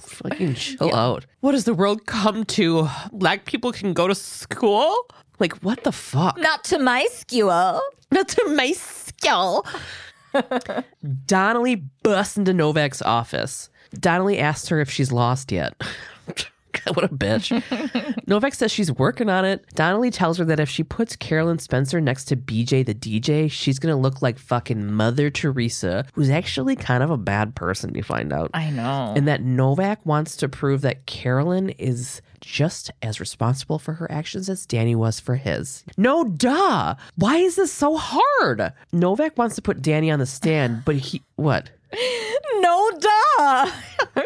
fucking 0.00 0.54
chill 0.56 0.94
out. 0.94 1.24
What 1.40 1.52
does 1.52 1.64
the 1.64 1.72
world 1.72 2.04
come 2.04 2.44
to? 2.44 2.90
Black 3.10 3.46
people 3.46 3.72
can 3.72 3.94
go 3.94 4.06
to 4.06 4.14
school? 4.14 4.94
Like, 5.38 5.54
what 5.62 5.82
the 5.84 5.92
fuck? 5.92 6.36
Not 6.38 6.62
to 6.64 6.78
my 6.78 7.06
school. 7.10 7.80
Not 8.10 8.28
to 8.28 8.54
my 8.54 8.72
skill. 8.72 9.64
Donnelly 11.26 11.76
busts 12.02 12.36
into 12.36 12.52
Novak's 12.52 13.02
office. 13.02 13.70
Donnelly 13.94 14.38
asks 14.38 14.68
her 14.68 14.80
if 14.80 14.90
she's 14.90 15.12
lost 15.12 15.52
yet. 15.52 15.74
What 16.94 17.04
a 17.04 17.08
bitch. 17.08 18.26
Novak 18.26 18.54
says 18.54 18.70
she's 18.70 18.92
working 18.92 19.28
on 19.28 19.44
it. 19.44 19.66
Donnelly 19.74 20.10
tells 20.10 20.38
her 20.38 20.44
that 20.46 20.60
if 20.60 20.68
she 20.68 20.82
puts 20.82 21.16
Carolyn 21.16 21.58
Spencer 21.58 22.00
next 22.00 22.26
to 22.26 22.36
BJ 22.36 22.86
the 22.86 22.94
DJ, 22.94 23.50
she's 23.50 23.78
going 23.78 23.92
to 23.92 24.00
look 24.00 24.22
like 24.22 24.38
fucking 24.38 24.92
Mother 24.92 25.28
Teresa, 25.28 26.06
who's 26.14 26.30
actually 26.30 26.76
kind 26.76 27.02
of 27.02 27.10
a 27.10 27.16
bad 27.16 27.54
person, 27.54 27.94
you 27.94 28.02
find 28.02 28.32
out. 28.32 28.50
I 28.54 28.70
know. 28.70 29.14
And 29.16 29.26
that 29.26 29.42
Novak 29.42 30.06
wants 30.06 30.36
to 30.36 30.48
prove 30.48 30.82
that 30.82 31.06
Carolyn 31.06 31.70
is 31.70 32.22
just 32.40 32.90
as 33.02 33.18
responsible 33.18 33.78
for 33.78 33.94
her 33.94 34.10
actions 34.10 34.48
as 34.48 34.64
Danny 34.64 34.94
was 34.94 35.18
for 35.18 35.34
his. 35.34 35.84
No, 35.96 36.24
duh. 36.24 36.94
Why 37.16 37.38
is 37.38 37.56
this 37.56 37.72
so 37.72 37.96
hard? 37.96 38.72
Novak 38.92 39.36
wants 39.36 39.56
to 39.56 39.62
put 39.62 39.82
Danny 39.82 40.10
on 40.10 40.20
the 40.20 40.26
stand, 40.26 40.84
but 40.84 40.94
he, 40.96 41.22
what? 41.34 41.70
No 42.60 42.90
duh. 42.98 43.70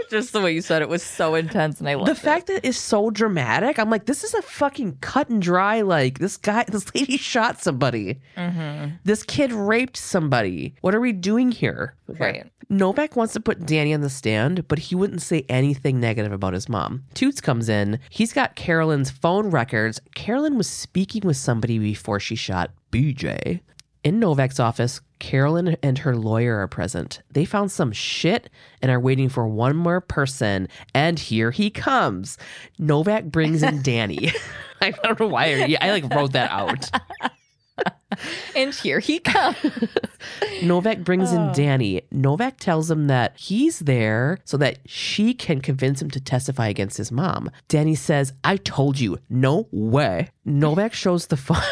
Just 0.10 0.32
the 0.32 0.40
way 0.40 0.52
you 0.52 0.60
said 0.62 0.82
it 0.82 0.88
was 0.88 1.02
so 1.02 1.34
intense, 1.34 1.80
and 1.80 1.88
I 1.88 1.94
loved 1.94 2.08
the 2.08 2.12
it. 2.12 2.18
fact 2.18 2.46
that 2.48 2.66
it's 2.66 2.78
so 2.78 3.10
dramatic, 3.10 3.78
I'm 3.78 3.90
like, 3.90 4.06
this 4.06 4.24
is 4.24 4.34
a 4.34 4.42
fucking 4.42 4.98
cut 5.00 5.28
and 5.28 5.40
dry. 5.40 5.80
Like 5.82 6.18
this 6.18 6.36
guy, 6.36 6.64
this 6.64 6.92
lady 6.94 7.16
shot 7.18 7.62
somebody. 7.62 8.20
Mm-hmm. 8.36 8.94
This 9.04 9.22
kid 9.22 9.52
raped 9.52 9.96
somebody. 9.96 10.74
What 10.80 10.94
are 10.94 11.00
we 11.00 11.12
doing 11.12 11.52
here? 11.52 11.94
Right. 12.08 12.50
Novak 12.68 13.16
wants 13.16 13.32
to 13.32 13.40
put 13.40 13.66
Danny 13.66 13.92
on 13.92 14.00
the 14.00 14.08
stand, 14.10 14.68
but 14.68 14.78
he 14.78 14.94
wouldn't 14.94 15.22
say 15.22 15.44
anything 15.48 15.98
negative 15.98 16.30
about 16.32 16.54
his 16.54 16.68
mom. 16.68 17.02
Toots 17.14 17.40
comes 17.40 17.68
in. 17.68 17.98
He's 18.10 18.32
got 18.32 18.54
Carolyn's 18.54 19.10
phone 19.10 19.50
records. 19.50 20.00
Carolyn 20.14 20.56
was 20.56 20.68
speaking 20.70 21.22
with 21.24 21.36
somebody 21.36 21.78
before 21.80 22.20
she 22.20 22.36
shot 22.36 22.70
BJ. 22.92 23.60
In 24.02 24.18
Novak's 24.18 24.58
office, 24.58 25.02
Carolyn 25.18 25.76
and 25.82 25.98
her 25.98 26.16
lawyer 26.16 26.56
are 26.56 26.68
present. 26.68 27.20
They 27.30 27.44
found 27.44 27.70
some 27.70 27.92
shit 27.92 28.48
and 28.80 28.90
are 28.90 28.98
waiting 28.98 29.28
for 29.28 29.46
one 29.46 29.76
more 29.76 30.00
person. 30.00 30.68
And 30.94 31.18
here 31.18 31.50
he 31.50 31.68
comes. 31.68 32.38
Novak 32.78 33.24
brings 33.24 33.62
in 33.62 33.82
Danny. 33.82 34.32
I 34.80 34.92
don't 34.92 35.20
know 35.20 35.26
why. 35.26 35.76
I 35.82 35.90
like 35.90 36.12
wrote 36.14 36.32
that 36.32 36.50
out. 36.50 36.90
And 38.56 38.74
here 38.74 38.98
he 38.98 39.20
comes. 39.20 39.56
Novak 40.62 41.04
brings 41.04 41.32
in 41.32 41.40
oh. 41.40 41.54
Danny. 41.54 42.02
Novak 42.10 42.58
tells 42.58 42.90
him 42.90 43.06
that 43.06 43.38
he's 43.38 43.78
there 43.78 44.38
so 44.44 44.56
that 44.58 44.80
she 44.84 45.32
can 45.32 45.60
convince 45.60 46.02
him 46.02 46.10
to 46.10 46.20
testify 46.20 46.68
against 46.68 46.98
his 46.98 47.12
mom. 47.12 47.50
Danny 47.68 47.94
says, 47.94 48.32
I 48.42 48.56
told 48.56 48.98
you, 48.98 49.18
no 49.30 49.68
way. 49.70 50.28
Novak 50.44 50.92
shows 50.92 51.28
the 51.28 51.36
phone. 51.36 51.62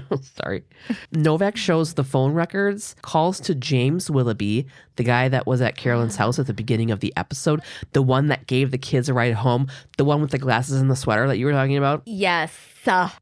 Sorry. 0.36 0.64
Novak 1.12 1.56
shows 1.56 1.94
the 1.94 2.04
phone 2.04 2.32
records, 2.32 2.94
calls 3.02 3.40
to 3.40 3.54
James 3.54 4.10
Willoughby, 4.10 4.66
the 4.96 5.04
guy 5.04 5.28
that 5.28 5.46
was 5.46 5.60
at 5.60 5.76
Carolyn's 5.76 6.16
house 6.16 6.38
at 6.38 6.46
the 6.46 6.54
beginning 6.54 6.90
of 6.90 7.00
the 7.00 7.12
episode, 7.16 7.60
the 7.92 8.02
one 8.02 8.28
that 8.28 8.46
gave 8.46 8.70
the 8.70 8.78
kids 8.78 9.08
a 9.08 9.14
ride 9.14 9.34
home, 9.34 9.68
the 9.96 10.04
one 10.04 10.20
with 10.20 10.30
the 10.30 10.38
glasses 10.38 10.80
and 10.80 10.90
the 10.90 10.96
sweater 10.96 11.26
that 11.28 11.38
you 11.38 11.46
were 11.46 11.52
talking 11.52 11.76
about 11.76 12.02
yes. 12.06 12.56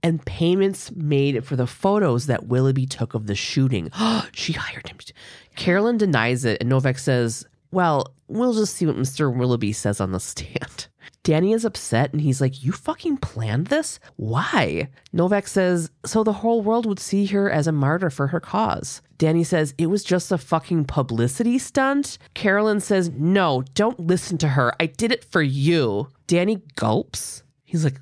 And 0.03 0.25
payments 0.25 0.91
made 0.93 1.45
for 1.45 1.55
the 1.57 1.67
photos 1.67 2.27
that 2.27 2.47
Willoughby 2.47 2.87
took 2.87 3.15
of 3.15 3.27
the 3.27 3.35
shooting. 3.35 3.91
she 4.33 4.53
hired 4.55 4.89
him. 4.89 4.97
Carolyn 5.57 5.99
denies 5.99 6.45
it, 6.45 6.59
and 6.61 6.69
Novak 6.71 6.99
says, 6.99 7.47
Well, 7.71 8.15
we'll 8.29 8.55
just 8.55 8.77
see 8.77 8.87
what 8.87 8.97
Mr. 8.97 9.35
Willoughby 9.35 9.73
says 9.73 10.01
on 10.01 10.13
the 10.13 10.21
stand. 10.21 10.89
Danny 11.31 11.53
is 11.53 11.65
upset 11.65 12.13
and 12.13 12.21
he's 12.21 12.41
like, 12.41 12.65
You 12.65 12.73
fucking 12.73 13.19
planned 13.19 13.69
this? 13.69 14.01
Why? 14.17 14.89
Novak 15.13 15.47
says, 15.47 15.89
So 16.05 16.25
the 16.25 16.33
whole 16.33 16.61
world 16.61 16.87
would 16.87 16.99
see 16.99 17.25
her 17.27 17.49
as 17.49 17.69
a 17.69 17.73
martyr 17.73 18.11
for 18.11 18.27
her 18.27 18.41
cause. 18.41 19.01
Danny 19.17 19.45
says, 19.45 19.73
It 19.79 19.87
was 19.87 20.03
just 20.03 20.33
a 20.33 20.39
fucking 20.39 20.87
publicity 20.87 21.57
stunt. 21.57 22.19
Carolyn 22.35 22.81
says, 22.81 23.11
No, 23.11 23.63
don't 23.75 24.01
listen 24.01 24.39
to 24.39 24.49
her. 24.49 24.73
I 24.81 24.87
did 24.87 25.13
it 25.13 25.23
for 25.23 25.41
you. 25.41 26.09
Danny 26.27 26.63
gulps. 26.75 27.45
He's 27.63 27.85
like, 27.85 28.01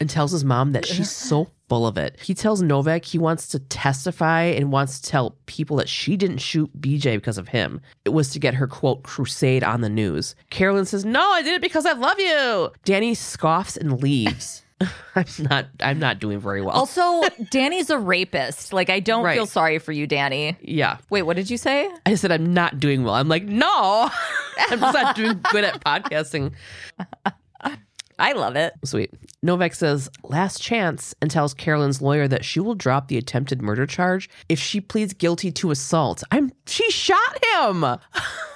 and 0.00 0.08
tells 0.10 0.32
his 0.32 0.44
mom 0.44 0.72
that 0.72 0.86
she's 0.86 1.10
so 1.10 1.48
full 1.68 1.86
of 1.86 1.96
it. 1.98 2.18
He 2.20 2.34
tells 2.34 2.62
Novak 2.62 3.04
he 3.04 3.18
wants 3.18 3.46
to 3.48 3.58
testify 3.58 4.44
and 4.44 4.72
wants 4.72 4.98
to 5.00 5.08
tell 5.10 5.36
people 5.46 5.76
that 5.76 5.88
she 5.88 6.16
didn't 6.16 6.38
shoot 6.38 6.70
BJ 6.80 7.16
because 7.16 7.38
of 7.38 7.48
him. 7.48 7.80
It 8.04 8.10
was 8.10 8.30
to 8.30 8.38
get 8.38 8.54
her 8.54 8.66
quote 8.66 9.02
crusade 9.02 9.62
on 9.62 9.80
the 9.82 9.88
news. 9.90 10.34
Carolyn 10.50 10.86
says, 10.86 11.04
"No, 11.04 11.20
I 11.32 11.42
did 11.42 11.54
it 11.54 11.60
because 11.62 11.86
I 11.86 11.92
love 11.92 12.18
you." 12.18 12.72
Danny 12.84 13.14
scoffs 13.14 13.76
and 13.76 14.02
leaves. 14.02 14.62
I'm 15.14 15.26
not 15.40 15.66
I'm 15.80 15.98
not 15.98 16.18
doing 16.20 16.40
very 16.40 16.62
well. 16.62 16.74
also, 16.74 17.22
Danny's 17.50 17.90
a 17.90 17.98
rapist. 17.98 18.72
Like, 18.72 18.88
I 18.88 18.98
don't 19.00 19.22
Right. 19.24 19.34
feel 19.36 19.44
sorry 19.46 19.78
for 19.78 19.92
you, 19.92 20.06
Danny. 20.06 20.56
yeah. 20.62 20.96
Wait, 21.10 21.22
what 21.22 21.36
did 21.36 21.50
you 21.50 21.58
say? 21.58 21.86
I 22.06 22.14
said 22.14 22.32
I'm 22.32 22.54
not 22.54 22.80
doing 22.80 23.04
well. 23.04 23.12
I'm 23.14 23.28
like, 23.28 23.44
"No." 23.44 24.10
I'm 24.70 24.80
just 24.80 24.94
not 24.94 25.16
doing 25.16 25.40
good 25.52 25.64
at 25.64 25.84
podcasting. 25.84 26.52
I 28.20 28.32
love 28.32 28.54
it. 28.54 28.74
Sweet. 28.84 29.12
Novak 29.42 29.74
says 29.74 30.10
last 30.22 30.60
chance 30.62 31.14
and 31.22 31.30
tells 31.30 31.54
Carolyn's 31.54 32.02
lawyer 32.02 32.28
that 32.28 32.44
she 32.44 32.60
will 32.60 32.74
drop 32.74 33.08
the 33.08 33.16
attempted 33.16 33.62
murder 33.62 33.86
charge 33.86 34.28
if 34.48 34.58
she 34.58 34.80
pleads 34.80 35.14
guilty 35.14 35.50
to 35.52 35.70
assault. 35.70 36.22
I'm 36.30 36.52
she 36.66 36.90
shot 36.90 37.44
him. 37.54 37.84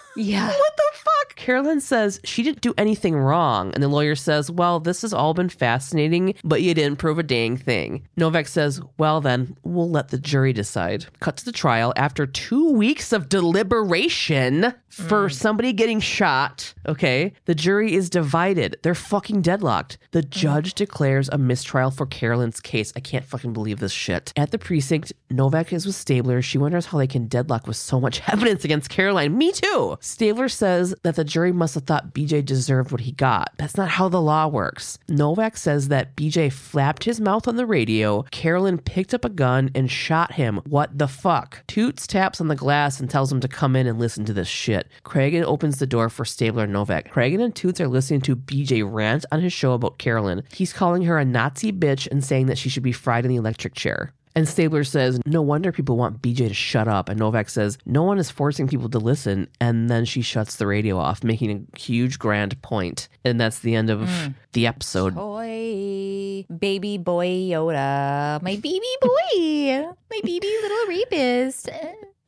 what 0.49 0.77
the 0.77 0.91
fuck? 0.95 1.37
Carolyn 1.37 1.81
says 1.81 2.21
she 2.25 2.43
didn't 2.43 2.61
do 2.61 2.75
anything 2.79 3.17
wrong, 3.17 3.73
and 3.75 3.83
the 3.83 3.89
lawyer 3.89 4.15
says, 4.15 4.51
"Well, 4.51 4.81
this 4.81 5.03
has 5.03 5.12
all 5.12 5.35
been 5.35 5.49
fascinating, 5.49 6.35
but 6.45 6.62
you 6.62 6.75
didn't 6.75 6.99
prove 6.99 7.19
a 7.19 7.23
dang 7.23 7.57
thing." 7.57 8.07
Novak 8.17 8.49
says, 8.49 8.81
"Well, 8.99 9.21
then 9.21 9.57
we'll 9.62 9.91
let 9.91 10.09
the 10.09 10.19
jury 10.19 10.53
decide." 10.53 11.07
Cut 11.21 11.37
to 11.39 11.45
the 11.45 11.53
trial 11.53 11.93
after 11.97 12.27
two 12.27 12.71
weeks 12.71 13.12
of 13.12 13.29
deliberation 13.29 14.75
for 14.89 15.27
mm. 15.29 15.33
somebody 15.33 15.73
getting 15.73 16.01
shot. 16.01 16.73
Okay, 16.87 17.33
the 17.47 17.55
jury 17.55 17.95
is 17.95 18.09
divided. 18.09 18.77
They're 18.83 18.95
fucking 18.95 19.43
deadlocked. 19.43 19.99
The 20.12 20.23
mm. 20.23 20.31
judge 20.31 20.75
declares 20.75 21.29
a 21.31 21.39
mistrial 21.39 21.91
for 21.91 22.07
Carolyn's 22.07 22.61
case. 22.61 22.93
I 22.95 23.01
can't 23.01 23.25
fucking 23.25 23.53
believe 23.53 23.81
this 23.81 23.93
shit. 23.93 24.33
At 24.37 24.53
the 24.53 24.59
precinct, 24.59 25.12
Novak 25.31 25.73
is 25.73 25.87
with 25.87 25.97
Stabler. 25.97 26.43
She 26.43 26.59
wonders 26.59 26.87
how 26.87 26.99
they 26.99 27.07
can 27.07 27.27
deadlock 27.27 27.67
with 27.67 27.77
so 27.77 28.01
much 28.01 28.23
evidence 28.29 28.65
against 28.65 28.91
Caroline. 28.91 29.37
Me 29.37 29.53
too. 29.53 29.99
Stabler 30.05 30.51
says 30.51 30.95
that 31.03 31.17
the 31.17 31.25
jury 31.25 31.51
must 31.51 31.75
have 31.75 31.85
thought 31.85 32.13
BJ 32.13 32.45
deserved 32.45 32.93
what 32.93 33.01
he 33.01 33.13
got. 33.13 33.55
That's 33.57 33.79
not 33.79 33.89
how 33.89 34.11
the 34.11 34.21
law 34.21 34.47
works. 34.47 34.99
Novak 35.09 35.57
says 35.57 35.89
that 35.89 36.15
BJ 36.15 36.53
flapped 36.53 37.05
his 37.05 37.23
mouth 37.23 37.49
on 37.49 37.57
the 37.57 37.65
radio. 37.65 38.21
Carolyn 38.25 38.77
picked 38.77 39.15
up 39.15 39.25
a 39.25 39.31
gun 39.31 39.71
and 39.75 39.91
shot 39.91 40.33
him. 40.33 40.61
What 40.69 40.99
the 40.99 41.09
fuck? 41.09 41.67
Toots 41.69 42.07
taps 42.07 42.39
on 42.39 42.49
the 42.49 42.55
glass 42.55 43.01
and 43.01 43.09
tells 43.09 43.33
him 43.33 43.41
to 43.41 43.49
come 43.49 43.75
in 43.75 43.87
and 43.87 43.99
listen 43.99 44.27
to 44.27 44.35
this 44.35 44.47
shit. 44.47 44.89
Cragen 45.07 45.43
opens 45.43 45.79
the 45.79 45.87
door 45.87 46.11
for 46.11 46.27
Stabler 46.27 46.65
and 46.65 46.73
Novak. 46.75 47.11
Cragen 47.11 47.43
and 47.43 47.57
Toots 47.57 47.81
are 47.81 47.89
listening 47.89 48.21
to 48.21 48.37
BJ 48.37 48.85
rant 48.87 49.25
on 49.33 49.41
his 49.41 49.55
show 49.55 49.73
about 49.73 49.97
Carolyn. 49.97 50.43
He's 50.53 50.75
calling 50.75 51.05
her 51.05 51.17
a 51.17 51.25
Nazi 51.25 51.73
bitch 51.73 52.09
and 52.11 52.23
saying 52.23 52.45
that 52.47 52.59
she 52.59 52.69
should 52.69 52.83
be 52.83 52.93
fried 52.93 53.25
in 53.25 53.31
the 53.31 53.37
electric 53.37 53.73
chair. 53.73 54.13
And 54.37 54.49
Stabler 54.49 54.85
says, 54.85 55.20
No 55.26 55.43
wonder 55.43 55.70
people 55.70 55.97
want 55.97 56.20
BJ 56.20 56.49
to 56.49 56.55
shut 56.55 56.89
up. 56.89 57.09
And 57.09 57.18
Novak 57.18 57.49
says, 57.49 57.78
No 57.87 58.03
one 58.03 58.18
is 58.18 58.30
forcing 58.30 58.66
people 58.66 58.89
to 58.91 58.99
listen. 58.99 59.49
And 59.61 59.89
then 59.89 60.05
she 60.05 60.22
shuts 60.22 60.57
the 60.57 60.66
radio 60.66 60.99
off, 60.99 61.22
making 61.22 61.51
a 61.51 61.78
huge 61.78 62.18
grand 62.18 62.61
point. 62.62 63.09
And 63.24 63.41
that's 63.41 63.61
the 63.61 63.74
end 63.74 63.91
of 63.91 64.09
hmm. 64.09 64.32
the 64.53 64.66
episode. 64.66 65.14
Boy, 65.14 66.45
baby 66.59 66.99
boy 66.99 67.28
Yoda, 67.28 68.43
my 68.43 68.57
baby 68.57 68.80
boy, 69.01 69.89
my 70.11 70.20
baby 70.22 70.49
little 70.62 70.87
rapist. 70.89 71.70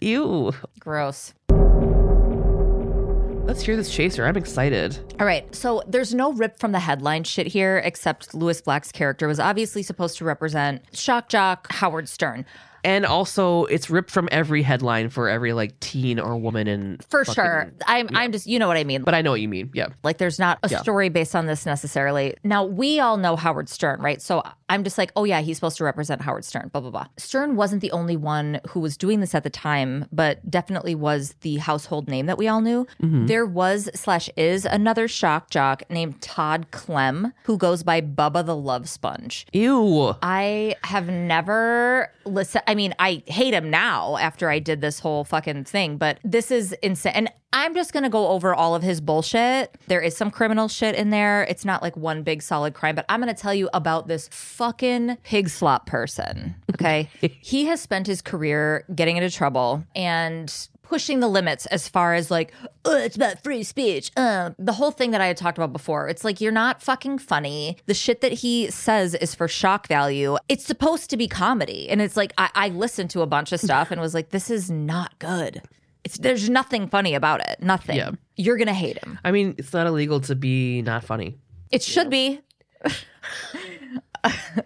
Ew. 0.01 0.53
Gross. 0.79 1.35
Let's 3.47 3.63
hear 3.63 3.77
this 3.77 3.95
chaser. 3.95 4.27
I'm 4.27 4.37
excited. 4.37 4.99
All 5.21 5.27
right, 5.27 5.53
so 5.55 5.83
there's 5.87 6.13
no 6.13 6.33
rip 6.33 6.59
from 6.59 6.73
the 6.73 6.81
headline 6.81 7.23
shit 7.23 7.47
here, 7.47 7.79
except 7.85 8.35
Lewis 8.35 8.61
Black's 8.61 8.91
character 8.91 9.29
was 9.29 9.39
obviously 9.39 9.85
supposed 9.85 10.19
to 10.19 10.25
represent 10.25 10.83
shock 10.93 11.29
jock 11.29 11.71
Howard 11.73 12.09
Stern. 12.09 12.45
And 12.83 13.05
also, 13.07 13.65
it's 13.65 13.89
ripped 13.91 14.11
from 14.11 14.29
every 14.31 14.63
headline 14.63 15.11
for 15.11 15.29
every 15.29 15.53
like 15.53 15.79
teen 15.81 16.19
or 16.21 16.37
woman 16.37 16.67
in 16.69 16.99
For 17.09 17.25
fucking- 17.25 17.35
sure. 17.35 17.73
I'm 17.87 18.09
I'm 18.15 18.31
just 18.33 18.47
you 18.47 18.59
know 18.59 18.69
what 18.69 18.77
I 18.77 18.85
mean. 18.85 19.03
But 19.03 19.15
I 19.15 19.23
know 19.23 19.31
what 19.33 19.41
you 19.41 19.49
mean. 19.49 19.71
Yeah. 19.75 19.89
Like 20.05 20.19
there's 20.19 20.39
not 20.39 20.59
a 20.63 20.69
Yeah. 20.69 20.83
story 20.83 21.09
based 21.09 21.35
on 21.35 21.47
this 21.47 21.67
necessarily. 21.67 22.35
Now 22.45 22.65
we 22.65 23.01
all 23.01 23.17
know 23.17 23.35
Howard 23.37 23.69
Stern, 23.69 24.01
right? 24.01 24.21
So 24.23 24.43
I'm 24.69 24.85
just 24.85 24.99
like, 24.99 25.13
oh 25.17 25.25
yeah, 25.25 25.41
he's 25.41 25.57
supposed 25.57 25.77
to 25.79 25.85
represent 25.85 26.23
Howard 26.23 26.45
Stern, 26.45 26.69
blah 26.73 26.81
blah 26.81 26.91
blah. 26.91 27.07
Stern 27.17 27.57
wasn't 27.57 27.83
the 27.83 27.93
only 27.93 28.17
one 28.17 28.61
who 28.69 28.81
was 28.81 28.97
doing 28.97 29.21
this 29.21 29.35
at 29.35 29.45
the 29.45 29.51
time, 29.51 30.07
but 30.13 30.51
definitely 30.51 30.95
was 30.95 31.35
the 31.43 31.57
household 31.57 32.09
name 32.09 32.27
that 32.27 32.39
we 32.39 32.49
all 32.49 32.61
knew. 32.61 32.87
Mm-hmm. 33.03 33.27
There 33.27 33.47
was 33.47 33.89
slash 33.95 34.29
is 34.37 34.65
another 34.65 35.09
shock 35.09 35.51
jock 35.51 35.83
named 35.91 36.21
Todd 36.21 36.67
Clem 36.71 37.33
who 37.45 37.57
goes 37.57 37.83
by 37.83 38.01
Bubba 38.01 38.45
the 38.45 38.57
Love 38.57 38.89
Sponge. 38.89 39.47
Ew. 39.53 40.15
I 40.23 40.75
have 40.85 41.09
never 41.09 42.11
listened. 42.25 42.65
I 42.67 42.75
mean, 42.75 42.95
I 42.99 43.23
hate 43.27 43.55
him 43.55 43.71
now 43.71 44.17
after 44.17 44.51
I 44.51 44.59
did 44.59 44.81
this 44.81 44.99
whole 44.99 45.25
fucking 45.25 45.65
thing, 45.65 45.97
but 45.97 46.19
this 46.25 46.51
is 46.51 46.73
insane. 46.83 47.13
And 47.15 47.33
I'm 47.53 47.75
just 47.75 47.93
going 47.93 48.03
to 48.03 48.11
go 48.11 48.29
over 48.29 48.55
all 48.55 48.75
of 48.75 48.83
his 48.83 49.01
bullshit. 49.01 49.75
There 49.87 50.01
is 50.01 50.17
some 50.17 50.31
criminal 50.31 50.69
shit 50.69 50.95
in 50.95 51.11
there. 51.11 51.45
It's 51.45 51.65
not 51.65 51.81
like 51.81 51.97
one 51.97 52.23
big 52.23 52.43
solid 52.43 52.75
crime, 52.75 52.95
but 52.95 53.07
I'm 53.09 53.21
going 53.21 53.35
to 53.35 53.41
tell 53.41 53.55
you 53.55 53.71
about 53.73 54.09
this 54.09 54.29
fucking 54.57 55.19
pig 55.23 55.49
slop 55.49 55.87
person. 55.87 56.55
Okay. 56.77 57.09
he 57.41 57.65
has 57.67 57.81
spent 57.81 58.07
his 58.07 58.21
career 58.21 58.85
getting 58.95 59.17
into 59.17 59.31
trouble 59.31 59.83
and 59.95 60.53
pushing 60.83 61.21
the 61.21 61.27
limits 61.29 61.65
as 61.67 61.89
far 61.89 62.13
as 62.13 62.31
like, 62.31 62.53
oh, 62.85 62.97
it's 62.99 63.17
about 63.17 63.43
free 63.43 63.63
speech. 63.63 64.11
Uh, 64.15 64.51
the 64.59 64.75
whole 64.75 64.91
thing 64.91 65.13
that 65.13 65.23
I 65.23 65.27
had 65.27 65.39
talked 65.39 65.57
about 65.57 65.73
before. 65.73 66.07
It's 66.09 66.23
like, 66.23 66.39
you're 66.39 66.53
not 66.53 66.83
fucking 66.83 67.19
funny. 67.19 67.79
The 67.87 67.95
shit 67.95 68.21
that 68.21 68.33
he 68.33 68.71
says 68.71 69.15
is 69.15 69.35
for 69.35 69.49
shock 69.49 69.89
value. 69.89 70.37
It's 70.51 70.67
supposed 70.67 71.09
to 71.11 71.17
be 71.17 71.29
comedy. 71.29 71.89
And 71.89 72.03
it's 72.03 72.17
like, 72.17 72.35
I, 72.37 72.51
I 72.55 72.69
listened 72.69 73.09
to 73.11 73.23
a 73.23 73.27
bunch 73.27 73.53
of 73.53 73.61
stuff 73.61 73.91
and 73.91 73.99
was 73.99 74.13
like, 74.13 74.31
this 74.31 74.51
is 74.51 74.71
not 74.71 75.19
good. 75.19 75.63
It's, 76.05 76.19
there's 76.19 76.51
nothing 76.51 76.89
funny 76.89 77.15
about 77.15 77.41
it. 77.41 77.63
Nothing. 77.63 77.97
Yeah. 77.97 78.11
You're 78.37 78.59
going 78.59 78.69
to 78.69 78.75
hate 78.75 79.03
him. 79.03 79.19
I 79.25 79.33
mean, 79.33 79.55
it's 79.57 79.73
not 79.73 79.87
illegal 79.87 80.21
to 80.21 80.35
be 80.37 80.83
not 80.83 81.05
funny. 81.05 81.39
It 81.73 81.83
should 81.83 82.11
be. 82.11 82.41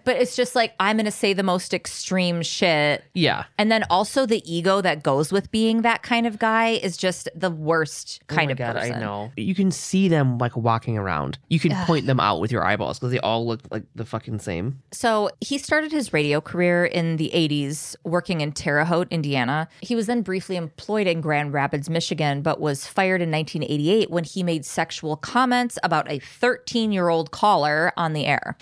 but 0.05 0.15
it's 0.17 0.35
just 0.35 0.55
like 0.55 0.73
I'm 0.79 0.97
going 0.97 1.05
to 1.05 1.11
say 1.11 1.33
the 1.33 1.43
most 1.43 1.73
extreme 1.73 2.41
shit. 2.41 3.03
Yeah. 3.13 3.45
And 3.57 3.71
then 3.71 3.83
also 3.89 4.25
the 4.25 4.41
ego 4.51 4.81
that 4.81 5.03
goes 5.03 5.31
with 5.31 5.51
being 5.51 5.81
that 5.81 6.03
kind 6.03 6.25
of 6.25 6.39
guy 6.39 6.69
is 6.69 6.97
just 6.97 7.29
the 7.35 7.51
worst 7.51 8.21
oh 8.23 8.35
kind 8.35 8.45
oh 8.45 8.45
my 8.45 8.51
of 8.51 8.57
God, 8.57 8.75
person. 8.75 8.95
I 8.95 8.99
know. 8.99 9.31
You 9.37 9.55
can 9.55 9.71
see 9.71 10.07
them 10.07 10.37
like 10.37 10.55
walking 10.55 10.97
around. 10.97 11.37
You 11.49 11.59
can 11.59 11.75
point 11.85 12.05
them 12.05 12.19
out 12.19 12.41
with 12.41 12.51
your 12.51 12.63
eyeballs 12.63 12.99
because 12.99 13.11
they 13.11 13.19
all 13.19 13.45
look 13.45 13.61
like 13.71 13.83
the 13.95 14.05
fucking 14.05 14.39
same. 14.39 14.81
So 14.91 15.29
he 15.39 15.57
started 15.57 15.91
his 15.91 16.13
radio 16.13 16.41
career 16.41 16.85
in 16.85 17.17
the 17.17 17.31
80s 17.33 17.95
working 18.03 18.41
in 18.41 18.51
Terre 18.51 18.85
Haute, 18.85 19.07
Indiana. 19.11 19.67
He 19.81 19.95
was 19.95 20.07
then 20.07 20.21
briefly 20.21 20.55
employed 20.55 21.07
in 21.07 21.21
Grand 21.21 21.53
Rapids, 21.53 21.89
Michigan, 21.89 22.41
but 22.41 22.59
was 22.59 22.87
fired 22.87 23.21
in 23.21 23.31
1988 23.31 24.09
when 24.09 24.23
he 24.23 24.43
made 24.43 24.65
sexual 24.65 25.15
comments 25.15 25.77
about 25.83 26.09
a 26.11 26.19
13 26.19 26.91
year 26.91 27.09
old 27.09 27.31
caller 27.31 27.91
on 27.97 28.13
the 28.13 28.25
air. 28.25 28.57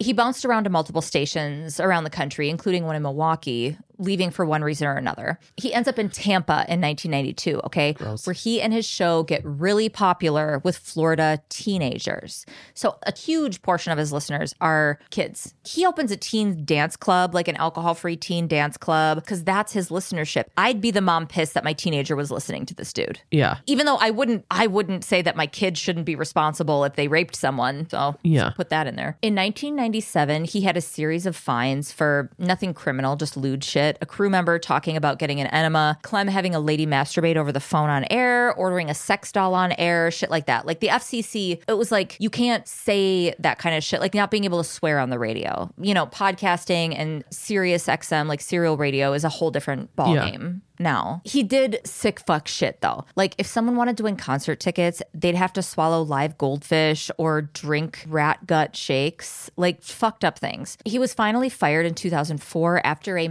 He 0.00 0.14
bounced 0.14 0.46
around 0.46 0.64
to 0.64 0.70
multiple 0.70 1.02
stations 1.02 1.78
around 1.78 2.04
the 2.04 2.10
country, 2.10 2.48
including 2.48 2.86
one 2.86 2.96
in 2.96 3.02
Milwaukee, 3.02 3.76
leaving 4.00 4.30
for 4.30 4.44
one 4.44 4.62
reason 4.62 4.86
or 4.88 4.94
another. 4.96 5.38
He 5.56 5.72
ends 5.72 5.88
up 5.88 5.98
in 5.98 6.08
Tampa 6.08 6.64
in 6.68 6.80
1992, 6.80 7.60
okay, 7.64 7.94
where 8.24 8.34
he 8.34 8.60
and 8.60 8.72
his 8.72 8.86
show 8.86 9.22
get 9.22 9.42
really 9.44 9.88
popular 9.88 10.60
with 10.64 10.76
Florida 10.76 11.40
teenagers. 11.48 12.44
So 12.74 12.96
a 13.06 13.16
huge 13.16 13.62
portion 13.62 13.92
of 13.92 13.98
his 13.98 14.12
listeners 14.12 14.54
are 14.60 14.98
kids. 15.10 15.54
He 15.64 15.86
opens 15.86 16.10
a 16.10 16.16
teen 16.16 16.64
dance 16.64 16.96
club, 16.96 17.34
like 17.34 17.48
an 17.48 17.56
alcohol 17.56 17.94
free 17.94 18.16
teen 18.16 18.48
dance 18.48 18.76
club, 18.76 19.16
because 19.16 19.44
that's 19.44 19.72
his 19.72 19.88
listenership. 19.90 20.44
I'd 20.56 20.80
be 20.80 20.90
the 20.90 21.00
mom 21.00 21.26
pissed 21.26 21.54
that 21.54 21.64
my 21.64 21.72
teenager 21.72 22.16
was 22.16 22.30
listening 22.30 22.66
to 22.66 22.74
this 22.74 22.92
dude 22.92 23.20
Yeah. 23.30 23.58
even 23.66 23.86
though 23.86 23.96
I 23.96 24.10
wouldn't 24.10 24.44
I 24.50 24.66
wouldn't 24.66 25.04
say 25.04 25.22
that 25.22 25.36
my 25.36 25.46
kids 25.46 25.78
shouldn't 25.78 26.06
be 26.06 26.14
responsible 26.16 26.84
if 26.84 26.94
they 26.96 27.08
raped 27.08 27.36
someone. 27.36 27.88
So 27.90 28.16
Yeah. 28.22 28.50
put 28.56 28.70
that 28.70 28.86
in 28.86 28.96
there. 28.96 29.16
In 29.22 29.34
1997, 29.34 30.44
he 30.44 30.62
had 30.62 30.76
a 30.76 30.80
series 30.80 31.26
of 31.26 31.36
fines 31.36 31.92
for 31.92 32.30
nothing 32.38 32.74
criminal, 32.74 33.16
just 33.16 33.36
lewd 33.36 33.62
shit. 33.64 33.89
A 34.00 34.06
crew 34.06 34.30
member 34.30 34.58
talking 34.58 34.96
about 34.96 35.18
getting 35.18 35.40
an 35.40 35.46
enema, 35.48 35.98
Clem 36.02 36.28
having 36.28 36.54
a 36.54 36.60
lady 36.60 36.86
masturbate 36.86 37.36
over 37.36 37.52
the 37.52 37.60
phone 37.60 37.88
on 37.88 38.04
air, 38.10 38.54
ordering 38.54 38.90
a 38.90 38.94
sex 38.94 39.32
doll 39.32 39.54
on 39.54 39.72
air, 39.72 40.10
shit 40.10 40.30
like 40.30 40.46
that. 40.46 40.66
Like 40.66 40.80
the 40.80 40.88
FCC, 40.88 41.62
it 41.66 41.74
was 41.74 41.90
like 41.92 42.16
you 42.18 42.30
can't 42.30 42.66
say 42.66 43.34
that 43.38 43.58
kind 43.58 43.76
of 43.76 43.82
shit, 43.84 44.00
like 44.00 44.14
not 44.14 44.30
being 44.30 44.44
able 44.44 44.62
to 44.62 44.68
swear 44.68 44.98
on 44.98 45.10
the 45.10 45.18
radio. 45.18 45.70
You 45.78 45.94
know, 45.94 46.06
podcasting 46.06 46.94
and 46.96 47.24
Sirius 47.30 47.86
XM, 47.86 48.26
like 48.26 48.40
serial 48.40 48.76
radio, 48.76 49.12
is 49.12 49.24
a 49.24 49.28
whole 49.28 49.50
different 49.50 49.94
ballgame 49.96 50.60
now. 50.80 51.20
He 51.24 51.42
did 51.42 51.80
sick 51.84 52.18
fuck 52.20 52.48
shit 52.48 52.80
though. 52.80 53.04
Like 53.14 53.34
if 53.38 53.46
someone 53.46 53.76
wanted 53.76 53.96
to 53.98 54.04
win 54.04 54.16
concert 54.16 54.58
tickets, 54.58 55.02
they'd 55.14 55.34
have 55.34 55.52
to 55.52 55.62
swallow 55.62 56.02
live 56.02 56.38
goldfish 56.38 57.10
or 57.18 57.42
drink 57.42 58.04
rat 58.08 58.46
gut 58.46 58.74
shakes, 58.74 59.50
like 59.56 59.82
fucked 59.82 60.24
up 60.24 60.38
things. 60.38 60.78
He 60.84 60.98
was 60.98 61.14
finally 61.14 61.48
fired 61.48 61.86
in 61.86 61.94
2004 61.94 62.80
after 62.84 63.18
a 63.18 63.28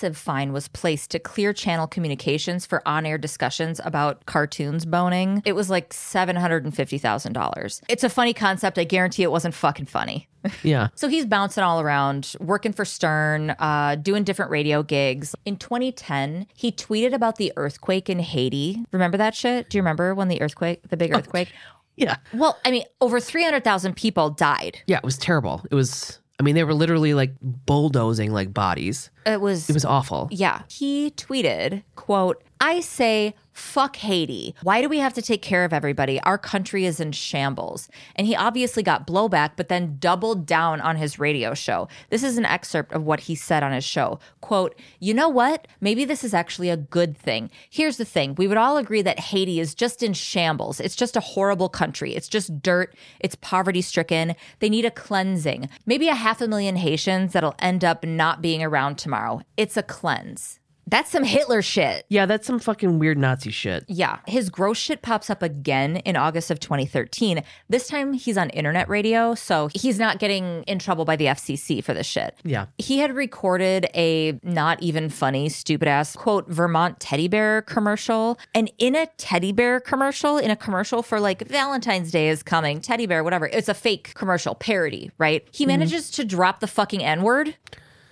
massive 0.00 0.16
fine 0.16 0.50
was 0.50 0.66
placed 0.68 1.10
to 1.10 1.18
Clear 1.18 1.52
Channel 1.52 1.86
Communications 1.86 2.64
for 2.64 2.82
on-air 2.88 3.18
discussions 3.18 3.82
about 3.84 4.24
cartoons 4.24 4.86
boning. 4.86 5.42
It 5.44 5.52
was 5.52 5.68
like 5.68 5.90
$750,000. 5.90 7.82
It's 7.86 8.02
a 8.02 8.08
funny 8.08 8.32
concept. 8.32 8.78
I 8.78 8.84
guarantee 8.84 9.24
it 9.24 9.30
wasn't 9.30 9.54
fucking 9.54 9.86
funny. 9.86 10.26
Yeah. 10.62 10.88
So 10.94 11.08
he's 11.08 11.26
bouncing 11.26 11.62
all 11.62 11.82
around, 11.82 12.34
working 12.40 12.72
for 12.72 12.86
Stern, 12.86 13.50
uh, 13.58 13.96
doing 13.96 14.24
different 14.24 14.50
radio 14.50 14.82
gigs. 14.82 15.34
In 15.44 15.56
2010, 15.58 16.46
he 16.54 16.72
tweeted 16.72 17.12
about 17.12 17.36
the 17.36 17.52
earthquake 17.58 18.08
in 18.08 18.20
Haiti. 18.20 18.82
Remember 18.90 19.18
that 19.18 19.34
shit? 19.34 19.68
Do 19.68 19.76
you 19.76 19.82
remember 19.82 20.14
when 20.14 20.28
the 20.28 20.40
earthquake, 20.40 20.88
the 20.88 20.96
big 20.96 21.14
earthquake? 21.14 21.52
Yeah. 21.96 22.16
Well, 22.32 22.58
I 22.64 22.70
mean, 22.70 22.84
over 23.02 23.20
300,000 23.20 23.94
people 23.96 24.30
died. 24.30 24.80
Yeah. 24.86 24.96
It 24.96 25.04
was 25.04 25.18
terrible. 25.18 25.62
It 25.70 25.74
was, 25.74 26.18
I 26.40 26.42
mean, 26.42 26.54
they 26.54 26.64
were 26.64 26.72
literally 26.72 27.12
like 27.12 27.34
bulldozing 27.42 28.32
like 28.32 28.54
bodies. 28.54 29.10
It 29.26 29.42
was, 29.42 29.68
It 29.68 29.74
was 29.74 29.84
awful. 29.84 30.26
yeah. 30.32 30.62
He 30.70 31.10
tweeted, 31.10 31.82
quote, 31.96 32.42
I 32.62 32.80
say, 32.80 33.34
fuck 33.60 33.96
Haiti. 33.96 34.54
Why 34.62 34.80
do 34.80 34.88
we 34.88 34.98
have 34.98 35.14
to 35.14 35.22
take 35.22 35.42
care 35.42 35.64
of 35.64 35.72
everybody? 35.72 36.20
Our 36.22 36.38
country 36.38 36.86
is 36.86 36.98
in 36.98 37.12
shambles. 37.12 37.88
And 38.16 38.26
he 38.26 38.34
obviously 38.34 38.82
got 38.82 39.06
blowback, 39.06 39.52
but 39.56 39.68
then 39.68 39.96
doubled 40.00 40.46
down 40.46 40.80
on 40.80 40.96
his 40.96 41.18
radio 41.18 41.54
show. 41.54 41.86
This 42.08 42.22
is 42.22 42.38
an 42.38 42.46
excerpt 42.46 42.92
of 42.92 43.04
what 43.04 43.20
he 43.20 43.34
said 43.34 43.62
on 43.62 43.72
his 43.72 43.84
show. 43.84 44.18
Quote, 44.40 44.74
you 44.98 45.14
know 45.14 45.28
what? 45.28 45.68
Maybe 45.80 46.04
this 46.04 46.24
is 46.24 46.34
actually 46.34 46.70
a 46.70 46.76
good 46.76 47.16
thing. 47.16 47.50
Here's 47.68 47.98
the 47.98 48.04
thing. 48.04 48.34
We 48.36 48.48
would 48.48 48.56
all 48.56 48.76
agree 48.76 49.02
that 49.02 49.20
Haiti 49.20 49.60
is 49.60 49.74
just 49.74 50.02
in 50.02 50.14
shambles. 50.14 50.80
It's 50.80 50.96
just 50.96 51.16
a 51.16 51.20
horrible 51.20 51.68
country. 51.68 52.14
It's 52.14 52.28
just 52.28 52.62
dirt. 52.62 52.94
It's 53.20 53.36
poverty 53.36 53.82
stricken. 53.82 54.34
They 54.60 54.70
need 54.70 54.84
a 54.84 54.90
cleansing. 54.90 55.68
Maybe 55.86 56.08
a 56.08 56.14
half 56.14 56.40
a 56.40 56.48
million 56.48 56.76
Haitians 56.76 57.32
that'll 57.32 57.56
end 57.58 57.84
up 57.84 58.04
not 58.04 58.40
being 58.40 58.62
around 58.62 58.96
tomorrow. 58.96 59.42
It's 59.56 59.76
a 59.76 59.82
cleanse. 59.82 60.59
That's 60.86 61.10
some 61.10 61.24
Hitler 61.24 61.62
shit. 61.62 62.06
Yeah. 62.08 62.26
That's 62.26 62.46
some 62.46 62.58
fucking 62.58 62.98
weird 62.98 63.18
Nazi 63.18 63.50
shit. 63.50 63.84
Yeah, 63.88 64.18
his 64.26 64.50
gross 64.50 64.78
shit 64.78 65.02
pops 65.02 65.30
up 65.30 65.42
again 65.42 65.96
in 65.98 66.16
August 66.16 66.50
of 66.50 66.60
2013. 66.60 67.42
This 67.68 67.88
time 67.88 68.12
he's 68.12 68.38
on 68.38 68.50
internet 68.50 68.88
radio, 68.88 69.34
so 69.34 69.68
he's 69.74 69.98
not 69.98 70.18
getting 70.18 70.62
in 70.64 70.78
trouble 70.78 71.04
by 71.04 71.16
the 71.16 71.26
FCC 71.26 71.82
for 71.82 71.92
this 71.94 72.06
shit. 72.06 72.36
Yeah. 72.44 72.66
He 72.78 72.98
had 72.98 73.14
recorded 73.14 73.88
a 73.94 74.38
not 74.42 74.82
even 74.82 75.08
funny, 75.08 75.48
stupid 75.48 75.88
ass 75.88 76.16
quote 76.16 76.48
Vermont 76.48 77.00
teddy 77.00 77.28
bear 77.28 77.62
commercial. 77.62 78.38
And 78.54 78.70
in 78.78 78.94
a 78.94 79.06
teddy 79.18 79.52
bear 79.52 79.80
commercial, 79.80 80.38
in 80.38 80.50
a 80.50 80.56
commercial 80.56 81.02
for 81.02 81.20
like 81.20 81.46
Valentine's 81.48 82.10
Day 82.10 82.28
is 82.28 82.42
coming, 82.42 82.80
teddy 82.80 83.06
bear, 83.06 83.24
whatever, 83.24 83.46
it's 83.46 83.68
a 83.68 83.74
fake 83.74 84.14
commercial 84.14 84.54
parody, 84.54 85.10
right? 85.18 85.46
He 85.50 85.64
mm-hmm. 85.64 85.68
manages 85.68 86.10
to 86.12 86.24
drop 86.24 86.60
the 86.60 86.66
fucking 86.66 87.02
N 87.02 87.22
word. 87.22 87.56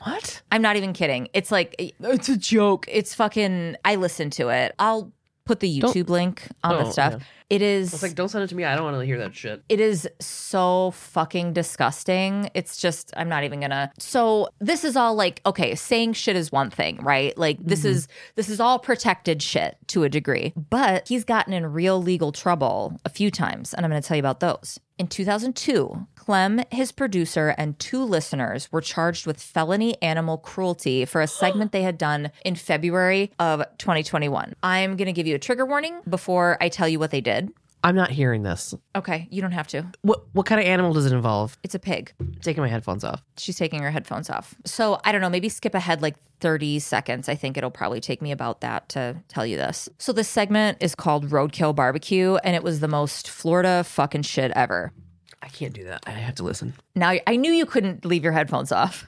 What? 0.02 0.42
I'm 0.52 0.62
not 0.62 0.76
even 0.76 0.92
kidding. 0.92 1.28
It's 1.32 1.50
like 1.50 1.74
it's 1.78 2.28
a 2.28 2.36
joke. 2.36 2.86
It's 2.88 3.14
fucking. 3.14 3.76
I 3.84 3.96
listened 3.96 4.32
to 4.34 4.48
it. 4.48 4.74
I'll 4.78 5.12
put 5.44 5.60
the 5.60 5.80
YouTube 5.80 6.10
link 6.10 6.46
on 6.62 6.76
the 6.76 6.86
Oh, 6.86 6.90
stuff. 6.90 7.14
yeah. 7.14 7.24
It 7.50 7.62
is. 7.62 7.94
It's 7.94 8.02
like, 8.02 8.14
don't 8.14 8.28
send 8.28 8.44
it 8.44 8.48
to 8.48 8.54
me. 8.54 8.64
I 8.64 8.76
don't 8.76 8.84
want 8.84 8.98
to 8.98 9.06
hear 9.06 9.16
that 9.18 9.34
shit. 9.34 9.62
it 9.70 9.80
is 9.80 10.06
so 10.20 10.90
fucking 10.90 11.54
disgusting. 11.54 12.50
It's 12.52 12.76
just, 12.76 13.10
I'm 13.16 13.30
not 13.30 13.42
even 13.44 13.60
gonna. 13.60 13.90
So, 13.98 14.50
this 14.58 14.84
is 14.84 14.96
all 14.96 15.14
like, 15.14 15.40
okay, 15.46 15.74
saying 15.74 16.12
shit 16.12 16.36
is 16.36 16.52
one 16.52 16.68
thing, 16.68 16.98
right? 16.98 17.36
Like, 17.38 17.56
this 17.58 17.80
mm-hmm. 17.80 17.88
is, 17.88 18.08
this 18.34 18.50
is 18.50 18.60
all 18.60 18.78
protected 18.78 19.40
shit 19.42 19.78
to 19.88 20.04
a 20.04 20.10
degree. 20.10 20.52
But 20.68 21.08
he's 21.08 21.24
gotten 21.24 21.54
in 21.54 21.72
real 21.72 22.02
legal 22.02 22.32
trouble 22.32 23.00
a 23.06 23.08
few 23.08 23.30
times, 23.30 23.72
and 23.72 23.86
I'm 23.86 23.90
gonna 23.90 24.02
tell 24.02 24.18
you 24.18 24.22
about 24.22 24.40
those. 24.40 24.78
In 24.98 25.06
2002, 25.06 26.06
Clem, 26.28 26.60
his 26.70 26.92
producer, 26.92 27.54
and 27.56 27.78
two 27.78 28.04
listeners 28.04 28.70
were 28.70 28.82
charged 28.82 29.26
with 29.26 29.40
felony 29.40 29.96
animal 30.02 30.36
cruelty 30.36 31.06
for 31.06 31.22
a 31.22 31.26
segment 31.40 31.72
they 31.72 31.80
had 31.80 31.96
done 31.96 32.30
in 32.44 32.54
February 32.54 33.32
of 33.38 33.64
2021. 33.78 34.52
I'm 34.62 34.96
gonna 34.98 35.14
give 35.14 35.26
you 35.26 35.34
a 35.34 35.38
trigger 35.38 35.64
warning 35.64 36.02
before 36.06 36.58
I 36.60 36.68
tell 36.68 36.86
you 36.86 36.98
what 36.98 37.12
they 37.12 37.22
did. 37.22 37.48
I'm 37.82 37.94
not 37.94 38.10
hearing 38.10 38.42
this. 38.42 38.74
Okay, 38.94 39.26
you 39.30 39.40
don't 39.40 39.52
have 39.52 39.68
to. 39.68 39.86
What 40.02 40.26
what 40.34 40.44
kind 40.44 40.60
of 40.60 40.66
animal 40.66 40.92
does 40.92 41.06
it 41.06 41.14
involve? 41.14 41.56
It's 41.62 41.74
a 41.74 41.78
pig. 41.78 42.12
taking 42.42 42.62
my 42.62 42.68
headphones 42.68 43.04
off. 43.04 43.22
She's 43.38 43.56
taking 43.56 43.80
her 43.80 43.90
headphones 43.90 44.28
off. 44.28 44.54
So 44.66 45.00
I 45.06 45.12
don't 45.12 45.22
know, 45.22 45.30
maybe 45.30 45.48
skip 45.48 45.74
ahead 45.74 46.02
like 46.02 46.16
30 46.40 46.78
seconds. 46.80 47.30
I 47.30 47.36
think 47.36 47.56
it'll 47.56 47.70
probably 47.70 48.02
take 48.02 48.20
me 48.20 48.32
about 48.32 48.60
that 48.60 48.90
to 48.90 49.16
tell 49.28 49.46
you 49.46 49.56
this. 49.56 49.88
So 49.96 50.12
this 50.12 50.28
segment 50.28 50.76
is 50.82 50.94
called 50.94 51.30
Roadkill 51.30 51.74
Barbecue, 51.74 52.34
and 52.44 52.54
it 52.54 52.62
was 52.62 52.80
the 52.80 52.88
most 52.88 53.30
Florida 53.30 53.82
fucking 53.82 54.22
shit 54.22 54.52
ever. 54.54 54.92
I 55.42 55.48
can't 55.48 55.72
do 55.72 55.84
that. 55.84 56.02
I 56.06 56.10
have 56.10 56.34
to 56.36 56.42
listen. 56.42 56.74
Now, 56.94 57.14
I 57.26 57.36
knew 57.36 57.52
you 57.52 57.66
couldn't 57.66 58.04
leave 58.04 58.24
your 58.24 58.32
headphones 58.32 58.72
off. 58.72 59.06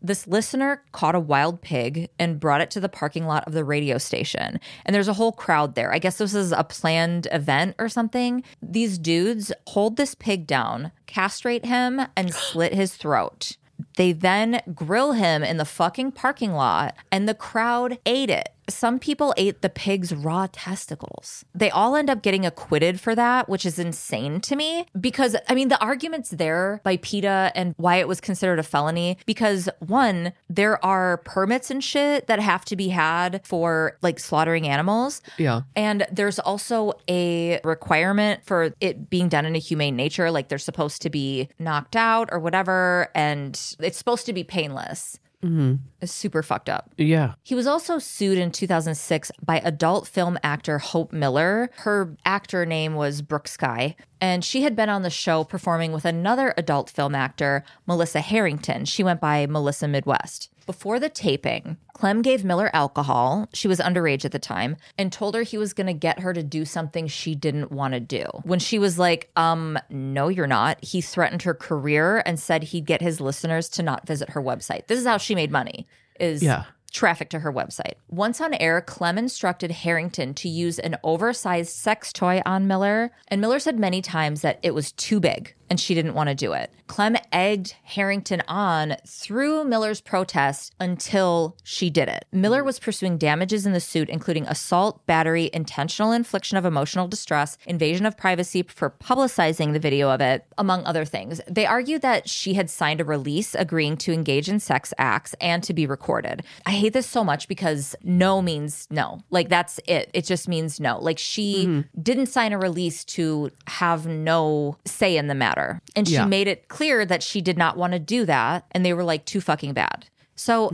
This 0.00 0.26
listener 0.28 0.82
caught 0.92 1.14
a 1.14 1.20
wild 1.20 1.60
pig 1.60 2.08
and 2.18 2.38
brought 2.38 2.60
it 2.60 2.70
to 2.72 2.80
the 2.80 2.88
parking 2.88 3.26
lot 3.26 3.44
of 3.46 3.52
the 3.52 3.64
radio 3.64 3.98
station. 3.98 4.60
And 4.84 4.94
there's 4.94 5.08
a 5.08 5.14
whole 5.14 5.32
crowd 5.32 5.74
there. 5.74 5.92
I 5.92 5.98
guess 5.98 6.18
this 6.18 6.34
is 6.34 6.52
a 6.52 6.62
planned 6.62 7.26
event 7.32 7.74
or 7.78 7.88
something. 7.88 8.44
These 8.62 8.98
dudes 8.98 9.52
hold 9.66 9.96
this 9.96 10.14
pig 10.14 10.46
down, 10.46 10.92
castrate 11.06 11.64
him, 11.64 12.00
and 12.16 12.32
slit 12.32 12.74
his 12.74 12.94
throat. 12.94 13.56
They 13.98 14.12
then 14.12 14.62
grill 14.74 15.12
him 15.12 15.42
in 15.42 15.56
the 15.56 15.64
fucking 15.64 16.12
parking 16.12 16.52
lot, 16.52 16.94
and 17.10 17.28
the 17.28 17.34
crowd 17.34 17.98
ate 18.06 18.30
it. 18.30 18.50
Some 18.68 18.98
people 18.98 19.32
ate 19.38 19.62
the 19.62 19.70
pig's 19.70 20.14
raw 20.14 20.46
testicles. 20.52 21.44
They 21.54 21.70
all 21.70 21.96
end 21.96 22.10
up 22.10 22.22
getting 22.22 22.44
acquitted 22.44 23.00
for 23.00 23.14
that, 23.14 23.48
which 23.48 23.64
is 23.64 23.78
insane 23.78 24.40
to 24.42 24.56
me 24.56 24.86
because, 25.00 25.34
I 25.48 25.54
mean, 25.54 25.68
the 25.68 25.80
argument's 25.80 26.30
there 26.30 26.82
by 26.84 26.98
PETA 26.98 27.52
and 27.54 27.74
why 27.78 27.96
it 27.96 28.06
was 28.06 28.20
considered 28.20 28.58
a 28.58 28.62
felony. 28.62 29.16
Because, 29.24 29.70
one, 29.78 30.34
there 30.50 30.84
are 30.84 31.16
permits 31.24 31.70
and 31.70 31.82
shit 31.82 32.26
that 32.26 32.40
have 32.40 32.64
to 32.66 32.76
be 32.76 32.88
had 32.88 33.40
for 33.42 33.96
like 34.02 34.18
slaughtering 34.18 34.68
animals. 34.68 35.22
Yeah. 35.38 35.62
And 35.74 36.06
there's 36.12 36.38
also 36.38 36.92
a 37.08 37.60
requirement 37.64 38.44
for 38.44 38.74
it 38.80 39.08
being 39.08 39.30
done 39.30 39.46
in 39.46 39.56
a 39.56 39.60
humane 39.60 39.96
nature. 39.96 40.30
Like 40.30 40.48
they're 40.48 40.58
supposed 40.58 41.00
to 41.02 41.10
be 41.10 41.48
knocked 41.58 41.96
out 41.96 42.28
or 42.30 42.38
whatever. 42.38 43.08
And 43.14 43.58
it's 43.88 43.96
supposed 43.96 44.26
to 44.26 44.34
be 44.34 44.44
painless. 44.44 45.18
Mm-hmm. 45.42 45.76
It's 46.02 46.12
super 46.12 46.42
fucked 46.42 46.68
up. 46.68 46.92
Yeah. 46.98 47.34
He 47.42 47.54
was 47.54 47.66
also 47.66 47.98
sued 47.98 48.36
in 48.36 48.50
2006 48.50 49.32
by 49.42 49.60
adult 49.60 50.06
film 50.06 50.38
actor 50.42 50.78
Hope 50.78 51.10
Miller. 51.10 51.70
Her 51.76 52.14
actor 52.26 52.66
name 52.66 52.96
was 52.96 53.22
Brooke 53.22 53.48
Skye, 53.48 53.96
and 54.20 54.44
she 54.44 54.62
had 54.62 54.76
been 54.76 54.90
on 54.90 55.02
the 55.02 55.10
show 55.10 55.44
performing 55.44 55.92
with 55.92 56.04
another 56.04 56.52
adult 56.58 56.90
film 56.90 57.14
actor, 57.14 57.64
Melissa 57.86 58.20
Harrington. 58.20 58.84
She 58.84 59.02
went 59.02 59.22
by 59.22 59.46
Melissa 59.46 59.88
Midwest. 59.88 60.50
Before 60.68 61.00
the 61.00 61.08
taping, 61.08 61.78
Clem 61.94 62.20
gave 62.20 62.44
Miller 62.44 62.68
alcohol. 62.74 63.48
She 63.54 63.66
was 63.68 63.78
underage 63.80 64.26
at 64.26 64.32
the 64.32 64.38
time 64.38 64.76
and 64.98 65.10
told 65.10 65.34
her 65.34 65.40
he 65.40 65.56
was 65.56 65.72
going 65.72 65.86
to 65.86 65.94
get 65.94 66.20
her 66.20 66.34
to 66.34 66.42
do 66.42 66.66
something 66.66 67.06
she 67.06 67.34
didn't 67.34 67.72
want 67.72 67.94
to 67.94 68.00
do. 68.00 68.24
When 68.42 68.58
she 68.58 68.78
was 68.78 68.98
like, 68.98 69.30
um, 69.34 69.78
no, 69.88 70.28
you're 70.28 70.46
not, 70.46 70.84
he 70.84 71.00
threatened 71.00 71.40
her 71.44 71.54
career 71.54 72.22
and 72.26 72.38
said 72.38 72.64
he'd 72.64 72.84
get 72.84 73.00
his 73.00 73.18
listeners 73.18 73.70
to 73.70 73.82
not 73.82 74.06
visit 74.06 74.28
her 74.28 74.42
website. 74.42 74.88
This 74.88 75.00
is 75.00 75.06
how 75.06 75.16
she 75.16 75.34
made 75.34 75.50
money 75.50 75.86
is 76.20 76.42
Yeah. 76.42 76.64
traffic 76.92 77.30
to 77.30 77.38
her 77.38 77.50
website. 77.52 77.94
Once 78.10 78.38
on 78.38 78.52
air, 78.52 78.82
Clem 78.82 79.16
instructed 79.16 79.70
Harrington 79.70 80.34
to 80.34 80.50
use 80.50 80.78
an 80.78 80.96
oversized 81.02 81.70
sex 81.70 82.12
toy 82.12 82.42
on 82.44 82.66
Miller, 82.66 83.10
and 83.28 83.40
Miller 83.40 83.58
said 83.58 83.78
many 83.78 84.02
times 84.02 84.42
that 84.42 84.58
it 84.62 84.74
was 84.74 84.92
too 84.92 85.18
big 85.18 85.54
and 85.70 85.78
she 85.80 85.94
didn't 85.94 86.14
want 86.14 86.28
to 86.28 86.34
do 86.34 86.52
it. 86.52 86.72
Clem 86.86 87.16
egged 87.32 87.74
Harrington 87.82 88.42
on 88.48 88.96
through 89.06 89.64
Miller's 89.64 90.00
protest 90.00 90.74
until 90.80 91.56
she 91.62 91.90
did 91.90 92.08
it. 92.08 92.26
Miller 92.32 92.64
was 92.64 92.78
pursuing 92.78 93.18
damages 93.18 93.66
in 93.66 93.72
the 93.72 93.80
suit, 93.80 94.08
including 94.08 94.46
assault, 94.46 95.04
battery, 95.06 95.50
intentional 95.52 96.12
infliction 96.12 96.56
of 96.56 96.64
emotional 96.64 97.06
distress, 97.06 97.58
invasion 97.66 98.06
of 98.06 98.16
privacy 98.16 98.62
for 98.62 98.90
publicizing 98.90 99.72
the 99.72 99.78
video 99.78 100.10
of 100.10 100.20
it, 100.20 100.44
among 100.56 100.84
other 100.84 101.04
things. 101.04 101.40
They 101.48 101.66
argued 101.66 102.02
that 102.02 102.28
she 102.28 102.54
had 102.54 102.70
signed 102.70 103.00
a 103.00 103.04
release 103.04 103.54
agreeing 103.54 103.96
to 103.98 104.12
engage 104.12 104.48
in 104.48 104.60
sex 104.60 104.94
acts 104.98 105.34
and 105.40 105.62
to 105.64 105.74
be 105.74 105.86
recorded. 105.86 106.42
I 106.66 106.70
hate 106.72 106.92
this 106.92 107.06
so 107.06 107.22
much 107.22 107.48
because 107.48 107.94
no 108.02 108.40
means 108.40 108.86
no. 108.90 109.20
Like 109.30 109.48
that's 109.48 109.80
it. 109.86 110.10
It 110.14 110.24
just 110.24 110.48
means 110.48 110.80
no. 110.80 110.98
Like 110.98 111.18
she 111.18 111.66
mm-hmm. 111.66 112.02
didn't 112.02 112.26
sign 112.26 112.52
a 112.52 112.58
release 112.58 113.04
to 113.04 113.50
have 113.66 114.06
no 114.06 114.76
say 114.84 115.16
in 115.16 115.26
the 115.26 115.34
matter. 115.34 115.57
And 115.96 116.06
she 116.08 116.14
Yeah. 116.14 116.24
made 116.26 116.48
it 116.48 116.68
clear 116.68 117.04
that 117.06 117.22
she 117.22 117.40
did 117.40 117.58
not 117.58 117.76
want 117.76 117.92
to 117.92 117.98
do 117.98 118.24
that. 118.26 118.64
And 118.72 118.84
they 118.84 118.92
were 118.92 119.04
like, 119.04 119.24
too 119.24 119.40
fucking 119.40 119.72
bad. 119.74 120.06
So 120.36 120.72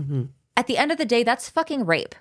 at 0.56 0.66
the 0.66 0.76
end 0.78 0.92
of 0.92 0.98
the 0.98 1.04
day, 1.06 1.22
that's 1.22 1.48
fucking 1.48 1.84
rape. 1.86 2.14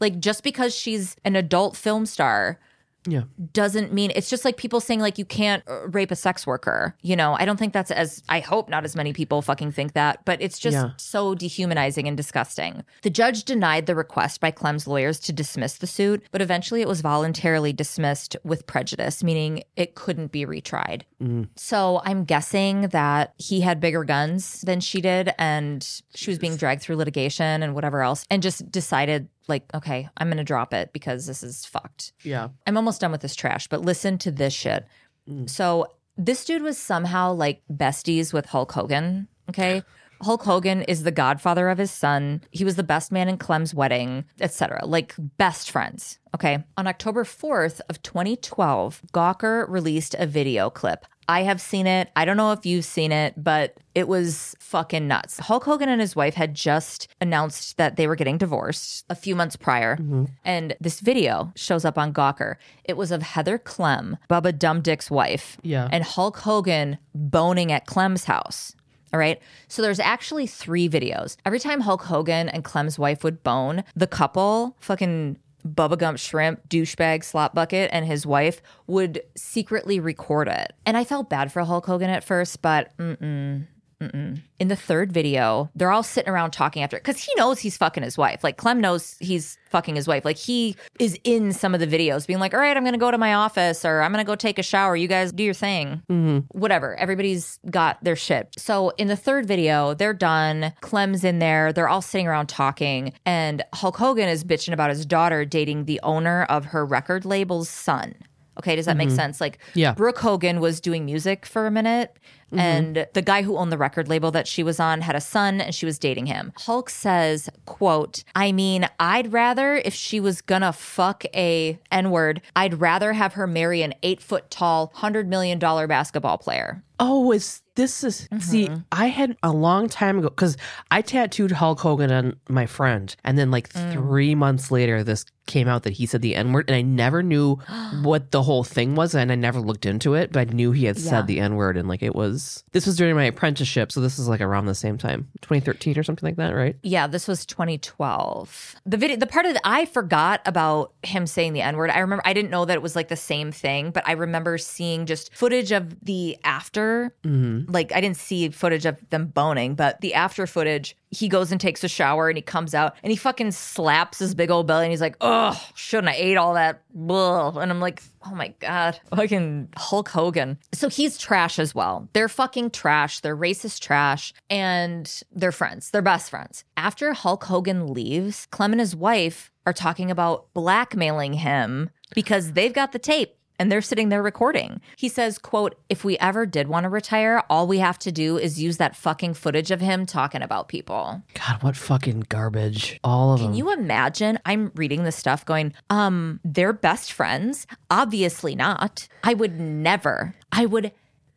Like 0.00 0.18
just 0.20 0.42
because 0.44 0.74
she's 0.74 1.16
an 1.24 1.34
adult 1.36 1.76
film 1.76 2.06
star 2.06 2.58
Yeah. 3.06 3.22
doesn't 3.52 3.92
mean 3.92 4.12
it's 4.14 4.28
just 4.30 4.44
like 4.44 4.56
people 4.58 4.78
saying 4.78 5.00
like 5.00 5.16
you 5.18 5.24
can't 5.24 5.62
uh, 5.66 5.88
rape 5.88 6.10
a 6.10 6.16
sex 6.16 6.46
worker. 6.46 6.94
You 7.02 7.16
know, 7.16 7.34
I 7.38 7.46
don't 7.46 7.56
think 7.58 7.72
that's 7.72 7.90
as 7.90 8.22
I 8.28 8.40
hope 8.40 8.68
not 8.68 8.84
as 8.84 8.94
many 8.94 9.12
people 9.12 9.40
fucking 9.42 9.72
think 9.72 9.94
that, 9.94 10.24
but 10.24 10.40
it's 10.42 10.58
just 10.58 10.74
Yeah. 10.74 10.90
so 10.98 11.34
dehumanizing 11.34 12.06
and 12.06 12.16
disgusting. 12.16 12.84
The 13.02 13.10
judge 13.10 13.44
denied 13.44 13.86
the 13.86 13.94
request 13.94 14.40
by 14.40 14.50
Clem's 14.50 14.86
lawyers 14.86 15.18
to 15.20 15.32
dismiss 15.32 15.78
the 15.78 15.86
suit, 15.86 16.22
but 16.30 16.42
eventually 16.42 16.82
it 16.82 16.88
was 16.88 17.00
voluntarily 17.00 17.72
dismissed 17.72 18.36
with 18.44 18.66
prejudice, 18.66 19.24
meaning 19.24 19.64
it 19.76 19.94
couldn't 19.94 20.30
be 20.30 20.44
retried. 20.46 21.02
Mm. 21.20 21.48
So 21.56 22.00
I'm 22.04 22.24
guessing 22.24 22.88
that 22.88 23.34
he 23.36 23.60
had 23.60 23.78
bigger 23.78 24.04
guns 24.04 24.62
than 24.62 24.80
she 24.80 25.00
did 25.00 25.32
and 25.38 25.86
she 26.14 26.30
was 26.30 26.38
being 26.38 26.56
dragged 26.56 26.82
through 26.82 26.96
litigation 26.96 27.62
and 27.62 27.74
whatever 27.74 28.02
else 28.02 28.24
and 28.30 28.42
just 28.42 28.70
decided 28.70 29.28
like 29.46 29.64
okay, 29.74 30.08
I'm 30.16 30.28
going 30.28 30.38
to 30.38 30.44
drop 30.44 30.72
it 30.72 30.92
because 30.92 31.26
this 31.26 31.42
is 31.42 31.66
fucked. 31.66 32.12
Yeah. 32.22 32.48
I'm 32.66 32.76
almost 32.76 33.00
done 33.00 33.12
with 33.12 33.20
this 33.20 33.36
trash, 33.36 33.68
but 33.68 33.82
listen 33.82 34.16
to 34.18 34.30
this 34.30 34.54
shit. 34.54 34.86
Mm. 35.28 35.50
So 35.50 35.88
this 36.16 36.44
dude 36.44 36.62
was 36.62 36.78
somehow 36.78 37.32
like 37.32 37.62
besties 37.70 38.32
with 38.32 38.46
Hulk 38.46 38.72
Hogan. 38.72 39.28
Okay. 39.48 39.82
Hulk 40.22 40.42
Hogan 40.42 40.82
is 40.82 41.02
the 41.02 41.10
godfather 41.10 41.68
of 41.68 41.78
his 41.78 41.90
son. 41.90 42.42
He 42.50 42.64
was 42.64 42.76
the 42.76 42.82
best 42.82 43.10
man 43.12 43.28
in 43.28 43.38
Clem's 43.38 43.74
wedding, 43.74 44.24
etc. 44.40 44.84
Like 44.84 45.14
best 45.38 45.70
friends. 45.70 46.18
Okay. 46.34 46.62
On 46.76 46.86
October 46.86 47.24
4th 47.24 47.80
of 47.88 48.02
2012, 48.02 49.02
Gawker 49.12 49.68
released 49.68 50.14
a 50.18 50.26
video 50.26 50.70
clip. 50.70 51.06
I 51.28 51.42
have 51.42 51.60
seen 51.60 51.86
it. 51.86 52.10
I 52.16 52.24
don't 52.24 52.36
know 52.36 52.50
if 52.50 52.66
you've 52.66 52.84
seen 52.84 53.12
it, 53.12 53.34
but 53.36 53.76
it 53.94 54.08
was 54.08 54.56
fucking 54.58 55.06
nuts. 55.06 55.38
Hulk 55.38 55.62
Hogan 55.64 55.88
and 55.88 56.00
his 56.00 56.16
wife 56.16 56.34
had 56.34 56.54
just 56.54 57.06
announced 57.20 57.76
that 57.76 57.94
they 57.94 58.08
were 58.08 58.16
getting 58.16 58.36
divorced 58.36 59.04
a 59.08 59.14
few 59.14 59.36
months 59.36 59.54
prior. 59.54 59.96
Mm-hmm. 59.96 60.24
And 60.44 60.74
this 60.80 60.98
video 60.98 61.52
shows 61.54 61.84
up 61.84 61.96
on 61.98 62.12
Gawker. 62.12 62.56
It 62.82 62.96
was 62.96 63.12
of 63.12 63.22
Heather 63.22 63.58
Clem, 63.58 64.16
Bubba 64.28 64.58
Dumb 64.58 64.80
Dick's 64.80 65.08
wife, 65.10 65.56
Yeah. 65.62 65.88
and 65.92 66.02
Hulk 66.02 66.38
Hogan 66.38 66.98
boning 67.14 67.70
at 67.70 67.86
Clem's 67.86 68.24
house. 68.24 68.74
All 69.12 69.18
right. 69.18 69.40
So 69.68 69.82
there's 69.82 70.00
actually 70.00 70.46
three 70.46 70.88
videos. 70.88 71.36
Every 71.44 71.58
time 71.58 71.80
Hulk 71.80 72.02
Hogan 72.02 72.48
and 72.48 72.64
Clem's 72.64 72.98
wife 72.98 73.24
would 73.24 73.42
bone, 73.42 73.84
the 73.96 74.06
couple, 74.06 74.76
fucking 74.80 75.36
Bubba 75.66 75.98
Gump 75.98 76.18
Shrimp, 76.18 76.68
douchebag, 76.68 77.24
slop 77.24 77.54
bucket, 77.54 77.90
and 77.92 78.06
his 78.06 78.24
wife 78.24 78.62
would 78.86 79.22
secretly 79.36 80.00
record 80.00 80.48
it. 80.48 80.72
And 80.86 80.96
I 80.96 81.04
felt 81.04 81.28
bad 81.28 81.52
for 81.52 81.62
Hulk 81.64 81.86
Hogan 81.86 82.10
at 82.10 82.24
first, 82.24 82.62
but 82.62 82.96
mm-mm. 82.96 83.66
Mm-mm. 84.00 84.40
In 84.58 84.68
the 84.68 84.76
third 84.76 85.12
video, 85.12 85.70
they're 85.74 85.90
all 85.90 86.02
sitting 86.02 86.30
around 86.30 86.52
talking 86.52 86.82
after 86.82 86.96
because 86.96 87.18
he 87.18 87.32
knows 87.36 87.58
he's 87.58 87.76
fucking 87.76 88.02
his 88.02 88.16
wife. 88.16 88.42
Like 88.42 88.56
Clem 88.56 88.80
knows 88.80 89.16
he's 89.20 89.58
fucking 89.70 89.94
his 89.94 90.08
wife. 90.08 90.24
Like 90.24 90.36
he 90.36 90.76
is 90.98 91.18
in 91.22 91.52
some 91.52 91.74
of 91.74 91.80
the 91.80 91.86
videos 91.86 92.26
being 92.26 92.40
like, 92.40 92.54
all 92.54 92.60
right, 92.60 92.76
I'm 92.76 92.82
going 92.82 92.94
to 92.94 92.98
go 92.98 93.10
to 93.10 93.18
my 93.18 93.34
office 93.34 93.84
or 93.84 94.00
I'm 94.00 94.12
going 94.12 94.24
to 94.24 94.28
go 94.28 94.34
take 94.34 94.58
a 94.58 94.62
shower. 94.62 94.96
You 94.96 95.06
guys 95.06 95.32
do 95.32 95.42
your 95.42 95.54
thing. 95.54 96.02
Mm-hmm. 96.10 96.58
Whatever. 96.58 96.96
Everybody's 96.96 97.58
got 97.70 98.02
their 98.02 98.16
shit. 98.16 98.54
So 98.58 98.90
in 98.90 99.08
the 99.08 99.16
third 99.16 99.46
video, 99.46 99.94
they're 99.94 100.14
done. 100.14 100.72
Clem's 100.80 101.22
in 101.22 101.38
there. 101.38 101.72
They're 101.72 101.88
all 101.88 102.02
sitting 102.02 102.26
around 102.26 102.48
talking. 102.48 103.12
And 103.26 103.62
Hulk 103.74 103.96
Hogan 103.96 104.28
is 104.28 104.44
bitching 104.44 104.72
about 104.72 104.90
his 104.90 105.04
daughter 105.04 105.44
dating 105.44 105.84
the 105.84 106.00
owner 106.02 106.44
of 106.44 106.66
her 106.66 106.86
record 106.86 107.24
label's 107.24 107.68
son. 107.68 108.14
Okay, 108.58 108.76
does 108.76 108.84
that 108.86 108.96
make 108.96 109.08
mm-hmm. 109.08 109.16
sense? 109.16 109.40
Like, 109.40 109.58
Yeah. 109.74 109.94
Brooke 109.94 110.18
Hogan 110.18 110.60
was 110.60 110.82
doing 110.82 111.06
music 111.06 111.46
for 111.46 111.66
a 111.66 111.70
minute, 111.70 112.18
Mm-hmm. 112.50 112.58
and 112.58 113.06
the 113.12 113.22
guy 113.22 113.42
who 113.42 113.56
owned 113.56 113.70
the 113.70 113.78
record 113.78 114.08
label 114.08 114.32
that 114.32 114.48
she 114.48 114.64
was 114.64 114.80
on 114.80 115.02
had 115.02 115.14
a 115.14 115.20
son, 115.20 115.60
and 115.60 115.72
she 115.72 115.86
was 115.86 116.00
dating 116.00 116.26
him. 116.26 116.52
Hulk 116.56 116.90
says, 116.90 117.48
"quote 117.64 118.24
I 118.34 118.50
mean, 118.50 118.88
I'd 118.98 119.32
rather 119.32 119.76
if 119.76 119.94
she 119.94 120.18
was 120.18 120.42
gonna 120.42 120.72
fuck 120.72 121.24
a 121.34 121.78
n 121.92 122.10
word, 122.10 122.42
I'd 122.56 122.80
rather 122.80 123.12
have 123.12 123.34
her 123.34 123.46
marry 123.46 123.82
an 123.82 123.94
eight 124.02 124.20
foot 124.20 124.50
tall, 124.50 124.90
hundred 124.94 125.28
million 125.28 125.58
dollar 125.58 125.86
basketball 125.86 126.38
player." 126.38 126.82
Oh, 127.02 127.32
is 127.32 127.62
this 127.76 128.04
is 128.04 128.28
mm-hmm. 128.30 128.40
see? 128.40 128.68
I 128.92 129.06
had 129.06 129.34
a 129.42 129.50
long 129.50 129.88
time 129.88 130.18
ago 130.18 130.28
because 130.28 130.58
I 130.90 131.00
tattooed 131.00 131.50
Hulk 131.52 131.80
Hogan 131.80 132.12
on 132.12 132.36
my 132.48 132.66
friend, 132.66 133.14
and 133.24 133.38
then 133.38 133.50
like 133.50 133.70
mm. 133.70 133.92
three 133.92 134.34
months 134.34 134.70
later, 134.70 135.02
this 135.02 135.24
came 135.46 135.66
out 135.66 135.84
that 135.84 135.94
he 135.94 136.04
said 136.04 136.20
the 136.20 136.36
N 136.36 136.52
word, 136.52 136.68
and 136.68 136.76
I 136.76 136.82
never 136.82 137.22
knew 137.22 137.56
what 138.02 138.32
the 138.32 138.42
whole 138.42 138.64
thing 138.64 138.96
was, 138.96 139.14
and 139.14 139.32
I 139.32 139.34
never 139.34 139.60
looked 139.60 139.86
into 139.86 140.12
it, 140.14 140.30
but 140.32 140.40
I 140.40 140.52
knew 140.52 140.72
he 140.72 140.84
had 140.84 140.98
Yeah. 140.98 141.10
said 141.10 141.26
the 141.26 141.40
N 141.40 141.56
word, 141.56 141.78
and 141.78 141.88
like 141.88 142.02
it 142.02 142.14
was. 142.14 142.39
This 142.72 142.86
was 142.86 142.96
during 142.96 143.14
my 143.14 143.24
apprenticeship, 143.24 143.92
so 143.92 144.00
this 144.00 144.18
is 144.18 144.28
like 144.28 144.40
around 144.40 144.66
the 144.66 144.74
same 144.74 144.98
time, 144.98 145.28
2013 145.42 145.98
or 145.98 146.02
something 146.02 146.26
like 146.26 146.36
that, 146.36 146.50
right? 146.50 146.76
Yeah, 146.82 147.06
this 147.06 147.26
was 147.26 147.44
2012. 147.46 148.76
The 148.86 148.96
video, 148.96 149.16
the 149.16 149.26
part 149.26 149.46
of 149.46 149.54
the, 149.54 149.60
I 149.64 149.86
forgot 149.86 150.40
about 150.46 150.92
him 151.02 151.26
saying 151.26 151.52
the 151.52 151.62
N 151.62 151.76
word. 151.76 151.90
I 151.90 151.98
remember 151.98 152.22
I 152.24 152.32
didn't 152.32 152.50
know 152.50 152.64
that 152.64 152.74
it 152.74 152.82
was 152.82 152.96
like 152.96 153.08
the 153.08 153.16
same 153.16 153.52
thing, 153.52 153.90
but 153.90 154.06
I 154.06 154.12
remember 154.12 154.58
seeing 154.58 155.06
just 155.06 155.34
footage 155.34 155.72
of 155.72 156.04
the 156.04 156.38
after. 156.44 157.14
Mm-hmm. 157.24 157.70
Like 157.70 157.92
I 157.94 158.00
didn't 158.00 158.16
see 158.16 158.48
footage 158.50 158.86
of 158.86 158.98
them 159.10 159.26
boning, 159.26 159.74
but 159.74 160.00
the 160.00 160.14
after 160.14 160.46
footage. 160.46 160.96
He 161.10 161.28
goes 161.28 161.50
and 161.50 161.60
takes 161.60 161.82
a 161.82 161.88
shower 161.88 162.28
and 162.28 162.38
he 162.38 162.42
comes 162.42 162.74
out 162.74 162.94
and 163.02 163.10
he 163.10 163.16
fucking 163.16 163.50
slaps 163.50 164.18
his 164.20 164.34
big 164.34 164.50
old 164.50 164.66
belly 164.66 164.84
and 164.84 164.92
he's 164.92 165.00
like, 165.00 165.16
"Oh, 165.20 165.60
shouldn't 165.74 166.08
I 166.08 166.16
ate 166.16 166.36
all 166.36 166.54
that?" 166.54 166.82
Blah. 166.94 167.58
And 167.58 167.70
I'm 167.70 167.80
like, 167.80 168.02
"Oh 168.24 168.34
my 168.34 168.54
god, 168.60 169.00
fucking 169.14 169.68
Hulk 169.76 170.08
Hogan." 170.08 170.58
So 170.72 170.88
he's 170.88 171.18
trash 171.18 171.58
as 171.58 171.74
well. 171.74 172.08
They're 172.12 172.28
fucking 172.28 172.70
trash. 172.70 173.20
They're 173.20 173.36
racist 173.36 173.80
trash, 173.80 174.32
and 174.48 175.22
they're 175.32 175.52
friends. 175.52 175.90
They're 175.90 176.02
best 176.02 176.30
friends. 176.30 176.64
After 176.76 177.12
Hulk 177.12 177.44
Hogan 177.44 177.92
leaves, 177.92 178.46
Clem 178.50 178.72
and 178.72 178.80
his 178.80 178.94
wife 178.94 179.50
are 179.66 179.72
talking 179.72 180.10
about 180.10 180.52
blackmailing 180.54 181.34
him 181.34 181.90
because 182.14 182.52
they've 182.52 182.72
got 182.72 182.92
the 182.92 182.98
tape 182.98 183.36
and 183.60 183.70
they're 183.70 183.82
sitting 183.82 184.08
there 184.08 184.22
recording. 184.22 184.80
He 184.96 185.10
says, 185.10 185.36
quote, 185.36 185.78
if 185.90 186.02
we 186.02 186.16
ever 186.18 186.46
did 186.46 186.66
want 186.66 186.84
to 186.84 186.88
retire, 186.88 187.44
all 187.50 187.66
we 187.66 187.78
have 187.78 187.98
to 188.00 188.10
do 188.10 188.38
is 188.38 188.60
use 188.60 188.78
that 188.78 188.96
fucking 188.96 189.34
footage 189.34 189.70
of 189.70 189.82
him 189.82 190.06
talking 190.06 190.40
about 190.40 190.68
people. 190.68 191.22
God, 191.34 191.62
what 191.62 191.76
fucking 191.76 192.24
garbage! 192.30 192.98
All 193.04 193.34
of 193.34 193.40
Can 193.40 193.50
them. 193.50 193.58
you 193.58 193.70
imagine? 193.70 194.38
I'm 194.46 194.72
reading 194.74 195.04
this 195.04 195.16
stuff 195.16 195.44
going, 195.44 195.74
um, 195.90 196.40
they're 196.42 196.72
best 196.72 197.12
friends? 197.12 197.66
Obviously 197.90 198.54
not. 198.54 199.06
I 199.22 199.34
would 199.34 199.60
never, 199.60 200.34
I 200.50 200.64
would 200.64 200.92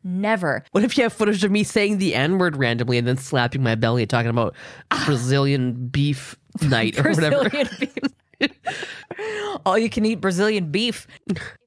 never. 0.06 0.64
What 0.72 0.86
if 0.86 0.98
you 0.98 1.04
have 1.04 1.12
footage 1.12 1.44
of 1.44 1.52
me 1.52 1.66
saying 1.66 1.98
the 1.98 2.16
N 2.16 2.38
word 2.38 2.56
randomly 2.56 2.98
and 2.98 3.06
then 3.06 3.18
slapping 3.18 3.64
my 3.64 3.76
belly, 3.76 4.04
and 4.04 4.10
talking 4.10 4.30
about 4.30 4.56
Brazilian 5.06 5.88
beef 5.88 6.38
night 6.62 6.98
or 6.98 7.12
whatever? 7.12 7.50
Brazilian 7.50 7.70
beef. 7.80 8.50
All 9.66 9.78
you 9.78 9.90
can 9.90 10.06
eat 10.06 10.16
Brazilian 10.16 10.72
beef. 10.72 11.08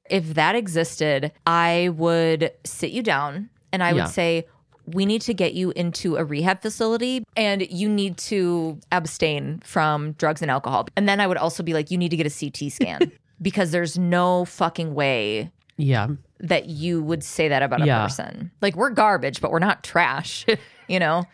If 0.09 0.33
that 0.35 0.55
existed, 0.55 1.31
I 1.45 1.89
would 1.95 2.51
sit 2.63 2.91
you 2.91 3.03
down 3.03 3.49
and 3.71 3.83
I 3.83 3.93
would 3.93 4.07
say, 4.09 4.47
we 4.85 5.05
need 5.05 5.21
to 5.23 5.33
get 5.33 5.53
you 5.53 5.71
into 5.71 6.15
a 6.15 6.23
rehab 6.23 6.61
facility 6.61 7.23
and 7.35 7.69
you 7.69 7.89
need 7.89 8.17
to 8.17 8.79
abstain 8.93 9.59
from 9.65 10.13
drugs 10.13 10.41
and 10.41 10.49
alcohol. 10.49 10.87
And 10.95 11.09
then 11.09 11.19
I 11.19 11.27
would 11.27 11.35
also 11.37 11.61
be 11.61 11.73
like, 11.73 11.91
you 11.91 11.97
need 11.97 12.09
to 12.09 12.15
get 12.17 12.25
a 12.25 12.29
CT 12.29 12.71
scan 12.71 13.11
because 13.41 13.71
there's 13.71 13.97
no 13.97 14.45
fucking 14.45 14.93
way 14.95 15.51
Yeah. 15.75 16.07
that 16.39 16.67
you 16.69 17.03
would 17.03 17.21
say 17.21 17.49
that 17.49 17.63
about 17.63 17.81
a 17.81 17.85
Yeah. 17.85 18.03
person. 18.03 18.49
Like 18.61 18.77
we're 18.77 18.91
garbage, 18.91 19.41
but 19.41 19.51
we're 19.51 19.59
not 19.59 19.83
trash, 19.83 20.45
you 20.87 20.99
know? 20.99 21.25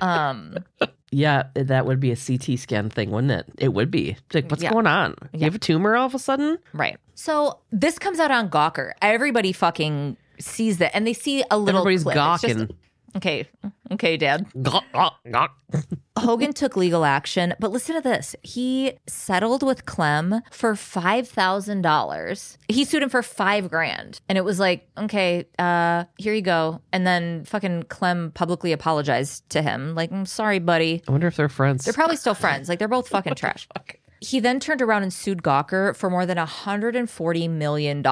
Um, 0.00 0.56
Yeah, 1.12 1.44
that 1.54 1.86
would 1.86 2.00
be 2.00 2.10
a 2.10 2.16
CT 2.16 2.58
scan 2.58 2.90
thing, 2.90 3.10
wouldn't 3.10 3.30
it? 3.32 3.46
It 3.58 3.68
would 3.72 3.90
be. 3.90 4.10
It's 4.10 4.34
Like, 4.34 4.50
what's 4.50 4.62
Yeah. 4.62 4.72
going 4.72 4.86
on? 4.88 5.14
You 5.32 5.40
have 5.44 5.54
a 5.54 5.58
tumor 5.58 5.96
all 5.96 6.06
of 6.06 6.14
a 6.14 6.18
sudden? 6.18 6.58
right. 6.72 6.98
So 7.14 7.60
this 7.72 7.98
comes 7.98 8.18
out 8.18 8.30
on 8.30 8.50
Gawker. 8.50 8.92
Everybody 9.00 9.52
fucking 9.52 10.16
sees 10.38 10.78
that 10.78 10.94
and 10.94 11.06
they 11.06 11.14
see 11.14 11.42
a 11.50 11.56
little 11.56 11.80
Everybody's 11.80 12.02
clip. 12.02 12.16
It's 12.16 12.42
just- 12.42 12.54
gawking. 12.58 12.76
Okay. 13.16 13.48
Okay, 13.92 14.16
dad. 14.16 14.46
Hogan 16.18 16.52
took 16.52 16.76
legal 16.76 17.04
action, 17.04 17.54
but 17.60 17.70
listen 17.70 17.94
to 17.94 18.00
this. 18.00 18.34
He 18.42 18.94
settled 19.06 19.62
with 19.62 19.84
Clem 19.86 20.40
for 20.50 20.74
$5,000. 20.74 22.56
He 22.68 22.84
sued 22.84 23.02
him 23.02 23.08
for 23.08 23.22
five 23.22 23.68
grand. 23.70 24.20
And 24.28 24.38
it 24.38 24.44
was 24.44 24.58
like, 24.58 24.88
okay, 24.98 25.46
uh, 25.58 26.04
here 26.18 26.34
you 26.34 26.42
go. 26.42 26.80
And 26.92 27.06
then 27.06 27.44
fucking 27.44 27.84
Clem 27.84 28.32
publicly 28.32 28.72
apologized 28.72 29.48
to 29.50 29.62
him. 29.62 29.94
Like, 29.94 30.10
I'm 30.10 30.26
sorry, 30.26 30.58
buddy. 30.58 31.02
I 31.06 31.12
wonder 31.12 31.26
if 31.26 31.36
they're 31.36 31.48
friends. 31.48 31.84
They're 31.84 31.94
probably 31.94 32.16
still 32.16 32.34
friends. 32.34 32.68
Like, 32.68 32.78
they're 32.78 32.88
both 32.88 33.08
fucking 33.08 33.34
trash. 33.34 33.68
He 34.20 34.40
then 34.40 34.60
turned 34.60 34.82
around 34.82 35.02
and 35.02 35.12
sued 35.12 35.42
Gawker 35.42 35.94
for 35.94 36.10
more 36.10 36.26
than 36.26 36.36
$140 36.36 37.50
million. 37.50 38.04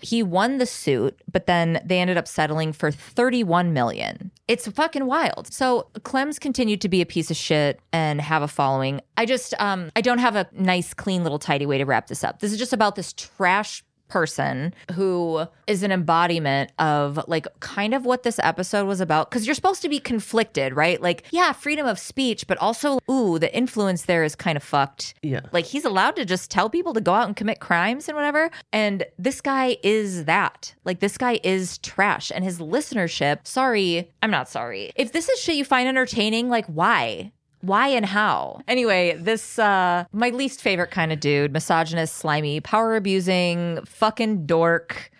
He 0.00 0.22
won 0.22 0.58
the 0.58 0.66
suit, 0.66 1.20
but 1.30 1.46
then 1.46 1.80
they 1.84 2.00
ended 2.00 2.16
up 2.16 2.28
settling 2.28 2.72
for 2.72 2.90
$31 2.90 3.72
million. 3.72 4.30
It's 4.48 4.66
fucking 4.68 5.06
wild. 5.06 5.52
So 5.52 5.88
Clem's 6.02 6.38
continued 6.38 6.80
to 6.82 6.88
be 6.88 7.00
a 7.00 7.06
piece 7.06 7.30
of 7.30 7.36
shit 7.36 7.80
and 7.92 8.20
have 8.20 8.42
a 8.42 8.48
following. 8.48 9.00
I 9.16 9.26
just, 9.26 9.54
um, 9.58 9.90
I 9.96 10.00
don't 10.00 10.18
have 10.18 10.36
a 10.36 10.48
nice, 10.52 10.94
clean 10.94 11.22
little 11.22 11.38
tidy 11.38 11.66
way 11.66 11.78
to 11.78 11.84
wrap 11.84 12.08
this 12.08 12.24
up. 12.24 12.40
This 12.40 12.52
is 12.52 12.58
just 12.58 12.72
about 12.72 12.96
this 12.96 13.12
trash 13.12 13.82
person 14.12 14.74
who 14.92 15.46
is 15.66 15.82
an 15.82 15.90
embodiment 15.90 16.70
of 16.78 17.18
like 17.28 17.46
kind 17.60 17.94
of 17.94 18.04
what 18.04 18.24
this 18.24 18.38
episode 18.40 18.86
was 18.86 19.00
about. 19.00 19.30
Because 19.30 19.46
you're 19.46 19.54
supposed 19.54 19.80
to 19.80 19.88
be 19.88 19.98
conflicted 19.98 20.74
right? 20.74 21.00
Like 21.00 21.24
yeah 21.30 21.52
freedom 21.52 21.86
of 21.86 21.98
speech 21.98 22.46
but 22.46 22.58
also 22.58 22.98
ooh 23.10 23.38
the 23.38 23.54
influence 23.56 24.02
there 24.02 24.22
is 24.22 24.34
kind 24.36 24.56
of 24.56 24.62
fucked. 24.62 25.14
Yeah. 25.22 25.40
like 25.52 25.64
he's 25.64 25.86
allowed 25.86 26.16
to 26.16 26.26
just 26.26 26.50
tell 26.50 26.68
people 26.68 26.92
to 26.92 27.00
go 27.00 27.14
out 27.14 27.26
and 27.26 27.34
commit 27.34 27.58
crimes 27.60 28.06
and 28.08 28.16
whatever. 28.16 28.50
And 28.72 29.04
this 29.18 29.40
guy 29.40 29.78
is 29.82 30.26
that. 30.26 30.74
Like 30.84 31.00
this 31.00 31.16
guy 31.16 31.40
is 31.42 31.78
trash. 31.78 32.30
And 32.34 32.44
his 32.44 32.58
listenership 32.58 33.46
sorry 33.46 34.10
i'm 34.22 34.30
not 34.30 34.46
sorry. 34.48 34.92
If 34.94 35.12
this 35.12 35.30
is 35.30 35.40
shit 35.40 35.56
you 35.56 35.64
find 35.64 35.88
entertaining 35.88 36.50
like 36.50 36.66
why 36.66 37.32
why 37.62 37.88
and 37.88 38.04
how? 38.04 38.60
Anyway, 38.68 39.16
this 39.18 39.58
uh 39.58 40.04
my 40.12 40.28
least 40.30 40.60
favorite 40.60 40.90
kind 40.90 41.12
of 41.12 41.20
dude, 41.20 41.52
misogynist, 41.52 42.16
slimy, 42.16 42.60
power 42.60 42.94
abusing, 42.96 43.80
fucking 43.86 44.46
dork 44.46 45.10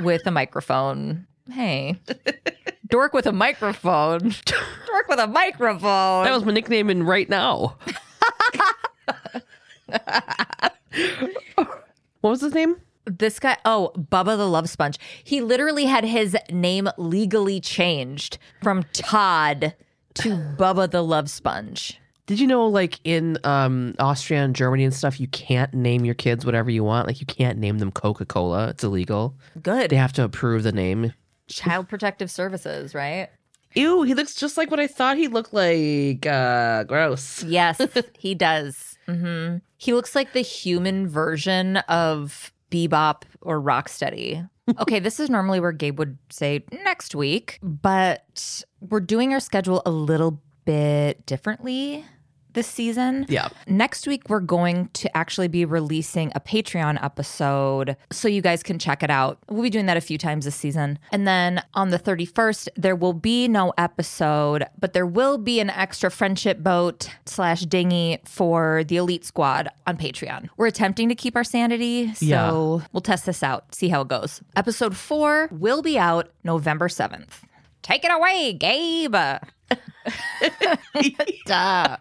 with 0.00 0.26
a 0.26 0.30
microphone. 0.30 1.26
Hey. 1.50 2.00
dork 2.88 3.12
with 3.12 3.26
a 3.26 3.32
microphone. 3.32 4.34
dork 4.44 5.08
with 5.08 5.18
a 5.20 5.26
microphone. 5.26 6.24
That 6.24 6.32
was 6.32 6.44
my 6.44 6.52
nickname 6.52 6.90
in 6.90 7.04
right 7.04 7.28
now. 7.28 7.76
what 12.20 12.30
was 12.30 12.40
his 12.40 12.54
name? 12.54 12.76
this 13.04 13.40
guy, 13.40 13.56
oh, 13.64 13.92
Bubba 13.96 14.36
the 14.36 14.48
Love 14.48 14.68
Sponge. 14.68 14.98
He 15.24 15.40
literally 15.40 15.86
had 15.86 16.04
his 16.04 16.36
name 16.50 16.88
legally 16.96 17.60
changed 17.60 18.38
from 18.62 18.84
Todd 18.92 19.74
to 20.14 20.30
Bubba 20.56 20.90
the 20.90 21.02
Love 21.02 21.30
Sponge. 21.30 21.98
Did 22.26 22.38
you 22.38 22.46
know, 22.46 22.66
like 22.66 23.00
in 23.04 23.36
um, 23.44 23.94
Austria 23.98 24.44
and 24.44 24.54
Germany 24.54 24.84
and 24.84 24.94
stuff, 24.94 25.18
you 25.18 25.26
can't 25.28 25.74
name 25.74 26.04
your 26.04 26.14
kids 26.14 26.46
whatever 26.46 26.70
you 26.70 26.84
want? 26.84 27.06
Like, 27.06 27.20
you 27.20 27.26
can't 27.26 27.58
name 27.58 27.78
them 27.78 27.90
Coca 27.90 28.24
Cola. 28.24 28.68
It's 28.68 28.84
illegal. 28.84 29.34
Good. 29.60 29.90
They 29.90 29.96
have 29.96 30.12
to 30.14 30.24
approve 30.24 30.62
the 30.62 30.72
name. 30.72 31.12
Child 31.48 31.88
Protective 31.88 32.30
Services, 32.30 32.94
right? 32.94 33.28
Ew, 33.74 34.02
he 34.02 34.14
looks 34.14 34.34
just 34.34 34.56
like 34.56 34.70
what 34.70 34.80
I 34.80 34.86
thought 34.86 35.16
he 35.16 35.28
looked 35.28 35.52
like. 35.52 36.24
Uh, 36.26 36.84
gross. 36.84 37.42
Yes, 37.42 37.80
he 38.18 38.34
does. 38.34 38.96
Mm-hmm. 39.08 39.58
He 39.78 39.92
looks 39.92 40.14
like 40.14 40.32
the 40.32 40.42
human 40.42 41.08
version 41.08 41.78
of 41.78 42.52
Bebop 42.70 43.22
or 43.40 43.60
Rocksteady. 43.60 44.48
Okay, 44.78 45.00
this 45.00 45.18
is 45.18 45.28
normally 45.28 45.60
where 45.60 45.72
Gabe 45.72 45.98
would 45.98 46.18
say 46.30 46.64
next 46.84 47.14
week, 47.14 47.58
but 47.62 48.62
we're 48.80 49.00
doing 49.00 49.32
our 49.32 49.40
schedule 49.40 49.82
a 49.84 49.90
little 49.90 50.40
bit 50.64 51.26
differently 51.26 52.04
this 52.54 52.66
season. 52.66 53.26
Yeah. 53.28 53.48
Next 53.66 54.06
week, 54.06 54.22
we're 54.28 54.40
going 54.40 54.88
to 54.94 55.16
actually 55.16 55.48
be 55.48 55.64
releasing 55.64 56.32
a 56.34 56.40
Patreon 56.40 57.02
episode 57.02 57.96
so 58.10 58.28
you 58.28 58.42
guys 58.42 58.62
can 58.62 58.78
check 58.78 59.02
it 59.02 59.10
out. 59.10 59.38
We'll 59.48 59.62
be 59.62 59.70
doing 59.70 59.86
that 59.86 59.96
a 59.96 60.00
few 60.00 60.18
times 60.18 60.44
this 60.44 60.54
season. 60.56 60.98
And 61.12 61.26
then 61.26 61.62
on 61.74 61.90
the 61.90 61.98
31st, 61.98 62.68
there 62.76 62.96
will 62.96 63.12
be 63.12 63.48
no 63.48 63.72
episode, 63.78 64.64
but 64.78 64.92
there 64.92 65.06
will 65.06 65.38
be 65.38 65.60
an 65.60 65.70
extra 65.70 66.10
friendship 66.10 66.58
boat 66.62 67.08
slash 67.26 67.62
dinghy 67.62 68.18
for 68.24 68.84
the 68.84 68.96
Elite 68.96 69.24
Squad 69.24 69.68
on 69.86 69.96
Patreon. 69.96 70.48
We're 70.56 70.66
attempting 70.66 71.08
to 71.08 71.14
keep 71.14 71.36
our 71.36 71.44
sanity, 71.44 72.12
so 72.14 72.24
Yeah. 72.24 72.50
we'll 72.92 73.00
test 73.00 73.26
this 73.26 73.42
out, 73.42 73.74
see 73.74 73.88
how 73.88 74.02
it 74.02 74.08
goes. 74.08 74.40
Episode 74.56 74.96
four 74.96 75.48
will 75.50 75.82
be 75.82 75.98
out 75.98 76.30
November 76.44 76.88
7th. 76.88 77.42
Take 77.82 78.04
it 78.04 78.10
away, 78.12 78.52
Gabe. 78.52 79.14
Duh. 81.46 81.96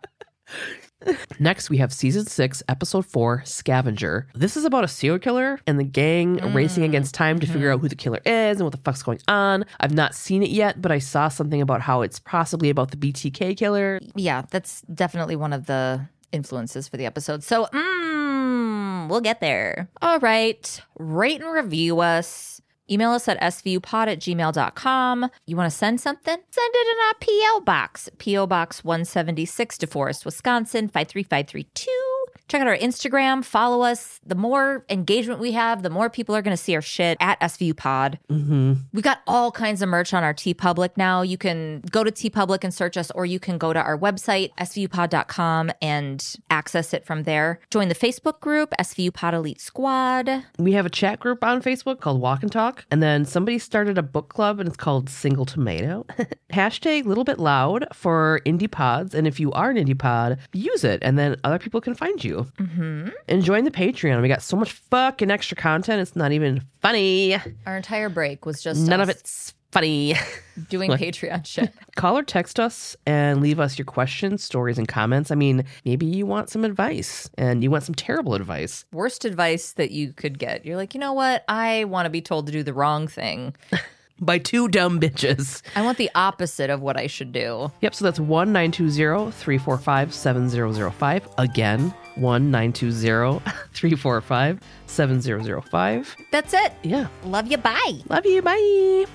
Next, 1.39 1.69
we 1.71 1.77
have 1.77 1.91
season 1.91 2.25
six, 2.27 2.61
episode 2.69 3.05
four, 3.07 3.41
Scavenger. 3.43 4.27
This 4.35 4.55
is 4.55 4.65
about 4.65 4.83
a 4.83 4.87
serial 4.87 5.17
killer 5.17 5.59
and 5.65 5.79
the 5.79 5.83
gang 5.83 6.35
racing 6.53 6.83
against 6.83 7.15
time 7.15 7.39
to 7.39 7.47
figure 7.47 7.71
out 7.71 7.79
who 7.79 7.89
the 7.89 7.95
killer 7.95 8.19
is 8.23 8.57
and 8.57 8.63
what 8.63 8.71
the 8.71 8.77
fuck's 8.83 9.01
going 9.01 9.19
on. 9.27 9.65
I've 9.79 9.93
not 9.93 10.13
seen 10.13 10.43
it 10.43 10.51
yet, 10.51 10.79
but 10.79 10.91
I 10.91 10.99
saw 10.99 11.27
something 11.27 11.59
about 11.61 11.81
how 11.81 12.03
it's 12.03 12.19
possibly 12.19 12.69
about 12.69 12.91
the 12.91 12.97
BTK 12.97 13.57
killer. 13.57 13.99
yeah, 14.15 14.43
that's 14.51 14.81
definitely 14.93 15.35
one 15.35 15.53
of 15.53 15.65
the 15.65 16.07
influences 16.31 16.87
for 16.87 16.97
the 16.97 17.05
episode. 17.07 17.43
So, 17.43 17.65
mm, 17.65 19.09
we'll 19.09 19.21
get 19.21 19.41
there. 19.41 19.89
All 20.03 20.19
right. 20.19 20.81
Rate 20.99 21.41
and 21.41 21.51
review 21.51 21.99
us. 22.01 22.60
Email 22.91 23.11
us 23.11 23.27
at 23.27 23.39
svupod 23.39 24.07
at 24.07 24.19
gmail.com. 24.19 25.29
You 25.45 25.55
want 25.55 25.71
to 25.71 25.77
send 25.77 26.01
something? 26.01 26.37
Send 26.49 26.75
it 26.75 26.87
in 26.87 27.05
our 27.07 27.13
P.O. 27.19 27.61
Box. 27.65 28.09
P.O. 28.17 28.47
Box 28.47 28.83
176, 28.83 29.77
DeForest, 29.77 30.25
Wisconsin, 30.25 30.89
53532. 30.89 32.20
Check 32.47 32.61
out 32.61 32.67
our 32.67 32.77
Instagram. 32.77 33.43
Follow 33.43 33.81
us. 33.81 34.19
The 34.25 34.35
more 34.35 34.85
engagement 34.89 35.39
we 35.39 35.53
have, 35.53 35.83
the 35.83 35.89
more 35.89 36.09
people 36.09 36.35
are 36.35 36.41
going 36.41 36.55
to 36.55 36.61
see 36.61 36.75
our 36.75 36.81
shit 36.81 37.17
at 37.19 37.39
SVU 37.39 37.75
Pod. 37.75 38.19
Mm-hmm. 38.29 38.73
We've 38.93 39.03
got 39.03 39.21
all 39.27 39.51
kinds 39.51 39.81
of 39.81 39.89
merch 39.89 40.13
on 40.13 40.23
our 40.23 40.33
TeePublic 40.33 40.91
now. 40.97 41.21
You 41.21 41.37
can 41.37 41.81
go 41.91 42.03
to 42.03 42.11
TeePublic 42.11 42.63
and 42.63 42.73
search 42.73 42.97
us, 42.97 43.11
or 43.11 43.25
you 43.25 43.39
can 43.39 43.57
go 43.57 43.73
to 43.73 43.79
our 43.81 43.97
website, 43.97 44.51
svupod.com, 44.59 45.71
and 45.81 46.35
access 46.49 46.93
it 46.93 47.05
from 47.05 47.23
there. 47.23 47.59
Join 47.69 47.87
the 47.87 47.95
Facebook 47.95 48.39
group, 48.39 48.73
SVU 48.79 49.13
Pod 49.13 49.33
Elite 49.33 49.61
Squad. 49.61 50.43
We 50.57 50.73
have 50.73 50.85
a 50.85 50.89
chat 50.89 51.19
group 51.19 51.43
on 51.43 51.61
Facebook 51.61 51.99
called 51.99 52.21
Walk 52.21 52.43
and 52.43 52.51
Talk, 52.51 52.85
and 52.91 53.01
then 53.01 53.25
somebody 53.25 53.59
started 53.59 53.97
a 53.97 54.03
book 54.03 54.29
club 54.29 54.59
and 54.59 54.67
it's 54.67 54.77
called 54.77 55.09
Single 55.09 55.45
Tomato. 55.45 56.05
Hashtag 56.51 57.05
little 57.05 57.23
bit 57.23 57.39
loud 57.39 57.87
for 57.93 58.41
indie 58.45 58.69
pods, 58.69 59.15
and 59.15 59.27
if 59.27 59.39
you 59.39 59.51
are 59.53 59.69
an 59.69 59.77
indie 59.77 59.97
pod, 59.97 60.37
use 60.53 60.83
it, 60.83 60.99
and 61.01 61.17
then 61.17 61.35
other 61.43 61.59
people 61.59 61.81
can 61.81 61.95
find 61.95 62.20
you. 62.23 62.47
Mm-hmm. 62.57 63.09
And 63.27 63.43
join 63.43 63.63
the 63.63 63.71
Patreon. 63.71 64.21
We 64.21 64.27
got 64.27 64.41
so 64.41 64.57
much 64.57 64.71
fucking 64.71 65.31
extra 65.31 65.57
content. 65.57 66.01
It's 66.01 66.15
not 66.15 66.31
even 66.31 66.63
funny. 66.81 67.37
Our 67.65 67.77
entire 67.77 68.09
break 68.09 68.45
was 68.45 68.61
just 68.61 68.81
None 68.87 69.01
us 69.01 69.09
of 69.09 69.15
it's 69.15 69.53
funny. 69.71 70.15
doing 70.69 70.91
Patreon 70.91 71.45
shit. 71.45 71.73
Call 71.95 72.17
or 72.17 72.23
text 72.23 72.59
us 72.59 72.95
and 73.05 73.41
leave 73.41 73.59
us 73.59 73.77
your 73.77 73.85
questions, 73.85 74.43
stories, 74.43 74.77
and 74.77 74.87
comments. 74.87 75.31
I 75.31 75.35
mean, 75.35 75.65
maybe 75.85 76.05
you 76.05 76.25
want 76.25 76.49
some 76.49 76.63
advice 76.65 77.29
and 77.37 77.63
you 77.63 77.71
want 77.71 77.83
some 77.83 77.95
terrible 77.95 78.33
advice. 78.33 78.85
Worst 78.91 79.25
advice 79.25 79.73
that 79.73 79.91
you 79.91 80.13
could 80.13 80.39
get. 80.39 80.65
You're 80.65 80.77
like, 80.77 80.93
you 80.93 80.99
know 80.99 81.13
what? 81.13 81.43
I 81.47 81.85
want 81.85 82.05
to 82.05 82.09
be 82.09 82.21
told 82.21 82.47
to 82.47 82.51
do 82.51 82.63
the 82.63 82.73
wrong 82.73 83.07
thing. 83.07 83.55
By 84.23 84.37
two 84.37 84.67
dumb 84.67 84.99
bitches. 84.99 85.63
I 85.75 85.81
want 85.81 85.97
the 85.97 86.11
opposite 86.13 86.69
of 86.69 86.79
what 86.79 86.95
I 86.95 87.07
should 87.07 87.31
do. 87.31 87.71
Yep, 87.81 87.95
so 87.95 88.05
that's 88.05 88.19
1 88.19 88.53
345 88.53 90.13
7005. 90.13 91.29
Again, 91.39 91.91
1 92.15 92.51
920 92.51 93.39
345 93.73 94.59
7005. 94.87 96.15
That's 96.31 96.53
it. 96.53 96.73
Yeah. 96.83 97.07
Love 97.23 97.51
you. 97.51 97.57
Bye. 97.57 98.01
Love 98.09 98.25
you. 98.25 98.41
Bye. 98.41 99.05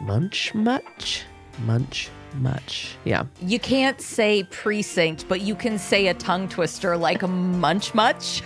Munch 0.00 0.54
much. 0.54 1.24
Munch 1.64 2.10
much. 2.36 2.96
Yeah. 3.04 3.24
You 3.40 3.58
can't 3.58 4.00
say 4.00 4.44
precinct, 4.44 5.26
but 5.28 5.40
you 5.40 5.54
can 5.54 5.78
say 5.78 6.08
a 6.08 6.14
tongue 6.14 6.48
twister 6.48 6.96
like 6.96 7.22
a 7.22 7.28
munch 7.28 7.94
much 7.94 8.42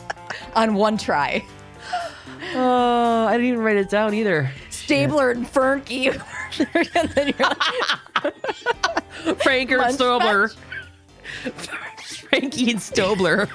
on 0.54 0.74
one 0.74 0.98
try. 0.98 1.44
Oh, 2.54 3.26
I 3.26 3.32
didn't 3.32 3.46
even 3.46 3.60
write 3.60 3.76
it 3.76 3.90
down 3.90 4.14
either. 4.14 4.50
Stabler 4.70 5.30
and 5.30 5.46
Fergie. 5.46 6.14
and 6.94 7.08
then 7.10 7.34
you're 7.38 7.48
like, 7.48 9.38
Franker 9.42 9.78
and 9.78 9.98
Munch 9.98 9.98
Stobler. 9.98 10.56
Frankie 12.38 12.70
and 12.70 12.80
Stobler. 12.80 13.48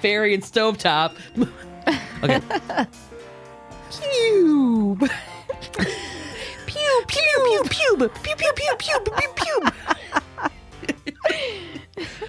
Fairy 0.00 0.34
and 0.34 0.42
Stovetop. 0.42 1.14
okay. 2.22 2.40
Pew. 3.90 4.98
Pew, 6.66 7.04
pew, 7.06 7.06
pew, 7.08 7.62
pew, 7.68 8.10
pew, 8.22 8.34
pew, 8.36 8.52
pew, 8.56 8.76
pew, 8.78 9.00
pew, 9.00 9.32
pew. 9.36 9.70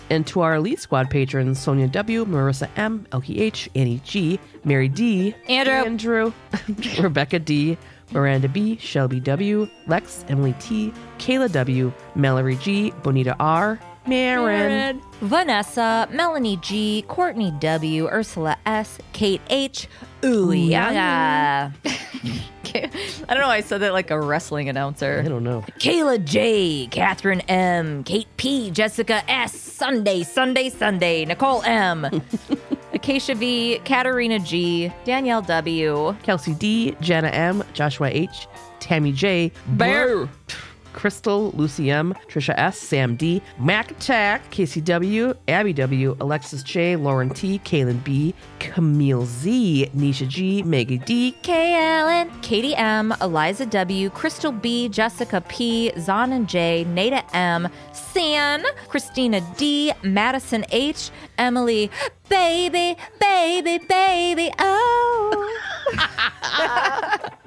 And 0.10 0.26
to 0.28 0.40
our 0.42 0.56
Elite 0.56 0.80
Squad 0.80 1.10
patrons, 1.10 1.60
Sonja 1.60 1.92
W., 1.92 2.26
Marisa 2.26 2.70
M., 2.78 3.06
Elke 3.12 3.32
H, 3.32 3.70
Annie 3.76 4.00
G., 4.06 4.40
Mary 4.64 4.88
D., 4.88 5.36
Andrew. 5.50 5.74
Andrew, 5.74 6.34
Rebekah 7.00 7.40
D., 7.40 7.78
Miranda 8.12 8.48
B., 8.48 8.78
Shelby 8.78 9.20
W., 9.20 9.68
Lex, 9.88 10.24
Emily 10.30 10.56
T., 10.62 10.94
Kayla 11.18 11.52
W., 11.52 11.92
Mallorie 12.16 12.60
G., 12.62 12.92
Bonita 13.04 13.36
R., 13.40 13.78
Maren, 14.08 15.02
Vanessa, 15.22 16.08
Melanie 16.12 16.58
G, 16.58 17.04
Courtney 17.08 17.52
W, 17.60 18.08
Ursula 18.08 18.58
S, 18.66 19.00
Kate 19.14 19.42
H, 19.50 19.88
Ooh 20.24 20.52
yeah. 20.54 21.72
I 22.76 23.34
don't 23.34 23.40
know. 23.40 23.50
I 23.50 23.62
said 23.62 23.80
that 23.82 23.94
like 23.94 24.12
a 24.12 24.20
wrestling 24.20 24.70
announcer. 24.70 25.24
I 25.26 25.28
don't 25.28 25.44
know. 25.44 25.64
Kayla 25.80 26.24
J, 26.24 26.88
Catherine 26.88 27.42
M, 27.42 28.04
Kate 28.04 28.28
P, 28.38 28.70
Jessica 28.72 29.24
S, 29.30 29.60
Sunday, 29.60 30.24
Sunday, 30.24 30.70
Sunday, 30.70 31.26
Nicole 31.26 31.64
M, 31.64 32.06
Acacia 32.94 33.36
V, 33.36 33.80
Katarina 33.84 34.40
G, 34.40 34.92
Danielle 35.06 35.42
W, 35.42 36.16
Kelsi 36.24 36.58
D, 36.58 36.96
Jenna 37.02 37.30
M, 37.30 37.64
Joshua 37.74 38.10
H, 38.10 38.48
Tammi 38.80 39.12
J, 39.12 39.52
Bear. 39.70 40.30
Crystal, 40.98 41.52
Lucy 41.52 41.92
M, 41.92 42.16
Tricia 42.28 42.56
S, 42.58 42.80
Sam 42.80 43.16
D, 43.16 43.40
Mac 43.60 43.92
Attack, 43.92 44.50
Casey 44.50 44.82
W, 44.82 45.36
Abby 45.48 45.72
W, 45.72 46.18
Alexis 46.20 46.64
J, 46.64 46.96
Lauren 46.96 47.30
T, 47.30 47.60
Kaylan 47.60 48.04
B, 48.04 48.34
Camille 48.58 49.24
Z, 49.28 49.92
Nisha 49.96 50.28
G, 50.28 50.64
Maggie 50.64 50.98
D, 50.98 51.34
K 51.44 51.76
Allen, 51.76 52.32
Kati 52.42 52.76
M, 52.76 53.14
Eliza 53.22 53.68
W, 53.68 54.10
Crystal 54.10 54.52
B, 54.52 54.90
Jessica 54.90 55.40
P, 55.42 55.92
Zon 56.00 56.34
and 56.34 56.50
J, 56.50 56.84
Nada 56.86 57.24
M, 57.36 57.70
San, 57.94 58.64
Christina 58.88 59.42
D, 59.56 59.94
Madison 60.02 60.66
H, 60.72 61.12
Emily, 61.38 61.92
baby, 62.28 62.98
baby, 63.20 63.78
baby, 63.88 64.52
oh. 64.58 65.54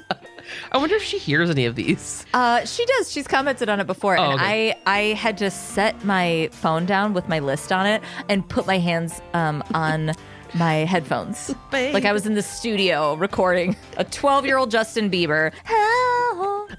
I 0.72 0.78
wonder 0.78 0.94
if 0.96 1.02
she 1.02 1.18
hears 1.18 1.50
any 1.50 1.66
of 1.66 1.74
these. 1.76 2.24
Uh, 2.34 2.64
she 2.64 2.84
does. 2.86 3.10
She's 3.10 3.26
commented 3.26 3.68
on 3.68 3.80
it 3.80 3.86
before, 3.86 4.16
Oh, 4.18 4.30
and 4.32 4.40
okay. 4.40 4.74
I 4.86 4.98
I 5.00 5.00
had 5.14 5.38
to 5.38 5.50
set 5.50 6.04
my 6.04 6.48
phone 6.52 6.86
down 6.86 7.12
with 7.14 7.28
my 7.28 7.38
list 7.38 7.72
on 7.72 7.86
it 7.86 8.02
and 8.28 8.48
put 8.48 8.66
my 8.66 8.78
hands 8.78 9.20
um, 9.34 9.62
on 9.74 10.12
my 10.54 10.74
headphones, 10.84 11.54
Babe. 11.70 11.94
like 11.94 12.04
I 12.04 12.12
was 12.12 12.26
in 12.26 12.34
the 12.34 12.42
studio 12.42 13.14
recording 13.14 13.76
a 13.98 14.04
12 14.04 14.46
year 14.46 14.56
old 14.58 14.70
Justin 14.70 15.08
Bieber. 15.10 15.52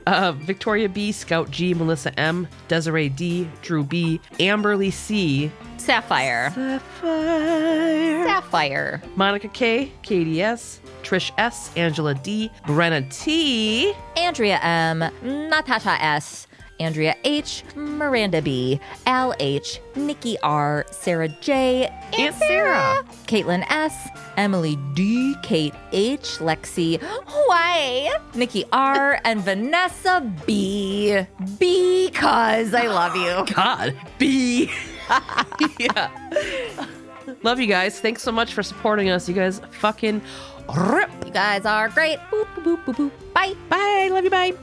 Uh, 0.07 0.31
Victoria 0.31 0.89
B, 0.89 1.11
Scout 1.11 1.52
G, 1.52 1.73
Melissa 1.73 2.18
M, 2.19 2.48
Desiree 2.68 3.10
D, 3.10 3.48
Drew 3.61 3.84
B, 3.84 4.19
Amberly 4.39 4.91
C, 4.91 5.52
Sapphire. 5.82 6.52
Sapphire, 6.53 8.24
Sapphire. 8.26 9.02
Monica 9.16 9.48
K, 9.48 9.91
Katie 10.03 10.41
S, 10.41 10.80
Trish 11.02 11.32
S, 11.38 11.72
Angela 11.76 12.14
D, 12.14 12.52
Brenna 12.66 13.02
T, 13.12 13.94
Andrea 14.16 14.60
M, 14.62 14.99
Natasha 15.24 15.98
S, 16.02 16.48
Andrea 16.80 17.16
H, 17.24 17.64
Miranda 17.76 18.41
B, 18.41 18.80
Al 19.06 19.34
H, 19.40 19.80
Nikki 19.95 20.38
R, 20.40 20.86
Sarah 20.91 21.30
J, 21.30 21.86
and 21.86 22.16
Aunt 22.16 22.36
Sarah. 22.36 23.06
Caitlin 23.26 23.64
S, 23.70 24.10
Emily 24.38 24.78
D, 24.94 25.36
Kate 25.44 25.76
H, 25.91 26.38
Lexi 26.38 27.02
Y, 27.48 28.12
Nikki 28.36 28.66
R, 28.72 29.20
and 29.26 29.41
Vanessa 29.41 30.22
B. 30.45 31.26
Because 31.60 32.74
I 32.74 32.88
love 32.88 33.16
you. 33.16 33.45
God, 33.56 33.95
B. 34.18 34.70
yeah. 35.80 36.10
Love 37.44 37.60
you 37.60 37.68
guys. 37.68 38.00
Thanks 38.00 38.22
so 38.22 38.32
much 38.32 38.54
for 38.54 38.64
supporting 38.64 39.10
us. 39.10 39.28
You 39.28 39.36
guys 39.36 39.62
fucking 39.72 40.22
rip. 40.76 41.10
You 41.26 41.32
guys 41.32 41.66
are 41.66 41.90
great. 41.90 42.20
Boop, 42.32 42.46
boop, 42.56 42.64
boop, 42.64 42.86
boop, 42.86 42.96
boop. 42.96 43.34
Bye. 43.34 43.54
Bye. 43.70 44.10
Love 44.12 44.24
you. 44.24 44.30
Bye. 44.30 44.54